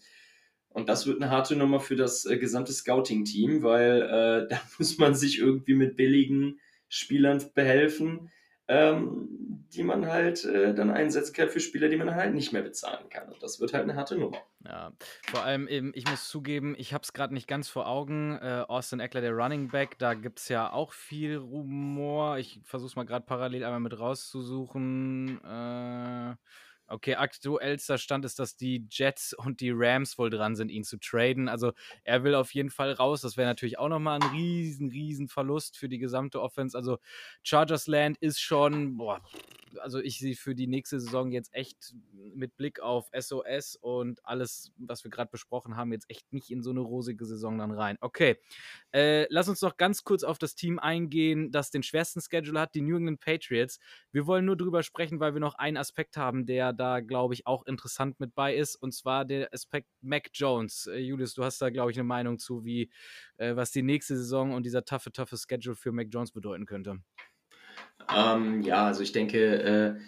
Und 0.69 0.89
das 0.89 1.07
wird 1.07 1.23
eine 1.23 1.31
harte 1.31 1.55
Nummer 1.55 1.79
für 1.79 1.95
das 1.95 2.25
äh, 2.25 2.39
gesamte 2.39 2.73
Scouting-Team, 2.73 3.63
weil 3.63 4.03
äh, 4.03 4.49
da 4.51 4.61
muss 4.79 4.99
man 4.99 5.15
sich 5.15 5.39
irgendwie 5.39 5.75
mit 5.75 5.97
billigen 5.97 6.59
Spielern 6.89 7.43
behelfen 7.55 8.31
ähm, 8.69 9.67
die 9.75 9.83
man 9.83 10.07
halt 10.07 10.45
äh, 10.45 10.75
dann 10.75 10.91
einsetzen 10.91 11.33
kann 11.33 11.49
für 11.49 11.61
Spieler, 11.61 11.89
die 11.89 11.97
man 11.97 12.15
halt 12.15 12.35
nicht 12.35 12.53
mehr 12.53 12.63
bezahlen 12.63 13.09
kann. 13.09 13.29
Und 13.33 13.43
das 13.43 13.59
wird 13.59 13.73
halt 13.73 13.85
eine 13.85 13.97
harte 13.97 14.17
Nummer. 14.17 14.39
Ja, 14.65 14.93
vor 15.31 15.43
allem 15.45 15.67
eben, 15.67 15.93
ich 15.95 16.09
muss 16.09 16.29
zugeben, 16.29 16.75
ich 16.79 16.93
habe 16.93 17.03
es 17.03 17.13
gerade 17.13 17.33
nicht 17.35 17.49
ganz 17.49 17.69
vor 17.69 17.87
Augen. 17.87 18.39
Äh, 18.43 18.65
Austin 18.69 19.01
Eckler, 19.01 19.23
der 19.23 19.33
Running 19.33 19.69
Back, 19.69 19.99
da 19.99 20.15
gibt 20.15 20.41
es 20.41 20.49
ja 20.49 20.71
auch 20.73 20.93
viel 20.93 21.37
Rumor. 21.37 22.39
Ich 22.39 22.61
versuche 22.65 22.91
es 22.91 22.97
mal 22.97 23.07
gerade 23.07 23.25
parallel 23.25 23.65
einmal 23.65 23.81
mit 23.81 23.99
rauszusuchen. 23.99 25.41
Äh, 25.43 26.35
Okay, 26.87 27.15
aktuellster 27.15 27.97
Stand 27.97 28.25
ist, 28.25 28.39
dass 28.39 28.57
die 28.57 28.87
Jets 28.91 29.33
und 29.33 29.61
die 29.61 29.71
Rams 29.73 30.19
wohl 30.19 30.31
dran 30.31 30.57
sind, 30.57 30.71
ihn 30.71 30.85
zu 30.85 30.99
traden. 30.99 31.49
Also 31.49 31.73
er 32.05 32.23
will 32.25 32.35
auf 32.35 32.53
jeden 32.53 32.71
Fall 32.71 32.93
raus. 32.93 33.23
Das 33.23 33.37
wäre 33.37 33.49
natürlich 33.49 33.79
auch 33.79 33.89
nochmal 33.89 34.21
ein 34.21 34.31
riesen, 34.31 34.91
riesen 34.91 35.29
Verlust 35.29 35.79
für 35.79 35.89
die 35.89 35.99
gesamte 35.99 36.41
Offense. 36.41 36.77
Also 36.77 36.99
Chargers 37.43 37.87
Land 37.87 38.19
ist 38.19 38.41
schon, 38.41 38.97
boah, 38.97 39.23
also 39.79 39.99
ich 40.01 40.19
sehe 40.19 40.35
für 40.35 40.55
die 40.55 40.67
nächste 40.67 41.01
Saison 41.01 41.31
jetzt 41.33 41.53
echt 41.55 41.95
mit 42.35 42.57
Blick 42.57 42.81
auf 42.81 43.09
SOS 43.19 43.77
und 43.81 44.25
alles, 44.25 44.73
was 44.77 45.05
wir 45.05 45.11
gerade 45.11 45.31
besprochen 45.31 45.77
haben, 45.77 45.93
jetzt 45.93 46.09
echt 46.11 46.33
nicht 46.33 46.51
in 46.51 46.63
so 46.63 46.71
eine 46.71 46.81
rosige 46.81 47.25
Saison 47.25 47.59
dann 47.59 47.71
rein. 47.71 47.97
Okay, 48.01 48.37
äh, 48.93 49.27
lass 49.31 49.49
uns 49.49 49.61
noch 49.63 49.77
ganz 49.77 50.05
kurz 50.05 50.23
auf 50.23 50.39
das 50.39 50.55
Team 50.55 50.79
eingehen, 50.79 51.51
das 51.51 51.71
den 51.71 51.83
schwersten 51.83 52.21
Schedule 52.21 52.61
hat, 52.61 52.75
die 52.75 52.83
New 52.83 52.97
England 52.97 53.21
Patriots. 53.21 53.79
Wir 54.13 54.27
wollen 54.27 54.45
nur 54.45 54.57
drüber 54.57 54.83
sprechen, 54.83 55.21
weil 55.21 55.35
wir 55.35 55.41
noch 55.41 55.55
einen 55.55 55.77
Aspekt 55.77 56.17
haben, 56.17 56.47
der 56.47 56.73
da, 56.73 57.01
glaube 57.01 57.35
ich, 57.35 57.47
auch 57.47 57.67
interessant 57.67 58.21
mit 58.21 58.35
bei 58.35 58.55
ist, 58.55 58.77
und 58.77 58.93
zwar 58.93 59.25
der 59.25 59.53
Aspekt 59.53 59.89
Mac 60.01 60.31
Jones. 60.33 60.87
Äh, 60.87 60.99
Julius, 60.99 61.35
du 61.35 61.45
hast 61.45 61.61
da, 61.61 61.71
glaube 61.71 61.91
ich, 61.91 61.97
eine 61.97 62.05
Meinung 62.05 62.39
zu, 62.39 62.65
wie, 62.65 62.91
äh, 63.37 63.57
was 63.57 63.71
die 63.71 63.83
nächste 63.83 64.17
Saison 64.17 64.53
und 64.53 64.65
dieser 64.65 64.85
taffe, 64.85 65.13
taffe 65.13 65.37
Schedule 65.37 65.77
für 65.77 65.93
Mac 65.93 66.09
Jones 66.11 66.33
bedeuten 66.33 66.67
könnte. 66.67 67.01
Ähm, 68.15 68.63
ja, 68.63 68.87
also 68.87 69.03
ich 69.03 69.13
denke, 69.13 69.63
äh, 69.63 70.01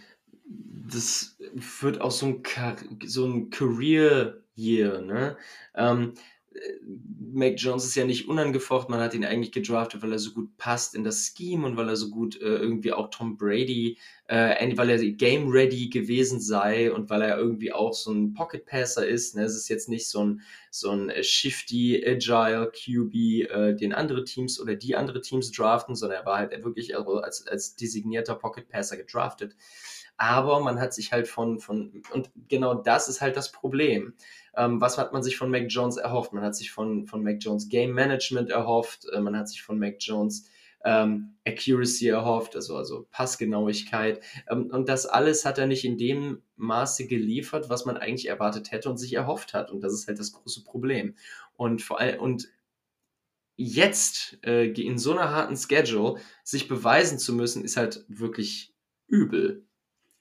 das 0.47 1.37
wird 1.81 2.01
auch 2.01 2.11
so 2.11 2.27
ein, 2.27 2.43
Car 2.43 2.77
so 3.05 3.27
ein 3.27 3.51
Career 3.51 4.41
Year, 4.57 5.01
ne? 5.01 5.37
Ähm, 5.75 6.15
äh, 6.15 6.34
Mac 7.35 7.55
Jones 7.57 7.85
ist 7.85 7.97
ja 7.97 8.05
nicht 8.05 8.29
unangefochten, 8.29 8.95
man 8.95 9.03
hat 9.03 9.15
ihn 9.15 9.25
eigentlich 9.25 9.53
gedraftet, 9.53 10.03
weil 10.03 10.13
er 10.13 10.19
so 10.19 10.33
gut 10.33 10.57
passt 10.57 10.95
in 10.95 11.03
das 11.03 11.33
Scheme 11.37 11.67
und 11.67 11.77
weil 11.77 11.89
er 11.89 11.97
so 11.97 12.11
gut 12.11 12.41
äh, 12.41 12.45
irgendwie 12.45 12.93
auch 12.93 13.11
Tom 13.11 13.37
Brady, 13.37 13.99
äh, 14.29 14.77
weil 14.77 14.91
er 14.91 14.99
game 14.99 15.51
ready 15.51 15.89
gewesen 15.89 16.41
sei 16.41 16.93
und 16.93 17.11
weil 17.11 17.23
er 17.23 17.37
irgendwie 17.37 17.73
auch 17.73 17.93
so 17.93 18.13
ein 18.13 18.35
Pocket 18.35 18.65
Passer 18.67 19.07
ist. 19.07 19.35
Ne? 19.35 19.43
Es 19.43 19.57
ist 19.57 19.69
jetzt 19.69 19.89
nicht 19.89 20.09
so 20.09 20.25
ein, 20.25 20.43
so 20.71 20.91
ein 20.91 21.11
äh, 21.11 21.25
shifty, 21.25 22.05
agile 22.07 22.71
QB, 22.71 23.15
äh, 23.15 23.75
den 23.75 23.93
andere 23.93 24.25
Teams 24.25 24.61
oder 24.61 24.77
die 24.77 24.95
andere 24.95 25.21
Teams 25.21 25.51
draften, 25.51 25.97
sondern 25.97 26.21
er 26.21 26.27
war 26.27 26.39
halt 26.39 26.65
wirklich 26.65 26.97
als, 26.97 27.47
als 27.49 27.75
designierter 27.75 28.37
Pocket 28.37 28.69
Passer 28.69 28.97
gedraftet. 28.97 29.57
Aber 30.17 30.61
man 30.61 30.81
hat 30.81 30.95
sich 30.95 31.13
halt 31.13 31.27
von, 31.27 31.59
von, 31.59 32.03
und 32.13 32.31
genau 32.49 32.75
das 32.75 33.09
ist 33.09 33.21
halt 33.21 33.37
das 33.37 33.51
Problem. 33.51 34.15
Ähm, 34.57 34.81
was 34.81 34.97
hat 34.97 35.13
man 35.13 35.23
sich 35.23 35.37
von 35.37 35.51
Mac 35.51 35.67
Jones 35.69 35.97
erhofft? 35.97 36.33
Man 36.33 36.45
hat 36.45 36.55
sich 36.55 36.71
von, 36.71 37.07
von 37.07 37.23
Mac 37.23 37.39
Jones 37.41 37.69
Game 37.69 37.93
Management 37.93 38.51
erhofft, 38.51 39.07
äh, 39.13 39.21
man 39.21 39.37
hat 39.37 39.49
sich 39.49 39.63
von 39.63 39.79
Mac 39.79 39.97
Jones 39.99 40.49
ähm, 40.85 41.35
Accuracy 41.47 42.09
erhofft, 42.09 42.55
also, 42.55 42.77
also 42.77 43.09
Passgenauigkeit. 43.11 44.23
Ähm, 44.49 44.71
und 44.71 44.89
das 44.89 45.07
alles 45.07 45.45
hat 45.45 45.59
er 45.59 45.67
nicht 45.67 45.85
in 45.85 45.99
dem 45.99 46.43
Maße 46.57 47.07
geliefert, 47.07 47.69
was 47.69 47.87
man 47.87 47.97
eigentlich 47.97 48.29
erwartet 48.29 48.71
hätte 48.71 48.91
und 48.91 48.99
sich 48.99 49.15
erhofft 49.15 49.55
hat. 49.55 49.71
Und 49.71 49.81
das 49.81 49.95
ist 49.95 50.07
halt 50.07 50.19
das 50.19 50.33
große 50.33 50.63
Problem. 50.63 51.17
Und 51.57 51.83
vor 51.83 52.01
allem, 52.01 52.21
und 52.21 52.49
jetzt 53.57 54.39
äh, 54.45 54.67
in 54.67 54.99
so 54.99 55.13
einer 55.13 55.31
harten 55.31 55.57
Schedule 55.57 56.21
sich 56.43 56.69
beweisen 56.69 57.19
zu 57.19 57.33
müssen, 57.33 57.65
ist 57.65 57.77
halt 57.77 58.05
wirklich 58.09 58.75
übel. 59.07 59.67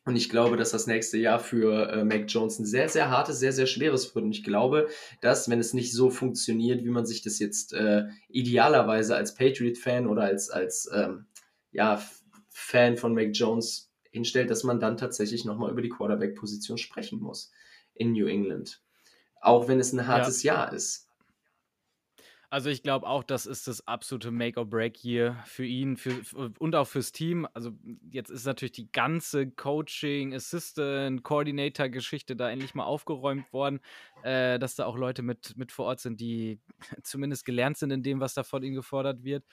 Und 0.06 0.18
ich 0.18 0.30
glaube, 0.30 0.58
dass 0.58 0.72
das 0.72 0.86
nächste 0.86 1.18
Jahr 1.18 1.40
für 1.40 1.90
äh, 1.90 2.04
Mac 2.04 2.26
Jones 2.28 2.60
ein 2.60 2.66
sehr, 2.66 2.90
sehr 2.90 3.10
hartes, 3.10 3.40
sehr, 3.40 3.54
sehr 3.54 3.68
schweres 3.68 4.14
wird. 4.14 4.26
Und 4.26 4.32
ich 4.32 4.44
glaube, 4.44 4.90
dass, 5.22 5.50
wenn 5.50 5.60
es 5.60 5.74
nicht 5.74 5.94
so 5.94 6.10
funktioniert, 6.10 6.84
wie 6.84 6.90
man 6.90 7.06
sich 7.06 7.22
das 7.22 7.40
jetzt 7.40 7.74
äh, 7.74 8.08
idealerweise 8.28 9.16
als 9.16 9.34
Patriot-Fan 9.34 10.08
oder 10.08 10.24
als, 10.24 10.50
als 10.50 10.90
ähm, 10.94 11.26
ja, 11.72 12.02
Fan 12.50 12.98
von 12.98 13.14
Mac 13.14 13.30
Jones 13.32 13.92
hinstellt, 14.12 14.50
dass 14.50 14.64
man 14.64 14.80
dann 14.80 14.98
tatsächlich 14.98 15.46
nochmal 15.46 15.72
über 15.72 15.82
die 15.82 15.90
Quarterback-Position 15.90 16.78
sprechen 16.78 17.20
muss 17.20 17.52
in 17.94 18.12
New 18.12 18.28
England. 18.28 18.82
Auch 19.40 19.70
wenn 19.70 19.80
es 19.80 19.94
ein 19.94 20.08
hartes 20.08 20.44
ja. 20.44 20.56
Jahr 20.56 20.74
ist. 20.74 21.08
Also 22.54 22.70
ich 22.70 22.84
glaube 22.84 23.08
auch, 23.08 23.24
das 23.24 23.48
ist 23.48 23.68
das 23.68 23.88
absolute 23.88 24.30
Make-or-Break 24.30 24.96
hier 24.96 25.38
für 25.44 25.66
ihn 25.66 25.98
für, 25.98 26.22
und 26.60 26.76
auch 26.76 26.86
fürs 26.86 27.12
Team. 27.12 27.48
Also 27.56 27.72
jetzt 28.12 28.30
ist 28.30 28.46
natürlich 28.46 28.74
die 28.74 28.92
ganze 28.92 29.50
Coaching, 29.50 30.36
Assistant, 30.36 31.24
Coordinator-Geschichte 31.24 32.36
da 32.36 32.52
endlich 32.52 32.76
mal 32.76 32.84
aufgeräumt 32.84 33.52
worden, 33.54 33.80
äh, 34.22 34.60
dass 34.60 34.76
da 34.76 34.86
auch 34.86 34.98
Leute 34.98 35.24
mit, 35.24 35.58
mit 35.58 35.72
vor 35.72 35.86
Ort 35.86 36.00
sind, 36.00 36.22
die 36.22 36.60
zumindest 37.02 37.44
gelernt 37.44 37.78
sind 37.78 37.90
in 37.90 38.04
dem, 38.04 38.20
was 38.20 38.36
da 38.36 38.44
von 38.44 38.62
ihnen 38.62 38.76
gefordert 38.76 39.24
wird. 39.24 39.44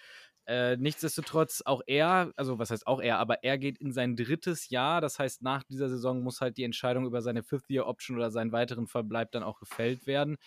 Äh, 0.51 0.77
nichtsdestotrotz, 0.79 1.63
auch 1.65 1.81
er, 1.87 2.33
also 2.35 2.59
was 2.59 2.71
heißt 2.71 2.87
auch 2.87 3.01
er, 3.01 3.19
aber 3.19 3.45
er 3.45 3.57
geht 3.57 3.79
in 3.79 3.93
sein 3.93 4.17
drittes 4.17 4.69
Jahr. 4.69 5.01
Das 5.01 5.19
heißt, 5.19 5.43
nach 5.43 5.63
dieser 5.63 5.89
Saison 5.89 6.23
muss 6.23 6.41
halt 6.41 6.57
die 6.57 6.65
Entscheidung 6.65 7.07
über 7.07 7.23
seine 7.23 7.45
Fifth-Year-Option 7.45 8.17
oder 8.17 8.33
seinen 8.33 8.51
weiteren 8.51 8.89
Verbleib 8.89 9.31
dann 9.31 9.45
auch 9.45 9.61
gefällt 9.61 10.09
werden. 10.09 10.39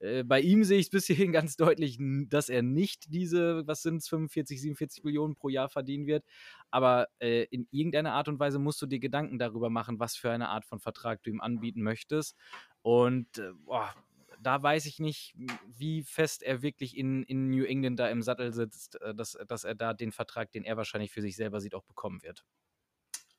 Äh, 0.00 0.22
bei 0.24 0.40
ihm 0.40 0.64
sehe 0.64 0.78
ich 0.78 0.86
es 0.86 0.90
bis 0.90 1.06
hierhin 1.06 1.32
ganz 1.32 1.56
deutlich, 1.56 1.98
dass 2.28 2.48
er 2.48 2.62
nicht 2.62 3.12
diese, 3.12 3.66
was 3.66 3.82
sind 3.82 3.96
es, 3.96 4.08
45, 4.08 4.60
47 4.60 5.04
Millionen 5.04 5.34
pro 5.34 5.48
Jahr 5.48 5.68
verdienen 5.68 6.06
wird. 6.06 6.24
Aber 6.70 7.08
äh, 7.18 7.44
in 7.50 7.66
irgendeiner 7.70 8.12
Art 8.12 8.28
und 8.28 8.38
Weise 8.38 8.58
musst 8.58 8.80
du 8.82 8.86
dir 8.86 9.00
Gedanken 9.00 9.38
darüber 9.38 9.70
machen, 9.70 9.98
was 9.98 10.16
für 10.16 10.30
eine 10.30 10.48
Art 10.48 10.64
von 10.64 10.80
Vertrag 10.80 11.22
du 11.22 11.30
ihm 11.30 11.40
anbieten 11.40 11.82
möchtest. 11.82 12.36
Und 12.82 13.38
äh, 13.38 13.52
boah, 13.64 13.94
da 14.40 14.62
weiß 14.62 14.86
ich 14.86 15.00
nicht, 15.00 15.34
wie 15.66 16.02
fest 16.02 16.42
er 16.42 16.62
wirklich 16.62 16.96
in, 16.96 17.22
in 17.24 17.50
New 17.50 17.64
England 17.64 17.98
da 17.98 18.08
im 18.08 18.22
Sattel 18.22 18.52
sitzt, 18.52 19.00
äh, 19.00 19.14
dass, 19.14 19.36
dass 19.48 19.64
er 19.64 19.74
da 19.74 19.94
den 19.94 20.12
Vertrag, 20.12 20.52
den 20.52 20.64
er 20.64 20.76
wahrscheinlich 20.76 21.10
für 21.10 21.22
sich 21.22 21.36
selber 21.36 21.60
sieht, 21.60 21.74
auch 21.74 21.84
bekommen 21.84 22.22
wird. 22.22 22.44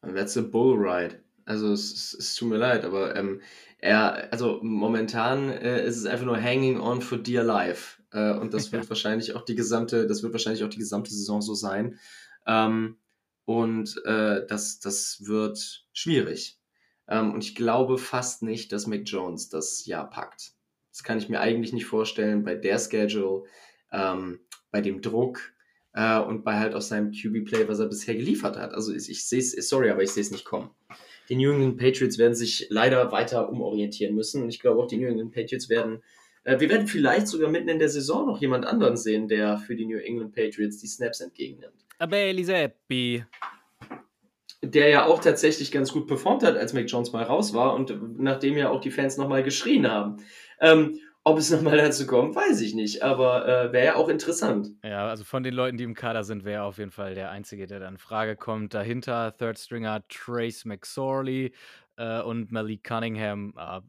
That's 0.02 0.38
a 0.38 0.42
bull 0.42 0.78
ride. 0.78 1.22
Also 1.50 1.74
es, 1.74 1.92
es, 1.92 2.14
es 2.14 2.36
tut 2.36 2.50
mir 2.50 2.58
leid, 2.58 2.86
aber 2.86 3.16
ähm, 3.16 3.42
er, 3.80 4.32
also 4.32 4.60
momentan 4.62 5.50
äh, 5.50 5.84
ist 5.84 5.98
es 5.98 6.06
einfach 6.06 6.28
nur 6.28 6.40
hanging 6.40 6.80
on 6.80 7.02
for 7.02 7.18
dear 7.18 7.44
life. 7.44 8.00
Äh, 8.12 8.34
und 8.34 8.54
das 8.54 8.72
wird 8.72 8.88
wahrscheinlich 8.88 9.36
auch 9.36 9.42
die 9.44 9.56
gesamte, 9.56 10.06
das 10.06 10.22
wird 10.22 10.32
wahrscheinlich 10.32 10.64
auch 10.64 10.70
die 10.70 10.78
gesamte 10.78 11.10
Saison 11.10 11.42
so 11.42 11.56
sein. 11.56 11.98
Ähm, 12.46 12.98
und 13.46 14.00
äh, 14.06 14.46
das, 14.46 14.80
das 14.80 15.26
wird 15.26 15.88
schwierig. 15.92 16.60
Ähm, 17.08 17.34
und 17.34 17.44
ich 17.44 17.56
glaube 17.56 17.98
fast 17.98 18.44
nicht, 18.44 18.72
dass 18.72 18.86
Mick 18.86 19.10
Jones 19.10 19.50
das 19.50 19.88
Jahr 19.88 20.08
packt. 20.08 20.52
Das 20.92 21.02
kann 21.02 21.18
ich 21.18 21.30
mir 21.30 21.40
eigentlich 21.40 21.74
nicht 21.74 21.88
vorstellen 21.88 22.44
bei 22.44 22.54
der 22.54 22.78
Schedule, 22.78 23.46
ähm, 23.92 24.40
bei 24.70 24.82
dem 24.82 25.02
Druck 25.02 25.40
äh, 25.94 26.20
und 26.20 26.44
bei 26.44 26.60
halt 26.60 26.76
aus 26.76 26.90
seinem 26.90 27.12
QB-Play, 27.12 27.68
was 27.68 27.80
er 27.80 27.88
bisher 27.88 28.14
geliefert 28.14 28.56
hat. 28.56 28.76
Also 28.76 28.94
ich, 28.94 29.10
ich 29.10 29.28
sehe 29.28 29.40
es, 29.40 29.68
sorry, 29.68 29.90
aber 29.90 30.04
ich 30.04 30.12
sehe 30.12 30.22
es 30.22 30.30
nicht 30.30 30.46
kommen. 30.46 30.70
Die 31.30 31.36
New 31.36 31.52
England 31.52 31.78
Patriots 31.78 32.18
werden 32.18 32.36
sich 32.36 32.68
leider 32.70 33.12
weiter 33.12 33.50
umorientieren 33.50 34.16
müssen. 34.16 34.44
Und 34.44 34.50
ich 34.50 34.60
glaube 34.60 34.82
auch, 34.82 34.88
die 34.88 34.98
New 34.98 35.08
England 35.08 35.34
Patriots 35.34 35.70
werden, 35.70 36.04
äh, 36.44 36.60
wir 36.60 36.70
werden 36.70 36.88
vielleicht 36.88 37.28
sogar 37.28 37.50
mitten 37.50 37.70
in 37.70 37.80
der 37.80 37.90
Saison 37.90 38.26
noch 38.26 38.42
jemand 38.42 38.66
anderen 38.66 38.98
sehen, 38.98 39.28
der 39.28 39.58
für 39.58 39.76
die 39.76 39.86
New 39.86 39.98
England 39.98 40.34
Patriots 40.34 40.80
die 40.80 40.88
Snaps 40.88 41.22
entgegennimmt. 41.22 41.86
Abeli 42.00 42.44
Seppi 42.44 43.24
der 44.62 44.90
ja 44.90 45.06
auch 45.06 45.22
tatsächlich 45.22 45.72
ganz 45.72 45.92
gut 45.94 46.08
performt 46.08 46.44
hat, 46.44 46.58
als 46.58 46.74
Mac 46.74 46.86
Jones 46.90 47.14
mal 47.14 47.24
raus 47.24 47.54
war 47.54 47.74
und 47.74 48.20
nachdem 48.20 48.58
ja 48.58 48.70
auch 48.70 48.82
die 48.82 48.92
Fans 48.92 49.18
nochmal 49.18 49.44
geschrien 49.44 49.90
haben. 49.90 50.18
Ähm, 50.60 51.00
ob 51.30 51.38
es 51.38 51.52
nochmal 51.52 51.78
dazu 51.78 52.06
kommt, 52.08 52.36
weiß 52.36 52.62
ich 52.62 52.74
nicht, 52.74 53.04
aber 53.04 53.48
äh, 53.48 53.72
wäre 53.72 53.86
ja 53.86 53.96
auch 53.96 54.10
interessant. 54.10 54.72
Ja, 54.84 55.08
also 55.08 55.24
von 55.24 55.44
den 55.44 55.54
Leuten, 55.54 55.78
die 55.78 55.84
im 55.84 55.94
Kader 55.94 56.24
sind, 56.24 56.44
wäre 56.44 56.64
auf 56.64 56.78
jeden 56.78 56.92
Fall 56.92 57.16
der 57.16 57.32
Einzige, 57.32 57.68
der 57.68 57.80
dann 57.80 57.94
in 57.94 58.00
Frage 58.00 58.36
kommt. 58.36 58.74
Dahinter 58.74 59.36
Third 59.38 59.58
Stringer 59.58 60.04
Trace 60.08 60.66
McSorley 60.66 61.54
äh, 61.98 62.22
und 62.22 62.52
Malik 62.52 62.84
Cunningham. 62.84 63.54
Äh, 63.58 63.82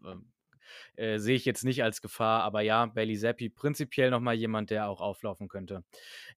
äh, 0.97 1.19
sehe 1.19 1.37
ich 1.37 1.45
jetzt 1.45 1.65
nicht 1.65 1.83
als 1.83 2.01
Gefahr, 2.01 2.43
aber 2.43 2.61
ja, 2.61 2.87
Bailey 2.87 3.17
Zappi 3.17 3.49
prinzipiell 3.49 4.11
nochmal 4.11 4.35
jemand, 4.35 4.71
der 4.71 4.89
auch 4.89 5.01
auflaufen 5.01 5.49
könnte. 5.49 5.83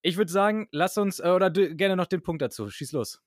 Ich 0.02 0.18
würde 0.18 0.32
sagen, 0.32 0.68
lass 0.72 0.98
uns, 0.98 1.20
äh, 1.20 1.30
oder 1.30 1.52
gerne 1.52 1.96
noch 1.96 2.08
den 2.08 2.24
Punkt 2.24 2.42
dazu. 2.42 2.70
Schieß 2.70 2.94
los. 2.94 3.22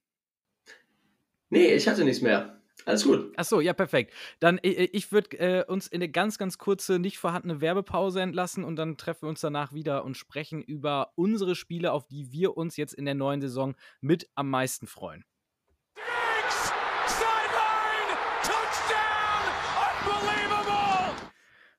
Nee, 1.50 1.74
ich 1.74 1.86
hatte 1.86 2.04
nichts 2.04 2.22
mehr. 2.22 2.60
Alles 2.86 3.04
gut. 3.04 3.32
Ach 3.36 3.44
so, 3.44 3.60
ja, 3.60 3.72
perfekt. 3.72 4.14
Dann 4.38 4.60
ich, 4.62 4.94
ich 4.94 5.12
würde 5.12 5.36
äh, 5.38 5.64
uns 5.66 5.88
in 5.88 5.96
eine 5.96 6.08
ganz, 6.08 6.38
ganz 6.38 6.56
kurze, 6.56 7.00
nicht 7.00 7.18
vorhandene 7.18 7.60
Werbepause 7.60 8.20
entlassen 8.20 8.62
und 8.62 8.76
dann 8.76 8.96
treffen 8.96 9.22
wir 9.22 9.28
uns 9.28 9.40
danach 9.40 9.72
wieder 9.74 10.04
und 10.04 10.16
sprechen 10.16 10.62
über 10.62 11.12
unsere 11.16 11.56
Spiele, 11.56 11.90
auf 11.90 12.06
die 12.06 12.30
wir 12.30 12.56
uns 12.56 12.76
jetzt 12.76 12.94
in 12.94 13.04
der 13.04 13.16
neuen 13.16 13.40
Saison 13.40 13.74
mit 14.00 14.30
am 14.36 14.50
meisten 14.50 14.86
freuen. 14.86 15.24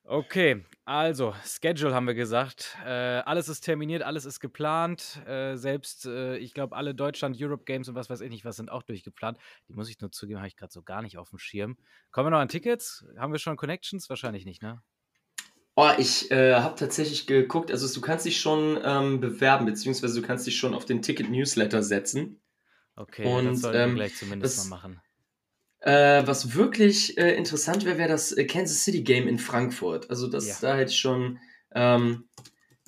Okay, 0.10 0.64
also, 0.86 1.36
Schedule 1.44 1.94
haben 1.94 2.08
wir 2.08 2.14
gesagt. 2.14 2.78
Äh, 2.86 2.90
alles 2.90 3.50
ist 3.50 3.60
terminiert, 3.60 4.04
alles 4.04 4.24
ist 4.24 4.40
geplant. 4.40 5.22
Äh, 5.28 5.58
selbst, 5.58 6.06
äh, 6.06 6.38
ich 6.38 6.54
glaube, 6.54 6.78
alle 6.78 6.96
Deutschland-Europe-Games 6.96 7.90
und 7.90 7.96
was 7.96 8.10
weiß 8.10 8.22
ich 8.22 8.30
nicht, 8.30 8.46
was 8.46 8.56
sind 8.56 8.72
auch 8.72 8.84
durchgeplant. 8.84 9.38
Die 9.68 9.74
muss 9.74 9.90
ich 9.90 10.00
nur 10.00 10.10
zugeben, 10.10 10.40
habe 10.40 10.48
ich 10.48 10.56
gerade 10.56 10.72
so 10.72 10.82
gar 10.82 11.02
nicht 11.02 11.18
auf 11.18 11.32
dem 11.32 11.40
Schirm. 11.40 11.78
Kommen 12.12 12.28
wir 12.28 12.32
noch 12.32 12.40
an 12.40 12.48
Tickets? 12.48 13.06
Haben 13.18 13.34
wir 13.34 13.40
schon 13.40 13.58
Connections? 13.58 14.10
Wahrscheinlich 14.10 14.46
nicht, 14.46 14.62
ne? 14.62 14.82
Oh, 15.76 15.92
ich 15.98 16.32
äh, 16.32 16.56
habe 16.56 16.76
tatsächlich 16.76 17.28
geguckt, 17.28 17.70
also 17.70 17.94
du 17.94 18.00
kannst 18.00 18.26
dich 18.26 18.40
schon 18.40 18.80
ähm, 18.82 19.20
bewerben, 19.20 19.66
beziehungsweise 19.66 20.22
du 20.22 20.26
kannst 20.26 20.48
dich 20.48 20.58
schon 20.58 20.74
auf 20.74 20.86
den 20.86 21.02
Ticket-Newsletter 21.02 21.84
setzen. 21.84 22.42
Okay, 22.96 23.28
und, 23.28 23.46
das 23.46 23.60
sollten 23.60 23.78
ähm, 23.78 23.90
wir 23.90 23.96
gleich 23.96 24.16
zumindest 24.16 24.58
das, 24.58 24.68
mal 24.70 24.78
machen. 24.78 25.02
Äh, 25.88 26.28
was 26.28 26.54
wirklich 26.54 27.18
äh, 27.18 27.34
interessant 27.36 27.86
wäre, 27.86 27.98
wäre 27.98 28.10
das 28.10 28.34
äh, 28.34 28.44
Kansas 28.44 28.84
City 28.84 29.04
Game 29.04 29.26
in 29.26 29.40
Frankfurt. 29.40 30.10
Also 30.10 30.28
das, 30.28 30.46
ja. 30.46 30.56
da 30.60 30.76
hätte 30.76 30.92
ich 30.92 31.00
schon, 31.00 31.40
ähm, 31.74 32.28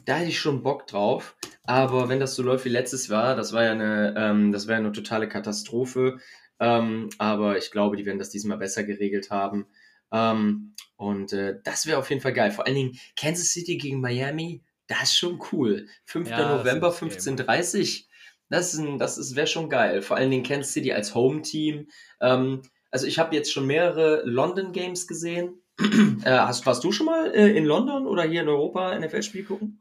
da 0.04 0.18
hätte 0.18 0.32
ich 0.32 0.40
schon 0.40 0.64
Bock 0.64 0.86
drauf. 0.86 1.38
Aber 1.64 2.10
wenn 2.10 2.20
das 2.20 2.36
so 2.36 2.44
läuft 2.44 2.66
wie 2.66 2.70
letztes 2.70 3.08
Jahr, 3.08 3.38
das 3.38 3.54
war 3.54 3.64
ja 3.64 3.72
eine, 3.72 4.16
ähm, 4.18 4.52
das 4.52 4.68
wäre 4.68 4.80
eine 4.80 4.92
totale 4.92 5.30
Katastrophe. 5.30 6.18
Ähm, 6.60 7.10
aber 7.20 7.58
ich 7.58 7.72
glaube, 7.72 7.96
die 7.96 8.06
werden 8.06 8.20
das 8.20 8.32
diesmal 8.32 8.58
besser 8.58 8.84
geregelt 8.84 9.32
haben. 9.32 9.68
Ähm, 10.12 10.76
und 10.98 11.32
äh, 11.32 11.56
das 11.64 11.86
wäre 11.86 12.00
auf 12.00 12.10
jeden 12.10 12.22
Fall 12.22 12.34
geil. 12.34 12.52
Vor 12.52 12.66
allen 12.66 12.76
Dingen 12.76 13.00
Kansas 13.16 13.48
City 13.48 13.78
gegen 13.78 14.02
Miami, 14.02 14.62
das 14.88 15.04
ist 15.04 15.18
schon 15.18 15.40
cool. 15.54 15.88
5. 16.04 16.32
Ja, 16.32 16.58
November, 16.58 16.92
15.30 16.92 18.08
Das, 18.50 18.74
ist 18.74 18.84
das 19.00 19.36
wäre 19.38 19.48
schon 19.48 19.70
geil. 19.70 20.02
Vor 20.02 20.18
allen 20.18 20.32
Dingen 20.32 20.44
Kansas 20.44 20.74
City 20.74 20.92
als 20.92 21.16
Home-Team. 21.16 21.88
Ähm, 22.20 22.62
also 22.92 23.06
ich 23.06 23.20
habe 23.20 23.36
jetzt 23.36 23.52
schon 23.52 23.68
mehrere 23.68 24.24
London 24.26 24.72
Games 24.72 25.08
gesehen. 25.08 25.62
äh, 25.80 26.32
hast, 26.32 26.66
warst 26.66 26.84
du 26.84 26.92
schon 26.92 27.06
mal 27.06 27.32
äh, 27.34 27.56
in 27.56 27.66
London 27.66 28.06
oder 28.06 28.24
hier 28.24 28.42
in 28.42 28.50
Europa 28.50 28.98
NFL-Spiel 28.98 29.44
gucken? 29.44 29.80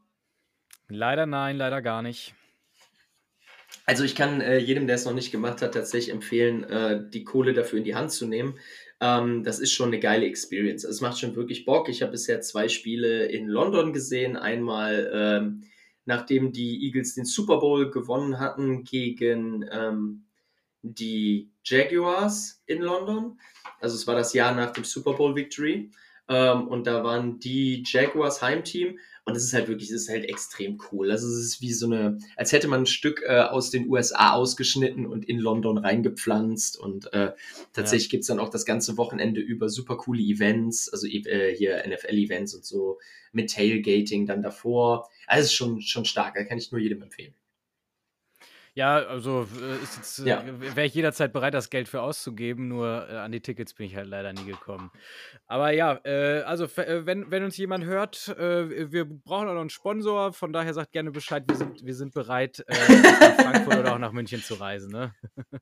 Leider 0.87 1.25
nein, 1.25 1.57
leider 1.57 1.81
gar 1.81 2.01
nicht. 2.01 2.33
Also 3.85 4.03
ich 4.03 4.15
kann 4.15 4.41
äh, 4.41 4.57
jedem, 4.57 4.87
der 4.87 4.95
es 4.95 5.05
noch 5.05 5.13
nicht 5.13 5.31
gemacht 5.31 5.61
hat, 5.61 5.73
tatsächlich 5.73 6.13
empfehlen, 6.13 6.63
äh, 6.63 7.01
die 7.09 7.23
Kohle 7.23 7.53
dafür 7.53 7.79
in 7.79 7.85
die 7.85 7.95
Hand 7.95 8.11
zu 8.11 8.27
nehmen. 8.27 8.57
Ähm, 9.01 9.43
das 9.43 9.59
ist 9.59 9.71
schon 9.71 9.89
eine 9.89 9.99
geile 9.99 10.25
Experience. 10.25 10.83
Es 10.83 11.01
macht 11.01 11.19
schon 11.19 11.35
wirklich 11.35 11.65
Bock. 11.65 11.89
Ich 11.89 12.01
habe 12.01 12.11
bisher 12.11 12.41
zwei 12.41 12.69
Spiele 12.69 13.25
in 13.25 13.47
London 13.47 13.93
gesehen. 13.93 14.35
Einmal, 14.37 15.09
ähm, 15.13 15.63
nachdem 16.05 16.51
die 16.51 16.85
Eagles 16.85 17.15
den 17.15 17.25
Super 17.25 17.59
Bowl 17.59 17.91
gewonnen 17.91 18.39
hatten 18.39 18.83
gegen 18.83 19.65
ähm, 19.71 20.25
die 20.81 21.51
Jaguars 21.63 22.61
in 22.65 22.81
London. 22.81 23.39
Also 23.79 23.95
es 23.95 24.07
war 24.07 24.15
das 24.15 24.33
Jahr 24.33 24.53
nach 24.53 24.71
dem 24.71 24.83
Super 24.83 25.13
Bowl 25.13 25.35
Victory. 25.35 25.91
Ähm, 26.27 26.67
und 26.67 26.85
da 26.85 27.03
waren 27.03 27.39
die 27.39 27.83
Jaguars 27.85 28.41
Heimteam 28.41 28.99
und 29.25 29.35
es 29.35 29.43
ist 29.43 29.53
halt 29.53 29.67
wirklich, 29.67 29.89
es 29.89 30.03
ist 30.03 30.09
halt 30.09 30.25
extrem 30.25 30.79
cool. 30.91 31.11
Also 31.11 31.27
es 31.27 31.37
ist 31.37 31.61
wie 31.61 31.73
so 31.73 31.87
eine, 31.87 32.17
als 32.35 32.51
hätte 32.51 32.67
man 32.67 32.81
ein 32.81 32.85
Stück 32.87 33.23
äh, 33.25 33.41
aus 33.41 33.69
den 33.69 33.89
USA 33.89 34.33
ausgeschnitten 34.33 35.05
und 35.05 35.23
in 35.25 35.39
London 35.39 35.77
reingepflanzt. 35.77 36.79
Und 36.79 37.13
äh, 37.13 37.33
tatsächlich 37.73 38.07
ja. 38.07 38.11
gibt's 38.11 38.27
dann 38.27 38.39
auch 38.39 38.49
das 38.49 38.65
ganze 38.65 38.97
Wochenende 38.97 39.41
über 39.41 39.69
super 39.69 39.97
coole 39.97 40.21
Events, 40.21 40.89
also 40.89 41.07
äh, 41.07 41.55
hier 41.55 41.83
NFL-Events 41.87 42.55
und 42.55 42.65
so, 42.65 42.99
mit 43.31 43.51
Tailgating 43.51 44.25
dann 44.25 44.41
davor. 44.41 45.09
Also 45.27 45.41
es 45.41 45.47
ist 45.47 45.55
schon, 45.55 45.81
schon 45.81 46.05
stark, 46.05 46.35
da 46.35 46.43
kann 46.43 46.57
ich 46.57 46.71
nur 46.71 46.81
jedem 46.81 47.01
empfehlen. 47.01 47.33
Ja, 48.75 48.97
also 48.97 49.47
äh, 49.61 50.25
ja. 50.25 50.41
äh, 50.41 50.75
wäre 50.75 50.85
ich 50.85 50.93
jederzeit 50.93 51.33
bereit, 51.33 51.53
das 51.53 51.69
Geld 51.69 51.87
für 51.87 52.01
auszugeben, 52.01 52.67
nur 52.67 53.07
äh, 53.09 53.17
an 53.17 53.31
die 53.31 53.41
Tickets 53.41 53.73
bin 53.73 53.87
ich 53.87 53.95
halt 53.95 54.07
leider 54.07 54.33
nie 54.33 54.45
gekommen. 54.45 54.91
Aber 55.47 55.71
ja, 55.71 55.99
äh, 56.03 56.41
also 56.41 56.65
äh, 56.65 57.05
wenn, 57.05 57.31
wenn 57.31 57.43
uns 57.43 57.57
jemand 57.57 57.85
hört, 57.85 58.29
äh, 58.29 58.91
wir 58.91 59.05
brauchen 59.05 59.47
auch 59.47 59.53
noch 59.53 59.61
einen 59.61 59.69
Sponsor, 59.69 60.33
von 60.33 60.53
daher 60.53 60.73
sagt 60.73 60.91
gerne 60.91 61.11
Bescheid, 61.11 61.43
wir 61.47 61.55
sind, 61.55 61.85
wir 61.85 61.95
sind 61.95 62.13
bereit, 62.13 62.63
nach 62.67 63.35
Frankfurt 63.35 63.79
oder 63.79 63.93
auch 63.93 63.99
nach 63.99 64.11
München 64.11 64.41
zu 64.41 64.55
reisen. 64.55 64.91
Ne? 64.91 65.13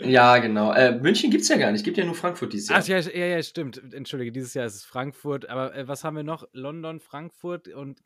Ja, 0.00 0.38
genau. 0.38 0.72
Äh, 0.72 0.92
München 0.92 1.30
gibt 1.30 1.42
es 1.42 1.48
ja 1.48 1.56
gar 1.56 1.72
nicht. 1.72 1.80
Es 1.80 1.84
gibt 1.84 1.96
ja 1.96 2.04
nur 2.04 2.14
Frankfurt 2.14 2.52
dieses 2.52 2.68
Jahr. 2.68 2.78
Ach 2.80 2.86
ja, 2.86 2.98
ja, 2.98 3.26
ja, 3.26 3.42
stimmt. 3.42 3.82
Entschuldige, 3.92 4.30
dieses 4.30 4.54
Jahr 4.54 4.66
ist 4.66 4.76
es 4.76 4.84
Frankfurt. 4.84 5.48
Aber 5.48 5.74
äh, 5.74 5.88
was 5.88 6.04
haben 6.04 6.16
wir 6.16 6.22
noch? 6.22 6.46
London, 6.52 7.00
Frankfurt 7.00 7.68
und 7.68 8.00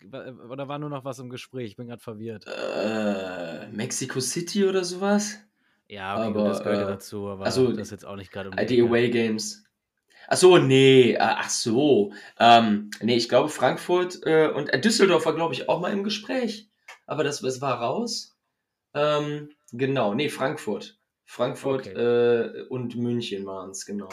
oder 0.49 0.69
war 0.69 0.79
nur 0.79 0.89
noch 0.89 1.05
was 1.05 1.19
im 1.19 1.29
Gespräch? 1.29 1.71
Ich 1.71 1.77
bin 1.77 1.89
gerade 1.89 2.03
verwirrt. 2.03 2.47
Äh, 2.47 3.69
Mexico 3.73 4.21
City 4.21 4.65
oder 4.65 4.85
sowas? 4.85 5.39
Ja, 5.87 6.15
okay, 6.15 6.29
aber, 6.29 6.43
gut, 6.43 6.51
das 6.51 6.63
gehört 6.63 6.79
ja 6.79 6.89
äh, 6.89 6.93
dazu, 6.93 7.29
aber 7.29 7.45
also, 7.45 7.71
das 7.71 7.89
ist 7.89 7.91
jetzt 7.91 8.07
auch 8.07 8.17
nicht 8.17 8.33
gerade 8.33 8.49
um 8.49 8.57
die 8.57 8.81
Away 8.81 9.11
Games. 9.11 9.65
Ach 10.29 10.37
so, 10.39 10.57
nee, 10.57 11.19
ach 11.19 11.51
so. 11.51 12.15
Ähm, 12.39 12.91
nee, 13.03 13.17
ich 13.17 13.29
glaube 13.29 13.51
Frankfurt 13.51 14.21
äh, 14.25 14.49
und 14.49 14.73
äh, 14.73 14.81
Düsseldorf 14.81 15.27
war, 15.27 15.35
glaube 15.35 15.53
ich, 15.53 15.69
auch 15.69 15.81
mal 15.81 15.93
im 15.93 16.05
Gespräch. 16.05 16.71
Aber 17.07 17.25
das, 17.25 17.41
das 17.41 17.61
war 17.61 17.81
raus. 17.81 18.35
Ähm, 18.95 19.51
genau, 19.73 20.15
nee, 20.15 20.31
Frankfurt. 20.31 20.99
Frankfurt 21.33 21.87
okay. 21.87 21.99
äh, 21.99 22.63
und 22.69 22.95
München 22.95 23.47
waren 23.47 23.71
es, 23.71 23.87
genau. 23.87 24.11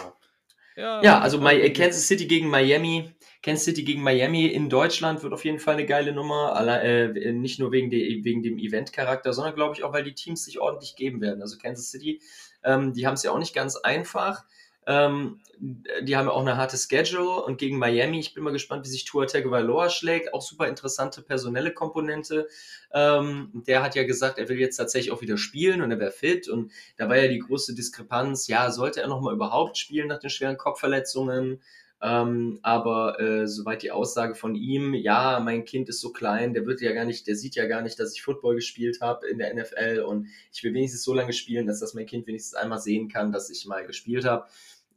Ja, 0.78 1.04
ja 1.04 1.20
also 1.20 1.38
My, 1.38 1.52
äh, 1.52 1.72
Kansas 1.72 2.08
City 2.08 2.28
gegen 2.28 2.48
Miami. 2.48 3.12
Kansas 3.44 3.66
City 3.66 3.84
gegen 3.84 4.02
Miami 4.02 4.46
in 4.46 4.70
Deutschland 4.70 5.22
wird 5.22 5.34
auf 5.34 5.44
jeden 5.44 5.60
Fall 5.60 5.74
eine 5.74 5.86
geile 5.86 6.14
Nummer. 6.14 6.56
Allein, 6.56 7.18
äh, 7.18 7.34
nicht 7.34 7.60
nur 7.60 7.74
wegen, 7.74 7.90
de, 7.90 8.24
wegen 8.24 8.42
dem 8.42 8.58
Event-Charakter, 8.58 9.34
sondern 9.34 9.54
glaube 9.54 9.76
ich 9.76 9.84
auch, 9.84 9.92
weil 9.92 10.06
die 10.06 10.14
Teams 10.14 10.46
sich 10.46 10.62
ordentlich 10.62 10.96
geben 10.96 11.20
werden. 11.20 11.42
Also 11.42 11.58
Kansas 11.58 11.92
City, 11.92 12.22
ähm, 12.64 12.94
die 12.94 13.06
haben 13.06 13.16
es 13.16 13.24
ja 13.24 13.32
auch 13.32 13.40
nicht 13.40 13.54
ganz 13.54 13.76
einfach. 13.76 14.46
Ähm, 14.90 15.40
die 15.60 16.18
haben 16.18 16.26
ja 16.26 16.32
auch 16.32 16.42
eine 16.42 16.58
harte 16.58 16.78
Schedule 16.78 17.44
und 17.44 17.60
gegen 17.60 17.78
Miami, 17.78 18.20
ich 18.20 18.34
bin 18.34 18.44
mal 18.44 18.52
gespannt, 18.52 18.86
wie 18.86 18.90
sich 18.90 19.06
Tua 19.06 19.28
Tagovailoa 19.28 19.90
schlägt. 19.92 20.34
Auch 20.34 20.42
super 20.42 20.68
interessante 20.68 21.22
personelle 21.22 21.72
Komponente. 21.72 22.48
Ähm, 22.92 23.52
der 23.68 23.84
hat 23.84 23.94
ja 23.94 24.04
gesagt, 24.04 24.40
er 24.40 24.50
will 24.50 24.58
jetzt 24.58 24.78
tatsächlich 24.78 25.12
auch 25.12 25.22
wieder 25.22 25.38
spielen 25.38 25.84
und 25.84 25.92
er 25.92 26.00
wäre 26.00 26.12
fit 26.12 26.48
und 26.50 26.72
da 26.98 27.08
war 27.08 27.18
ja 27.18 27.28
die 27.28 27.38
große 27.38 27.76
Diskrepanz, 27.76 28.48
ja, 28.48 28.72
sollte 28.72 29.02
er 29.02 29.08
nochmal 29.08 29.36
überhaupt 29.36 29.78
spielen 29.78 30.08
nach 30.08 30.20
den 30.20 30.32
schweren 30.32 30.58
Kopfverletzungen? 30.58 31.62
Ähm, 32.02 32.60
aber 32.64 33.20
äh, 33.20 33.46
soweit 33.46 33.84
die 33.84 33.92
Aussage 33.92 34.34
von 34.34 34.56
ihm, 34.56 34.94
ja, 34.96 35.40
mein 35.44 35.66
Kind 35.66 35.90
ist 35.90 36.00
so 36.00 36.14
klein, 36.14 36.54
der 36.54 36.66
wird 36.66 36.82
ja 36.82 36.94
gar 36.94 37.06
nicht, 37.06 37.28
der 37.28 37.36
sieht 37.36 37.56
ja 37.56 37.68
gar 37.68 37.82
nicht, 37.82 38.00
dass 38.00 38.14
ich 38.14 38.24
Football 38.24 38.56
gespielt 38.56 39.02
habe 39.02 39.28
in 39.28 39.38
der 39.38 39.54
NFL 39.54 40.06
und 40.08 40.28
ich 40.54 40.64
will 40.64 40.74
wenigstens 40.74 41.04
so 41.04 41.14
lange 41.14 41.34
spielen, 41.34 41.68
dass 41.68 41.82
das 41.82 41.94
mein 41.94 42.06
Kind 42.06 42.26
wenigstens 42.26 42.56
einmal 42.56 42.80
sehen 42.80 43.10
kann, 43.10 43.34
dass 43.34 43.50
ich 43.50 43.66
mal 43.66 43.86
gespielt 43.86 44.24
habe 44.24 44.48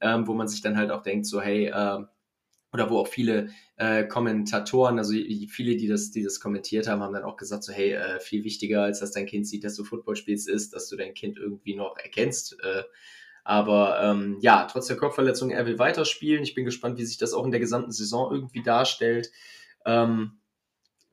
ähm, 0.03 0.26
wo 0.26 0.34
man 0.34 0.48
sich 0.48 0.61
dann 0.61 0.76
halt 0.76 0.90
auch 0.90 1.03
denkt, 1.03 1.26
so 1.26 1.40
hey, 1.40 1.66
äh, 1.66 2.05
oder 2.72 2.90
wo 2.90 2.98
auch 2.98 3.09
viele 3.09 3.50
äh, 3.76 4.05
Kommentatoren, 4.05 4.98
also 4.98 5.12
viele, 5.48 5.76
die 5.76 5.88
das, 5.88 6.11
die 6.11 6.22
das 6.22 6.40
kommentiert 6.40 6.88
haben, 6.88 7.03
haben 7.03 7.12
dann 7.12 7.24
auch 7.24 7.36
gesagt, 7.36 7.64
so 7.64 7.72
hey, 7.72 7.92
äh, 7.92 8.18
viel 8.20 8.44
wichtiger, 8.44 8.82
als 8.82 9.00
dass 9.00 9.12
dein 9.12 9.26
Kind 9.26 9.46
sieht, 9.46 9.64
dass 9.64 9.76
du 9.76 9.84
Football 9.84 10.16
spielst, 10.16 10.48
ist, 10.48 10.74
dass 10.74 10.88
du 10.88 10.96
dein 10.96 11.14
Kind 11.14 11.38
irgendwie 11.38 11.74
noch 11.74 11.96
erkennst. 11.98 12.57
Äh, 12.62 12.82
aber 13.44 14.00
ähm, 14.03 14.38
ja, 14.40 14.66
trotz 14.70 14.86
der 14.86 14.96
Kopfverletzung, 14.96 15.50
er 15.50 15.66
will 15.66 15.78
weiterspielen. 15.78 16.42
Ich 16.42 16.55
bin 16.55 16.64
gespannt, 16.64 16.98
wie 16.98 17.05
sich 17.05 17.18
das 17.18 17.34
auch 17.34 17.44
in 17.44 17.50
der 17.50 17.61
gesamten 17.61 17.92
Saison 17.92 18.32
irgendwie 18.32 18.62
darstellt. 18.62 19.30
Ähm, 19.84 20.38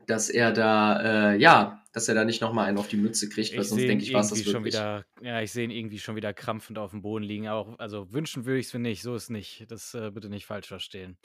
dass 0.06 0.30
er 0.30 0.52
da, 0.52 1.34
äh, 1.34 1.38
ja, 1.38 1.79
dass 1.92 2.08
er 2.08 2.14
da 2.14 2.24
nicht 2.24 2.40
nochmal 2.42 2.68
einen 2.68 2.78
auf 2.78 2.88
die 2.88 2.98
Mütze 2.98 3.30
kriegt, 3.30 3.58
weil 3.58 3.64
sonst 3.64 3.82
denke 3.82 4.04
ich, 4.04 4.14
war 4.14 4.22
es 4.22 4.30
das 4.30 4.44
schon 4.44 4.64
wieder. 4.64 5.06
Ja, 5.22 5.42
ich 5.42 5.52
sehe 5.52 5.64
ihn 5.64 5.72
irgendwie 5.72 5.98
schon 5.98 6.16
wieder 6.16 6.34
krampfend 6.34 6.78
auf 6.78 6.92
dem 6.92 7.02
Boden 7.02 7.24
liegen. 7.24 7.48
Auch, 7.48 7.80
also 7.80 8.12
wünschen 8.14 8.46
würde 8.46 8.60
ich 8.60 8.68
es 8.68 8.74
mir 8.74 8.80
nicht, 8.80 9.02
so 9.02 9.16
ist 9.16 9.30
nicht. 9.32 9.66
Das 9.70 9.96
äh, 9.96 10.12
bitte 10.12 10.30
nicht 10.30 10.46
falsch 10.46 10.68
verstehen. 10.68 11.18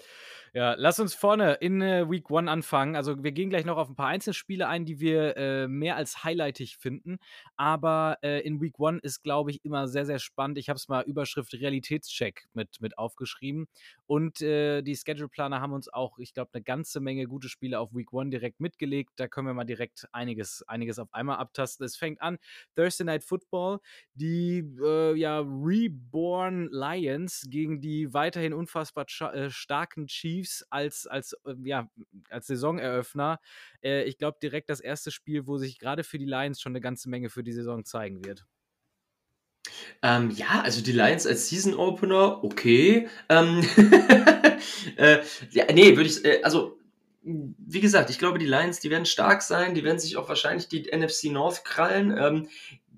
Ja, 0.55 0.75
lass 0.79 1.01
uns 1.01 1.15
vorne 1.15 1.55
in 1.55 1.83
äh, 1.83 2.11
Week 2.11 2.31
One 2.31 2.51
anfangen. 2.51 2.97
Also 2.97 3.23
wir 3.23 3.33
gehen 3.33 3.51
gleich 3.51 3.67
noch 3.67 3.77
auf 3.77 3.91
ein 3.91 3.95
paar 3.95 4.07
Einzelspiele 4.07 4.67
ein, 4.67 4.87
die 4.87 5.01
wir 5.01 5.37
äh, 5.37 5.69
mehr 5.69 5.97
als 5.97 6.25
highlightig 6.25 6.79
finden. 6.79 7.19
Aber 7.57 8.19
äh, 8.23 8.41
in 8.41 8.63
Week 8.63 8.79
One 8.79 9.01
ist, 9.03 9.23
glaube 9.23 9.51
ich, 9.51 9.63
immer 9.65 9.87
sehr, 9.87 10.07
sehr 10.07 10.19
spannend. 10.19 10.57
Ich 10.57 10.71
habe 10.71 10.79
es 10.79 10.89
mal 10.89 11.03
Überschrift 11.03 11.53
Realitätscheck 11.53 12.49
mit, 12.55 12.81
mit 12.81 12.97
aufgeschrieben. 12.97 13.67
Und 14.07 14.41
äh, 14.41 14.81
die 14.81 14.97
Schedule-Planer 14.97 15.61
haben 15.61 15.73
uns 15.73 15.93
auch, 15.93 16.19
ich 16.19 16.33
glaube, 16.33 16.53
eine 16.55 16.63
ganze 16.63 17.01
Menge 17.01 17.27
gute 17.27 17.51
Spiele 17.51 17.81
auf 17.81 17.95
Week 17.95 18.13
One 18.15 18.31
direkt 18.31 18.61
mitgelegt. 18.61 19.13
Da 19.17 19.29
können 19.29 19.47
wir 19.47 19.55
mal 19.55 19.65
direkt 19.65 20.07
einiges 20.13 20.54
einiges, 20.63 20.99
auf 20.99 21.13
einmal 21.13 21.37
abtasten. 21.37 21.85
Es 21.85 21.97
fängt 21.97 22.21
an, 22.21 22.39
Thursday 22.77 23.05
Night 23.05 23.25
Football, 23.25 23.81
die 24.15 24.59
äh, 24.83 25.15
ja 25.15 25.41
Reborn 25.41 26.69
Lions 26.71 27.47
gegen 27.49 27.81
die 27.81 28.13
weiterhin 28.13 28.55
unfassbar 28.55 29.07
äh, 29.33 29.51
starken 29.51 30.07
Chiefs 30.07 30.65
als, 30.71 31.07
als, 31.07 31.35
äh, 31.47 31.55
ja, 31.65 31.89
als 32.31 32.47
Saisoneröffner. 32.47 33.41
Äh, 33.83 34.05
ich 34.05 34.19
glaube, 34.19 34.39
direkt 34.43 34.71
das 34.71 34.81
erste 34.81 35.11
Spiel, 35.11 35.47
wo 35.47 35.59
sich 35.59 35.79
gerade 35.79 36.05
für 36.05 36.19
die 36.19 36.25
Lions 36.25 36.61
schon 36.61 36.73
eine 36.73 36.81
ganze 36.81 37.09
Menge 37.09 37.31
für 37.31 37.43
die 37.43 37.53
Saison 37.53 37.85
zeigen 37.85 38.25
wird. 38.25 38.47
Ähm, 40.03 40.31
ja, 40.31 40.61
also 40.63 40.83
die 40.83 40.93
Lions 40.93 41.27
als 41.27 41.49
Season 41.49 41.75
Opener, 41.75 42.45
okay. 42.45 43.09
Ähm, 43.29 43.65
äh, 44.97 45.19
ja, 45.51 45.65
nee, 45.73 45.97
würde 45.97 46.11
ich, 46.11 46.25
äh, 46.25 46.43
also 46.43 46.79
wie 47.25 47.81
gesagt, 47.81 48.11
ich 48.11 48.19
glaube, 48.19 48.39
die 48.39 48.47
Lions, 48.47 48.81
die 48.81 48.91
werden 48.91 49.07
stark 49.07 49.43
sein, 49.43 49.75
die 49.75 49.85
werden 49.85 49.99
sich 49.99 50.17
auch 50.17 50.29
wahrscheinlich 50.29 50.69
die 50.69 50.91
NFC 50.95 51.25
North 51.25 51.65
krallen. 51.65 52.17
Ähm, 52.17 52.49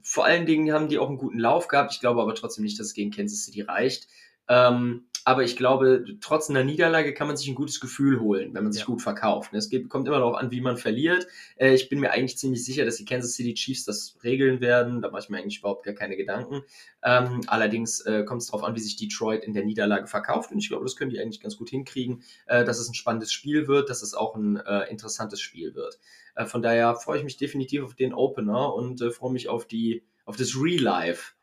vor 0.03 0.25
allen 0.25 0.47
Dingen 0.47 0.73
haben 0.73 0.89
die 0.89 0.99
auch 0.99 1.09
einen 1.09 1.19
guten 1.19 1.39
Lauf 1.39 1.69
gehabt. 1.69 1.93
Ich 1.93 2.01
glaube 2.01 2.23
aber 2.23 2.35
trotzdem 2.35 2.65
nicht, 2.65 2.79
dass 2.79 2.89
es 2.89 2.95
gegen 2.95 3.11
Kansas 3.11 3.45
City 3.45 3.63
reicht. 3.63 4.09
Ähm, 4.49 5.07
aber 5.27 5.43
ich 5.43 5.57
glaube, 5.57 6.05
trotz 6.21 6.49
einer 6.49 6.63
Niederlage 6.63 7.13
kann 7.13 7.27
man 7.27 7.37
sich 7.37 7.49
ein 7.49 7.57
gutes 7.57 7.81
Gefühl 7.81 8.21
holen, 8.21 8.55
wenn 8.55 8.63
man 8.63 8.73
sich 8.73 8.83
ja. 8.83 8.87
gut 8.87 9.03
verkauft. 9.03 9.53
Es 9.55 9.69
geht, 9.69 9.89
kommt 9.89 10.07
immer 10.07 10.19
darauf 10.19 10.37
an, 10.37 10.53
wie 10.53 10.61
man 10.61 10.77
verliert. 10.77 11.27
Äh, 11.57 11.75
ich 11.75 11.89
bin 11.89 11.99
mir 11.99 12.13
eigentlich 12.13 12.39
ziemlich 12.39 12.65
sicher, 12.65 12.85
dass 12.85 12.95
die 12.99 13.05
Kansas 13.05 13.35
City 13.35 13.53
Chiefs 13.55 13.85
das 13.85 14.17
regeln 14.23 14.61
werden. 14.61 15.03
Da 15.03 15.11
mache 15.11 15.23
ich 15.23 15.29
mir 15.29 15.39
eigentlich 15.39 15.59
überhaupt 15.59 15.85
gar 15.85 15.95
keine 15.95 16.17
Gedanken. 16.17 16.63
Ähm, 17.03 17.41
allerdings 17.49 18.03
äh, 18.03 18.23
kommt 18.23 18.43
es 18.43 18.47
darauf 18.47 18.63
an, 18.63 18.77
wie 18.77 18.81
sich 18.81 18.95
Detroit 18.95 19.43
in 19.43 19.53
der 19.53 19.65
Niederlage 19.65 20.07
verkauft. 20.07 20.53
Und 20.53 20.59
ich 20.59 20.69
glaube, 20.69 20.85
das 20.85 20.95
können 20.95 21.11
die 21.11 21.19
eigentlich 21.19 21.41
ganz 21.41 21.57
gut 21.57 21.71
hinkriegen, 21.71 22.23
äh, 22.47 22.65
dass 22.65 22.79
es 22.79 22.89
ein 22.89 22.95
spannendes 22.95 23.33
Spiel 23.33 23.67
wird, 23.67 23.91
dass 23.91 24.03
es 24.03 24.15
auch 24.15 24.37
ein 24.37 24.59
äh, 24.59 24.89
interessantes 24.91 25.41
Spiel 25.41 25.75
wird. 25.75 25.99
Äh, 26.37 26.47
von 26.47 26.63
daher 26.63 26.95
freue 26.95 27.19
ich 27.19 27.25
mich 27.25 27.37
definitiv 27.37 27.83
auf 27.83 27.95
den 27.97 28.15
Opener 28.15 28.73
und 28.73 29.01
äh, 29.01 29.11
freue 29.11 29.33
mich 29.33 29.49
auf 29.49 29.67
die 29.67 30.05
auf 30.25 30.37
das 30.37 30.55
Real 30.57 30.83
Life 30.83 31.36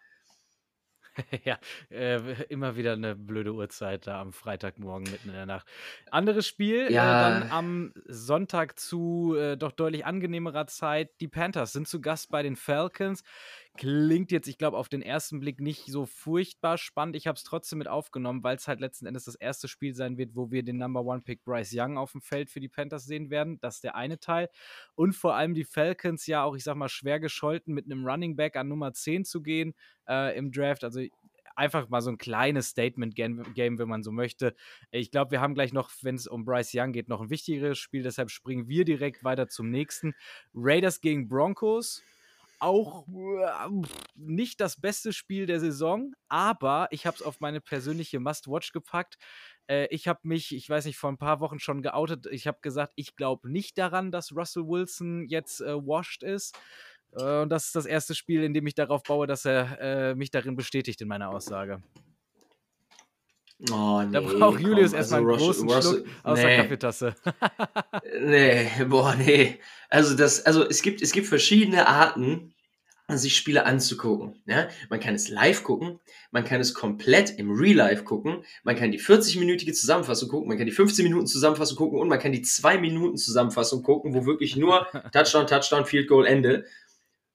ja, 1.46 1.58
äh, 1.90 2.44
immer 2.50 2.76
wieder 2.76 2.94
eine 2.94 3.16
blöde 3.16 3.54
Uhrzeit 3.54 4.08
da 4.08 4.20
am 4.22 4.34
Freitagmorgen 4.34 5.12
mitten 5.12 5.30
in 5.30 5.36
der 5.36 5.46
Nacht. 5.46 5.68
Anderes 6.12 6.48
Spiel, 6.48 6.92
ja. 6.92 7.28
äh, 7.28 7.42
dann 7.42 7.52
am 7.52 7.94
Sonntag 8.06 8.80
zu 8.80 9.36
äh, 9.38 9.58
doch 9.58 9.72
deutlich 9.72 10.06
angenehmerer 10.06 10.68
Zeit. 10.68 11.12
Die 11.20 11.28
Panthers 11.28 11.74
sind 11.74 11.88
zu 11.88 12.02
Gast 12.02 12.32
bei 12.32 12.44
den 12.44 12.56
Falcons. 12.56 13.24
Klingt 13.76 14.32
jetzt, 14.32 14.48
ich 14.48 14.60
glaube, 14.60 14.78
auf 14.78 14.88
den 14.88 15.02
ersten 15.02 15.40
Blick 15.40 15.60
nicht 15.60 15.88
so 15.88 16.06
furchtbar 16.06 16.78
spannend. 16.78 17.16
Ich 17.16 17.26
habe 17.26 17.38
es 17.38 17.44
trotzdem 17.44 17.80
mit 17.80 17.88
aufgenommen, 17.88 18.44
weil 18.44 18.56
es 18.56 18.68
halt 18.68 18.80
letzten 18.80 19.08
Endes 19.08 19.26
das 19.26 19.34
erste 19.34 19.68
Spiel 19.68 19.96
sein 19.96 20.16
wird, 20.16 20.36
wo 20.36 20.52
wir 20.52 20.62
den 20.62 20.78
Number 20.78 21.04
One 21.04 21.22
Pick 21.22 21.44
Bryce 21.44 21.74
Young 21.74 21.98
auf 21.98 22.12
dem 22.12 22.22
Feld 22.22 22.52
für 22.52 22.60
die 22.60 22.70
Panthers 22.70 23.06
sehen 23.06 23.32
werden. 23.32 23.60
Das 23.62 23.76
ist 23.76 23.84
der 23.84 23.96
eine 23.96 24.20
Teil. 24.20 24.50
Und 24.94 25.14
vor 25.16 25.36
allem 25.36 25.56
die 25.56 25.64
Falcons 25.64 26.28
ja 26.28 26.44
auch, 26.44 26.56
ich 26.56 26.64
sag 26.64 26.76
mal, 26.76 26.88
schwer 26.88 27.20
gescholten, 27.20 27.74
mit 27.74 27.86
einem 27.86 28.06
Running 28.06 28.36
Back 28.36 28.58
an 28.58 28.68
Nummer 28.68 28.94
10 28.94 29.26
zu 29.26 29.42
gehen 29.42 29.74
äh, 30.08 30.38
im 30.38 30.52
Draft. 30.52 30.84
Also 30.84 31.02
einfach 31.56 31.90
mal 31.90 32.02
so 32.02 32.12
ein 32.12 32.20
kleines 32.20 32.70
Statement-Game, 32.70 33.80
wenn 33.80 33.88
man 33.88 34.04
so 34.04 34.12
möchte. 34.12 34.54
Ich 34.92 35.10
glaube, 35.10 35.32
wir 35.32 35.42
haben 35.42 35.56
gleich 35.56 35.74
noch, 35.74 35.90
wenn 36.04 36.14
es 36.16 36.28
um 36.28 36.46
Bryce 36.46 36.74
Young 36.76 36.92
geht, 36.92 37.10
noch 37.10 37.22
ein 37.22 37.32
wichtigeres 37.32 37.80
Spiel. 37.80 38.04
Deshalb 38.04 38.30
springen 38.30 38.68
wir 38.68 38.86
direkt 38.86 39.24
weiter 39.24 39.48
zum 39.48 39.72
nächsten. 39.72 40.14
Raiders 40.54 41.02
gegen 41.02 41.28
Broncos 41.28 42.04
auch 42.64 43.06
äh, 43.08 43.70
nicht 44.16 44.60
das 44.62 44.80
beste 44.80 45.14
Spiel 45.14 45.46
der 45.46 45.60
Saison, 45.60 46.14
aber 46.30 46.88
ich 46.92 47.06
habe 47.06 47.16
es 47.16 47.22
auf 47.22 47.40
meine 47.40 47.62
persönliche 47.62 48.20
Must-Watch 48.20 48.72
gepackt. 48.72 49.18
Äh, 49.68 49.88
ich 49.92 50.08
habe 50.08 50.22
mich, 50.24 50.56
ich 50.56 50.70
weiß 50.70 50.86
nicht, 50.86 50.98
vor 50.98 51.12
ein 51.12 51.18
paar 51.18 51.40
Wochen 51.40 51.60
schon 51.60 51.82
geoutet. 51.82 52.28
Ich 52.32 52.48
habe 52.48 52.60
gesagt, 52.62 52.94
ich 52.96 53.16
glaube 53.16 53.52
nicht 53.52 53.78
daran, 53.78 54.12
dass 54.12 54.36
Russell 54.36 54.64
Wilson 54.68 55.28
jetzt 55.28 55.62
äh, 55.62 55.76
washed 55.76 56.24
ist. 56.24 56.58
Äh, 57.12 57.42
und 57.42 57.50
das 57.50 57.66
ist 57.66 57.76
das 57.76 57.86
erste 57.86 58.16
Spiel, 58.16 58.44
in 58.44 58.54
dem 58.54 58.66
ich 58.66 58.76
darauf 58.76 59.04
baue, 59.04 59.28
dass 59.28 59.46
er 59.46 59.80
äh, 59.80 60.16
mich 60.16 60.32
darin 60.32 60.56
bestätigt 60.56 61.02
in 61.02 61.08
meiner 61.08 61.30
Aussage. 61.30 61.84
Oh, 63.72 64.02
nee, 64.02 64.12
da 64.12 64.20
braucht 64.20 64.60
Julius 64.60 64.92
komm, 64.92 64.98
erstmal 64.98 65.20
einen 65.22 65.30
also 65.30 65.46
großen 65.46 65.70
Russell- 65.70 65.94
Schluck 66.04 66.08
aus 66.24 66.40
nee. 66.40 66.46
der 66.46 66.58
Kaffeetasse. 66.58 67.16
Nee, 68.22 68.70
boah, 68.90 69.16
nee. 69.16 69.60
Also 69.90 70.18
das, 70.18 70.46
also 70.46 70.68
es 70.68 70.82
gibt, 70.82 71.02
es 71.02 71.14
gibt 71.14 71.28
verschiedene 71.28 71.88
Arten, 71.88 72.53
sich 73.18 73.36
Spiele 73.36 73.66
anzugucken. 73.66 74.42
Ja? 74.46 74.68
Man 74.90 75.00
kann 75.00 75.16
es 75.16 75.30
live 75.30 75.64
gucken, 75.64 76.00
man 76.32 76.44
kann 76.44 76.62
es 76.62 76.74
komplett 76.74 77.38
im 77.38 77.52
Real 77.52 77.76
Life 77.76 78.04
gucken, 78.04 78.44
man 78.64 78.76
kann 78.76 78.92
die 78.92 79.00
40-minütige 79.00 79.74
Zusammenfassung 79.74 80.30
gucken, 80.30 80.48
man 80.48 80.58
kann 80.58 80.66
die 80.66 80.72
15 80.72 81.04
Minuten 81.04 81.28
Zusammenfassung 81.28 81.78
gucken 81.78 82.00
und 82.00 82.08
man 82.08 82.20
kann 82.20 82.32
die 82.32 82.42
2 82.42 82.78
Minuten 82.78 83.18
Zusammenfassung 83.18 83.84
gucken, 83.84 84.14
wo 84.14 84.26
wirklich 84.26 84.56
nur 84.56 84.88
Touchdown, 85.14 85.48
Touchdown, 85.48 85.86
Field 85.86 86.08
Goal, 86.08 86.26
Ende. 86.26 86.66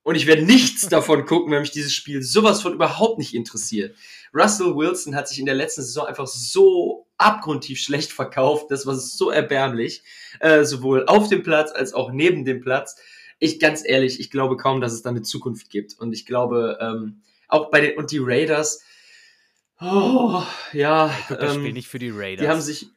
Und 0.02 0.14
ich 0.14 0.26
werde 0.26 0.42
nichts 0.42 0.82
davon 0.88 1.26
gucken, 1.26 1.52
wenn 1.52 1.60
mich 1.60 1.70
dieses 1.70 1.92
Spiel 1.92 2.22
sowas 2.22 2.62
von 2.62 2.72
überhaupt 2.72 3.18
nicht 3.18 3.34
interessiert. 3.34 3.94
Russell 4.32 4.74
Wilson 4.74 5.14
hat 5.14 5.28
sich 5.28 5.38
in 5.38 5.46
der 5.46 5.54
letzten 5.54 5.82
Saison 5.82 6.06
einfach 6.06 6.26
so 6.26 7.06
abgrundtief 7.18 7.78
schlecht 7.78 8.12
verkauft. 8.12 8.70
Das 8.70 8.86
war 8.86 8.94
so 8.94 9.30
erbärmlich. 9.30 10.02
Äh, 10.40 10.64
sowohl 10.64 11.06
auf 11.06 11.28
dem 11.28 11.42
Platz 11.42 11.72
als 11.72 11.92
auch 11.92 12.12
neben 12.12 12.44
dem 12.44 12.60
Platz. 12.60 12.96
Ich, 13.38 13.60
ganz 13.60 13.82
ehrlich, 13.84 14.20
ich 14.20 14.30
glaube 14.30 14.56
kaum, 14.56 14.80
dass 14.80 14.92
es 14.92 15.02
da 15.02 15.10
eine 15.10 15.22
Zukunft 15.22 15.70
gibt. 15.70 15.98
Und 15.98 16.12
ich 16.12 16.26
glaube, 16.26 16.78
ähm, 16.80 17.22
auch 17.48 17.70
bei 17.70 17.80
den, 17.80 17.98
und 17.98 18.10
die 18.10 18.18
Raiders, 18.20 18.82
oh, 19.80 20.42
ja, 20.72 21.14
Ich 21.30 21.36
das 21.36 21.54
Spiel 21.54 21.68
ähm, 21.68 21.74
nicht 21.74 21.88
für 21.88 21.98
die 21.98 22.10
Raiders. 22.10 22.44
die 22.44 22.48
haben 22.48 22.60
sich, 22.60 22.90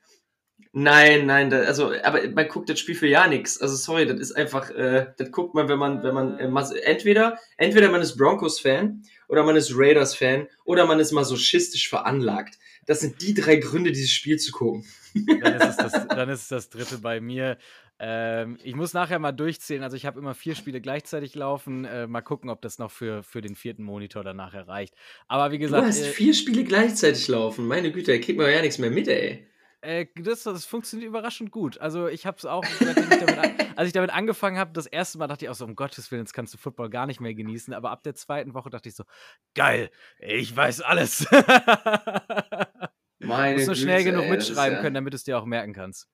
Nein, 0.73 1.25
nein, 1.25 1.49
da, 1.49 1.59
also, 1.63 1.91
aber 2.01 2.29
man 2.29 2.47
guckt 2.47 2.69
das 2.69 2.79
Spiel 2.79 2.95
für 2.95 3.07
ja 3.07 3.27
nichts. 3.27 3.59
Also 3.59 3.75
sorry, 3.75 4.05
das 4.05 4.19
ist 4.19 4.31
einfach, 4.31 4.69
äh, 4.69 5.07
das 5.17 5.29
guckt 5.31 5.53
man, 5.53 5.67
wenn 5.67 5.77
man, 5.77 6.01
wenn 6.01 6.13
man, 6.13 6.39
äh, 6.39 6.79
entweder, 6.83 7.37
entweder 7.57 7.91
man 7.91 8.01
ist 8.01 8.15
Broncos-Fan 8.15 9.03
oder 9.27 9.43
man 9.43 9.57
ist 9.57 9.73
Raiders-Fan 9.75 10.47
oder 10.63 10.85
man 10.85 11.01
ist 11.01 11.11
masochistisch 11.11 11.89
veranlagt. 11.89 12.57
Das 12.85 13.01
sind 13.01 13.21
die 13.21 13.33
drei 13.33 13.57
Gründe, 13.57 13.91
dieses 13.91 14.11
Spiel 14.11 14.39
zu 14.39 14.53
gucken. 14.53 14.85
dann, 15.41 15.55
ist 15.55 15.67
es 15.67 15.75
das, 15.77 16.07
dann 16.07 16.29
ist 16.29 16.41
es 16.43 16.47
das 16.47 16.69
dritte 16.69 16.99
bei 16.99 17.19
mir. 17.19 17.57
Ähm, 18.03 18.57
ich 18.63 18.73
muss 18.75 18.93
nachher 18.93 19.19
mal 19.19 19.31
durchzählen. 19.31 19.83
Also 19.83 19.95
ich 19.95 20.07
habe 20.07 20.19
immer 20.19 20.33
vier 20.33 20.55
Spiele 20.55 20.81
gleichzeitig 20.81 21.35
laufen. 21.35 21.85
Äh, 21.85 22.07
mal 22.07 22.21
gucken, 22.21 22.49
ob 22.49 22.59
das 22.63 22.79
noch 22.79 22.89
für, 22.89 23.21
für 23.21 23.41
den 23.41 23.55
vierten 23.55 23.83
Monitor 23.83 24.23
danach 24.23 24.55
erreicht. 24.55 24.95
Aber 25.27 25.51
wie 25.51 25.57
Du 25.59 25.65
gesagt, 25.65 25.85
hast 25.85 26.01
äh, 26.01 26.09
vier 26.09 26.33
Spiele 26.33 26.63
gleichzeitig 26.63 27.27
laufen. 27.27 27.67
Meine 27.67 27.91
Güte, 27.91 28.11
da 28.13 28.17
kriegt 28.17 28.39
man 28.39 28.49
ja 28.49 28.59
nichts 28.61 28.79
mehr 28.79 28.89
mit, 28.89 29.07
ey. 29.07 29.45
äh, 29.81 30.07
das, 30.15 30.41
das 30.43 30.65
funktioniert 30.65 31.09
überraschend 31.09 31.51
gut. 31.51 31.77
Also 31.79 32.07
ich 32.07 32.25
habe 32.25 32.37
es 32.37 32.45
auch, 32.45 32.63
ich 32.63 32.87
als 33.77 33.87
ich 33.87 33.93
damit 33.93 34.09
angefangen 34.11 34.57
habe, 34.57 34.71
das 34.73 34.87
erste 34.87 35.19
Mal 35.19 35.27
dachte 35.27 35.45
ich 35.45 35.49
auch 35.49 35.55
so, 35.55 35.65
um 35.65 35.75
Gottes 35.75 36.09
Willen, 36.11 36.23
jetzt 36.23 36.33
kannst 36.33 36.55
du 36.55 36.57
Football 36.57 36.89
gar 36.89 37.05
nicht 37.05 37.19
mehr 37.19 37.35
genießen. 37.35 37.71
Aber 37.73 37.91
ab 37.91 38.01
der 38.01 38.15
zweiten 38.15 38.55
Woche 38.55 38.71
dachte 38.71 38.89
ich 38.89 38.95
so, 38.95 39.03
geil, 39.53 39.91
ich 40.17 40.55
weiß 40.55 40.81
alles. 40.81 41.27
Meine 43.19 43.53
musst 43.55 43.67
nur 43.67 43.75
schnell 43.75 44.03
Güte, 44.03 44.11
genug 44.17 44.25
ey, 44.25 44.37
ist 44.37 44.49
mitschreiben 44.49 44.77
ja- 44.77 44.81
können, 44.81 44.95
damit 44.95 45.13
du 45.13 45.15
es 45.15 45.23
dir 45.23 45.37
auch 45.37 45.45
merken 45.45 45.73
kannst. 45.73 46.07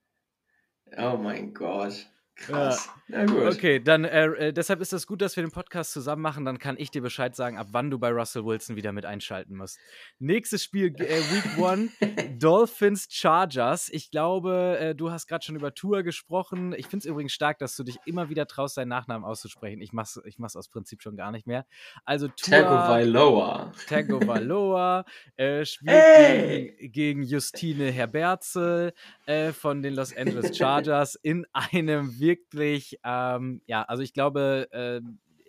Oh 0.96 1.18
mein 1.18 1.54
Gott. 1.54 2.08
Krass. 2.38 2.90
Na 3.10 3.26
gut. 3.26 3.44
Okay, 3.54 3.80
dann 3.80 4.04
äh, 4.04 4.26
äh, 4.26 4.54
deshalb 4.54 4.82
ist 4.82 4.92
es 4.92 5.08
gut, 5.08 5.22
dass 5.22 5.36
wir 5.36 5.44
den 5.44 5.52
Podcast 5.52 5.94
zusammen 5.94 6.22
machen. 6.22 6.44
Dann 6.44 6.60
kann 6.60 6.76
ich 6.78 6.92
dir 6.92 7.02
Bescheid 7.02 7.36
sagen, 7.36 7.58
ab 7.58 7.68
wann 7.72 7.90
du 7.90 7.98
bei 8.00 8.12
Russell 8.12 8.46
Wilson 8.46 8.76
wieder 8.76 8.92
mit 8.92 9.06
einschalten 9.06 9.56
musst. 9.56 9.80
Nächstes 10.20 10.64
Spiel, 10.64 10.94
äh, 10.98 11.22
Week 11.32 11.58
One, 11.58 11.90
Dolphins 12.38 13.08
Chargers. 13.10 13.90
Ich 13.90 14.12
glaube, 14.12 14.78
äh, 14.80 14.96
du 14.96 15.10
hast 15.10 15.28
gerade 15.28 15.46
schon 15.46 15.56
über 15.56 15.74
Tour 15.74 16.04
gesprochen. 16.04 16.74
Ich 16.78 16.88
finde 16.88 17.00
es 17.00 17.06
übrigens 17.06 17.32
stark, 17.34 17.60
dass 17.60 17.76
du 17.76 17.84
dich 17.84 17.98
immer 18.06 18.30
wieder 18.30 18.46
traust, 18.46 18.78
deinen 18.78 18.90
Nachnamen 18.90 19.26
auszusprechen. 19.26 19.82
Ich 19.82 19.94
mach's, 19.94 20.20
ich 20.26 20.38
mach's 20.38 20.56
aus 20.56 20.68
Prinzip 20.68 21.02
schon 21.02 21.16
gar 21.16 21.32
nicht 21.32 21.48
mehr. 21.48 21.66
Also 22.04 22.28
Tour, 22.28 22.50
Tagovailoa. 22.50 23.72
Tagovailoa 23.88 25.06
äh, 25.38 25.66
spielt 25.66 25.92
Hey! 25.92 26.76
gegen, 26.78 26.92
gegen 26.92 27.24
Justine 27.24 27.90
Herberzel 27.90 28.94
äh, 29.26 29.54
von 29.54 29.82
den 29.82 29.94
Los 29.96 30.16
Angeles 30.16 30.58
Chargers 30.58 31.16
in 31.16 31.46
einem 31.54 32.20
wirklich, 32.28 33.00
ähm, 33.04 33.62
ja, 33.66 33.84
also 33.84 34.04
ich 34.04 34.14
glaube, 34.14 34.68
äh, 34.72 35.02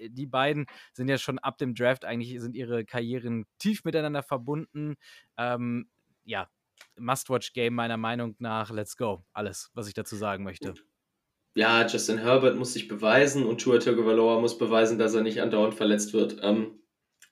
die 0.08 0.26
beiden 0.26 0.66
sind 0.92 1.08
ja 1.08 1.18
schon 1.18 1.40
ab 1.40 1.58
dem 1.58 1.74
Draft 1.74 2.04
eigentlich, 2.04 2.40
sind 2.40 2.54
ihre 2.54 2.84
Karrieren 2.84 3.46
tief 3.58 3.84
miteinander 3.84 4.22
verbunden. 4.22 4.94
Ähm, 5.36 5.88
ja, 6.24 6.48
Must-Watch-Game 6.96 7.74
meiner 7.74 7.96
Meinung 7.96 8.36
nach. 8.38 8.70
Let's 8.70 8.96
go. 8.96 9.24
Alles, 9.32 9.70
was 9.74 9.88
ich 9.88 9.94
dazu 9.94 10.14
sagen 10.14 10.44
möchte. 10.44 10.74
ja, 11.54 11.84
Justin 11.84 12.18
Herbert 12.18 12.56
muss 12.56 12.72
sich 12.74 12.86
beweisen 12.86 13.44
und 13.44 13.60
Tua 13.60 13.78
Tagovailoa 13.78 14.40
muss 14.40 14.56
beweisen, 14.56 14.98
dass 14.98 15.14
er 15.14 15.22
nicht 15.22 15.40
andauernd 15.42 15.74
verletzt 15.74 16.12
wird. 16.12 16.38
Ähm, 16.42 16.78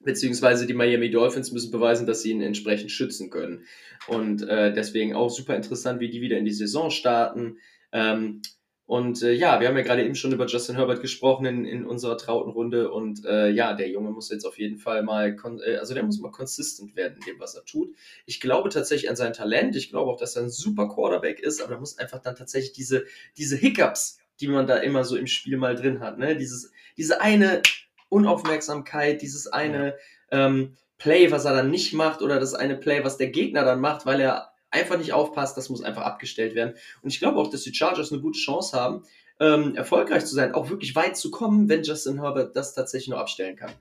beziehungsweise 0.01 0.67
die 0.67 0.73
Miami 0.73 1.09
Dolphins 1.09 1.51
müssen 1.51 1.71
beweisen, 1.71 2.05
dass 2.05 2.21
sie 2.21 2.31
ihn 2.31 2.41
entsprechend 2.41 2.91
schützen 2.91 3.29
können. 3.29 3.65
Und 4.07 4.41
äh, 4.43 4.73
deswegen 4.73 5.15
auch 5.15 5.29
super 5.29 5.55
interessant, 5.55 5.99
wie 5.99 6.09
die 6.09 6.21
wieder 6.21 6.37
in 6.37 6.45
die 6.45 6.51
Saison 6.51 6.89
starten. 6.91 7.57
Ähm, 7.91 8.41
und 8.87 9.21
äh, 9.21 9.33
ja, 9.33 9.59
wir 9.59 9.67
haben 9.67 9.75
ja 9.75 9.83
gerade 9.83 10.05
eben 10.05 10.15
schon 10.15 10.31
über 10.31 10.45
Justin 10.45 10.77
Herbert 10.77 11.01
gesprochen 11.01 11.45
in, 11.45 11.65
in 11.65 11.85
unserer 11.85 12.17
trauten 12.17 12.53
Runde. 12.53 12.89
Und 12.89 13.25
äh, 13.25 13.49
ja, 13.49 13.73
der 13.73 13.89
Junge 13.89 14.11
muss 14.11 14.29
jetzt 14.31 14.45
auf 14.45 14.57
jeden 14.57 14.77
Fall 14.77 15.03
mal, 15.03 15.35
äh, 15.65 15.75
also 15.75 15.93
der 15.93 16.03
muss 16.03 16.19
mal 16.19 16.31
consistent 16.31 16.95
werden 16.95 17.17
in 17.17 17.33
dem, 17.33 17.39
was 17.39 17.53
er 17.53 17.65
tut. 17.65 17.93
Ich 18.25 18.39
glaube 18.39 18.69
tatsächlich 18.69 19.09
an 19.09 19.17
sein 19.17 19.33
Talent. 19.33 19.75
Ich 19.75 19.89
glaube 19.89 20.09
auch, 20.09 20.17
dass 20.17 20.37
er 20.37 20.43
ein 20.43 20.49
super 20.49 20.87
Quarterback 20.87 21.41
ist, 21.41 21.61
aber 21.61 21.73
da 21.73 21.79
muss 21.81 21.97
einfach 21.97 22.21
dann 22.21 22.37
tatsächlich 22.37 22.71
diese, 22.71 23.03
diese 23.35 23.57
Hiccups, 23.57 24.19
die 24.39 24.47
man 24.47 24.67
da 24.67 24.77
immer 24.77 25.03
so 25.03 25.17
im 25.17 25.27
Spiel 25.27 25.57
mal 25.57 25.75
drin 25.75 25.99
hat, 25.99 26.17
ne? 26.17 26.37
Dieses, 26.37 26.71
diese 26.95 27.19
eine 27.19 27.61
Unaufmerksamkeit, 28.07 29.21
dieses 29.21 29.47
eine 29.47 29.97
ähm, 30.31 30.77
Play, 30.97 31.29
was 31.29 31.43
er 31.43 31.53
dann 31.53 31.71
nicht 31.71 31.91
macht, 31.91 32.21
oder 32.21 32.39
das 32.39 32.53
eine 32.53 32.77
Play, 32.77 33.03
was 33.03 33.17
der 33.17 33.31
Gegner 33.31 33.65
dann 33.65 33.81
macht, 33.81 34.05
weil 34.05 34.21
er 34.21 34.53
einfach 34.71 34.97
nicht 34.97 35.13
aufpasst, 35.13 35.57
das 35.57 35.69
muss 35.69 35.83
einfach 35.83 36.03
abgestellt 36.03 36.55
werden. 36.55 36.75
Und 37.01 37.09
ich 37.09 37.19
glaube 37.19 37.39
auch, 37.39 37.49
dass 37.49 37.63
die 37.63 37.73
Chargers 37.73 38.11
eine 38.11 38.21
gute 38.21 38.39
Chance 38.39 38.77
haben, 38.77 39.03
ähm, 39.39 39.75
erfolgreich 39.75 40.25
zu 40.25 40.35
sein, 40.35 40.53
auch 40.53 40.69
wirklich 40.69 40.95
weit 40.95 41.15
zu 41.15 41.31
kommen, 41.31 41.69
wenn 41.69 41.83
Justin 41.83 42.21
Herbert 42.21 42.55
das 42.55 42.73
tatsächlich 42.73 43.09
noch 43.09 43.19
abstellen 43.19 43.55
kann. 43.55 43.71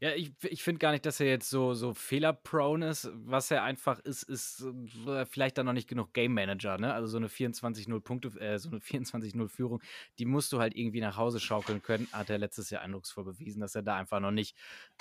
Ja, 0.00 0.10
ich, 0.14 0.32
ich 0.42 0.62
finde 0.62 0.78
gar 0.78 0.92
nicht, 0.92 1.06
dass 1.06 1.20
er 1.20 1.26
jetzt 1.26 1.48
so, 1.48 1.72
so 1.72 1.94
fehlerprone 1.94 2.88
ist. 2.90 3.10
Was 3.14 3.50
er 3.50 3.62
einfach 3.62 3.98
ist, 4.00 4.24
ist 4.24 4.64
äh, 5.06 5.24
vielleicht 5.24 5.56
dann 5.56 5.66
noch 5.66 5.72
nicht 5.72 5.88
genug 5.88 6.12
Game 6.12 6.34
Manager, 6.34 6.76
ne? 6.76 6.92
Also 6.92 7.08
so 7.08 7.16
eine 7.16 7.28
24-0 7.28 8.00
Punkte, 8.00 8.28
äh, 8.40 8.58
so 8.58 8.68
eine 8.68 8.80
24-0 8.80 9.48
Führung, 9.48 9.82
die 10.18 10.26
musst 10.26 10.52
du 10.52 10.58
halt 10.60 10.76
irgendwie 10.76 11.00
nach 11.00 11.16
Hause 11.16 11.40
schaukeln 11.40 11.82
können. 11.82 12.08
Hat 12.12 12.28
er 12.28 12.38
letztes 12.38 12.68
Jahr 12.70 12.82
eindrucksvoll 12.82 13.24
bewiesen, 13.24 13.60
dass 13.60 13.74
er 13.74 13.82
da 13.82 13.96
einfach 13.96 14.20
noch 14.20 14.32
nicht, 14.32 14.54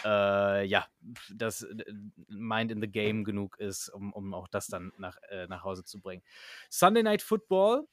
äh, 0.05 0.65
ja, 0.65 0.87
das 1.33 1.63
äh, 1.63 1.83
Mind 2.29 2.71
in 2.71 2.79
the 2.81 2.87
Game 2.87 3.25
genug 3.25 3.59
ist, 3.59 3.89
um, 3.89 4.13
um 4.13 4.33
auch 4.33 4.47
das 4.47 4.67
dann 4.67 4.93
nach, 4.97 5.17
äh, 5.29 5.47
nach 5.47 5.63
Hause 5.63 5.83
zu 5.83 5.99
bringen. 5.99 6.23
Sunday 6.69 7.03
Night 7.03 7.21
Football. 7.21 7.85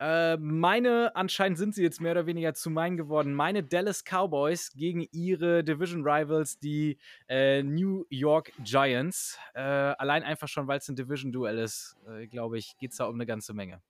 Äh, 0.00 0.36
meine, 0.36 1.16
anscheinend 1.16 1.58
sind 1.58 1.74
sie 1.74 1.82
jetzt 1.82 2.00
mehr 2.00 2.12
oder 2.12 2.26
weniger 2.26 2.54
zu 2.54 2.70
meinen 2.70 2.96
geworden, 2.96 3.34
meine 3.34 3.64
Dallas 3.64 4.04
Cowboys 4.04 4.70
gegen 4.76 5.06
ihre 5.12 5.64
Division 5.64 6.02
Rivals, 6.06 6.58
die 6.60 6.98
äh, 7.28 7.62
New 7.62 8.04
York 8.08 8.52
Giants. 8.62 9.38
Äh, 9.54 9.60
allein 9.60 10.22
einfach 10.22 10.46
schon, 10.46 10.68
weil 10.68 10.78
es 10.78 10.88
ein 10.88 10.94
Division-Duell 10.94 11.58
ist, 11.58 11.96
äh, 12.08 12.26
glaube 12.28 12.58
ich, 12.58 12.76
geht 12.78 12.92
es 12.92 12.98
da 12.98 13.06
um 13.06 13.16
eine 13.16 13.26
ganze 13.26 13.54
Menge. 13.54 13.82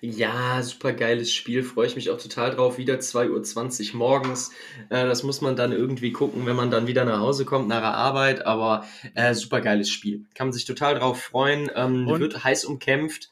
Ja, 0.00 0.62
super 0.62 0.92
geiles 0.92 1.32
Spiel, 1.32 1.62
freue 1.62 1.86
ich 1.86 1.94
mich 1.94 2.10
auch 2.10 2.20
total 2.20 2.54
drauf. 2.54 2.78
Wieder 2.78 2.96
2.20 2.96 3.92
Uhr 3.92 3.98
morgens. 3.98 4.50
Äh, 4.90 5.06
das 5.06 5.24
muss 5.24 5.40
man 5.40 5.56
dann 5.56 5.72
irgendwie 5.72 6.12
gucken, 6.12 6.46
wenn 6.46 6.56
man 6.56 6.70
dann 6.70 6.86
wieder 6.86 7.04
nach 7.04 7.20
Hause 7.20 7.44
kommt, 7.44 7.68
nach 7.68 7.80
der 7.80 7.94
Arbeit. 7.94 8.46
Aber 8.46 8.84
super 9.32 9.60
geiles 9.60 9.90
Spiel. 9.90 10.24
Kann 10.34 10.48
man 10.48 10.52
sich 10.52 10.64
total 10.64 10.96
drauf 10.96 11.20
freuen. 11.20 11.70
Ähm, 11.74 12.06
wird 12.06 12.42
heiß 12.42 12.64
umkämpft. 12.64 13.30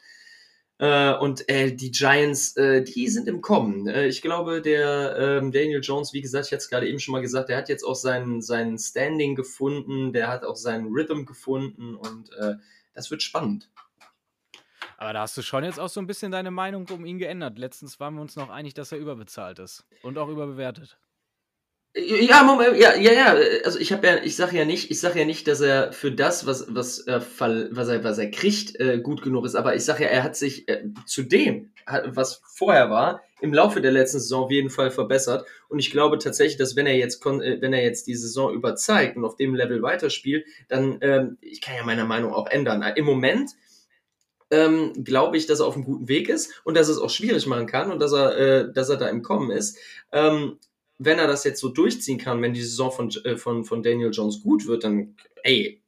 Äh, 0.78 1.14
und 1.14 1.48
äh, 1.48 1.72
die 1.72 1.90
Giants, 1.90 2.56
äh, 2.56 2.82
die 2.82 3.08
sind 3.08 3.26
im 3.26 3.40
Kommen. 3.40 3.88
Äh, 3.88 4.06
ich 4.06 4.22
glaube, 4.22 4.62
der 4.62 5.16
ähm, 5.18 5.50
Daniel 5.50 5.80
Jones, 5.82 6.12
wie 6.12 6.20
gesagt, 6.20 6.46
ich 6.46 6.52
hatte 6.52 6.58
es 6.58 6.70
gerade 6.70 6.88
eben 6.88 7.00
schon 7.00 7.12
mal 7.12 7.20
gesagt, 7.20 7.48
der 7.48 7.56
hat 7.56 7.68
jetzt 7.68 7.82
auch 7.82 7.96
sein, 7.96 8.40
sein 8.42 8.78
Standing 8.78 9.34
gefunden, 9.34 10.12
der 10.12 10.28
hat 10.28 10.44
auch 10.44 10.56
seinen 10.56 10.86
Rhythm 10.92 11.24
gefunden 11.24 11.96
und 11.96 12.32
äh, 12.34 12.54
das 12.94 13.10
wird 13.10 13.22
spannend. 13.22 13.68
Aber 14.98 15.12
da 15.12 15.20
hast 15.22 15.36
du 15.36 15.42
schon 15.42 15.64
jetzt 15.64 15.78
auch 15.80 15.88
so 15.88 16.00
ein 16.00 16.06
bisschen 16.06 16.32
deine 16.32 16.50
Meinung 16.50 16.86
um 16.90 17.04
ihn 17.04 17.18
geändert. 17.18 17.58
Letztens 17.58 17.98
waren 18.00 18.14
wir 18.14 18.20
uns 18.20 18.36
noch 18.36 18.50
einig, 18.50 18.74
dass 18.74 18.92
er 18.92 18.98
überbezahlt 18.98 19.58
ist 19.58 19.84
und 20.02 20.18
auch 20.18 20.28
überbewertet. 20.28 20.98
Ja, 22.06 22.42
Moment, 22.42 22.76
ja, 22.76 22.94
ja, 22.94 23.12
ja. 23.12 23.36
Also 23.64 23.78
ich 23.78 23.92
habe 23.92 24.06
ja, 24.06 24.16
ich 24.22 24.36
sage 24.36 24.56
ja 24.56 24.64
nicht, 24.64 24.90
ich 24.90 25.00
sage 25.00 25.18
ja 25.18 25.24
nicht, 25.24 25.48
dass 25.48 25.60
er 25.60 25.92
für 25.92 26.12
das, 26.12 26.46
was 26.46 26.66
was 26.68 27.06
äh, 27.06 27.20
was 27.70 27.88
er 27.88 28.04
was 28.04 28.18
er 28.18 28.30
kriegt, 28.30 28.78
äh, 28.78 29.00
gut 29.00 29.22
genug 29.22 29.44
ist. 29.44 29.54
Aber 29.54 29.74
ich 29.74 29.84
sage 29.84 30.04
ja, 30.04 30.10
er 30.10 30.22
hat 30.22 30.36
sich 30.36 30.68
äh, 30.68 30.84
zu 31.06 31.22
dem, 31.22 31.70
was 32.06 32.42
vorher 32.46 32.90
war, 32.90 33.22
im 33.40 33.52
Laufe 33.52 33.80
der 33.80 33.92
letzten 33.92 34.20
Saison 34.20 34.44
auf 34.44 34.50
jeden 34.50 34.70
Fall 34.70 34.90
verbessert. 34.90 35.46
Und 35.68 35.78
ich 35.78 35.90
glaube 35.90 36.18
tatsächlich, 36.18 36.58
dass 36.58 36.76
wenn 36.76 36.86
er 36.86 36.96
jetzt, 36.96 37.24
äh, 37.24 37.60
wenn 37.60 37.72
er 37.72 37.82
jetzt 37.82 38.06
die 38.06 38.14
Saison 38.16 38.52
überzeigt 38.52 39.16
und 39.16 39.24
auf 39.24 39.36
dem 39.36 39.54
Level 39.54 39.82
weiterspielt, 39.82 40.46
dann, 40.68 40.98
ähm, 41.00 41.38
ich 41.40 41.60
kann 41.60 41.76
ja 41.76 41.84
meine 41.84 42.04
Meinung 42.04 42.32
auch 42.32 42.48
ändern. 42.48 42.82
Im 42.96 43.04
Moment 43.04 43.50
ähm, 44.50 44.92
glaube 45.04 45.36
ich, 45.36 45.46
dass 45.46 45.60
er 45.60 45.66
auf 45.66 45.74
einem 45.74 45.84
guten 45.84 46.08
Weg 46.08 46.28
ist 46.28 46.60
und 46.64 46.76
dass 46.76 46.88
es 46.88 46.98
auch 46.98 47.10
schwierig 47.10 47.46
machen 47.46 47.66
kann 47.66 47.90
und 47.90 48.00
dass 48.00 48.12
er, 48.12 48.36
äh, 48.36 48.72
dass 48.72 48.88
er 48.88 48.96
da 48.96 49.08
im 49.08 49.22
Kommen 49.22 49.50
ist. 49.50 49.78
Ähm, 50.12 50.58
wenn 50.98 51.18
er 51.18 51.26
das 51.26 51.44
jetzt 51.44 51.60
so 51.60 51.68
durchziehen 51.68 52.18
kann, 52.18 52.42
wenn 52.42 52.52
die 52.52 52.62
Saison 52.62 52.90
von, 52.90 53.10
äh, 53.24 53.36
von, 53.36 53.64
von 53.64 53.82
Daniel 53.82 54.10
Jones 54.12 54.42
gut 54.42 54.66
wird, 54.66 54.84
dann, 54.84 55.14
ey, 55.42 55.80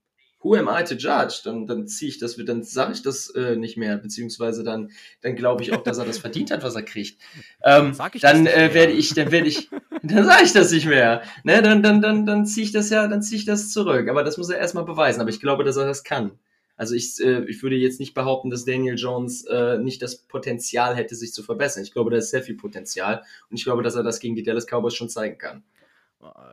who 0.42 0.54
am 0.54 0.68
I 0.68 0.84
to 0.84 0.94
judge? 0.94 1.40
Dann, 1.44 1.66
dann 1.66 1.86
ziehe 1.86 2.08
ich 2.08 2.18
das, 2.18 2.36
dann 2.36 2.62
sage 2.62 2.92
ich 2.92 3.02
das 3.02 3.28
äh, 3.30 3.56
nicht 3.56 3.76
mehr, 3.76 3.98
beziehungsweise 3.98 4.64
dann, 4.64 4.90
dann 5.20 5.36
glaube 5.36 5.62
ich 5.62 5.72
auch, 5.72 5.82
dass 5.82 5.98
er 5.98 6.04
das 6.04 6.18
verdient 6.18 6.50
hat, 6.50 6.62
was 6.62 6.74
er 6.74 6.82
kriegt. 6.82 7.20
Ähm, 7.64 7.92
dann 8.20 8.46
äh, 8.46 8.72
werde 8.72 8.92
ich, 8.92 9.12
dann 9.14 9.30
werde 9.30 9.48
ich, 9.48 9.68
dann 10.02 10.24
sage 10.24 10.44
ich 10.44 10.52
das 10.52 10.70
nicht 10.70 10.86
mehr. 10.86 11.22
Ne, 11.44 11.60
dann, 11.60 11.82
dann, 11.82 12.00
dann, 12.00 12.24
dann 12.24 12.46
ziehe 12.46 12.64
ich 12.64 12.72
das 12.72 12.90
ja, 12.90 13.06
dann 13.06 13.22
ziehe 13.22 13.38
ich 13.38 13.44
das 13.44 13.70
zurück. 13.70 14.08
Aber 14.08 14.24
das 14.24 14.38
muss 14.38 14.48
er 14.48 14.58
erstmal 14.58 14.84
beweisen. 14.84 15.20
Aber 15.20 15.30
ich 15.30 15.40
glaube, 15.40 15.64
dass 15.64 15.76
er 15.76 15.86
das 15.86 16.04
kann. 16.04 16.32
Also 16.80 16.94
ich, 16.94 17.20
äh, 17.20 17.44
ich 17.44 17.62
würde 17.62 17.76
jetzt 17.76 18.00
nicht 18.00 18.14
behaupten, 18.14 18.48
dass 18.48 18.64
Daniel 18.64 18.94
Jones 18.96 19.44
äh, 19.44 19.76
nicht 19.76 20.00
das 20.00 20.22
Potenzial 20.22 20.96
hätte, 20.96 21.14
sich 21.14 21.34
zu 21.34 21.42
verbessern. 21.42 21.82
Ich 21.82 21.92
glaube, 21.92 22.10
da 22.10 22.16
ist 22.16 22.30
sehr 22.30 22.42
viel 22.42 22.56
Potenzial 22.56 23.22
und 23.50 23.58
ich 23.58 23.64
glaube, 23.64 23.82
dass 23.82 23.96
er 23.96 24.02
das 24.02 24.18
gegen 24.18 24.34
die 24.34 24.42
Dallas 24.42 24.64
Cowboys 24.66 24.94
schon 24.94 25.10
zeigen 25.10 25.36
kann. 25.36 25.62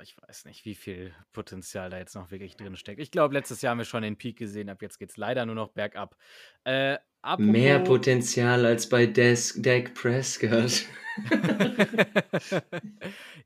Ich 0.03 0.17
weiß 0.17 0.43
nicht, 0.43 0.65
wie 0.65 0.75
viel 0.75 1.13
Potenzial 1.31 1.89
da 1.89 1.97
jetzt 1.97 2.13
noch 2.13 2.29
wirklich 2.29 2.57
drin 2.57 2.75
steckt. 2.75 2.99
Ich 2.99 3.11
glaube, 3.11 3.35
letztes 3.35 3.61
Jahr 3.61 3.71
haben 3.71 3.77
wir 3.77 3.85
schon 3.85 4.03
den 4.03 4.17
Peak 4.17 4.37
gesehen. 4.37 4.69
Ab 4.69 4.81
jetzt 4.81 4.97
geht 4.97 5.11
es 5.11 5.17
leider 5.17 5.45
nur 5.45 5.55
noch 5.55 5.69
bergab. 5.69 6.17
Äh, 6.65 6.97
Mehr 7.37 7.79
Potenzial 7.79 8.65
als 8.65 8.87
bei 8.87 9.05
Des 9.05 9.61
Dak 9.61 9.93
Prescott. 9.93 10.85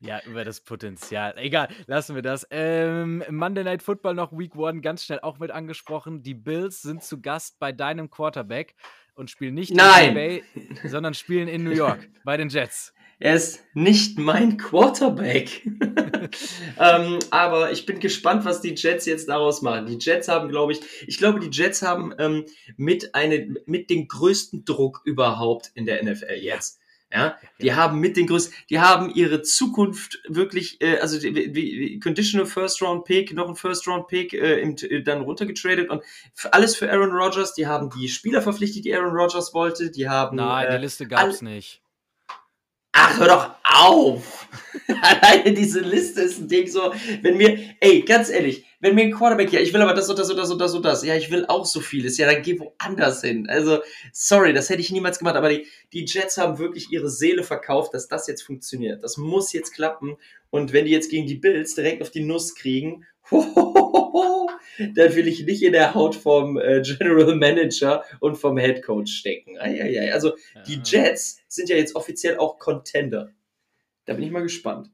ja, 0.00 0.20
über 0.26 0.44
das 0.44 0.60
Potenzial. 0.60 1.34
Egal, 1.36 1.68
lassen 1.86 2.14
wir 2.14 2.22
das. 2.22 2.46
Ähm, 2.50 3.24
Monday 3.30 3.64
Night 3.64 3.82
Football 3.82 4.14
noch 4.14 4.32
Week 4.32 4.54
One 4.54 4.80
ganz 4.80 5.04
schnell 5.04 5.20
auch 5.20 5.38
mit 5.38 5.50
angesprochen. 5.50 6.22
Die 6.22 6.34
Bills 6.34 6.82
sind 6.82 7.02
zu 7.02 7.20
Gast 7.20 7.58
bei 7.58 7.72
deinem 7.72 8.10
Quarterback 8.10 8.74
und 9.14 9.30
spielen 9.30 9.54
nicht 9.54 9.74
Nein. 9.74 10.08
in 10.08 10.14
Bay, 10.14 10.44
sondern 10.84 11.14
spielen 11.14 11.48
in 11.48 11.64
New 11.64 11.70
York 11.70 12.08
bei 12.24 12.36
den 12.36 12.48
Jets. 12.48 12.92
Er 13.22 13.36
ist 13.36 13.62
nicht 13.72 14.18
mein 14.18 14.56
Quarterback. 14.56 15.64
ähm, 16.80 17.20
aber 17.30 17.70
ich 17.70 17.86
bin 17.86 18.00
gespannt, 18.00 18.44
was 18.44 18.62
die 18.62 18.74
Jets 18.74 19.06
jetzt 19.06 19.28
daraus 19.28 19.62
machen. 19.62 19.86
Die 19.86 19.96
Jets 19.96 20.26
haben, 20.26 20.48
glaube 20.48 20.72
ich, 20.72 20.80
ich 21.06 21.18
glaube, 21.18 21.38
die 21.38 21.56
Jets 21.56 21.82
haben 21.82 22.12
ähm, 22.18 22.46
mit, 22.76 23.14
eine, 23.14 23.54
mit 23.64 23.90
dem 23.90 24.08
größten 24.08 24.64
Druck 24.64 25.02
überhaupt 25.04 25.70
in 25.74 25.86
der 25.86 26.02
NFL 26.02 26.34
jetzt. 26.40 26.80
Ja, 27.12 27.38
die 27.60 27.74
haben 27.74 28.00
mit 28.00 28.16
den 28.16 28.26
größten, 28.26 28.54
die 28.70 28.80
haben 28.80 29.14
ihre 29.14 29.42
Zukunft 29.42 30.20
wirklich, 30.26 30.80
äh, 30.80 30.96
also 30.96 31.20
die, 31.20 31.52
die, 31.52 32.00
Conditional 32.00 32.46
First 32.46 32.82
Round 32.82 33.04
Pick, 33.04 33.34
noch 33.34 33.48
ein 33.48 33.54
First 33.54 33.86
Round 33.86 34.08
Pick 34.08 34.32
äh, 34.32 34.60
im, 34.60 34.74
äh, 34.80 35.02
dann 35.02 35.20
runtergetradet 35.20 35.90
und 35.90 36.02
alles 36.50 36.74
für 36.74 36.90
Aaron 36.90 37.12
Rodgers. 37.12 37.54
Die 37.54 37.68
haben 37.68 37.88
die 37.90 38.08
Spieler 38.08 38.42
verpflichtet, 38.42 38.84
die 38.84 38.92
Aaron 38.92 39.14
Rodgers 39.14 39.54
wollte. 39.54 39.92
Die 39.92 40.08
haben. 40.08 40.38
Nein, 40.38 40.66
äh, 40.66 40.76
die 40.76 40.82
Liste 40.82 41.06
gab's 41.06 41.40
nicht. 41.40 41.81
Ach, 42.92 43.18
hör 43.18 43.28
doch 43.28 43.50
auf! 43.64 44.48
Alleine 45.02 45.54
diese 45.54 45.80
Liste 45.80 46.22
ist 46.22 46.38
ein 46.38 46.48
Ding 46.48 46.66
so, 46.66 46.92
wenn 47.22 47.36
mir, 47.36 47.58
ey, 47.80 48.02
ganz 48.02 48.28
ehrlich, 48.28 48.66
wenn 48.80 48.94
mir 48.94 49.02
ein 49.02 49.12
Quarterback, 49.12 49.52
ja, 49.52 49.60
ich 49.60 49.72
will 49.72 49.80
aber 49.80 49.94
das 49.94 50.10
und 50.10 50.18
das 50.18 50.28
und 50.30 50.36
das 50.36 50.50
und 50.50 50.58
das 50.58 50.74
und 50.74 50.84
das, 50.84 51.04
ja, 51.04 51.14
ich 51.14 51.30
will 51.30 51.46
auch 51.46 51.64
so 51.64 51.80
vieles, 51.80 52.18
ja, 52.18 52.30
dann 52.30 52.42
geh 52.42 52.58
woanders 52.58 53.22
hin. 53.22 53.48
Also, 53.48 53.78
sorry, 54.12 54.52
das 54.52 54.68
hätte 54.68 54.80
ich 54.80 54.90
niemals 54.90 55.18
gemacht, 55.18 55.36
aber 55.36 55.48
die, 55.48 55.66
die 55.92 56.04
Jets 56.04 56.36
haben 56.36 56.58
wirklich 56.58 56.90
ihre 56.90 57.08
Seele 57.08 57.44
verkauft, 57.44 57.94
dass 57.94 58.08
das 58.08 58.26
jetzt 58.26 58.42
funktioniert. 58.42 59.02
Das 59.02 59.16
muss 59.16 59.52
jetzt 59.52 59.72
klappen. 59.72 60.16
Und 60.52 60.74
wenn 60.74 60.84
die 60.84 60.90
jetzt 60.90 61.10
gegen 61.10 61.26
die 61.26 61.36
Bills 61.36 61.74
direkt 61.74 62.02
auf 62.02 62.10
die 62.10 62.22
Nuss 62.22 62.54
kriegen, 62.54 63.06
dann 63.30 65.14
will 65.14 65.26
ich 65.26 65.46
nicht 65.46 65.62
in 65.62 65.72
der 65.72 65.94
Haut 65.94 66.14
vom 66.14 66.58
äh, 66.58 66.82
General 66.82 67.34
Manager 67.34 68.04
und 68.20 68.36
vom 68.36 68.58
Head 68.58 68.82
Coach 68.82 69.10
stecken. 69.10 69.58
Eieiei. 69.58 70.12
Also 70.12 70.34
die 70.66 70.78
Jets 70.84 71.40
sind 71.48 71.70
ja 71.70 71.76
jetzt 71.76 71.96
offiziell 71.96 72.36
auch 72.36 72.58
Contender. 72.58 73.30
Da 74.04 74.12
bin 74.12 74.24
ich 74.24 74.30
mal 74.30 74.42
gespannt. 74.42 74.90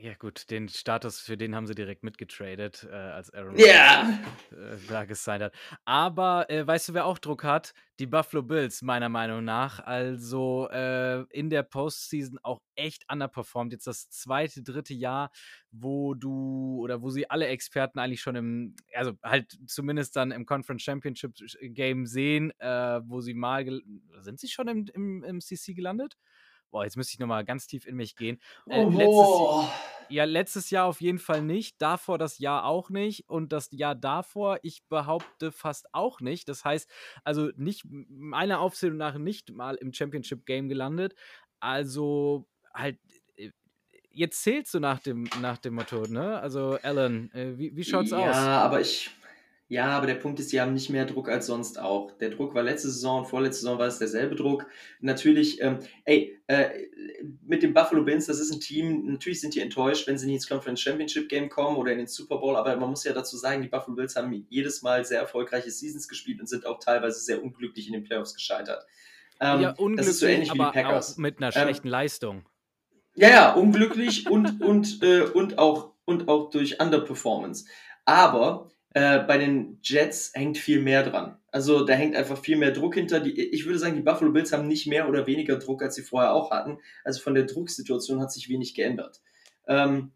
Ja, 0.00 0.14
gut, 0.14 0.50
den 0.50 0.68
Status, 0.68 1.18
für 1.20 1.36
den 1.36 1.56
haben 1.56 1.66
sie 1.66 1.74
direkt 1.74 2.04
mitgetradet, 2.04 2.86
äh, 2.88 2.94
als 2.94 3.32
Aaron 3.32 3.58
yeah. 3.58 4.20
äh, 4.52 4.76
da 4.88 5.04
gesigned 5.04 5.42
hat. 5.42 5.54
Aber 5.84 6.48
äh, 6.50 6.64
weißt 6.64 6.90
du, 6.90 6.94
wer 6.94 7.04
auch 7.06 7.18
Druck 7.18 7.42
hat? 7.42 7.74
Die 7.98 8.06
Buffalo 8.06 8.42
Bills, 8.42 8.82
meiner 8.82 9.08
Meinung 9.08 9.44
nach. 9.44 9.80
Also 9.80 10.68
äh, 10.70 11.22
in 11.30 11.50
der 11.50 11.64
Postseason 11.64 12.38
auch 12.42 12.60
echt 12.76 13.10
underperformed. 13.10 13.72
Jetzt 13.72 13.88
das 13.88 14.08
zweite, 14.08 14.62
dritte 14.62 14.94
Jahr, 14.94 15.30
wo 15.72 16.14
du 16.14 16.78
oder 16.80 17.02
wo 17.02 17.10
sie 17.10 17.28
alle 17.28 17.46
Experten 17.48 17.98
eigentlich 17.98 18.20
schon 18.20 18.36
im, 18.36 18.76
also 18.94 19.14
halt 19.22 19.58
zumindest 19.66 20.14
dann 20.14 20.30
im 20.30 20.46
Conference 20.46 20.82
Championship 20.82 21.34
Game 21.60 22.06
sehen, 22.06 22.52
äh, 22.60 23.00
wo 23.04 23.20
sie 23.20 23.34
mal, 23.34 23.64
sind 24.20 24.38
sie 24.38 24.48
schon 24.48 24.68
im, 24.68 24.86
im, 24.94 25.24
im 25.24 25.40
CC 25.40 25.74
gelandet? 25.74 26.16
Boah, 26.70 26.84
jetzt 26.84 26.96
müsste 26.96 27.14
ich 27.14 27.18
nochmal 27.18 27.44
ganz 27.44 27.66
tief 27.66 27.86
in 27.86 27.96
mich 27.96 28.16
gehen. 28.16 28.40
Äh, 28.66 28.84
oh, 28.84 28.90
letztes, 28.90 30.10
ja, 30.10 30.24
letztes 30.24 30.70
Jahr 30.70 30.86
auf 30.86 31.00
jeden 31.00 31.18
Fall 31.18 31.42
nicht, 31.42 31.80
davor 31.80 32.18
das 32.18 32.38
Jahr 32.38 32.64
auch 32.64 32.90
nicht 32.90 33.28
und 33.28 33.52
das 33.52 33.68
Jahr 33.72 33.94
davor, 33.94 34.58
ich 34.62 34.84
behaupte 34.88 35.52
fast 35.52 35.94
auch 35.94 36.20
nicht. 36.20 36.48
Das 36.48 36.64
heißt, 36.64 36.90
also 37.24 37.50
nicht 37.56 37.84
meiner 37.88 38.60
Aufzählung 38.60 38.98
nach 38.98 39.16
nicht 39.18 39.50
mal 39.52 39.76
im 39.76 39.92
Championship 39.92 40.46
Game 40.46 40.68
gelandet. 40.68 41.14
Also 41.60 42.46
halt 42.74 42.98
äh, 43.36 43.50
jetzt 44.10 44.42
zählst 44.42 44.74
du 44.74 44.80
nach 44.80 45.00
dem, 45.00 45.28
nach 45.40 45.58
dem 45.58 45.74
Motto, 45.74 46.02
ne? 46.02 46.38
Also, 46.40 46.78
Alan, 46.82 47.30
äh, 47.32 47.56
wie, 47.58 47.74
wie 47.76 47.84
schaut's 47.84 48.10
ja, 48.10 48.18
aus? 48.18 48.36
Ja, 48.36 48.62
aber 48.62 48.80
ich, 48.80 49.10
ja, 49.70 49.88
aber 49.88 50.06
der 50.06 50.14
Punkt 50.14 50.40
ist, 50.40 50.50
die 50.50 50.60
haben 50.62 50.72
nicht 50.72 50.88
mehr 50.88 51.04
Druck 51.04 51.28
als 51.28 51.46
sonst 51.46 51.78
auch. 51.78 52.12
Der 52.12 52.30
Druck 52.30 52.54
war 52.54 52.62
letzte 52.62 52.88
Saison 52.88 53.20
und 53.20 53.26
vorletzte 53.26 53.60
Saison 53.60 53.78
war 53.78 53.86
es 53.86 53.98
derselbe 53.98 54.34
Druck. 54.34 54.66
Natürlich, 55.00 55.60
ähm, 55.60 55.80
ey, 56.06 56.40
äh, 56.46 56.70
mit 57.46 57.62
dem 57.62 57.74
Buffalo 57.74 58.02
Bills, 58.02 58.24
das 58.24 58.40
ist 58.40 58.50
ein 58.50 58.60
Team, 58.60 59.04
natürlich 59.12 59.42
sind 59.42 59.54
die 59.54 59.60
enttäuscht, 59.60 60.06
wenn 60.06 60.16
sie 60.16 60.24
nicht 60.24 60.36
ins 60.36 60.48
Conference 60.48 60.80
Championship 60.80 61.28
Game 61.28 61.50
kommen 61.50 61.76
oder 61.76 61.92
in 61.92 61.98
den 61.98 62.06
Super 62.06 62.38
Bowl, 62.38 62.56
aber 62.56 62.74
man 62.76 62.88
muss 62.88 63.04
ja 63.04 63.12
dazu 63.12 63.36
sagen, 63.36 63.60
die 63.60 63.68
Buffalo 63.68 63.94
Bills 63.94 64.16
haben 64.16 64.32
jedes 64.48 64.80
Mal 64.80 65.04
sehr 65.04 65.20
erfolgreiche 65.20 65.70
Seasons 65.70 66.08
gespielt 66.08 66.40
und 66.40 66.48
sind 66.48 66.64
auch 66.64 66.78
teilweise 66.78 67.20
sehr 67.20 67.42
unglücklich 67.42 67.88
in 67.88 67.92
den 67.92 68.04
Playoffs 68.04 68.32
gescheitert. 68.32 68.86
Ähm, 69.38 69.60
ja, 69.60 69.70
unglücklich, 69.72 69.96
das 69.98 70.06
ist 70.08 70.20
so 70.20 70.26
ähnlich 70.26 70.50
aber 70.50 70.68
wie 70.68 70.78
die 70.78 70.82
Packers. 70.82 71.12
Auch 71.12 71.18
mit 71.18 71.36
einer 71.36 71.54
ähm, 71.54 71.62
schlechten 71.62 71.88
ähm, 71.88 71.92
Leistung. 71.92 72.46
Ja, 73.16 73.28
ja, 73.28 73.52
unglücklich 73.52 74.30
und, 74.30 74.62
und, 74.62 75.02
äh, 75.02 75.24
und, 75.24 75.58
auch, 75.58 75.92
und 76.06 76.28
auch 76.28 76.48
durch 76.48 76.80
Underperformance. 76.80 77.66
Aber 78.06 78.70
äh, 78.94 79.20
bei 79.20 79.38
den 79.38 79.78
Jets 79.82 80.32
hängt 80.34 80.58
viel 80.58 80.80
mehr 80.80 81.02
dran. 81.02 81.38
Also 81.50 81.84
da 81.84 81.94
hängt 81.94 82.16
einfach 82.16 82.38
viel 82.38 82.56
mehr 82.56 82.72
Druck 82.72 82.94
hinter. 82.94 83.20
Die, 83.20 83.38
ich 83.38 83.66
würde 83.66 83.78
sagen, 83.78 83.96
die 83.96 84.02
Buffalo 84.02 84.32
Bills 84.32 84.52
haben 84.52 84.66
nicht 84.66 84.86
mehr 84.86 85.08
oder 85.08 85.26
weniger 85.26 85.58
Druck, 85.58 85.82
als 85.82 85.94
sie 85.94 86.02
vorher 86.02 86.34
auch 86.34 86.50
hatten. 86.50 86.78
Also 87.04 87.20
von 87.20 87.34
der 87.34 87.44
Drucksituation 87.44 88.20
hat 88.20 88.32
sich 88.32 88.48
wenig 88.48 88.74
geändert. 88.74 89.20
Ähm, 89.66 90.12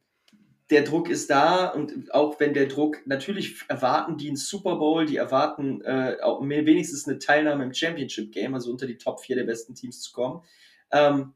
der 0.71 0.83
Druck 0.83 1.11
ist 1.11 1.29
da 1.29 1.67
und 1.67 2.15
auch 2.15 2.41
wenn 2.41 2.55
der 2.55 2.67
Druck, 2.67 3.07
natürlich 3.07 3.63
erwarten 3.69 4.17
die 4.17 4.29
einen 4.29 4.37
Super 4.37 4.77
Bowl, 4.77 5.05
die 5.05 5.17
erwarten 5.17 5.83
äh, 5.83 6.17
auch 6.23 6.41
wenigstens 6.41 7.07
eine 7.07 7.19
Teilnahme 7.19 7.65
im 7.65 7.75
Championship 7.75 8.33
Game, 8.33 8.55
also 8.55 8.71
unter 8.71 8.87
die 8.87 8.97
Top 8.97 9.21
4 9.21 9.37
der 9.37 9.45
besten 9.45 9.75
Teams 9.75 10.01
zu 10.01 10.13
kommen. 10.13 10.43
Ähm, 10.91 11.35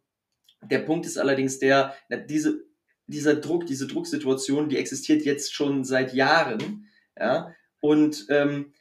der 0.63 0.79
Punkt 0.79 1.05
ist 1.05 1.19
allerdings 1.19 1.59
der, 1.59 1.95
diese, 2.31 2.65
dieser 3.07 3.35
Druck, 3.37 3.67
diese 3.67 3.87
Drucksituation, 3.87 4.71
die 4.71 4.79
existiert 4.79 5.23
jetzt 5.23 5.53
schon 5.53 5.85
seit 5.85 6.15
Jahren 6.15 6.89
ja? 7.19 7.55
Und 7.81 8.27
ähm, 8.31 8.73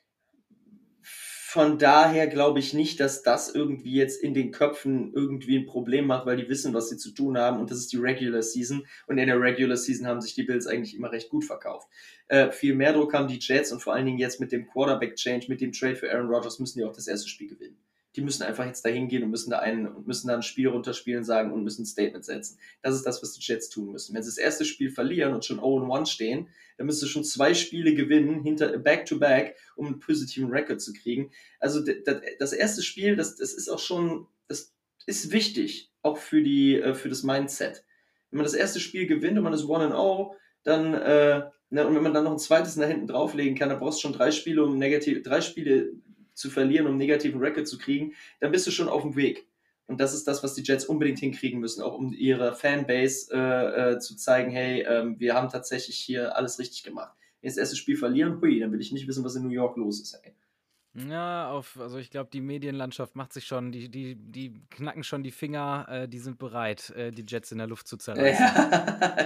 von 1.01 1.77
daher 1.77 2.27
glaube 2.27 2.59
ich 2.59 2.73
nicht, 2.73 2.99
dass 2.99 3.23
das 3.23 3.53
irgendwie 3.53 3.93
jetzt 3.93 4.21
in 4.21 4.33
den 4.33 4.51
Köpfen 4.51 5.13
irgendwie 5.13 5.57
ein 5.57 5.65
Problem 5.65 6.05
macht, 6.05 6.25
weil 6.25 6.35
die 6.35 6.49
wissen, 6.49 6.73
was 6.73 6.89
sie 6.89 6.97
zu 6.97 7.11
tun 7.11 7.37
haben 7.37 7.61
und 7.61 7.71
das 7.71 7.77
ist 7.77 7.93
die 7.93 7.97
Regular 7.97 8.41
Season 8.41 8.85
und 9.07 9.17
in 9.17 9.27
der 9.27 9.39
Regular 9.39 9.77
Season 9.77 10.05
haben 10.05 10.19
sich 10.19 10.33
die 10.33 10.43
Bills 10.43 10.67
eigentlich 10.67 10.95
immer 10.95 11.13
recht 11.13 11.29
gut 11.29 11.45
verkauft. 11.45 11.87
Äh, 12.27 12.51
viel 12.51 12.75
mehr 12.75 12.91
Druck 12.91 13.13
haben 13.13 13.29
die 13.29 13.39
Jets 13.39 13.71
und 13.71 13.81
vor 13.81 13.93
allen 13.93 14.05
Dingen 14.05 14.17
jetzt 14.17 14.41
mit 14.41 14.51
dem 14.51 14.67
Quarterback 14.67 15.15
Change, 15.15 15.45
mit 15.47 15.61
dem 15.61 15.71
Trade 15.71 15.95
für 15.95 16.11
Aaron 16.11 16.27
Rodgers 16.27 16.59
müssen 16.59 16.79
die 16.79 16.83
auch 16.83 16.93
das 16.93 17.07
erste 17.07 17.29
Spiel 17.29 17.47
gewinnen 17.47 17.77
die 18.15 18.21
müssen 18.21 18.43
einfach 18.43 18.65
jetzt 18.65 18.85
dahin 18.85 19.07
gehen 19.07 19.23
und 19.23 19.29
müssen 19.29 19.49
da 19.49 19.59
einen 19.59 20.05
müssen 20.05 20.27
da 20.27 20.35
ein 20.35 20.41
Spiel 20.41 20.69
runterspielen 20.69 21.23
sagen 21.23 21.51
und 21.51 21.63
müssen 21.63 21.83
ein 21.83 21.85
Statement 21.85 22.23
setzen. 22.23 22.57
Das 22.81 22.95
ist 22.95 23.05
das, 23.05 23.21
was 23.21 23.33
die 23.33 23.41
Jets 23.41 23.69
tun 23.69 23.91
müssen. 23.91 24.15
Wenn 24.15 24.23
sie 24.23 24.29
das 24.29 24.37
erste 24.37 24.63
Spiel 24.63 24.89
verlieren 24.89 25.33
und 25.33 25.43
schon 25.43 25.59
0-1 25.59 26.07
stehen, 26.07 26.47
dann 26.77 26.87
müsst 26.87 27.01
du 27.01 27.07
schon 27.07 27.23
zwei 27.23 27.53
Spiele 27.53 27.93
gewinnen, 27.93 28.43
hinter 28.43 28.77
Back-to-Back, 28.77 29.55
um 29.75 29.87
einen 29.87 29.99
positiven 29.99 30.49
Record 30.49 30.81
zu 30.81 30.93
kriegen. 30.93 31.31
Also 31.59 31.83
das 32.39 32.53
erste 32.53 32.81
Spiel, 32.83 33.15
das, 33.15 33.35
das 33.35 33.53
ist 33.53 33.69
auch 33.69 33.79
schon, 33.79 34.27
das 34.47 34.73
ist 35.05 35.31
wichtig, 35.31 35.91
auch 36.01 36.17
für, 36.17 36.41
die, 36.41 36.79
äh, 36.79 36.93
für 36.93 37.09
das 37.09 37.23
Mindset. 37.23 37.83
Wenn 38.31 38.37
man 38.37 38.45
das 38.45 38.53
erste 38.53 38.79
Spiel 38.79 39.07
gewinnt 39.07 39.37
und 39.37 39.43
man 39.43 39.53
ist 39.53 39.63
1-0, 39.63 40.31
dann, 40.63 40.93
äh, 40.93 41.43
und 41.69 41.95
wenn 41.95 42.03
man 42.03 42.13
dann 42.13 42.23
noch 42.23 42.31
ein 42.31 42.39
zweites 42.39 42.75
nach 42.75 42.87
hinten 42.87 43.07
drauflegen 43.07 43.57
kann, 43.57 43.69
dann 43.69 43.79
brauchst 43.79 43.99
du 43.99 44.03
schon 44.03 44.13
drei 44.13 44.31
Spiele, 44.31 44.63
um 44.63 44.77
negativ, 44.77 45.23
drei 45.23 45.41
Spiele 45.41 45.91
zu 46.35 46.49
verlieren, 46.49 46.85
um 46.85 46.91
einen 46.91 46.99
negativen 46.99 47.41
Record 47.41 47.67
zu 47.67 47.77
kriegen, 47.77 48.13
dann 48.39 48.51
bist 48.51 48.67
du 48.67 48.71
schon 48.71 48.89
auf 48.89 49.01
dem 49.01 49.15
Weg. 49.15 49.47
Und 49.87 49.99
das 49.99 50.13
ist 50.13 50.27
das, 50.27 50.43
was 50.43 50.55
die 50.55 50.63
Jets 50.63 50.85
unbedingt 50.85 51.19
hinkriegen 51.19 51.59
müssen, 51.59 51.81
auch 51.81 51.93
um 51.93 52.11
ihrer 52.11 52.53
Fanbase 52.53 53.31
äh, 53.31 53.93
äh, 53.93 53.99
zu 53.99 54.15
zeigen, 54.15 54.51
hey, 54.51 54.81
ähm, 54.81 55.19
wir 55.19 55.35
haben 55.35 55.49
tatsächlich 55.49 55.97
hier 55.97 56.35
alles 56.35 56.59
richtig 56.59 56.83
gemacht. 56.83 57.13
Wenn 57.41 57.49
das 57.49 57.57
erste 57.57 57.75
Spiel 57.75 57.95
verlieren, 57.95 58.41
hui, 58.41 58.59
dann 58.59 58.71
will 58.71 58.81
ich 58.81 58.91
nicht 58.91 59.07
wissen, 59.07 59.23
was 59.23 59.35
in 59.35 59.43
New 59.43 59.49
York 59.49 59.77
los 59.77 60.01
ist. 60.01 60.19
Ey. 60.23 60.33
Ja, 61.09 61.51
auf, 61.51 61.77
also 61.77 61.97
ich 61.97 62.09
glaube, 62.09 62.29
die 62.31 62.39
Medienlandschaft 62.39 63.15
macht 63.15 63.33
sich 63.33 63.45
schon, 63.45 63.73
die, 63.73 63.89
die, 63.89 64.15
die 64.15 64.61
knacken 64.69 65.03
schon 65.03 65.23
die 65.23 65.31
Finger, 65.31 65.85
äh, 65.89 66.07
die 66.07 66.19
sind 66.19 66.39
bereit, 66.39 66.89
äh, 66.91 67.11
die 67.11 67.25
Jets 67.27 67.51
in 67.51 67.57
der 67.57 67.67
Luft 67.67 67.87
zu 67.87 67.97
zerreißen. 67.97 68.45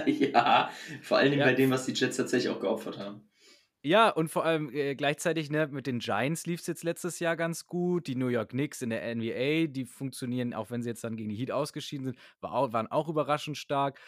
ja, 0.32 0.68
vor 1.00 1.18
allen 1.18 1.30
Dingen 1.30 1.40
ja. 1.40 1.46
bei 1.46 1.54
dem, 1.54 1.70
was 1.70 1.86
die 1.86 1.92
Jets 1.92 2.16
tatsächlich 2.16 2.52
auch 2.52 2.60
geopfert 2.60 2.98
haben. 2.98 3.22
Ja, 3.82 4.10
und 4.10 4.28
vor 4.28 4.44
allem 4.44 4.70
äh, 4.74 4.94
gleichzeitig, 4.94 5.50
ne, 5.50 5.66
mit 5.68 5.86
den 5.86 6.00
Giants 6.00 6.44
lief 6.44 6.60
es 6.60 6.66
jetzt 6.66 6.84
letztes 6.84 7.18
Jahr 7.18 7.34
ganz 7.34 7.66
gut. 7.66 8.06
Die 8.08 8.14
New 8.14 8.26
York 8.28 8.50
Knicks 8.50 8.82
in 8.82 8.90
der 8.90 9.02
NBA, 9.04 9.68
die 9.68 9.86
funktionieren, 9.86 10.52
auch 10.52 10.70
wenn 10.70 10.82
sie 10.82 10.90
jetzt 10.90 11.02
dann 11.02 11.16
gegen 11.16 11.30
die 11.30 11.36
Heat 11.36 11.50
ausgeschieden 11.50 12.04
sind, 12.04 12.18
war 12.42 12.52
auch, 12.52 12.72
waren 12.74 12.88
auch 12.88 13.08
überraschend 13.08 13.56
stark. 13.56 13.98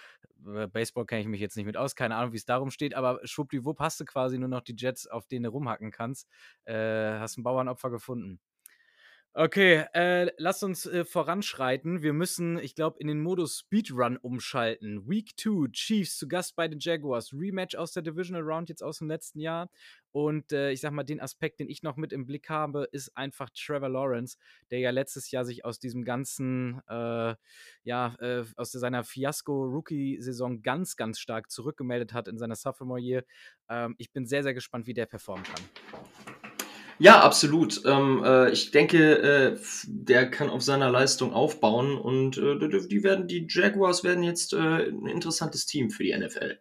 Äh, 0.46 0.66
Baseball 0.68 1.06
kenne 1.06 1.22
ich 1.22 1.26
mich 1.28 1.40
jetzt 1.40 1.56
nicht 1.56 1.64
mit 1.64 1.78
aus, 1.78 1.96
keine 1.96 2.16
Ahnung, 2.16 2.32
wie 2.32 2.36
es 2.36 2.44
darum 2.44 2.70
steht, 2.70 2.94
aber 2.94 3.20
schwuppdiwupp 3.24 3.80
hast 3.80 3.98
du 4.00 4.04
quasi 4.04 4.38
nur 4.38 4.48
noch 4.48 4.60
die 4.60 4.74
Jets, 4.76 5.06
auf 5.06 5.26
denen 5.26 5.44
du 5.44 5.50
rumhacken 5.50 5.90
kannst. 5.90 6.28
Äh, 6.64 6.74
hast 7.18 7.38
ein 7.38 7.42
Bauernopfer 7.42 7.90
gefunden. 7.90 8.40
Okay, 9.34 9.86
äh, 9.94 10.30
lasst 10.36 10.62
uns 10.62 10.84
äh, 10.84 11.06
voranschreiten. 11.06 12.02
Wir 12.02 12.12
müssen, 12.12 12.58
ich 12.58 12.74
glaube, 12.74 12.98
in 13.00 13.08
den 13.08 13.22
Modus 13.22 13.60
Speedrun 13.60 14.18
umschalten. 14.18 15.08
Week 15.08 15.30
2, 15.40 15.70
Chiefs 15.72 16.18
zu 16.18 16.28
Gast 16.28 16.54
bei 16.54 16.68
den 16.68 16.80
Jaguars. 16.80 17.32
Rematch 17.32 17.74
aus 17.74 17.92
der 17.92 18.02
Divisional 18.02 18.42
Round 18.42 18.68
jetzt 18.68 18.82
aus 18.82 18.98
dem 18.98 19.08
letzten 19.08 19.40
Jahr. 19.40 19.70
Und 20.10 20.52
äh, 20.52 20.72
ich 20.72 20.82
sag 20.82 20.92
mal, 20.92 21.04
den 21.04 21.18
Aspekt, 21.18 21.60
den 21.60 21.70
ich 21.70 21.82
noch 21.82 21.96
mit 21.96 22.12
im 22.12 22.26
Blick 22.26 22.50
habe, 22.50 22.86
ist 22.92 23.16
einfach 23.16 23.48
Trevor 23.56 23.88
Lawrence, 23.88 24.36
der 24.70 24.80
ja 24.80 24.90
letztes 24.90 25.30
Jahr 25.30 25.46
sich 25.46 25.64
aus 25.64 25.78
diesem 25.78 26.04
ganzen, 26.04 26.82
äh, 26.86 27.34
ja, 27.84 28.14
äh, 28.20 28.44
aus 28.56 28.72
seiner 28.72 29.02
Fiasko-Rookie-Saison 29.02 30.60
ganz, 30.60 30.96
ganz 30.96 31.18
stark 31.18 31.50
zurückgemeldet 31.50 32.12
hat 32.12 32.28
in 32.28 32.36
seiner 32.36 32.56
Sophomore-Year. 32.56 33.24
Ähm, 33.70 33.94
ich 33.96 34.12
bin 34.12 34.26
sehr, 34.26 34.42
sehr 34.42 34.52
gespannt, 34.52 34.86
wie 34.86 34.92
der 34.92 35.06
performen 35.06 35.44
kann. 35.44 36.41
Ja, 37.02 37.20
absolut. 37.20 37.82
Ähm, 37.84 38.22
äh, 38.24 38.52
ich 38.52 38.70
denke, 38.70 39.18
äh, 39.18 39.58
der 39.86 40.30
kann 40.30 40.48
auf 40.48 40.62
seiner 40.62 40.88
Leistung 40.88 41.32
aufbauen 41.32 41.98
und 41.98 42.38
äh, 42.38 42.86
die 42.86 43.02
werden, 43.02 43.26
die 43.26 43.44
Jaguars 43.50 44.04
werden 44.04 44.22
jetzt 44.22 44.52
äh, 44.52 44.86
ein 44.86 45.08
interessantes 45.08 45.66
Team 45.66 45.90
für 45.90 46.04
die 46.04 46.16
NFL. 46.16 46.60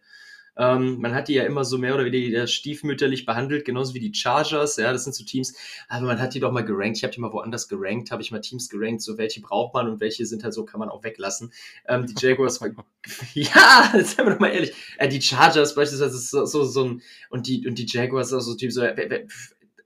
Ähm, 0.57 0.99
man 0.99 1.13
hat 1.13 1.27
die 1.27 1.35
ja 1.35 1.43
immer 1.43 1.63
so 1.63 1.77
mehr 1.77 1.93
oder 1.93 2.05
weniger 2.05 2.47
stiefmütterlich 2.47 3.27
behandelt, 3.27 3.65
genauso 3.65 3.93
wie 3.93 3.99
die 3.99 4.15
Chargers. 4.15 4.77
Ja, 4.77 4.91
das 4.91 5.03
sind 5.03 5.13
so 5.13 5.23
Teams, 5.23 5.53
aber 5.87 6.07
man 6.07 6.19
hat 6.19 6.33
die 6.33 6.39
doch 6.39 6.51
mal 6.51 6.65
gerankt. 6.65 6.97
Ich 6.97 7.03
habe 7.03 7.13
die 7.13 7.21
mal 7.21 7.31
woanders 7.31 7.67
gerankt, 7.67 8.09
habe 8.09 8.23
ich 8.23 8.31
mal 8.31 8.41
Teams 8.41 8.67
gerankt, 8.67 9.03
so 9.03 9.19
welche 9.19 9.41
braucht 9.41 9.75
man 9.75 9.87
und 9.87 9.99
welche 10.01 10.25
sind 10.25 10.43
halt 10.43 10.55
so, 10.55 10.65
kann 10.65 10.79
man 10.79 10.89
auch 10.89 11.03
weglassen. 11.03 11.53
Ähm, 11.87 12.07
die 12.07 12.15
Jaguars, 12.17 12.59
ja, 13.35 13.91
seien 13.93 14.25
wir 14.25 14.31
doch 14.31 14.39
mal 14.39 14.47
ehrlich. 14.47 14.73
Äh, 14.97 15.07
die 15.07 15.21
Chargers 15.21 15.75
beispielsweise 15.75 16.15
ist 16.15 16.31
so, 16.31 16.45
so, 16.45 16.63
so 16.63 16.83
ein, 16.83 17.01
und 17.29 17.45
die, 17.45 17.67
und 17.67 17.77
die 17.77 17.85
Jaguars, 17.85 18.33
also 18.33 18.53
so 18.53 18.57
Teams, 18.57 18.73
so, 18.73 18.81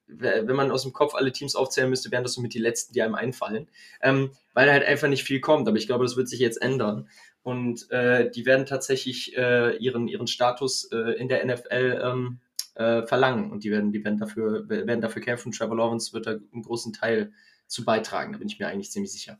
wenn 0.08 0.56
man 0.56 0.72
aus 0.72 0.84
dem 0.84 0.94
Kopf 0.94 1.16
alle 1.16 1.32
Teams 1.32 1.56
aufzählen 1.56 1.90
müsste, 1.90 2.12
wären 2.12 2.24
das 2.24 2.34
so 2.34 2.42
mit 2.42 2.54
die 2.54 2.60
letzten, 2.60 2.94
die 2.94 3.02
einem 3.02 3.16
einfallen. 3.16 3.68
Ähm, 4.02 4.32
weil 4.54 4.72
halt 4.72 4.86
einfach 4.86 5.08
nicht 5.08 5.24
viel 5.24 5.40
kommt. 5.40 5.68
Aber 5.68 5.78
ich 5.78 5.88
glaube, 5.88 6.06
das 6.06 6.16
wird 6.16 6.30
sich 6.30 6.40
jetzt 6.40 6.62
ändern. 6.62 7.10
Und 7.44 7.90
äh, 7.92 8.30
die 8.32 8.46
werden 8.46 8.66
tatsächlich 8.66 9.36
äh, 9.38 9.78
ihren, 9.78 10.08
ihren 10.08 10.28
Status 10.28 10.90
äh, 10.92 11.12
in 11.20 11.28
der 11.28 11.46
NFL 11.46 12.02
ähm, 12.04 12.40
äh, 12.76 13.04
verlangen. 13.04 13.52
Und 13.52 13.64
die 13.64 13.72
werden, 13.72 13.92
die 13.92 14.04
werden 14.04 14.18
dafür, 14.18 14.68
werden 14.70 15.02
dafür 15.02 15.22
kämpfen. 15.22 15.52
Trevor 15.52 15.78
Lawrence 15.78 16.14
wird 16.14 16.28
da 16.28 16.32
einen 16.32 16.64
großen 16.64 16.94
Teil 16.94 17.34
zu 17.68 17.86
beitragen. 17.86 18.34
Da 18.34 18.40
bin 18.40 18.48
ich 18.48 18.60
mir 18.60 18.68
eigentlich 18.68 18.92
ziemlich 18.92 19.12
sicher. 19.12 19.40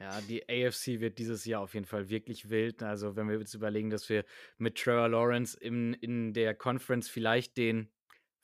Ja, 0.00 0.20
die 0.28 0.48
AFC 0.48 1.00
wird 1.00 1.18
dieses 1.18 1.44
Jahr 1.44 1.60
auf 1.60 1.74
jeden 1.74 1.86
Fall 1.86 2.08
wirklich 2.08 2.50
wild. 2.50 2.82
Also, 2.84 3.16
wenn 3.16 3.28
wir 3.28 3.38
jetzt 3.38 3.54
überlegen, 3.54 3.90
dass 3.90 4.08
wir 4.08 4.24
mit 4.56 4.76
Trevor 4.76 5.08
Lawrence 5.08 5.58
in, 5.58 5.92
in 5.94 6.32
der 6.32 6.54
Conference 6.54 7.08
vielleicht 7.08 7.56
den 7.56 7.88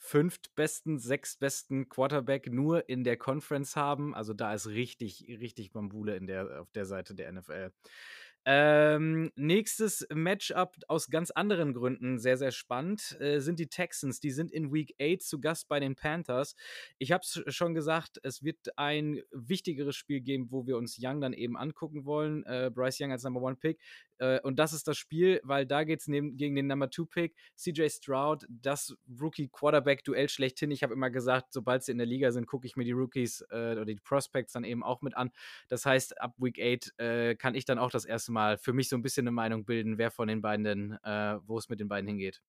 fünftbesten, 0.05 0.99
sechstbesten 0.99 1.89
Quarterback 1.89 2.53
nur 2.53 2.91
in 2.91 3.05
der 3.05 3.17
Conference 3.17 3.75
haben. 3.75 4.15
Also 4.15 4.35
da 4.35 4.53
ist 4.53 4.67
richtig, 4.67 5.25
richtig 5.41 5.73
Bambule 5.73 6.15
in 6.15 6.27
der, 6.27 6.61
auf 6.61 6.71
der 6.73 6.85
Seite 6.85 7.15
der 7.15 7.33
NFL. 7.33 7.73
Ähm, 8.47 9.33
nächstes 9.37 10.07
Matchup 10.13 10.77
aus 10.89 11.09
ganz 11.09 11.31
anderen 11.31 11.73
Gründen 11.73 12.19
sehr, 12.19 12.37
sehr 12.37 12.51
spannend 12.51 13.19
äh, 13.19 13.41
sind 13.41 13.59
die 13.59 13.69
Texans. 13.69 14.21
Die 14.21 14.31
sind 14.31 14.53
in 14.53 14.71
Week 14.71 14.95
8 15.01 15.23
zu 15.23 15.41
Gast 15.41 15.67
bei 15.67 15.81
den 15.81 15.97
Panthers. 15.97 16.55
Ich 16.99 17.11
habe 17.11 17.23
es 17.23 17.43
schon 17.55 17.75
gesagt, 17.75 18.21
es 18.23 18.43
wird 18.43 18.77
ein 18.77 19.23
wichtigeres 19.33 19.97
Spiel 19.97 20.21
geben, 20.21 20.49
wo 20.51 20.67
wir 20.67 20.77
uns 20.77 20.99
Young 21.01 21.23
dann 21.23 21.33
eben 21.33 21.57
angucken 21.57 22.05
wollen. 22.05 22.45
Äh, 22.45 22.71
Bryce 22.75 23.01
Young 23.01 23.13
als 23.13 23.25
Number 23.25 23.41
One 23.41 23.57
Pick. 23.57 23.79
Äh, 24.19 24.41
und 24.41 24.59
das 24.59 24.75
ist 24.75 24.87
das 24.89 24.99
Spiel, 24.99 25.41
weil 25.43 25.65
da 25.65 25.85
geht 25.85 26.01
es 26.01 26.07
gegen 26.07 26.55
den 26.55 26.67
Number 26.67 26.91
Two 26.91 27.07
Pick. 27.07 27.35
CJ 27.57 27.89
Stroud, 27.89 28.47
das 28.49 28.95
Rookie-Quarterback-Duell 29.19 30.29
schlechthin. 30.29 30.71
Ich 30.71 30.83
habe 30.83 30.93
immer 30.93 31.09
gesagt, 31.09 31.55
sobald 31.55 31.83
sie 31.83 31.93
in 31.93 31.99
der 31.99 32.07
Liga 32.07 32.31
sind, 32.31 32.47
gucke 32.47 32.67
ich 32.67 32.77
mir 32.77 32.85
die 32.85 32.93
Rookies 32.93 33.41
äh, 33.51 33.73
oder 33.73 33.87
die 33.87 33.97
Prospects 33.97 34.53
dann 34.53 34.65
eben 34.65 34.83
auch 34.83 35.01
mit 35.01 35.17
an. 35.17 35.31
Das 35.69 35.87
heißt, 35.87 36.21
ab 36.21 36.35
Week 36.37 36.61
8 36.61 36.99
äh, 36.99 37.35
kann 37.37 37.55
ich 37.55 37.65
dann 37.65 37.79
auch 37.79 37.91
das 37.91 38.05
erste 38.05 38.33
Mal 38.33 38.34
für 38.59 38.73
mich 38.73 38.89
so 38.89 38.97
ein 38.97 39.03
bisschen 39.03 39.25
eine 39.25 39.33
Meinung 39.33 39.65
bilden, 39.65 39.99
wer 39.99 40.11
von 40.11 40.29
den 40.29 40.43
beiden 40.43 40.65
denn, 40.65 40.99
äh, 41.05 41.39
wo 41.47 41.59
es 41.59 41.69
mit 41.69 41.81
den 41.81 41.89
beiden 41.89 42.09
hingeht. 42.09 42.43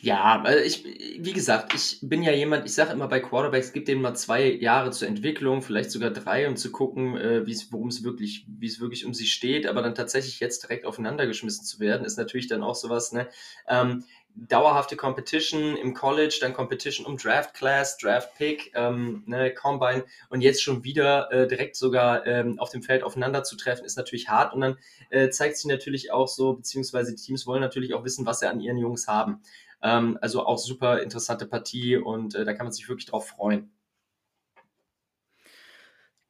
Ja, 0.00 0.40
also 0.42 0.64
ich, 0.64 0.84
wie 0.84 1.32
gesagt, 1.32 1.74
ich 1.74 1.98
bin 2.02 2.22
ja 2.22 2.30
jemand, 2.30 2.64
ich 2.66 2.72
sage 2.72 2.92
immer 2.92 3.08
bei 3.08 3.18
Quarterbacks, 3.18 3.72
gib 3.72 3.84
denen 3.86 4.00
mal 4.00 4.14
zwei 4.14 4.48
Jahre 4.48 4.92
zur 4.92 5.08
Entwicklung, 5.08 5.60
vielleicht 5.60 5.90
sogar 5.90 6.10
drei, 6.10 6.46
um 6.46 6.54
zu 6.56 6.70
gucken, 6.70 7.16
äh, 7.16 7.44
worum 7.70 7.88
es 7.88 8.04
wirklich, 8.04 8.46
wie 8.48 8.66
es 8.66 8.80
wirklich 8.80 9.04
um 9.04 9.12
sie 9.12 9.26
steht, 9.26 9.66
aber 9.66 9.82
dann 9.82 9.96
tatsächlich 9.96 10.38
jetzt 10.38 10.62
direkt 10.62 10.86
aufeinander 10.86 11.26
geschmissen 11.26 11.64
zu 11.64 11.80
werden, 11.80 12.04
ist 12.04 12.16
natürlich 12.16 12.46
dann 12.46 12.62
auch 12.62 12.76
sowas, 12.76 13.10
ne? 13.12 13.28
Ähm, 13.66 14.04
dauerhafte 14.46 14.96
Competition 14.96 15.76
im 15.76 15.94
College, 15.94 16.38
dann 16.40 16.52
Competition 16.52 17.06
um 17.06 17.16
Draft 17.16 17.54
Class, 17.54 17.98
Draft 17.98 18.36
Pick, 18.36 18.72
ähm, 18.74 19.22
ne, 19.26 19.52
Combine 19.52 20.04
und 20.28 20.40
jetzt 20.40 20.62
schon 20.62 20.84
wieder 20.84 21.30
äh, 21.32 21.48
direkt 21.48 21.76
sogar 21.76 22.26
ähm, 22.26 22.58
auf 22.58 22.70
dem 22.70 22.82
Feld 22.82 23.02
aufeinander 23.02 23.42
zu 23.42 23.56
treffen, 23.56 23.84
ist 23.84 23.96
natürlich 23.96 24.28
hart 24.28 24.54
und 24.54 24.60
dann 24.60 24.78
äh, 25.10 25.30
zeigt 25.30 25.56
sich 25.56 25.66
natürlich 25.66 26.12
auch 26.12 26.28
so, 26.28 26.54
beziehungsweise 26.54 27.14
die 27.14 27.22
Teams 27.22 27.46
wollen 27.46 27.60
natürlich 27.60 27.94
auch 27.94 28.04
wissen, 28.04 28.26
was 28.26 28.40
sie 28.40 28.48
an 28.48 28.60
ihren 28.60 28.78
Jungs 28.78 29.08
haben. 29.08 29.42
Ähm, 29.82 30.18
also 30.20 30.44
auch 30.46 30.58
super 30.58 31.02
interessante 31.02 31.46
Partie 31.46 31.96
und 31.96 32.34
äh, 32.34 32.44
da 32.44 32.52
kann 32.52 32.66
man 32.66 32.72
sich 32.72 32.88
wirklich 32.88 33.06
drauf 33.06 33.28
freuen. 33.28 33.70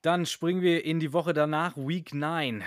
Dann 0.03 0.27
springen 0.27 0.63
wir 0.63 0.85
in 0.85 1.01
die 1.01 1.13
Woche 1.13 1.33
danach, 1.33 1.77
Week 1.77 2.15
9. 2.15 2.63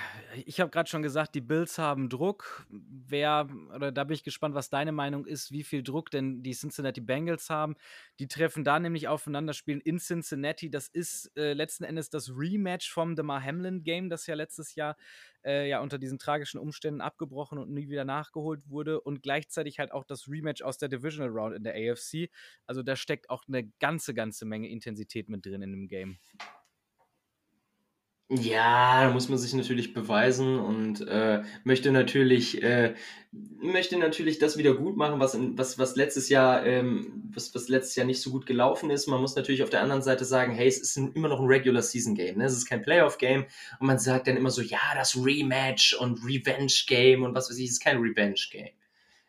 Ich 0.46 0.60
habe 0.60 0.70
gerade 0.70 0.90
schon 0.90 1.02
gesagt, 1.02 1.34
die 1.34 1.40
Bills 1.40 1.78
haben 1.78 2.10
Druck. 2.10 2.68
Wer, 2.70 3.48
oder 3.74 3.94
da 3.94 4.04
bin 4.04 4.16
ich 4.16 4.26
gespannt, 4.26 4.54
was 4.54 4.70
deine 4.70 4.92
Meinung 4.92 5.26
ist, 5.26 5.50
wie 5.50 5.64
viel 5.64 5.82
Druck 5.82 6.12
denn 6.12 6.44
die 6.44 6.52
Cincinnati 6.52 7.00
Bengals 7.00 7.50
haben. 7.50 7.78
Die 8.20 8.28
treffen 8.28 8.66
da 8.66 8.82
nämlich 8.82 9.08
aufeinander, 9.08 9.54
spielen 9.54 9.80
in 9.80 9.98
Cincinnati. 9.98 10.70
Das 10.70 10.90
ist 10.90 11.32
äh, 11.38 11.54
letzten 11.54 11.86
Endes 11.86 12.10
das 12.10 12.30
Rematch 12.36 12.92
vom 12.92 13.16
DeMar 13.16 13.42
Hamlin 13.42 13.82
Game, 13.84 14.10
das 14.10 14.28
ja 14.28 14.36
letztes 14.36 14.76
Jahr 14.76 14.98
äh, 15.46 15.70
ja 15.70 15.80
unter 15.80 15.98
diesen 15.98 16.20
tragischen 16.20 16.60
Umständen 16.60 17.00
abgebrochen 17.00 17.60
und 17.60 17.72
nie 17.72 17.88
wieder 17.88 18.04
nachgeholt 18.04 18.60
wurde. 18.68 19.00
Und 19.00 19.24
gleichzeitig 19.24 19.80
halt 19.80 19.94
auch 19.94 20.04
das 20.04 20.28
Rematch 20.28 20.64
aus 20.64 20.78
der 20.78 20.90
Divisional 20.90 21.32
Round 21.32 21.56
in 21.56 21.64
der 21.64 21.76
AFC. 21.76 22.30
Also 22.66 22.84
da 22.84 22.98
steckt 22.98 23.30
auch 23.30 23.46
eine 23.48 23.70
ganze, 23.80 24.14
ganze 24.14 24.44
Menge 24.44 24.68
Intensität 24.68 25.30
mit 25.30 25.46
drin 25.46 25.62
in 25.62 25.72
dem 25.72 25.88
Game. 25.88 26.20
Ja, 28.34 29.04
da 29.04 29.10
muss 29.12 29.28
man 29.28 29.38
sich 29.38 29.54
natürlich 29.54 29.94
beweisen 29.94 30.58
und 30.58 31.06
äh, 31.06 31.44
möchte 31.66 31.92
natürlich 31.92 32.64
äh, 32.64 32.96
möchte 33.60 33.98
natürlich 33.98 34.40
das 34.40 34.58
wieder 34.58 34.74
gut 34.74 34.96
machen, 34.96 35.20
was, 35.20 35.38
was, 35.38 35.78
was 35.78 35.98
letztes 35.98 36.30
Jahr 36.30 36.66
ähm, 36.66 37.30
was, 37.34 37.54
was 37.54 37.68
letztes 37.68 37.98
Jahr 37.98 38.06
nicht 38.06 38.22
so 38.22 38.32
gut 38.32 38.46
gelaufen 38.46 38.90
ist. 38.90 39.08
Man 39.08 39.20
muss 39.20 39.36
natürlich 39.36 39.64
auf 39.64 39.70
der 39.70 39.82
anderen 39.82 40.02
Seite 40.02 40.24
sagen, 40.24 40.54
hey, 40.54 40.70
es 40.70 40.80
ist 40.80 40.96
ein, 40.96 41.12
immer 41.12 41.28
noch 41.28 41.42
ein 41.42 41.46
Regular 41.46 41.82
Season 41.82 42.16
Game, 42.16 42.38
ne? 42.38 42.46
Es 42.46 42.54
ist 42.54 42.68
kein 42.68 42.82
Playoff 42.82 43.18
Game 43.18 43.48
und 43.82 43.88
man 43.88 44.00
sagt 44.00 44.28
dann 44.28 44.38
immer 44.38 44.50
so, 44.50 44.62
ja, 44.62 44.80
das 44.96 45.18
Rematch 45.18 45.94
und 45.96 46.24
Revenge 46.24 46.72
Game 46.88 47.24
und 47.24 47.36
was 47.36 47.50
weiß 47.50 47.58
ich, 47.58 47.66
es 47.66 47.72
ist 47.72 47.84
kein 47.84 47.98
Revenge 47.98 48.40
Game. 48.50 48.72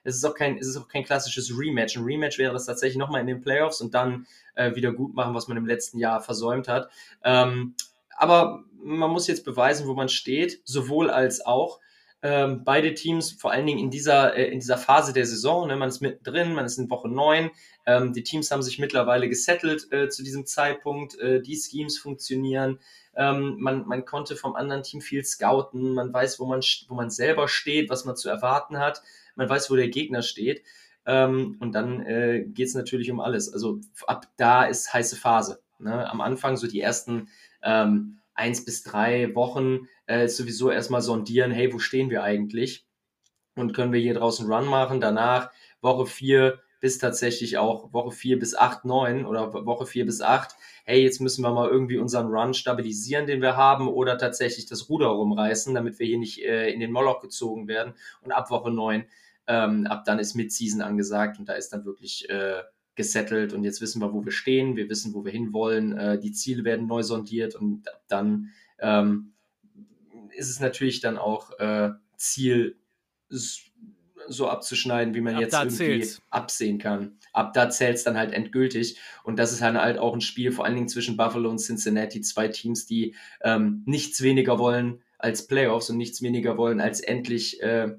Es 0.05 0.15
ist 0.15 0.25
auch 0.25 0.35
kein, 0.35 0.59
es 0.59 0.69
ist 0.69 0.77
auch 0.77 0.87
kein 0.87 1.03
klassisches 1.03 1.53
Rematch. 1.59 1.97
Ein 1.97 2.05
Rematch 2.05 2.39
wäre 2.39 2.53
das 2.53 2.67
tatsächlich 2.67 2.99
nochmal 2.99 3.23
in 3.23 3.27
den 3.27 3.41
Playoffs 3.41 3.81
und 3.81 3.95
dann 3.95 4.29
äh, 4.55 4.77
wieder 4.77 4.93
gut 4.93 5.15
machen, 5.15 5.35
was 5.35 5.49
man 5.49 5.57
im 5.57 5.67
letzten 5.67 5.99
Jahr 5.99 6.21
versäumt 6.21 6.69
hat. 6.69 6.89
Ähm, 7.25 7.75
aber 8.17 8.65
man 8.83 9.11
muss 9.11 9.27
jetzt 9.27 9.45
beweisen, 9.45 9.87
wo 9.87 9.95
man 9.95 10.09
steht, 10.09 10.61
sowohl 10.65 11.11
als 11.11 11.45
auch. 11.45 11.81
Ähm, 12.25 12.63
beide 12.65 12.95
Teams, 12.95 13.33
vor 13.33 13.51
allen 13.51 13.67
Dingen 13.67 13.81
in 13.81 13.91
dieser, 13.91 14.37
äh, 14.37 14.47
in 14.47 14.61
dieser 14.61 14.79
Phase 14.79 15.13
der 15.13 15.27
Saison, 15.27 15.67
ne, 15.67 15.75
man 15.75 15.89
ist 15.89 16.01
mittendrin, 16.01 16.55
man 16.55 16.65
ist 16.65 16.79
in 16.79 16.89
Woche 16.89 17.09
9, 17.09 17.51
ähm, 17.85 18.13
die 18.13 18.23
Teams 18.23 18.49
haben 18.53 18.63
sich 18.63 18.79
mittlerweile 18.79 19.29
gesettelt 19.29 19.93
äh, 19.93 20.09
zu 20.09 20.23
diesem 20.23 20.47
Zeitpunkt, 20.47 21.19
äh, 21.19 21.43
die 21.43 21.57
Schemes 21.57 21.99
funktionieren, 21.99 22.79
ähm, 23.15 23.57
man, 23.59 23.87
man 23.87 24.05
konnte 24.05 24.37
vom 24.37 24.55
anderen 24.55 24.85
Team 24.85 25.01
viel 25.01 25.25
scouten, 25.25 25.95
man 25.95 26.13
weiß, 26.13 26.39
wo 26.39 26.47
man, 26.47 26.61
wo 26.89 26.95
man 26.95 27.11
selber 27.11 27.49
steht, 27.49 27.91
was 27.91 28.05
man 28.05 28.17
zu 28.17 28.29
erwarten 28.29 28.79
hat, 28.79 29.03
man 29.35 29.49
weiß, 29.49 29.71
wo 29.71 29.77
der 29.77 29.89
Gegner 29.89 30.23
steht. 30.23 30.63
Ähm, 31.05 31.57
und 31.59 31.73
dann 31.73 32.07
äh, 32.07 32.45
geht 32.47 32.69
es 32.69 32.75
natürlich 32.75 33.11
um 33.11 33.21
alles. 33.21 33.53
Also 33.53 33.81
ab 34.07 34.29
da 34.37 34.65
ist 34.65 34.95
heiße 34.95 35.17
Phase. 35.17 35.61
Ne? 35.79 36.09
Am 36.09 36.21
Anfang, 36.21 36.57
so 36.57 36.67
die 36.67 36.81
ersten 36.81 37.29
ähm, 37.63 38.19
eins 38.35 38.65
bis 38.65 38.83
drei 38.83 39.35
Wochen, 39.35 39.89
äh, 40.07 40.29
sowieso 40.29 40.71
erstmal 40.71 41.03
sondieren, 41.03 41.51
hey, 41.51 41.73
wo 41.73 41.79
stehen 41.79 42.11
wir 42.11 42.23
eigentlich? 42.23 42.87
Und 43.55 43.75
können 43.75 43.93
wir 43.93 44.01
hier 44.01 44.15
draußen 44.15 44.51
Run 44.51 44.67
machen? 44.67 45.01
Danach 45.01 45.51
Woche 45.81 46.07
vier 46.07 46.61
bis 46.81 46.99
tatsächlich 46.99 47.59
auch 47.59 47.93
Woche 47.93 48.11
vier 48.11 48.39
bis 48.39 48.55
acht 48.55 48.85
neun 48.85 49.27
oder 49.27 49.53
Woche 49.53 49.87
vier 49.87 50.07
bis 50.07 50.21
acht 50.21 50.57
hey, 50.85 51.03
jetzt 51.03 51.21
müssen 51.21 51.43
wir 51.43 51.53
mal 51.53 51.69
irgendwie 51.69 51.99
unseren 51.99 52.27
Run 52.27 52.55
stabilisieren, 52.55 53.27
den 53.27 53.41
wir 53.41 53.57
haben, 53.57 53.89
oder 53.89 54.19
tatsächlich 54.19 54.67
das 54.67 54.89
Ruder 54.89 55.07
rumreißen, 55.09 55.75
damit 55.75 55.99
wir 55.99 56.07
hier 56.07 56.19
nicht 56.19 56.43
äh, 56.43 56.71
in 56.71 56.81
den 56.81 56.93
Moloch 56.93 57.21
gezogen 57.21 57.69
werden. 57.69 57.95
Und 58.23 58.33
ab 58.33 58.51
Woche 58.51 58.71
neun 58.71 59.05
ähm, 59.47 59.87
ab 59.87 60.05
dann 60.05 60.19
ist 60.19 60.35
Mid-Season 60.35 60.83
angesagt 60.83 61.39
und 61.39 61.49
da 61.49 61.55
ist 61.55 61.71
dann 61.71 61.85
wirklich 61.85 62.29
äh, 62.31 62.63
gesettelt 62.95 63.53
und 63.53 63.65
jetzt 63.65 63.81
wissen 63.81 64.01
wir, 64.03 64.13
wo 64.13 64.25
wir 64.25 64.33
stehen, 64.33 64.77
wir 64.77 64.89
wissen, 64.89 65.15
wo 65.15 65.25
wir 65.25 65.33
hinwollen, 65.33 65.97
äh, 65.97 66.19
die 66.19 66.33
Ziele 66.33 66.65
werden 66.65 66.87
neu 66.87 67.03
sondiert 67.03 67.55
und 67.55 67.85
dann 68.09 68.51
ähm, 68.79 69.33
ist 70.37 70.51
es 70.51 70.61
natürlich 70.61 71.01
dann 71.01 71.17
auch 71.19 71.59
äh, 71.59 71.91
Ziel, 72.17 72.77
so 74.29 74.49
abzuschneiden, 74.49 75.15
wie 75.15 75.21
man 75.21 75.35
Ab 75.35 75.41
jetzt 75.41 75.55
irgendwie 75.55 75.77
zählt's. 75.77 76.23
absehen 76.31 76.79
kann. 76.79 77.19
Ab 77.33 77.55
da 77.55 77.71
zählt 77.71 77.97
es 77.97 78.05
dann 78.05 78.17
halt 78.17 78.33
endgültig. 78.33 78.99
Und 79.25 79.37
das 79.39 79.53
ist 79.53 79.63
halt, 79.63 79.77
halt 79.77 79.99
auch 79.99 80.15
ein 80.15 80.21
Spiel, 80.21 80.53
vor 80.53 80.65
allen 80.65 80.75
Dingen 80.75 80.89
zwischen 80.89 81.17
Buffalo 81.17 81.51
und 81.51 81.59
Cincinnati, 81.59 82.21
zwei 82.21 82.49
Teams, 82.49 82.87
die 82.87 83.15
ähm, 83.43 83.83
nichts 83.87 84.23
weniger 84.23 84.59
wollen 84.59 85.03
als 85.19 85.47
Playoffs 85.47 85.91
und 85.91 85.97
nichts 85.97 86.23
weniger 86.23 86.57
wollen 86.57 86.81
als 86.81 87.01
endlich 87.01 87.63
äh, 87.63 87.97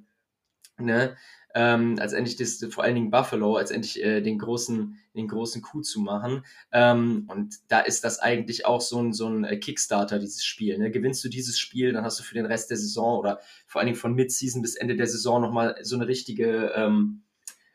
ne, 0.78 1.16
ähm, 1.54 1.97
als 1.99 2.14
endlich 2.14 2.36
das, 2.36 2.66
vor 2.72 2.84
allen 2.84 2.95
Dingen 2.95 3.12
Buffalo, 3.12 3.56
als 3.56 3.72
endlich 3.72 4.04
äh, 4.04 4.22
den 4.22 4.39
großen, 4.39 4.97
den 5.16 5.28
großen 5.28 5.62
Coup 5.62 5.84
zu 5.84 5.99
machen. 6.01 6.43
Ähm, 6.72 7.26
und 7.28 7.56
da 7.68 7.80
ist 7.80 8.04
das 8.04 8.20
eigentlich 8.20 8.66
auch 8.66 8.82
so 8.82 8.99
ein, 8.99 9.14
so 9.14 9.28
ein 9.28 9.43
äh, 9.43 9.58
Kickstarter, 9.58 10.20
dieses 10.20 10.43
Spiel. 10.43 10.78
Ne? 10.78 10.91
Gewinnst 10.91 11.24
du 11.24 11.30
dieses 11.30 11.60
Spiel, 11.60 11.93
dann 11.93 12.04
hast 12.04 12.20
du 12.20 12.24
für 12.24 12.34
den 12.34 12.45
Rest 12.45 12.72
der 12.72 12.78
Saison 12.78 13.20
oder 13.20 13.39
vor 13.68 13.80
allen 13.80 13.88
Dingen 13.88 13.99
von 13.99 14.16
Midseason 14.16 14.62
bis 14.62 14.76
Ende 14.76 14.95
der 14.95 15.08
Saison 15.08 15.41
nochmal 15.41 15.76
so 15.82 15.95
eine 15.95 16.08
richtige, 16.08 16.72
ähm, 16.76 17.22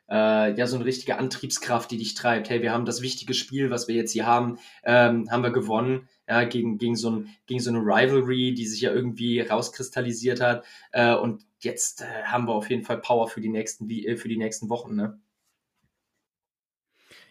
äh, 0.09 0.55
ja, 0.55 0.67
so 0.67 0.77
eine 0.77 0.85
richtige 0.85 1.19
Antriebskraft, 1.19 1.91
die 1.91 1.99
dich 1.99 2.15
treibt. 2.15 2.51
Hey, 2.51 2.63
wir 2.63 2.73
haben 2.73 2.87
das 2.87 3.03
wichtige 3.03 3.35
Spiel, 3.35 3.71
was 3.71 3.87
wir 3.87 3.95
jetzt 3.95 4.13
hier 4.13 4.27
haben, 4.27 4.59
ähm, 4.83 5.31
haben 5.31 5.43
wir 5.43 5.53
gewonnen. 5.53 6.09
Ja, 6.29 6.45
gegen, 6.45 6.77
gegen, 6.77 6.95
so 6.95 7.11
ein, 7.11 7.31
gegen 7.47 7.61
so 7.61 7.71
eine 7.71 7.79
Rivalry, 7.79 8.53
die 8.53 8.67
sich 8.67 8.83
ja 8.83 8.93
irgendwie 8.93 9.41
rauskristallisiert 9.41 10.41
hat. 10.41 10.65
Äh, 10.93 11.15
und 11.15 11.47
jetzt 11.61 12.03
äh, 12.03 12.25
haben 12.25 12.47
wir 12.47 12.55
auf 12.55 12.69
jeden 12.69 12.85
Fall 12.85 12.99
Power 12.99 13.29
für 13.29 13.41
die 13.41 13.49
nächsten, 13.49 13.89
äh, 13.89 14.17
für 14.17 14.29
die 14.29 14.37
nächsten 14.37 14.69
Wochen. 14.69 14.95
Ne? 14.95 15.19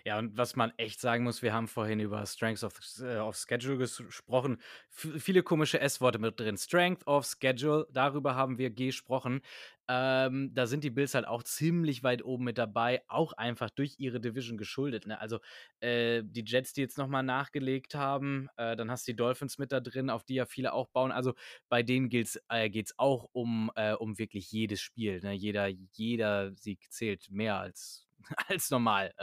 Ja, 0.08 0.20
und 0.20 0.38
was 0.38 0.56
man 0.56 0.72
echt 0.78 1.02
sagen 1.02 1.26
muss, 1.26 1.42
wir 1.42 1.54
haben 1.54 1.68
vorhin 1.68 2.00
über 2.00 2.26
Strength 2.26 2.64
of, 2.64 2.80
äh, 3.02 3.18
of 3.18 3.36
Schedule 3.36 3.78
gesprochen. 3.78 4.62
F 4.90 5.10
viele 5.22 5.44
komische 5.44 5.82
S-Worte 5.82 6.18
mit 6.18 6.40
drin. 6.40 6.56
Strength 6.56 7.06
of 7.06 7.26
Schedule, 7.26 7.86
darüber 7.92 8.34
haben 8.34 8.58
wir 8.58 8.70
gesprochen. 8.70 9.42
Ähm, 9.90 10.54
da 10.54 10.66
sind 10.66 10.86
die 10.86 10.92
Bills 10.92 11.14
halt 11.14 11.28
auch 11.28 11.44
ziemlich 11.44 12.04
weit 12.04 12.24
oben 12.24 12.46
mit 12.46 12.58
dabei, 12.58 13.02
auch 13.10 13.34
einfach 13.34 13.70
durch 13.70 13.96
ihre 13.98 14.22
Division 14.22 14.58
geschuldet. 14.58 15.08
Ne? 15.08 15.20
Also 15.20 15.40
äh, 15.82 16.24
die 16.24 16.46
Jets, 16.46 16.72
die 16.72 16.80
jetzt 16.82 16.98
nochmal 16.98 17.24
nachgelegt 17.24 17.94
haben, 17.94 18.48
äh, 18.56 18.78
dann 18.78 18.90
hast 18.90 19.10
du 19.10 19.12
die 19.12 19.18
Dolphins 19.18 19.58
mit 19.58 19.74
da 19.74 19.82
drin, 19.82 20.10
auf 20.10 20.24
die 20.24 20.36
ja 20.36 20.46
viele 20.46 20.72
auch 20.72 20.88
bauen. 20.88 21.12
Also 21.12 21.34
bei 21.68 21.84
denen 21.84 22.10
äh, 22.10 22.70
geht 22.70 22.86
es 22.86 22.94
auch 22.98 23.28
um, 23.34 23.72
äh, 23.76 23.92
um 23.92 24.18
wirklich 24.18 24.54
jedes 24.54 24.80
Spiel. 24.80 25.20
Ne? 25.20 25.34
Jeder, 25.34 25.68
jeder 25.68 26.54
Sieg 26.56 26.90
zählt 26.94 27.30
mehr 27.30 27.58
als 27.60 28.07
als 28.50 28.70
normal. 28.70 29.14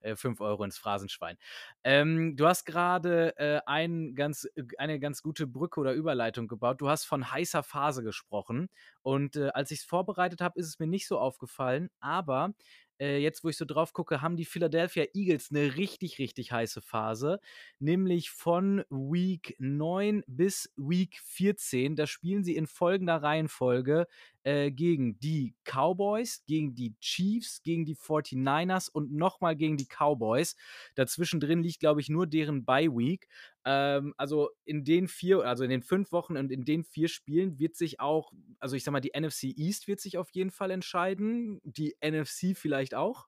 Äh, 0.00 0.16
5 0.16 0.40
äh, 0.40 0.42
Euro 0.44 0.64
ins 0.64 0.78
Phrasenschwein. 0.78 1.36
Ähm, 1.84 2.36
du 2.36 2.46
hast 2.46 2.64
gerade 2.64 3.36
äh, 3.38 3.60
ein 3.66 4.14
ganz, 4.14 4.44
äh, 4.54 4.62
eine 4.78 4.98
ganz 5.00 5.22
gute 5.22 5.46
Brücke 5.46 5.80
oder 5.80 5.92
Überleitung 5.92 6.48
gebaut. 6.48 6.80
Du 6.80 6.88
hast 6.88 7.04
von 7.04 7.30
heißer 7.30 7.62
Phase 7.62 8.02
gesprochen. 8.02 8.68
Und 9.02 9.36
äh, 9.36 9.48
als 9.48 9.70
ich 9.70 9.80
es 9.80 9.84
vorbereitet 9.84 10.40
habe, 10.40 10.58
ist 10.58 10.66
es 10.66 10.78
mir 10.78 10.86
nicht 10.86 11.06
so 11.06 11.18
aufgefallen. 11.18 11.90
Aber 12.00 12.54
äh, 13.00 13.18
jetzt, 13.18 13.42
wo 13.42 13.48
ich 13.48 13.56
so 13.56 13.64
drauf 13.64 13.92
gucke, 13.92 14.20
haben 14.20 14.36
die 14.36 14.44
Philadelphia 14.44 15.06
Eagles 15.14 15.50
eine 15.50 15.76
richtig, 15.76 16.18
richtig 16.18 16.52
heiße 16.52 16.82
Phase. 16.82 17.40
Nämlich 17.78 18.30
von 18.30 18.84
Week 18.90 19.56
9 19.58 20.22
bis 20.26 20.72
Week 20.76 21.18
14. 21.24 21.96
Da 21.96 22.06
spielen 22.06 22.44
sie 22.44 22.56
in 22.56 22.66
folgender 22.66 23.22
Reihenfolge 23.22 24.06
äh, 24.42 24.70
gegen 24.70 25.18
die 25.18 25.54
Cowboys, 25.64 26.44
gegen 26.46 26.74
die 26.74 26.94
Chiefs, 27.00 27.62
gegen 27.62 27.84
die 27.84 27.96
49ers 27.96 28.90
und 28.90 29.12
nochmal 29.12 29.56
gegen 29.56 29.76
die 29.76 29.86
Cowboys. 29.86 30.56
Dazwischen 30.94 31.40
drin 31.40 31.62
liegt, 31.62 31.80
glaube 31.80 32.00
ich, 32.00 32.08
nur 32.08 32.26
deren 32.26 32.64
Bye 32.64 32.90
Week. 32.90 33.28
Ähm, 33.64 34.14
also 34.16 34.50
in 34.64 34.84
den 34.84 35.08
vier, 35.08 35.40
also 35.40 35.64
in 35.64 35.70
den 35.70 35.82
fünf 35.82 36.12
Wochen 36.12 36.36
und 36.36 36.50
in 36.50 36.64
den 36.64 36.84
vier 36.84 37.08
Spielen 37.08 37.58
wird 37.58 37.76
sich 37.76 38.00
auch, 38.00 38.32
also 38.58 38.76
ich 38.76 38.84
sag 38.84 38.92
mal, 38.92 39.00
die 39.00 39.12
NFC 39.18 39.44
East 39.56 39.88
wird 39.88 40.00
sich 40.00 40.18
auf 40.18 40.30
jeden 40.30 40.50
Fall 40.50 40.70
entscheiden. 40.70 41.60
Die 41.64 41.96
NFC 42.02 42.56
vielleicht 42.56 42.94
auch. 42.94 43.26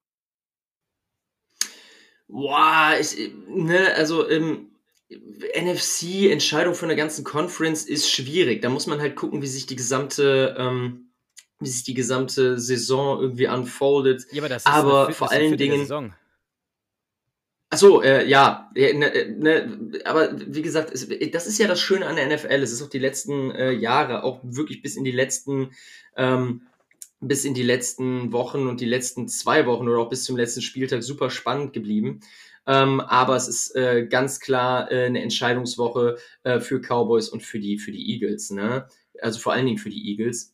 Boah, 2.29 2.97
ich, 2.99 3.31
ne, 3.47 3.95
also 3.95 4.27
im 4.27 4.71
NFC-Entscheidung 5.11 6.75
von 6.75 6.89
der 6.89 6.97
ganzen 6.97 7.25
Conference 7.25 7.85
ist 7.85 8.11
schwierig. 8.11 8.63
Da 8.63 8.71
muss 8.71 8.87
man 8.87 9.01
halt 9.01 9.17
gucken, 9.17 9.43
wie 9.43 9.47
sich 9.47 9.67
die 9.67 9.77
gesamte, 9.77 10.57
ähm, 10.59 11.13
wie 11.61 11.69
sich 11.69 11.85
die 11.85 11.93
gesamte 11.93 12.59
Saison 12.59 13.21
irgendwie 13.21 13.49
unfoldet. 13.49 14.25
Ja, 14.33 14.41
aber, 14.43 14.49
das 14.49 14.63
ist 14.63 14.67
aber 14.67 15.07
eine, 15.07 15.15
vor 15.15 15.31
allen 15.31 15.57
Dingen. 15.59 15.81
Saison. 15.81 16.15
Achso, 17.73 18.03
äh, 18.03 18.29
ja, 18.29 18.71
ne, 18.75 19.35
ne, 19.39 20.01
aber 20.05 20.39
wie 20.47 20.61
gesagt, 20.61 20.93
es, 20.93 21.09
das 21.31 21.47
ist 21.47 21.57
ja 21.57 21.67
das 21.67 21.81
Schöne 21.81 22.05
an 22.05 22.17
der 22.17 22.27
NFL. 22.27 22.63
Es 22.63 22.71
ist 22.71 22.83
auch 22.83 22.91
die 22.91 22.99
letzten 22.99 23.51
äh, 23.51 23.73
Jahre, 23.73 24.25
auch 24.25 24.41
wirklich 24.43 24.83
bis 24.83 24.95
in 24.95 25.05
die 25.05 25.11
letzten, 25.11 25.71
ähm, 26.15 26.67
bis 27.21 27.47
in 27.47 27.55
die 27.55 27.63
letzten 27.63 28.31
Wochen 28.31 28.67
und 28.67 28.83
die 28.83 28.85
letzten 28.85 29.27
zwei 29.27 29.65
Wochen 29.65 29.89
oder 29.89 30.01
auch 30.01 30.11
bis 30.11 30.25
zum 30.25 30.37
letzten 30.37 30.61
Spieltag 30.61 31.03
super 31.03 31.31
spannend 31.31 31.73
geblieben. 31.73 32.21
Ähm, 32.67 33.01
aber 33.01 33.37
es 33.37 33.49
ist 33.49 33.75
äh, 33.75 34.07
ganz 34.07 34.39
klar 34.39 34.93
äh, 34.93 35.07
eine 35.07 35.23
Entscheidungswoche 35.23 36.19
äh, 36.43 36.61
für 36.61 36.79
Cowboys 36.79 37.31
und 37.31 37.43
für 37.43 37.59
die, 37.59 37.79
für 37.79 37.91
die 37.91 38.13
Eagles, 38.13 38.51
ne? 38.51 38.87
Also 39.23 39.39
vor 39.41 39.55
allen 39.55 39.65
Dingen 39.65 39.79
für 39.79 39.89
die 39.89 40.11
Eagles. 40.11 40.52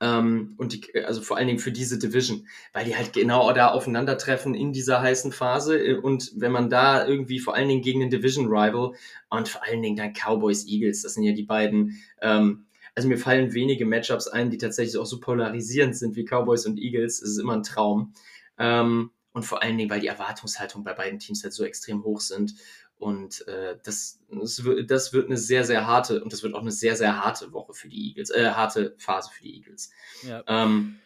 Ähm, 0.00 0.54
und 0.58 0.74
die, 0.74 1.04
also 1.04 1.22
vor 1.22 1.38
allen 1.38 1.46
Dingen 1.46 1.58
für 1.58 1.72
diese 1.72 1.98
Division, 1.98 2.46
weil 2.74 2.84
die 2.84 2.96
halt 2.96 3.14
genau 3.14 3.50
da 3.52 3.68
aufeinandertreffen 3.68 4.54
in 4.54 4.72
dieser 4.72 5.00
heißen 5.00 5.32
Phase. 5.32 5.78
Äh, 5.78 5.96
und 5.96 6.32
wenn 6.36 6.52
man 6.52 6.68
da 6.68 7.06
irgendwie 7.06 7.38
vor 7.38 7.54
allen 7.54 7.68
Dingen 7.68 7.82
gegen 7.82 8.00
den 8.00 8.10
Division 8.10 8.46
Rival 8.46 8.92
und 9.30 9.48
vor 9.48 9.62
allen 9.64 9.82
Dingen 9.82 9.96
dann 9.96 10.12
Cowboys 10.12 10.66
Eagles, 10.66 11.02
das 11.02 11.14
sind 11.14 11.22
ja 11.22 11.32
die 11.32 11.44
beiden, 11.44 11.98
ähm, 12.20 12.66
also 12.94 13.08
mir 13.08 13.18
fallen 13.18 13.54
wenige 13.54 13.86
Matchups 13.86 14.28
ein, 14.28 14.50
die 14.50 14.58
tatsächlich 14.58 14.98
auch 14.98 15.06
so 15.06 15.20
polarisierend 15.20 15.96
sind 15.96 16.16
wie 16.16 16.24
Cowboys 16.24 16.66
und 16.66 16.78
Eagles. 16.78 17.22
Es 17.22 17.30
ist 17.30 17.38
immer 17.38 17.54
ein 17.54 17.62
Traum. 17.62 18.12
Ähm, 18.58 19.10
und 19.32 19.42
vor 19.44 19.62
allen 19.62 19.76
Dingen, 19.76 19.90
weil 19.90 20.00
die 20.00 20.06
Erwartungshaltung 20.06 20.82
bei 20.82 20.94
beiden 20.94 21.18
Teams 21.18 21.42
halt 21.42 21.52
so 21.52 21.62
extrem 21.64 22.04
hoch 22.04 22.20
sind. 22.20 22.54
Und 22.98 23.46
äh, 23.46 23.78
das, 23.84 24.20
das, 24.30 24.64
wird, 24.64 24.90
das 24.90 25.12
wird 25.12 25.26
eine 25.26 25.36
sehr, 25.36 25.64
sehr 25.64 25.86
harte 25.86 26.22
und 26.22 26.32
das 26.32 26.42
wird 26.42 26.54
auch 26.54 26.62
eine 26.62 26.72
sehr, 26.72 26.96
sehr 26.96 27.22
harte 27.22 27.52
Woche 27.52 27.74
für 27.74 27.88
die 27.88 28.08
Eagles, 28.08 28.30
äh, 28.30 28.50
harte 28.50 28.94
Phase 28.98 29.30
für 29.30 29.42
die 29.42 29.56
Eagles. 29.56 29.90
Ja. 30.22 30.42
Ähm, 30.46 30.98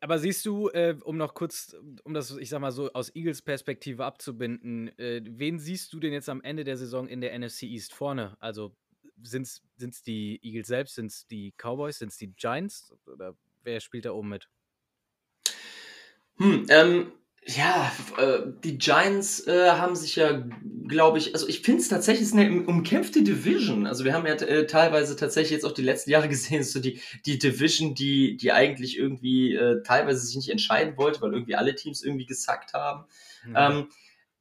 aber 0.00 0.18
siehst 0.18 0.46
du, 0.46 0.68
äh, 0.68 0.96
um 1.02 1.16
noch 1.16 1.34
kurz, 1.34 1.74
um 2.04 2.14
das, 2.14 2.36
ich 2.36 2.50
sag 2.50 2.60
mal 2.60 2.70
so, 2.70 2.92
aus 2.92 3.14
Eagles 3.16 3.42
Perspektive 3.42 4.04
abzubinden, 4.04 4.96
äh, 4.98 5.20
wen 5.24 5.58
siehst 5.58 5.92
du 5.92 5.98
denn 5.98 6.12
jetzt 6.12 6.28
am 6.28 6.42
Ende 6.42 6.62
der 6.62 6.76
Saison 6.76 7.08
in 7.08 7.20
der 7.20 7.36
NFC 7.36 7.64
East 7.64 7.92
vorne? 7.92 8.36
Also 8.38 8.76
sind 9.22 9.46
es 9.78 10.02
die 10.02 10.38
Eagles 10.42 10.68
selbst, 10.68 10.94
sind 10.94 11.06
es 11.06 11.26
die 11.26 11.52
Cowboys, 11.56 11.98
sind 11.98 12.12
es 12.12 12.18
die 12.18 12.32
Giants 12.34 12.94
oder 13.06 13.34
wer 13.64 13.80
spielt 13.80 14.04
da 14.04 14.12
oben 14.12 14.28
mit? 14.28 14.48
Hm, 16.36 16.66
ähm, 16.68 17.12
ja, 17.48 17.92
äh, 18.18 18.40
die 18.64 18.76
Giants 18.76 19.46
äh, 19.46 19.70
haben 19.70 19.94
sich 19.94 20.16
ja, 20.16 20.44
glaube 20.88 21.18
ich, 21.18 21.32
also 21.32 21.46
ich 21.46 21.60
finde 21.60 21.80
es 21.80 21.88
tatsächlich 21.88 22.32
eine 22.32 22.66
umkämpfte 22.66 23.22
Division. 23.22 23.86
Also 23.86 24.04
wir 24.04 24.14
haben 24.14 24.26
ja 24.26 24.34
äh, 24.34 24.66
teilweise 24.66 25.14
tatsächlich 25.14 25.52
jetzt 25.52 25.64
auch 25.64 25.72
die 25.72 25.82
letzten 25.82 26.10
Jahre 26.10 26.28
gesehen, 26.30 26.64
so 26.64 26.80
die, 26.80 27.00
die 27.24 27.38
Division, 27.38 27.94
die, 27.94 28.36
die 28.36 28.50
eigentlich 28.50 28.98
irgendwie 28.98 29.54
äh, 29.54 29.82
teilweise 29.84 30.26
sich 30.26 30.34
nicht 30.34 30.48
entscheiden 30.48 30.96
wollte, 30.96 31.20
weil 31.22 31.34
irgendwie 31.34 31.54
alle 31.54 31.76
Teams 31.76 32.02
irgendwie 32.02 32.26
gesackt 32.26 32.74
haben. 32.74 33.04
Mhm. 33.46 33.54
Ähm, 33.56 33.88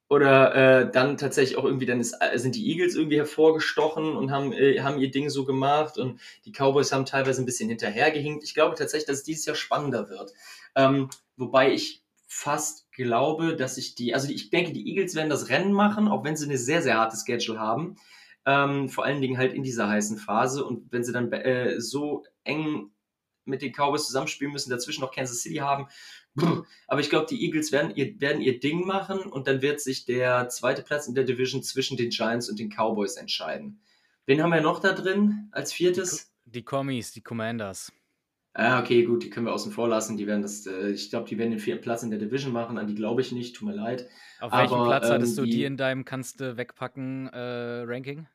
oder 0.08 0.56
äh, 0.56 0.92
dann 0.92 1.18
tatsächlich 1.18 1.58
auch 1.58 1.66
irgendwie, 1.66 1.86
dann 1.86 2.00
ist, 2.00 2.16
äh, 2.20 2.38
sind 2.40 2.56
die 2.56 2.68
Eagles 2.72 2.96
irgendwie 2.96 3.18
hervorgestochen 3.18 4.16
und 4.16 4.32
haben, 4.32 4.52
äh, 4.52 4.80
haben 4.82 5.00
ihr 5.00 5.12
Ding 5.12 5.30
so 5.30 5.46
gemacht 5.46 6.00
und 6.00 6.20
die 6.46 6.52
Cowboys 6.52 6.92
haben 6.92 7.06
teilweise 7.06 7.42
ein 7.42 7.46
bisschen 7.46 7.70
hinterhergehinkt. 7.70 8.44
Ich 8.44 8.56
glaube 8.56 8.76
tatsächlich, 8.76 9.08
dass 9.08 9.18
es 9.18 9.24
dieses 9.24 9.46
Jahr 9.46 9.56
spannender 9.56 10.10
wird. 10.10 10.34
Ähm, 10.76 11.10
wobei 11.38 11.72
ich 11.72 12.05
fast 12.28 12.92
glaube, 12.92 13.56
dass 13.56 13.78
ich 13.78 13.96
die, 13.96 14.14
also 14.14 14.30
ich 14.30 14.50
denke, 14.50 14.74
die 14.74 14.88
Eagles 14.90 15.16
werden 15.16 15.30
das 15.30 15.50
Rennen 15.50 15.74
machen, 15.74 16.08
auch 16.08 16.24
wenn 16.24 16.36
sie 16.36 16.46
eine 16.46 16.58
sehr, 16.58 16.82
sehr 16.82 16.98
harte 16.98 17.18
Schedule 17.18 17.60
haben. 17.60 17.98
Ähm, 18.46 18.90
vor 18.90 19.06
allen 19.06 19.22
Dingen 19.22 19.38
halt 19.38 19.54
in 19.54 19.64
dieser 19.64 19.90
heißen 19.90 20.18
Phase. 20.18 20.64
Und 20.64 20.92
wenn 20.92 21.04
sie 21.04 21.14
dann 21.14 21.32
äh, 21.32 21.80
so 21.82 22.24
eng 22.44 22.92
mit 23.46 23.62
den 23.62 23.74
Cowboys 23.74 24.06
zusammenspielen 24.06 24.54
müssen, 24.54 24.70
dazwischen 24.70 25.02
noch 25.02 25.12
Kansas 25.12 25.42
City 25.42 25.58
haben, 25.58 25.88
Aber 26.88 27.00
ich 27.00 27.10
glaube, 27.10 27.28
die 27.30 27.44
Eagles 27.46 27.72
werden 27.72 27.96
ihr, 27.96 28.20
werden 28.20 28.42
ihr 28.42 28.60
Ding 28.60 28.86
machen 28.86 29.20
und 29.20 29.48
dann 29.48 29.62
wird 29.62 29.80
sich 29.80 30.06
der 30.06 30.50
zweite 30.50 30.82
Platz 30.82 31.08
in 31.08 31.16
der 31.16 31.24
Division 31.24 31.64
zwischen 31.64 31.98
den 31.98 32.10
Giants 32.10 32.50
und 32.50 32.60
den 32.60 32.70
Cowboys 32.70 33.16
entscheiden. 33.16 33.80
Wen 34.26 34.42
haben 34.42 34.52
wir 34.52 34.62
noch 34.62 34.80
da 34.80 34.94
drin 34.94 35.50
als 35.52 35.72
viertes? 35.72 36.32
Die, 36.46 36.52
die 36.52 36.64
Commies, 36.64 37.12
die 37.12 37.22
Commanders. 37.22 37.92
Ah, 38.58 38.80
okay, 38.80 39.04
gut, 39.04 39.22
die 39.22 39.30
können 39.30 39.46
wir 39.46 39.54
außen 39.54 39.74
vor 39.74 39.90
lassen. 39.90 40.16
Die 40.16 40.28
werden 40.28 40.42
das, 40.42 40.66
äh, 40.66 40.90
ich 40.90 41.10
glaube, 41.10 41.28
die 41.28 41.38
werden 41.38 41.52
den 41.52 41.60
vierten 41.60 41.82
Platz 41.82 42.04
in 42.04 42.10
der 42.10 42.20
Division 42.20 42.54
machen. 42.54 42.78
An 42.78 42.88
die 42.88 42.96
glaube 42.96 43.20
ich 43.20 43.34
nicht, 43.34 43.54
tut 43.54 43.68
mir 43.68 43.76
leid. 43.76 44.08
Auf 44.40 44.54
welchem 44.54 44.76
Aber, 44.76 44.86
Platz 44.86 45.10
hattest 45.10 45.38
ähm, 45.38 45.44
du 45.44 45.52
die, 45.52 45.66
in 45.66 45.76
deinem 45.76 46.06
kannst 46.06 46.40
du 46.40 46.56
wegpacken 46.56 47.28
äh, 47.28 47.84
Ranking? 47.86 48.28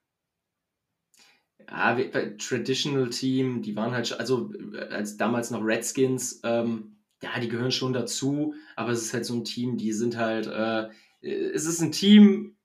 Ja, 1.71 1.97
Traditional 2.37 3.09
Team, 3.09 3.63
die 3.63 3.75
waren 3.77 3.93
halt, 3.93 4.13
also 4.21 4.53
äh, 4.75 4.93
als 4.93 5.17
damals 5.17 5.51
noch 5.51 5.65
Redskins, 5.65 6.41
ähm, 6.45 6.97
ja, 7.23 7.41
die 7.41 7.49
gehören 7.49 7.73
schon 7.73 7.95
dazu, 7.95 8.55
aber 8.77 8.91
es 8.91 9.01
ist 9.03 9.15
halt 9.15 9.25
so 9.25 9.35
ein 9.35 9.45
Team, 9.45 9.79
die 9.79 9.93
sind 9.93 10.19
halt, 10.19 10.47
äh, 10.47 10.89
es 11.23 11.65
ist 11.65 11.81
ein 11.81 11.93
Team, 11.93 12.57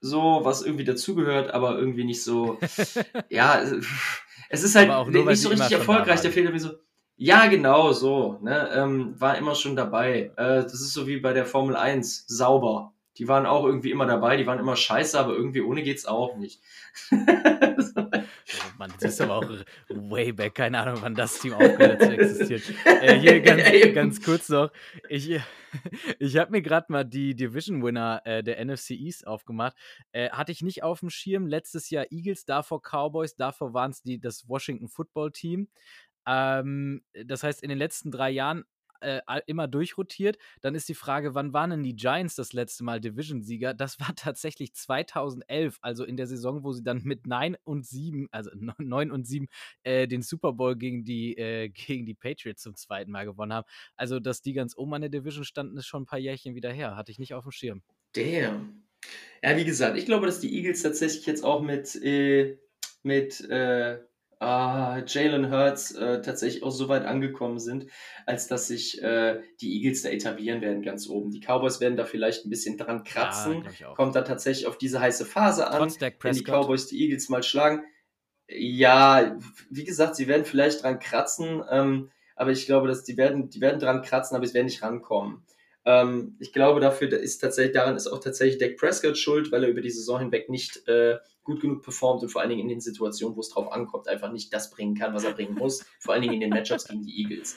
so, 0.00 0.40
was 0.42 0.62
irgendwie 0.62 0.84
dazugehört, 0.84 1.52
aber 1.52 1.78
irgendwie 1.78 2.04
nicht 2.04 2.24
so, 2.24 2.58
ja, 3.28 3.62
es 4.48 4.64
ist 4.64 4.74
halt 4.74 4.88
nur, 5.12 5.26
nicht 5.26 5.40
so 5.40 5.48
richtig 5.48 5.70
erfolgreich. 5.70 6.20
Der 6.20 6.32
fehlt 6.32 6.46
irgendwie 6.46 6.64
so, 6.64 6.74
ja, 7.16 7.46
genau, 7.46 7.92
so, 7.92 8.38
ne, 8.42 8.70
ähm, 8.74 9.20
war 9.20 9.38
immer 9.38 9.54
schon 9.54 9.76
dabei. 9.76 10.32
Äh, 10.36 10.62
das 10.62 10.74
ist 10.74 10.92
so 10.92 11.06
wie 11.06 11.18
bei 11.18 11.32
der 11.32 11.46
Formel 11.46 11.76
1, 11.76 12.26
sauber. 12.26 12.92
Die 13.18 13.28
waren 13.28 13.46
auch 13.46 13.64
irgendwie 13.64 13.92
immer 13.92 14.06
dabei, 14.06 14.36
die 14.36 14.46
waren 14.46 14.58
immer 14.58 14.74
scheiße, 14.74 15.18
aber 15.18 15.34
irgendwie 15.34 15.60
ohne 15.60 15.84
geht's 15.84 16.04
auch 16.04 16.36
nicht. 16.36 16.60
Mann, 18.76 18.92
das 19.00 19.14
ist 19.14 19.20
aber 19.20 19.36
auch 19.36 19.48
way 19.88 20.32
back. 20.32 20.56
Keine 20.56 20.80
Ahnung, 20.80 20.98
wann 21.00 21.14
das 21.14 21.38
Team 21.38 21.52
aufgehört 21.54 22.02
zu 22.02 22.12
existieren. 22.12 22.62
Äh, 22.84 23.18
hier 23.18 23.40
ganz, 23.42 23.94
ganz, 23.94 24.22
kurz 24.22 24.48
noch. 24.48 24.70
Ich, 25.08 25.30
ich 26.18 26.36
habe 26.36 26.50
mir 26.50 26.62
gerade 26.62 26.90
mal 26.90 27.04
die 27.04 27.34
Division 27.34 27.84
Winner 27.84 28.22
äh, 28.24 28.42
der 28.42 28.64
NFC 28.64 28.90
East 28.90 29.26
aufgemacht. 29.26 29.76
Äh, 30.12 30.30
hatte 30.30 30.52
ich 30.52 30.62
nicht 30.62 30.82
auf 30.82 31.00
dem 31.00 31.10
Schirm. 31.10 31.46
Letztes 31.46 31.90
Jahr 31.90 32.06
Eagles, 32.10 32.44
davor 32.46 32.80
Cowboys, 32.82 33.36
davor 33.36 33.74
waren 33.74 33.92
es 33.92 34.02
das 34.20 34.48
Washington 34.48 34.88
Football 34.88 35.30
Team. 35.30 35.68
Ähm, 36.26 37.02
das 37.24 37.42
heißt, 37.42 37.62
in 37.62 37.68
den 37.68 37.78
letzten 37.78 38.10
drei 38.10 38.30
Jahren 38.30 38.64
äh, 39.04 39.20
immer 39.46 39.68
durchrotiert. 39.68 40.38
Dann 40.60 40.74
ist 40.74 40.88
die 40.88 40.94
Frage, 40.94 41.34
wann 41.34 41.52
waren 41.52 41.70
denn 41.70 41.82
die 41.82 41.94
Giants 41.94 42.34
das 42.34 42.52
letzte 42.52 42.84
Mal 42.84 43.00
Division-Sieger? 43.00 43.74
Das 43.74 44.00
war 44.00 44.14
tatsächlich 44.16 44.74
2011, 44.74 45.78
also 45.82 46.04
in 46.04 46.16
der 46.16 46.26
Saison, 46.26 46.64
wo 46.64 46.72
sie 46.72 46.82
dann 46.82 47.02
mit 47.04 47.26
9 47.26 47.56
und 47.64 47.86
7, 47.86 48.28
also 48.30 48.50
9 48.78 49.10
und 49.10 49.26
7, 49.26 49.48
äh, 49.82 50.08
den 50.08 50.22
Super 50.22 50.52
Bowl 50.52 50.76
gegen 50.76 51.04
die, 51.04 51.36
äh, 51.36 51.68
gegen 51.68 52.06
die 52.06 52.14
Patriots 52.14 52.62
zum 52.62 52.74
zweiten 52.74 53.10
Mal 53.10 53.24
gewonnen 53.24 53.52
haben. 53.52 53.66
Also, 53.96 54.20
dass 54.20 54.40
die 54.40 54.54
ganz 54.54 54.76
oben 54.76 54.94
an 54.94 55.02
der 55.02 55.10
Division 55.10 55.44
standen, 55.44 55.76
ist 55.76 55.86
schon 55.86 56.02
ein 56.02 56.06
paar 56.06 56.18
Jährchen 56.18 56.54
wieder 56.54 56.72
her. 56.72 56.96
Hatte 56.96 57.12
ich 57.12 57.18
nicht 57.18 57.34
auf 57.34 57.44
dem 57.44 57.52
Schirm. 57.52 57.82
Damn. 58.14 58.84
Ja, 59.42 59.56
wie 59.56 59.64
gesagt, 59.64 59.98
ich 59.98 60.06
glaube, 60.06 60.26
dass 60.26 60.40
die 60.40 60.54
Eagles 60.56 60.82
tatsächlich 60.82 61.26
jetzt 61.26 61.44
auch 61.44 61.60
mit, 61.60 61.94
äh, 62.02 62.56
mit 63.02 63.46
äh, 64.40 65.04
Jalen 65.06 65.50
Hurts 65.50 65.92
äh, 65.92 66.20
tatsächlich 66.22 66.62
auch 66.62 66.70
so 66.70 66.88
weit 66.88 67.04
angekommen 67.04 67.58
sind, 67.58 67.86
als 68.26 68.46
dass 68.46 68.68
sich 68.68 69.02
äh, 69.02 69.40
die 69.60 69.76
Eagles 69.76 70.02
da 70.02 70.10
etablieren 70.10 70.60
werden 70.60 70.82
ganz 70.82 71.08
oben. 71.08 71.30
Die 71.30 71.40
Cowboys 71.40 71.80
werden 71.80 71.96
da 71.96 72.04
vielleicht 72.04 72.44
ein 72.44 72.50
bisschen 72.50 72.76
dran 72.76 73.04
kratzen, 73.04 73.66
ja, 73.78 73.94
kommt 73.94 74.14
da 74.14 74.22
tatsächlich 74.22 74.66
auf 74.66 74.78
diese 74.78 75.00
heiße 75.00 75.24
Phase 75.24 75.68
an, 75.68 75.92
wenn 76.20 76.34
die 76.34 76.44
Cowboys 76.44 76.86
die 76.86 77.02
Eagles 77.02 77.28
mal 77.28 77.42
schlagen. 77.42 77.82
Ja, 78.48 79.38
wie 79.70 79.84
gesagt, 79.84 80.16
sie 80.16 80.28
werden 80.28 80.44
vielleicht 80.44 80.82
dran 80.82 80.98
kratzen, 80.98 81.62
ähm, 81.70 82.10
aber 82.36 82.50
ich 82.50 82.66
glaube, 82.66 82.88
dass 82.88 83.04
die 83.04 83.16
werden, 83.16 83.48
die 83.48 83.60
werden 83.60 83.80
dran 83.80 84.02
kratzen, 84.02 84.36
aber 84.36 84.46
sie 84.46 84.54
werden 84.54 84.66
nicht 84.66 84.82
rankommen. 84.82 85.44
Ähm, 85.86 86.36
ich 86.40 86.52
glaube, 86.52 86.80
dafür 86.80 87.12
ist 87.12 87.38
tatsächlich, 87.38 87.74
daran 87.74 87.96
ist 87.96 88.06
auch 88.06 88.20
tatsächlich 88.20 88.58
Dak 88.58 88.76
Prescott 88.76 89.18
schuld, 89.18 89.52
weil 89.52 89.64
er 89.64 89.70
über 89.70 89.82
die 89.82 89.90
Saison 89.90 90.18
hinweg 90.18 90.48
nicht 90.48 90.88
äh, 90.88 91.18
gut 91.42 91.60
genug 91.60 91.82
performt 91.82 92.22
und 92.22 92.30
vor 92.30 92.40
allen 92.40 92.50
Dingen 92.50 92.62
in 92.62 92.68
den 92.68 92.80
Situationen, 92.80 93.36
wo 93.36 93.40
es 93.40 93.50
drauf 93.50 93.70
ankommt, 93.70 94.08
einfach 94.08 94.32
nicht 94.32 94.52
das 94.52 94.70
bringen 94.70 94.94
kann, 94.94 95.14
was 95.14 95.24
er 95.24 95.32
bringen 95.32 95.54
muss. 95.54 95.84
vor 96.00 96.14
allen 96.14 96.22
Dingen 96.22 96.34
in 96.34 96.40
den 96.40 96.50
Matchups 96.50 96.88
gegen 96.88 97.04
die 97.04 97.22
Eagles. 97.22 97.56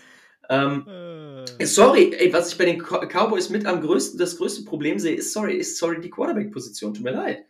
Ähm, 0.49 0.87
äh. 0.87 1.65
Sorry, 1.65 2.13
ey, 2.17 2.31
was 2.31 2.51
ich 2.51 2.57
bei 2.57 2.65
den 2.65 2.81
Cowboys 2.81 3.49
mit 3.49 3.65
am 3.65 3.81
größten, 3.81 4.19
das 4.19 4.37
größte 4.37 4.63
Problem 4.63 4.99
sehe, 4.99 5.15
ist 5.15 5.33
sorry, 5.33 5.55
ist 5.55 5.77
sorry 5.77 5.99
die 5.99 6.09
Quarterback-Position. 6.09 6.93
Tut 6.93 7.03
mir 7.03 7.11
leid. 7.11 7.45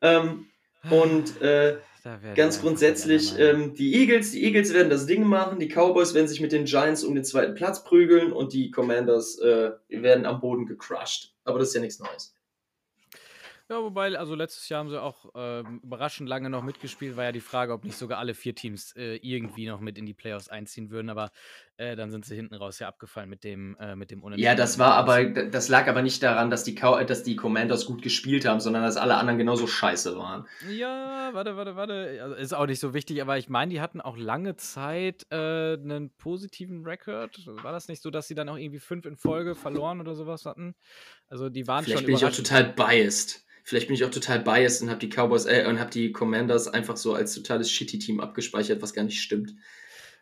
Ähm, 0.00 0.46
und 0.90 1.40
äh, 1.42 1.78
Ganz 2.34 2.60
grundsätzlich, 2.60 3.38
ähm, 3.38 3.74
die 3.74 3.94
Eagles, 3.94 4.32
die 4.32 4.44
Eagles 4.44 4.72
werden 4.72 4.90
das 4.90 5.06
Ding 5.06 5.24
machen, 5.24 5.58
die 5.58 5.68
Cowboys 5.68 6.14
werden 6.14 6.28
sich 6.28 6.40
mit 6.40 6.52
den 6.52 6.64
Giants 6.64 7.04
um 7.04 7.14
den 7.14 7.24
zweiten 7.24 7.54
Platz 7.54 7.84
prügeln 7.84 8.32
und 8.32 8.52
die 8.52 8.70
Commanders 8.70 9.38
äh, 9.40 9.72
werden 9.88 10.24
am 10.26 10.40
Boden 10.40 10.66
gecrushed. 10.66 11.34
Aber 11.44 11.58
das 11.58 11.68
ist 11.68 11.74
ja 11.74 11.80
nichts 11.80 11.98
Neues. 11.98 12.34
Ja, 13.70 13.82
wobei, 13.82 14.16
also 14.16 14.34
letztes 14.34 14.66
Jahr 14.70 14.80
haben 14.80 14.88
sie 14.88 15.00
auch 15.00 15.26
ähm, 15.34 15.80
überraschend 15.82 16.26
lange 16.26 16.48
noch 16.48 16.62
mitgespielt. 16.62 17.18
War 17.18 17.24
ja 17.24 17.32
die 17.32 17.40
Frage, 17.40 17.74
ob 17.74 17.84
nicht 17.84 17.98
sogar 17.98 18.18
alle 18.18 18.32
vier 18.32 18.54
Teams 18.54 18.96
äh, 18.96 19.16
irgendwie 19.16 19.66
noch 19.66 19.80
mit 19.80 19.98
in 19.98 20.06
die 20.06 20.14
Playoffs 20.14 20.48
einziehen 20.48 20.90
würden. 20.90 21.10
Aber 21.10 21.30
äh, 21.78 21.94
dann 21.94 22.10
sind 22.10 22.24
sie 22.24 22.34
hinten 22.34 22.56
raus 22.56 22.80
ja 22.80 22.88
abgefallen 22.88 23.30
mit 23.30 23.44
dem, 23.44 23.76
äh, 23.78 23.94
mit 23.94 24.10
dem 24.10 24.22
Unentschieden. 24.22 24.44
Ja, 24.44 24.56
das 24.56 24.80
war 24.80 24.94
aber, 24.94 25.24
das 25.24 25.68
lag 25.68 25.86
aber 25.86 26.02
nicht 26.02 26.22
daran, 26.24 26.50
dass 26.50 26.64
die, 26.64 26.74
dass 26.74 27.22
die 27.22 27.36
Commanders 27.36 27.86
gut 27.86 28.02
gespielt 28.02 28.44
haben, 28.46 28.58
sondern 28.58 28.82
dass 28.82 28.96
alle 28.96 29.14
anderen 29.14 29.38
genauso 29.38 29.68
scheiße 29.68 30.16
waren. 30.16 30.44
Ja, 30.68 31.30
warte, 31.32 31.56
warte, 31.56 31.76
warte. 31.76 32.18
Also, 32.20 32.34
ist 32.34 32.52
auch 32.52 32.66
nicht 32.66 32.80
so 32.80 32.94
wichtig, 32.94 33.22
aber 33.22 33.38
ich 33.38 33.48
meine, 33.48 33.72
die 33.72 33.80
hatten 33.80 34.00
auch 34.00 34.16
lange 34.16 34.56
Zeit 34.56 35.24
äh, 35.30 35.74
einen 35.74 36.10
positiven 36.18 36.84
Rekord. 36.84 37.46
War 37.46 37.70
das 37.70 37.86
nicht 37.86 38.02
so, 38.02 38.10
dass 38.10 38.26
sie 38.26 38.34
dann 38.34 38.48
auch 38.48 38.58
irgendwie 38.58 38.80
fünf 38.80 39.06
in 39.06 39.16
Folge 39.16 39.54
verloren 39.54 40.00
oder 40.00 40.16
sowas 40.16 40.46
hatten? 40.46 40.74
Also 41.28 41.48
die 41.48 41.68
waren 41.68 41.84
Vielleicht 41.84 42.00
schon 42.00 42.06
bin 42.06 42.16
ich 42.16 42.24
auch 42.24 42.32
total 42.32 42.64
biased. 42.64 43.44
Vielleicht 43.62 43.86
bin 43.86 43.94
ich 43.94 44.04
auch 44.04 44.10
total 44.10 44.40
biased 44.40 44.82
und 44.82 44.90
habe 44.90 44.98
die 44.98 45.10
Cowboys 45.10 45.46
äh, 45.46 45.64
und 45.68 45.78
habe 45.78 45.90
die 45.90 46.10
Commanders 46.10 46.66
einfach 46.66 46.96
so 46.96 47.14
als 47.14 47.34
totales 47.34 47.70
Shitty-Team 47.70 48.18
abgespeichert, 48.18 48.82
was 48.82 48.94
gar 48.94 49.04
nicht 49.04 49.20
stimmt. 49.20 49.54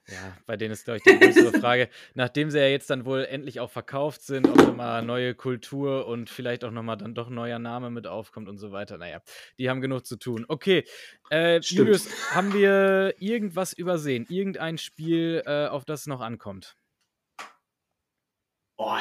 Ja, 0.09 0.37
bei 0.47 0.57
denen 0.57 0.73
ist, 0.73 0.85
glaube 0.85 0.99
ich, 0.99 1.03
die 1.03 1.19
größere 1.19 1.59
Frage, 1.59 1.89
nachdem 2.15 2.51
sie 2.51 2.61
ja 2.61 2.69
jetzt 2.69 2.89
dann 2.91 3.05
wohl 3.05 3.25
endlich 3.25 3.59
auch 3.59 3.71
verkauft 3.71 4.23
sind, 4.23 4.47
ob 4.47 4.57
nochmal 4.57 5.03
neue 5.03 5.35
Kultur 5.35 6.07
und 6.07 6.31
vielleicht 6.31 6.63
auch 6.63 6.71
nochmal 6.71 6.97
dann 6.97 7.15
doch 7.15 7.29
neuer 7.29 7.59
Name 7.59 7.91
mit 7.91 8.07
aufkommt 8.07 8.49
und 8.49 8.59
so 8.59 8.71
weiter. 8.71 8.99
Naja, 8.99 9.21
die 9.59 9.69
haben 9.69 9.81
genug 9.81 10.07
zu 10.07 10.17
tun. 10.17 10.45
Okay, 10.47 10.85
äh, 11.31 11.59
Julius, 11.59 12.09
haben 12.33 12.55
wir 12.55 13.15
irgendwas 13.19 13.73
übersehen? 13.73 14.27
Irgendein 14.29 14.79
Spiel, 14.79 15.43
äh, 15.45 15.67
auf 15.67 15.85
das 15.85 15.97
es 16.03 16.07
noch 16.07 16.21
ankommt? 16.21 16.77
Oh, 18.79 18.95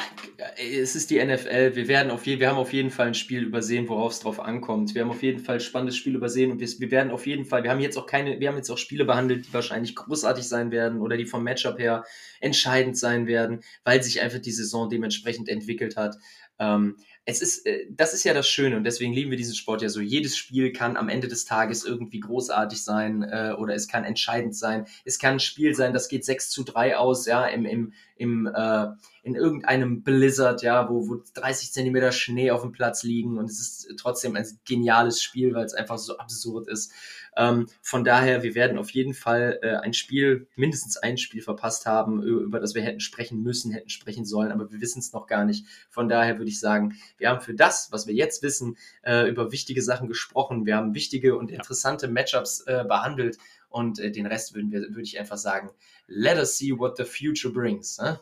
es 0.56 0.96
ist 0.96 1.10
die 1.10 1.22
NFL. 1.22 1.76
Wir 1.76 1.86
werden 1.86 2.10
auf 2.10 2.24
je, 2.24 2.40
wir 2.40 2.48
haben 2.48 2.56
auf 2.56 2.72
jeden 2.72 2.88
Fall 2.88 3.08
ein 3.08 3.14
Spiel 3.14 3.42
übersehen, 3.42 3.86
worauf 3.90 4.12
es 4.12 4.20
drauf 4.20 4.40
ankommt. 4.40 4.94
Wir 4.94 5.02
haben 5.02 5.10
auf 5.10 5.22
jeden 5.22 5.38
Fall 5.38 5.56
ein 5.56 5.60
spannendes 5.60 5.96
Spiel 5.98 6.14
übersehen 6.14 6.50
und 6.50 6.60
wir, 6.60 6.68
wir, 6.78 6.90
werden 6.90 7.10
auf 7.10 7.26
jeden 7.26 7.44
Fall, 7.44 7.62
wir 7.62 7.70
haben 7.70 7.80
jetzt 7.80 7.98
auch 7.98 8.06
keine, 8.06 8.40
wir 8.40 8.48
haben 8.48 8.56
jetzt 8.56 8.70
auch 8.70 8.78
Spiele 8.78 9.04
behandelt, 9.04 9.46
die 9.46 9.52
wahrscheinlich 9.52 9.94
großartig 9.94 10.48
sein 10.48 10.70
werden 10.70 11.02
oder 11.02 11.18
die 11.18 11.26
vom 11.26 11.44
Matchup 11.44 11.78
her 11.78 12.04
entscheidend 12.40 12.96
sein 12.96 13.26
werden, 13.26 13.60
weil 13.84 14.02
sich 14.02 14.22
einfach 14.22 14.38
die 14.38 14.50
Saison 14.50 14.88
dementsprechend 14.88 15.50
entwickelt 15.50 15.98
hat. 15.98 16.16
Ähm, 16.58 16.96
es 17.28 17.42
ist, 17.42 17.66
äh, 17.66 17.86
das 17.90 18.14
ist 18.14 18.24
ja 18.24 18.32
das 18.32 18.48
Schöne 18.48 18.76
und 18.76 18.84
deswegen 18.84 19.12
lieben 19.12 19.30
wir 19.30 19.36
diesen 19.36 19.56
Sport 19.56 19.82
ja 19.82 19.88
so. 19.88 20.00
Jedes 20.00 20.36
Spiel 20.36 20.72
kann 20.72 20.96
am 20.96 21.08
Ende 21.08 21.26
des 21.26 21.44
Tages 21.44 21.84
irgendwie 21.84 22.20
großartig 22.20 22.82
sein 22.82 23.24
äh, 23.24 23.52
oder 23.58 23.74
es 23.74 23.88
kann 23.88 24.04
entscheidend 24.04 24.56
sein. 24.56 24.86
Es 25.04 25.18
kann 25.18 25.34
ein 25.34 25.40
Spiel 25.40 25.74
sein, 25.74 25.92
das 25.92 26.08
geht 26.08 26.24
6 26.24 26.50
zu 26.50 26.62
3 26.62 26.96
aus, 26.96 27.26
ja, 27.26 27.44
im, 27.46 27.66
im, 27.66 27.92
im, 28.16 28.46
äh, 28.46 28.86
in 29.24 29.34
irgendeinem 29.34 30.04
Blizzard, 30.04 30.62
ja, 30.62 30.88
wo, 30.88 31.08
wo 31.08 31.22
30 31.34 31.72
Zentimeter 31.72 32.12
Schnee 32.12 32.52
auf 32.52 32.62
dem 32.62 32.70
Platz 32.70 33.02
liegen 33.02 33.38
und 33.38 33.50
es 33.50 33.58
ist 33.60 33.94
trotzdem 33.98 34.36
ein 34.36 34.46
geniales 34.64 35.20
Spiel, 35.20 35.52
weil 35.52 35.66
es 35.66 35.74
einfach 35.74 35.98
so 35.98 36.18
absurd 36.18 36.68
ist. 36.68 36.92
Ähm, 37.36 37.68
von 37.82 38.04
daher, 38.04 38.42
wir 38.42 38.54
werden 38.54 38.78
auf 38.78 38.90
jeden 38.90 39.14
Fall 39.14 39.58
äh, 39.62 39.76
ein 39.76 39.92
Spiel, 39.92 40.48
mindestens 40.56 40.96
ein 40.96 41.18
Spiel 41.18 41.42
verpasst 41.42 41.86
haben, 41.86 42.22
über 42.22 42.60
das 42.60 42.74
wir 42.74 42.82
hätten 42.82 43.00
sprechen 43.00 43.42
müssen, 43.42 43.72
hätten 43.72 43.90
sprechen 43.90 44.24
sollen, 44.24 44.52
aber 44.52 44.72
wir 44.72 44.80
wissen 44.80 45.00
es 45.00 45.12
noch 45.12 45.26
gar 45.26 45.44
nicht. 45.44 45.66
Von 45.90 46.08
daher 46.08 46.38
würde 46.38 46.50
ich 46.50 46.58
sagen, 46.58 46.96
wir 47.18 47.28
haben 47.28 47.40
für 47.40 47.54
das, 47.54 47.88
was 47.92 48.06
wir 48.06 48.14
jetzt 48.14 48.42
wissen, 48.42 48.76
äh, 49.02 49.28
über 49.28 49.52
wichtige 49.52 49.82
Sachen 49.82 50.08
gesprochen. 50.08 50.66
Wir 50.66 50.76
haben 50.76 50.94
wichtige 50.94 51.36
und 51.36 51.50
interessante 51.50 52.08
Matchups 52.08 52.62
äh, 52.66 52.84
behandelt 52.86 53.38
und 53.68 53.98
äh, 53.98 54.10
den 54.10 54.26
Rest 54.26 54.54
würden 54.54 54.70
wir, 54.72 54.80
würde 54.80 55.02
ich 55.02 55.18
einfach 55.18 55.36
sagen, 55.36 55.70
let 56.06 56.38
us 56.38 56.56
see 56.56 56.72
what 56.76 56.96
the 56.96 57.04
future 57.04 57.52
brings. 57.52 57.98
Ne? 57.98 58.18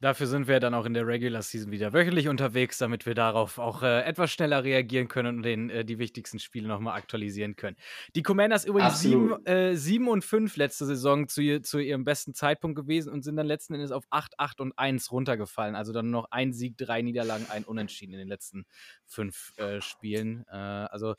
Dafür 0.00 0.26
sind 0.26 0.48
wir 0.48 0.60
dann 0.60 0.72
auch 0.72 0.86
in 0.86 0.94
der 0.94 1.06
Regular 1.06 1.42
Season 1.42 1.70
wieder 1.70 1.92
wöchentlich 1.92 2.28
unterwegs, 2.28 2.78
damit 2.78 3.04
wir 3.04 3.14
darauf 3.14 3.58
auch 3.58 3.82
äh, 3.82 4.00
etwas 4.02 4.32
schneller 4.32 4.64
reagieren 4.64 5.08
können 5.08 5.36
und 5.36 5.42
den, 5.42 5.68
äh, 5.68 5.84
die 5.84 5.98
wichtigsten 5.98 6.38
Spiele 6.38 6.68
nochmal 6.68 6.96
aktualisieren 6.96 7.54
können. 7.54 7.76
Die 8.14 8.22
Commanders 8.22 8.64
übrigens 8.64 9.00
7 9.00 9.44
äh, 9.44 9.74
sieben 9.74 10.08
und 10.08 10.24
5 10.24 10.56
letzte 10.56 10.86
Saison 10.86 11.28
zu, 11.28 11.60
zu, 11.60 11.78
ihrem 11.78 12.04
besten 12.04 12.32
Zeitpunkt 12.32 12.76
gewesen 12.76 13.12
und 13.12 13.22
sind 13.22 13.36
dann 13.36 13.46
letzten 13.46 13.74
Endes 13.74 13.90
auf 13.90 14.04
8, 14.08 14.38
8 14.38 14.60
und 14.62 14.78
1 14.78 15.12
runtergefallen. 15.12 15.74
Also 15.74 15.92
dann 15.92 16.10
noch 16.10 16.30
ein 16.30 16.54
Sieg, 16.54 16.78
drei 16.78 17.02
Niederlagen, 17.02 17.46
ein 17.50 17.64
Unentschieden 17.64 18.14
in 18.14 18.20
den 18.20 18.28
letzten 18.28 18.64
fünf 19.04 19.52
äh, 19.58 19.82
Spielen. 19.82 20.46
Äh, 20.50 20.56
also 20.56 21.14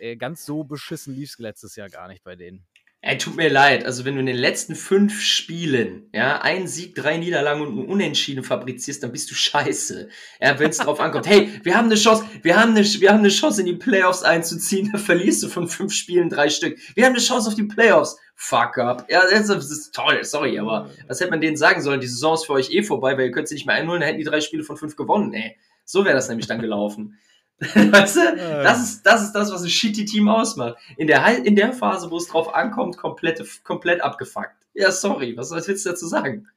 äh, 0.00 0.16
ganz 0.16 0.44
so 0.44 0.64
beschissen 0.64 1.14
lief 1.14 1.30
es 1.30 1.38
letztes 1.38 1.76
Jahr 1.76 1.88
gar 1.88 2.08
nicht 2.08 2.24
bei 2.24 2.36
denen. 2.36 2.66
Ey, 3.00 3.16
tut 3.16 3.36
mir 3.36 3.48
leid. 3.48 3.86
Also, 3.86 4.04
wenn 4.04 4.14
du 4.14 4.20
in 4.20 4.26
den 4.26 4.36
letzten 4.36 4.74
fünf 4.74 5.22
Spielen, 5.22 6.10
ja, 6.12 6.40
ein 6.40 6.66
Sieg, 6.66 6.96
drei 6.96 7.16
Niederlagen 7.16 7.62
und 7.62 7.78
ein 7.78 7.86
Unentschieden 7.86 8.42
fabrizierst, 8.42 9.04
dann 9.04 9.12
bist 9.12 9.30
du 9.30 9.36
scheiße. 9.36 10.08
Ja, 10.40 10.58
wenn 10.58 10.70
es 10.70 10.78
drauf 10.78 10.98
ankommt. 10.98 11.28
Hey, 11.28 11.60
wir 11.62 11.76
haben 11.76 11.86
eine 11.86 11.94
Chance, 11.94 12.24
wir 12.42 12.60
haben 12.60 12.70
eine, 12.70 12.84
wir 12.84 13.10
haben 13.10 13.20
eine 13.20 13.28
Chance, 13.28 13.60
in 13.60 13.66
die 13.66 13.74
Playoffs 13.74 14.24
einzuziehen. 14.24 14.90
Da 14.92 14.98
verlierst 14.98 15.44
du 15.44 15.48
von 15.48 15.68
fünf 15.68 15.92
Spielen 15.92 16.28
drei 16.28 16.48
Stück. 16.48 16.76
Wir 16.96 17.04
haben 17.04 17.12
eine 17.12 17.22
Chance 17.22 17.48
auf 17.48 17.54
die 17.54 17.64
Playoffs. 17.64 18.18
Fuck 18.34 18.78
up. 18.78 19.06
Ja, 19.08 19.22
das 19.30 19.48
ist 19.48 19.94
toll, 19.94 20.24
sorry, 20.24 20.58
aber 20.58 20.90
was 21.06 21.20
hätte 21.20 21.30
man 21.30 21.40
denen 21.40 21.56
sagen 21.56 21.82
sollen? 21.82 22.00
Die 22.00 22.06
Saison 22.06 22.34
ist 22.34 22.46
für 22.46 22.52
euch 22.54 22.70
eh 22.70 22.82
vorbei, 22.82 23.16
weil 23.16 23.26
ihr 23.26 23.32
könnt 23.32 23.48
sie 23.48 23.54
nicht 23.54 23.66
mehr 23.66 23.76
einholen, 23.76 24.00
dann 24.00 24.08
hätten 24.08 24.18
die 24.18 24.24
drei 24.24 24.40
Spiele 24.40 24.64
von 24.64 24.76
fünf 24.76 24.96
gewonnen, 24.96 25.32
ey. 25.34 25.56
So 25.84 26.04
wäre 26.04 26.14
das 26.14 26.28
nämlich 26.28 26.46
dann 26.46 26.60
gelaufen. 26.60 27.18
weißt 27.74 28.16
du? 28.16 28.36
Das 28.62 28.82
ist, 28.82 29.02
das 29.02 29.22
ist 29.22 29.32
das, 29.32 29.52
was 29.52 29.62
ein 29.62 29.68
shitty 29.68 30.04
Team 30.04 30.28
ausmacht. 30.28 30.76
In 30.96 31.08
der, 31.08 31.44
in 31.44 31.56
der 31.56 31.72
Phase, 31.72 32.10
wo 32.10 32.16
es 32.16 32.28
drauf 32.28 32.54
ankommt, 32.54 32.96
komplett, 32.96 33.42
komplett 33.64 34.00
abgefuckt. 34.00 34.54
Ja, 34.74 34.92
sorry, 34.92 35.36
was, 35.36 35.50
was 35.50 35.66
willst 35.66 35.84
du 35.84 35.90
dazu 35.90 36.06
sagen? 36.06 36.48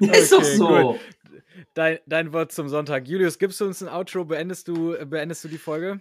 ja, 0.00 0.12
ist 0.12 0.32
doch 0.32 0.44
so. 0.44 0.98
Dein, 1.74 1.98
dein 2.06 2.32
Wort 2.32 2.52
zum 2.52 2.68
Sonntag. 2.68 3.08
Julius, 3.08 3.38
gibst 3.38 3.60
du 3.60 3.66
uns 3.66 3.82
ein 3.82 3.88
Outro? 3.88 4.24
Beendest 4.24 4.68
du, 4.68 4.96
beendest 5.04 5.42
du 5.44 5.48
die 5.48 5.58
Folge? 5.58 6.00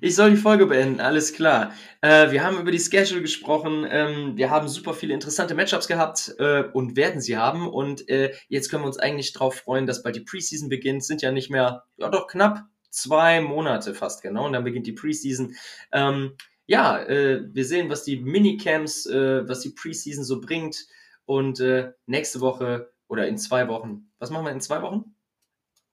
Ich 0.00 0.14
soll 0.14 0.30
die 0.30 0.36
Folge 0.36 0.66
beenden, 0.66 1.00
alles 1.00 1.32
klar. 1.32 1.72
Äh, 2.00 2.30
wir 2.30 2.44
haben 2.44 2.58
über 2.58 2.70
die 2.70 2.78
Schedule 2.78 3.22
gesprochen. 3.22 3.86
Ähm, 3.88 4.36
wir 4.36 4.50
haben 4.50 4.68
super 4.68 4.94
viele 4.94 5.14
interessante 5.14 5.54
Matchups 5.54 5.88
gehabt 5.88 6.34
äh, 6.38 6.62
und 6.72 6.96
werden 6.96 7.20
sie 7.20 7.36
haben. 7.36 7.68
Und 7.68 8.08
äh, 8.08 8.32
jetzt 8.48 8.70
können 8.70 8.84
wir 8.84 8.86
uns 8.88 8.98
eigentlich 8.98 9.32
darauf 9.32 9.56
freuen, 9.56 9.86
dass 9.86 10.02
bald 10.02 10.16
die 10.16 10.20
Preseason 10.20 10.68
beginnt. 10.68 11.04
Sind 11.04 11.22
ja 11.22 11.32
nicht 11.32 11.50
mehr, 11.50 11.84
ja 11.96 12.08
doch 12.08 12.26
knapp 12.26 12.64
zwei 12.90 13.40
Monate 13.40 13.94
fast 13.94 14.22
genau. 14.22 14.46
Und 14.46 14.52
dann 14.52 14.64
beginnt 14.64 14.86
die 14.86 14.92
Preseason. 14.92 15.54
Ähm, 15.92 16.36
ja, 16.66 17.02
äh, 17.02 17.42
wir 17.52 17.64
sehen, 17.64 17.90
was 17.90 18.04
die 18.04 18.20
Minicamps, 18.20 19.06
äh, 19.06 19.48
was 19.48 19.60
die 19.60 19.70
Preseason 19.70 20.24
so 20.24 20.40
bringt. 20.40 20.86
Und 21.24 21.60
äh, 21.60 21.92
nächste 22.06 22.40
Woche 22.40 22.92
oder 23.08 23.26
in 23.28 23.38
zwei 23.38 23.68
Wochen. 23.68 24.10
Was 24.18 24.30
machen 24.30 24.44
wir 24.46 24.52
in 24.52 24.60
zwei 24.60 24.82
Wochen? 24.82 25.14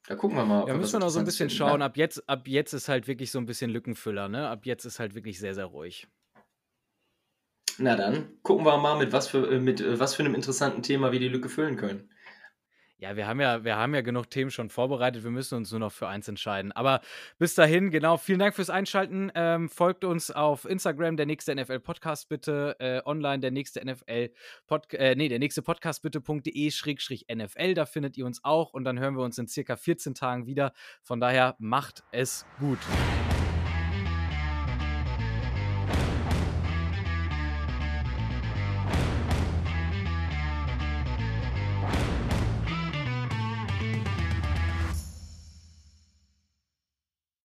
Da 0.08 0.16
gucken 0.16 0.38
wir 0.38 0.46
mal. 0.46 0.66
Ja, 0.68 0.74
müssen 0.74 0.94
wir 0.94 1.00
noch 1.00 1.10
so 1.10 1.20
ein 1.20 1.26
bisschen 1.26 1.50
finden, 1.50 1.58
schauen. 1.58 1.82
Ab 1.82 1.98
jetzt, 1.98 2.28
ab 2.30 2.48
jetzt 2.48 2.72
ist 2.72 2.88
halt 2.88 3.08
wirklich 3.08 3.30
so 3.30 3.40
ein 3.40 3.46
bisschen 3.46 3.70
Lückenfüller, 3.70 4.30
ne? 4.30 4.48
Ab 4.48 4.66
jetzt 4.66 4.86
ist 4.86 5.00
halt 5.00 5.16
wirklich 5.16 5.38
sehr, 5.38 5.54
sehr 5.54 5.66
ruhig. 5.66 6.08
Na 7.78 7.96
dann, 7.96 8.42
gucken 8.42 8.66
wir 8.66 8.78
mal, 8.78 8.98
mit 8.98 9.12
was 9.12 9.28
für, 9.28 9.52
äh, 9.52 9.60
mit 9.60 9.82
äh, 9.82 10.00
was 10.00 10.16
für 10.16 10.24
einem 10.24 10.34
interessanten 10.34 10.82
Thema 10.82 11.12
wir 11.12 11.20
die 11.20 11.28
Lücke 11.28 11.50
füllen 11.50 11.76
können. 11.76 12.10
Ja, 13.00 13.16
wir 13.16 13.28
haben 13.28 13.40
ja, 13.40 13.64
wir 13.64 13.76
haben 13.76 13.94
ja 13.94 14.02
genug 14.02 14.32
Themen 14.32 14.50
schon 14.50 14.70
vorbereitet. 14.70 15.24
Wir 15.24 15.30
müssen 15.30 15.56
uns 15.56 15.70
nur 15.70 15.80
noch 15.80 15.92
für 15.92 16.08
eins 16.08 16.28
entscheiden. 16.28 16.72
Aber 16.72 17.02
bis 17.38 17.54
dahin, 17.54 17.92
genau, 17.92 18.18
vielen 18.18 18.40
Dank 18.40 18.56
fürs 18.56 18.72
Einschalten. 18.72 19.32
Ähm, 19.36 19.70
folgt 19.70 20.04
uns 20.04 20.32
auf 20.32 20.66
Instagram, 20.66 21.16
der 21.16 21.28
nächste 21.28 21.54
NFL 21.54 21.80
Podcast 21.80 22.28
bitte, 22.28 22.76
äh, 22.80 23.02
online, 23.06 23.40
der 23.40 23.52
nächste 23.52 23.86
NFL 23.86 24.32
Pod 24.66 24.92
äh, 24.96 25.14
nee, 25.16 25.30
der 25.30 25.38
nächste 25.38 25.62
Podcast 25.62 26.02
bitte.de 26.02 26.72
NFL. 27.36 27.74
Da 27.76 27.86
findet 27.86 28.18
ihr 28.18 28.26
uns 28.26 28.44
auch 28.44 28.74
und 28.74 28.84
dann 28.84 29.00
hören 29.00 29.16
wir 29.16 29.24
uns 29.24 29.38
in 29.38 29.48
circa 29.48 29.76
14 29.76 30.16
Tagen 30.16 30.48
wieder. 30.48 30.74
Von 31.04 31.20
daher 31.20 31.56
macht 31.60 32.04
es 32.12 32.48
gut. 32.60 32.80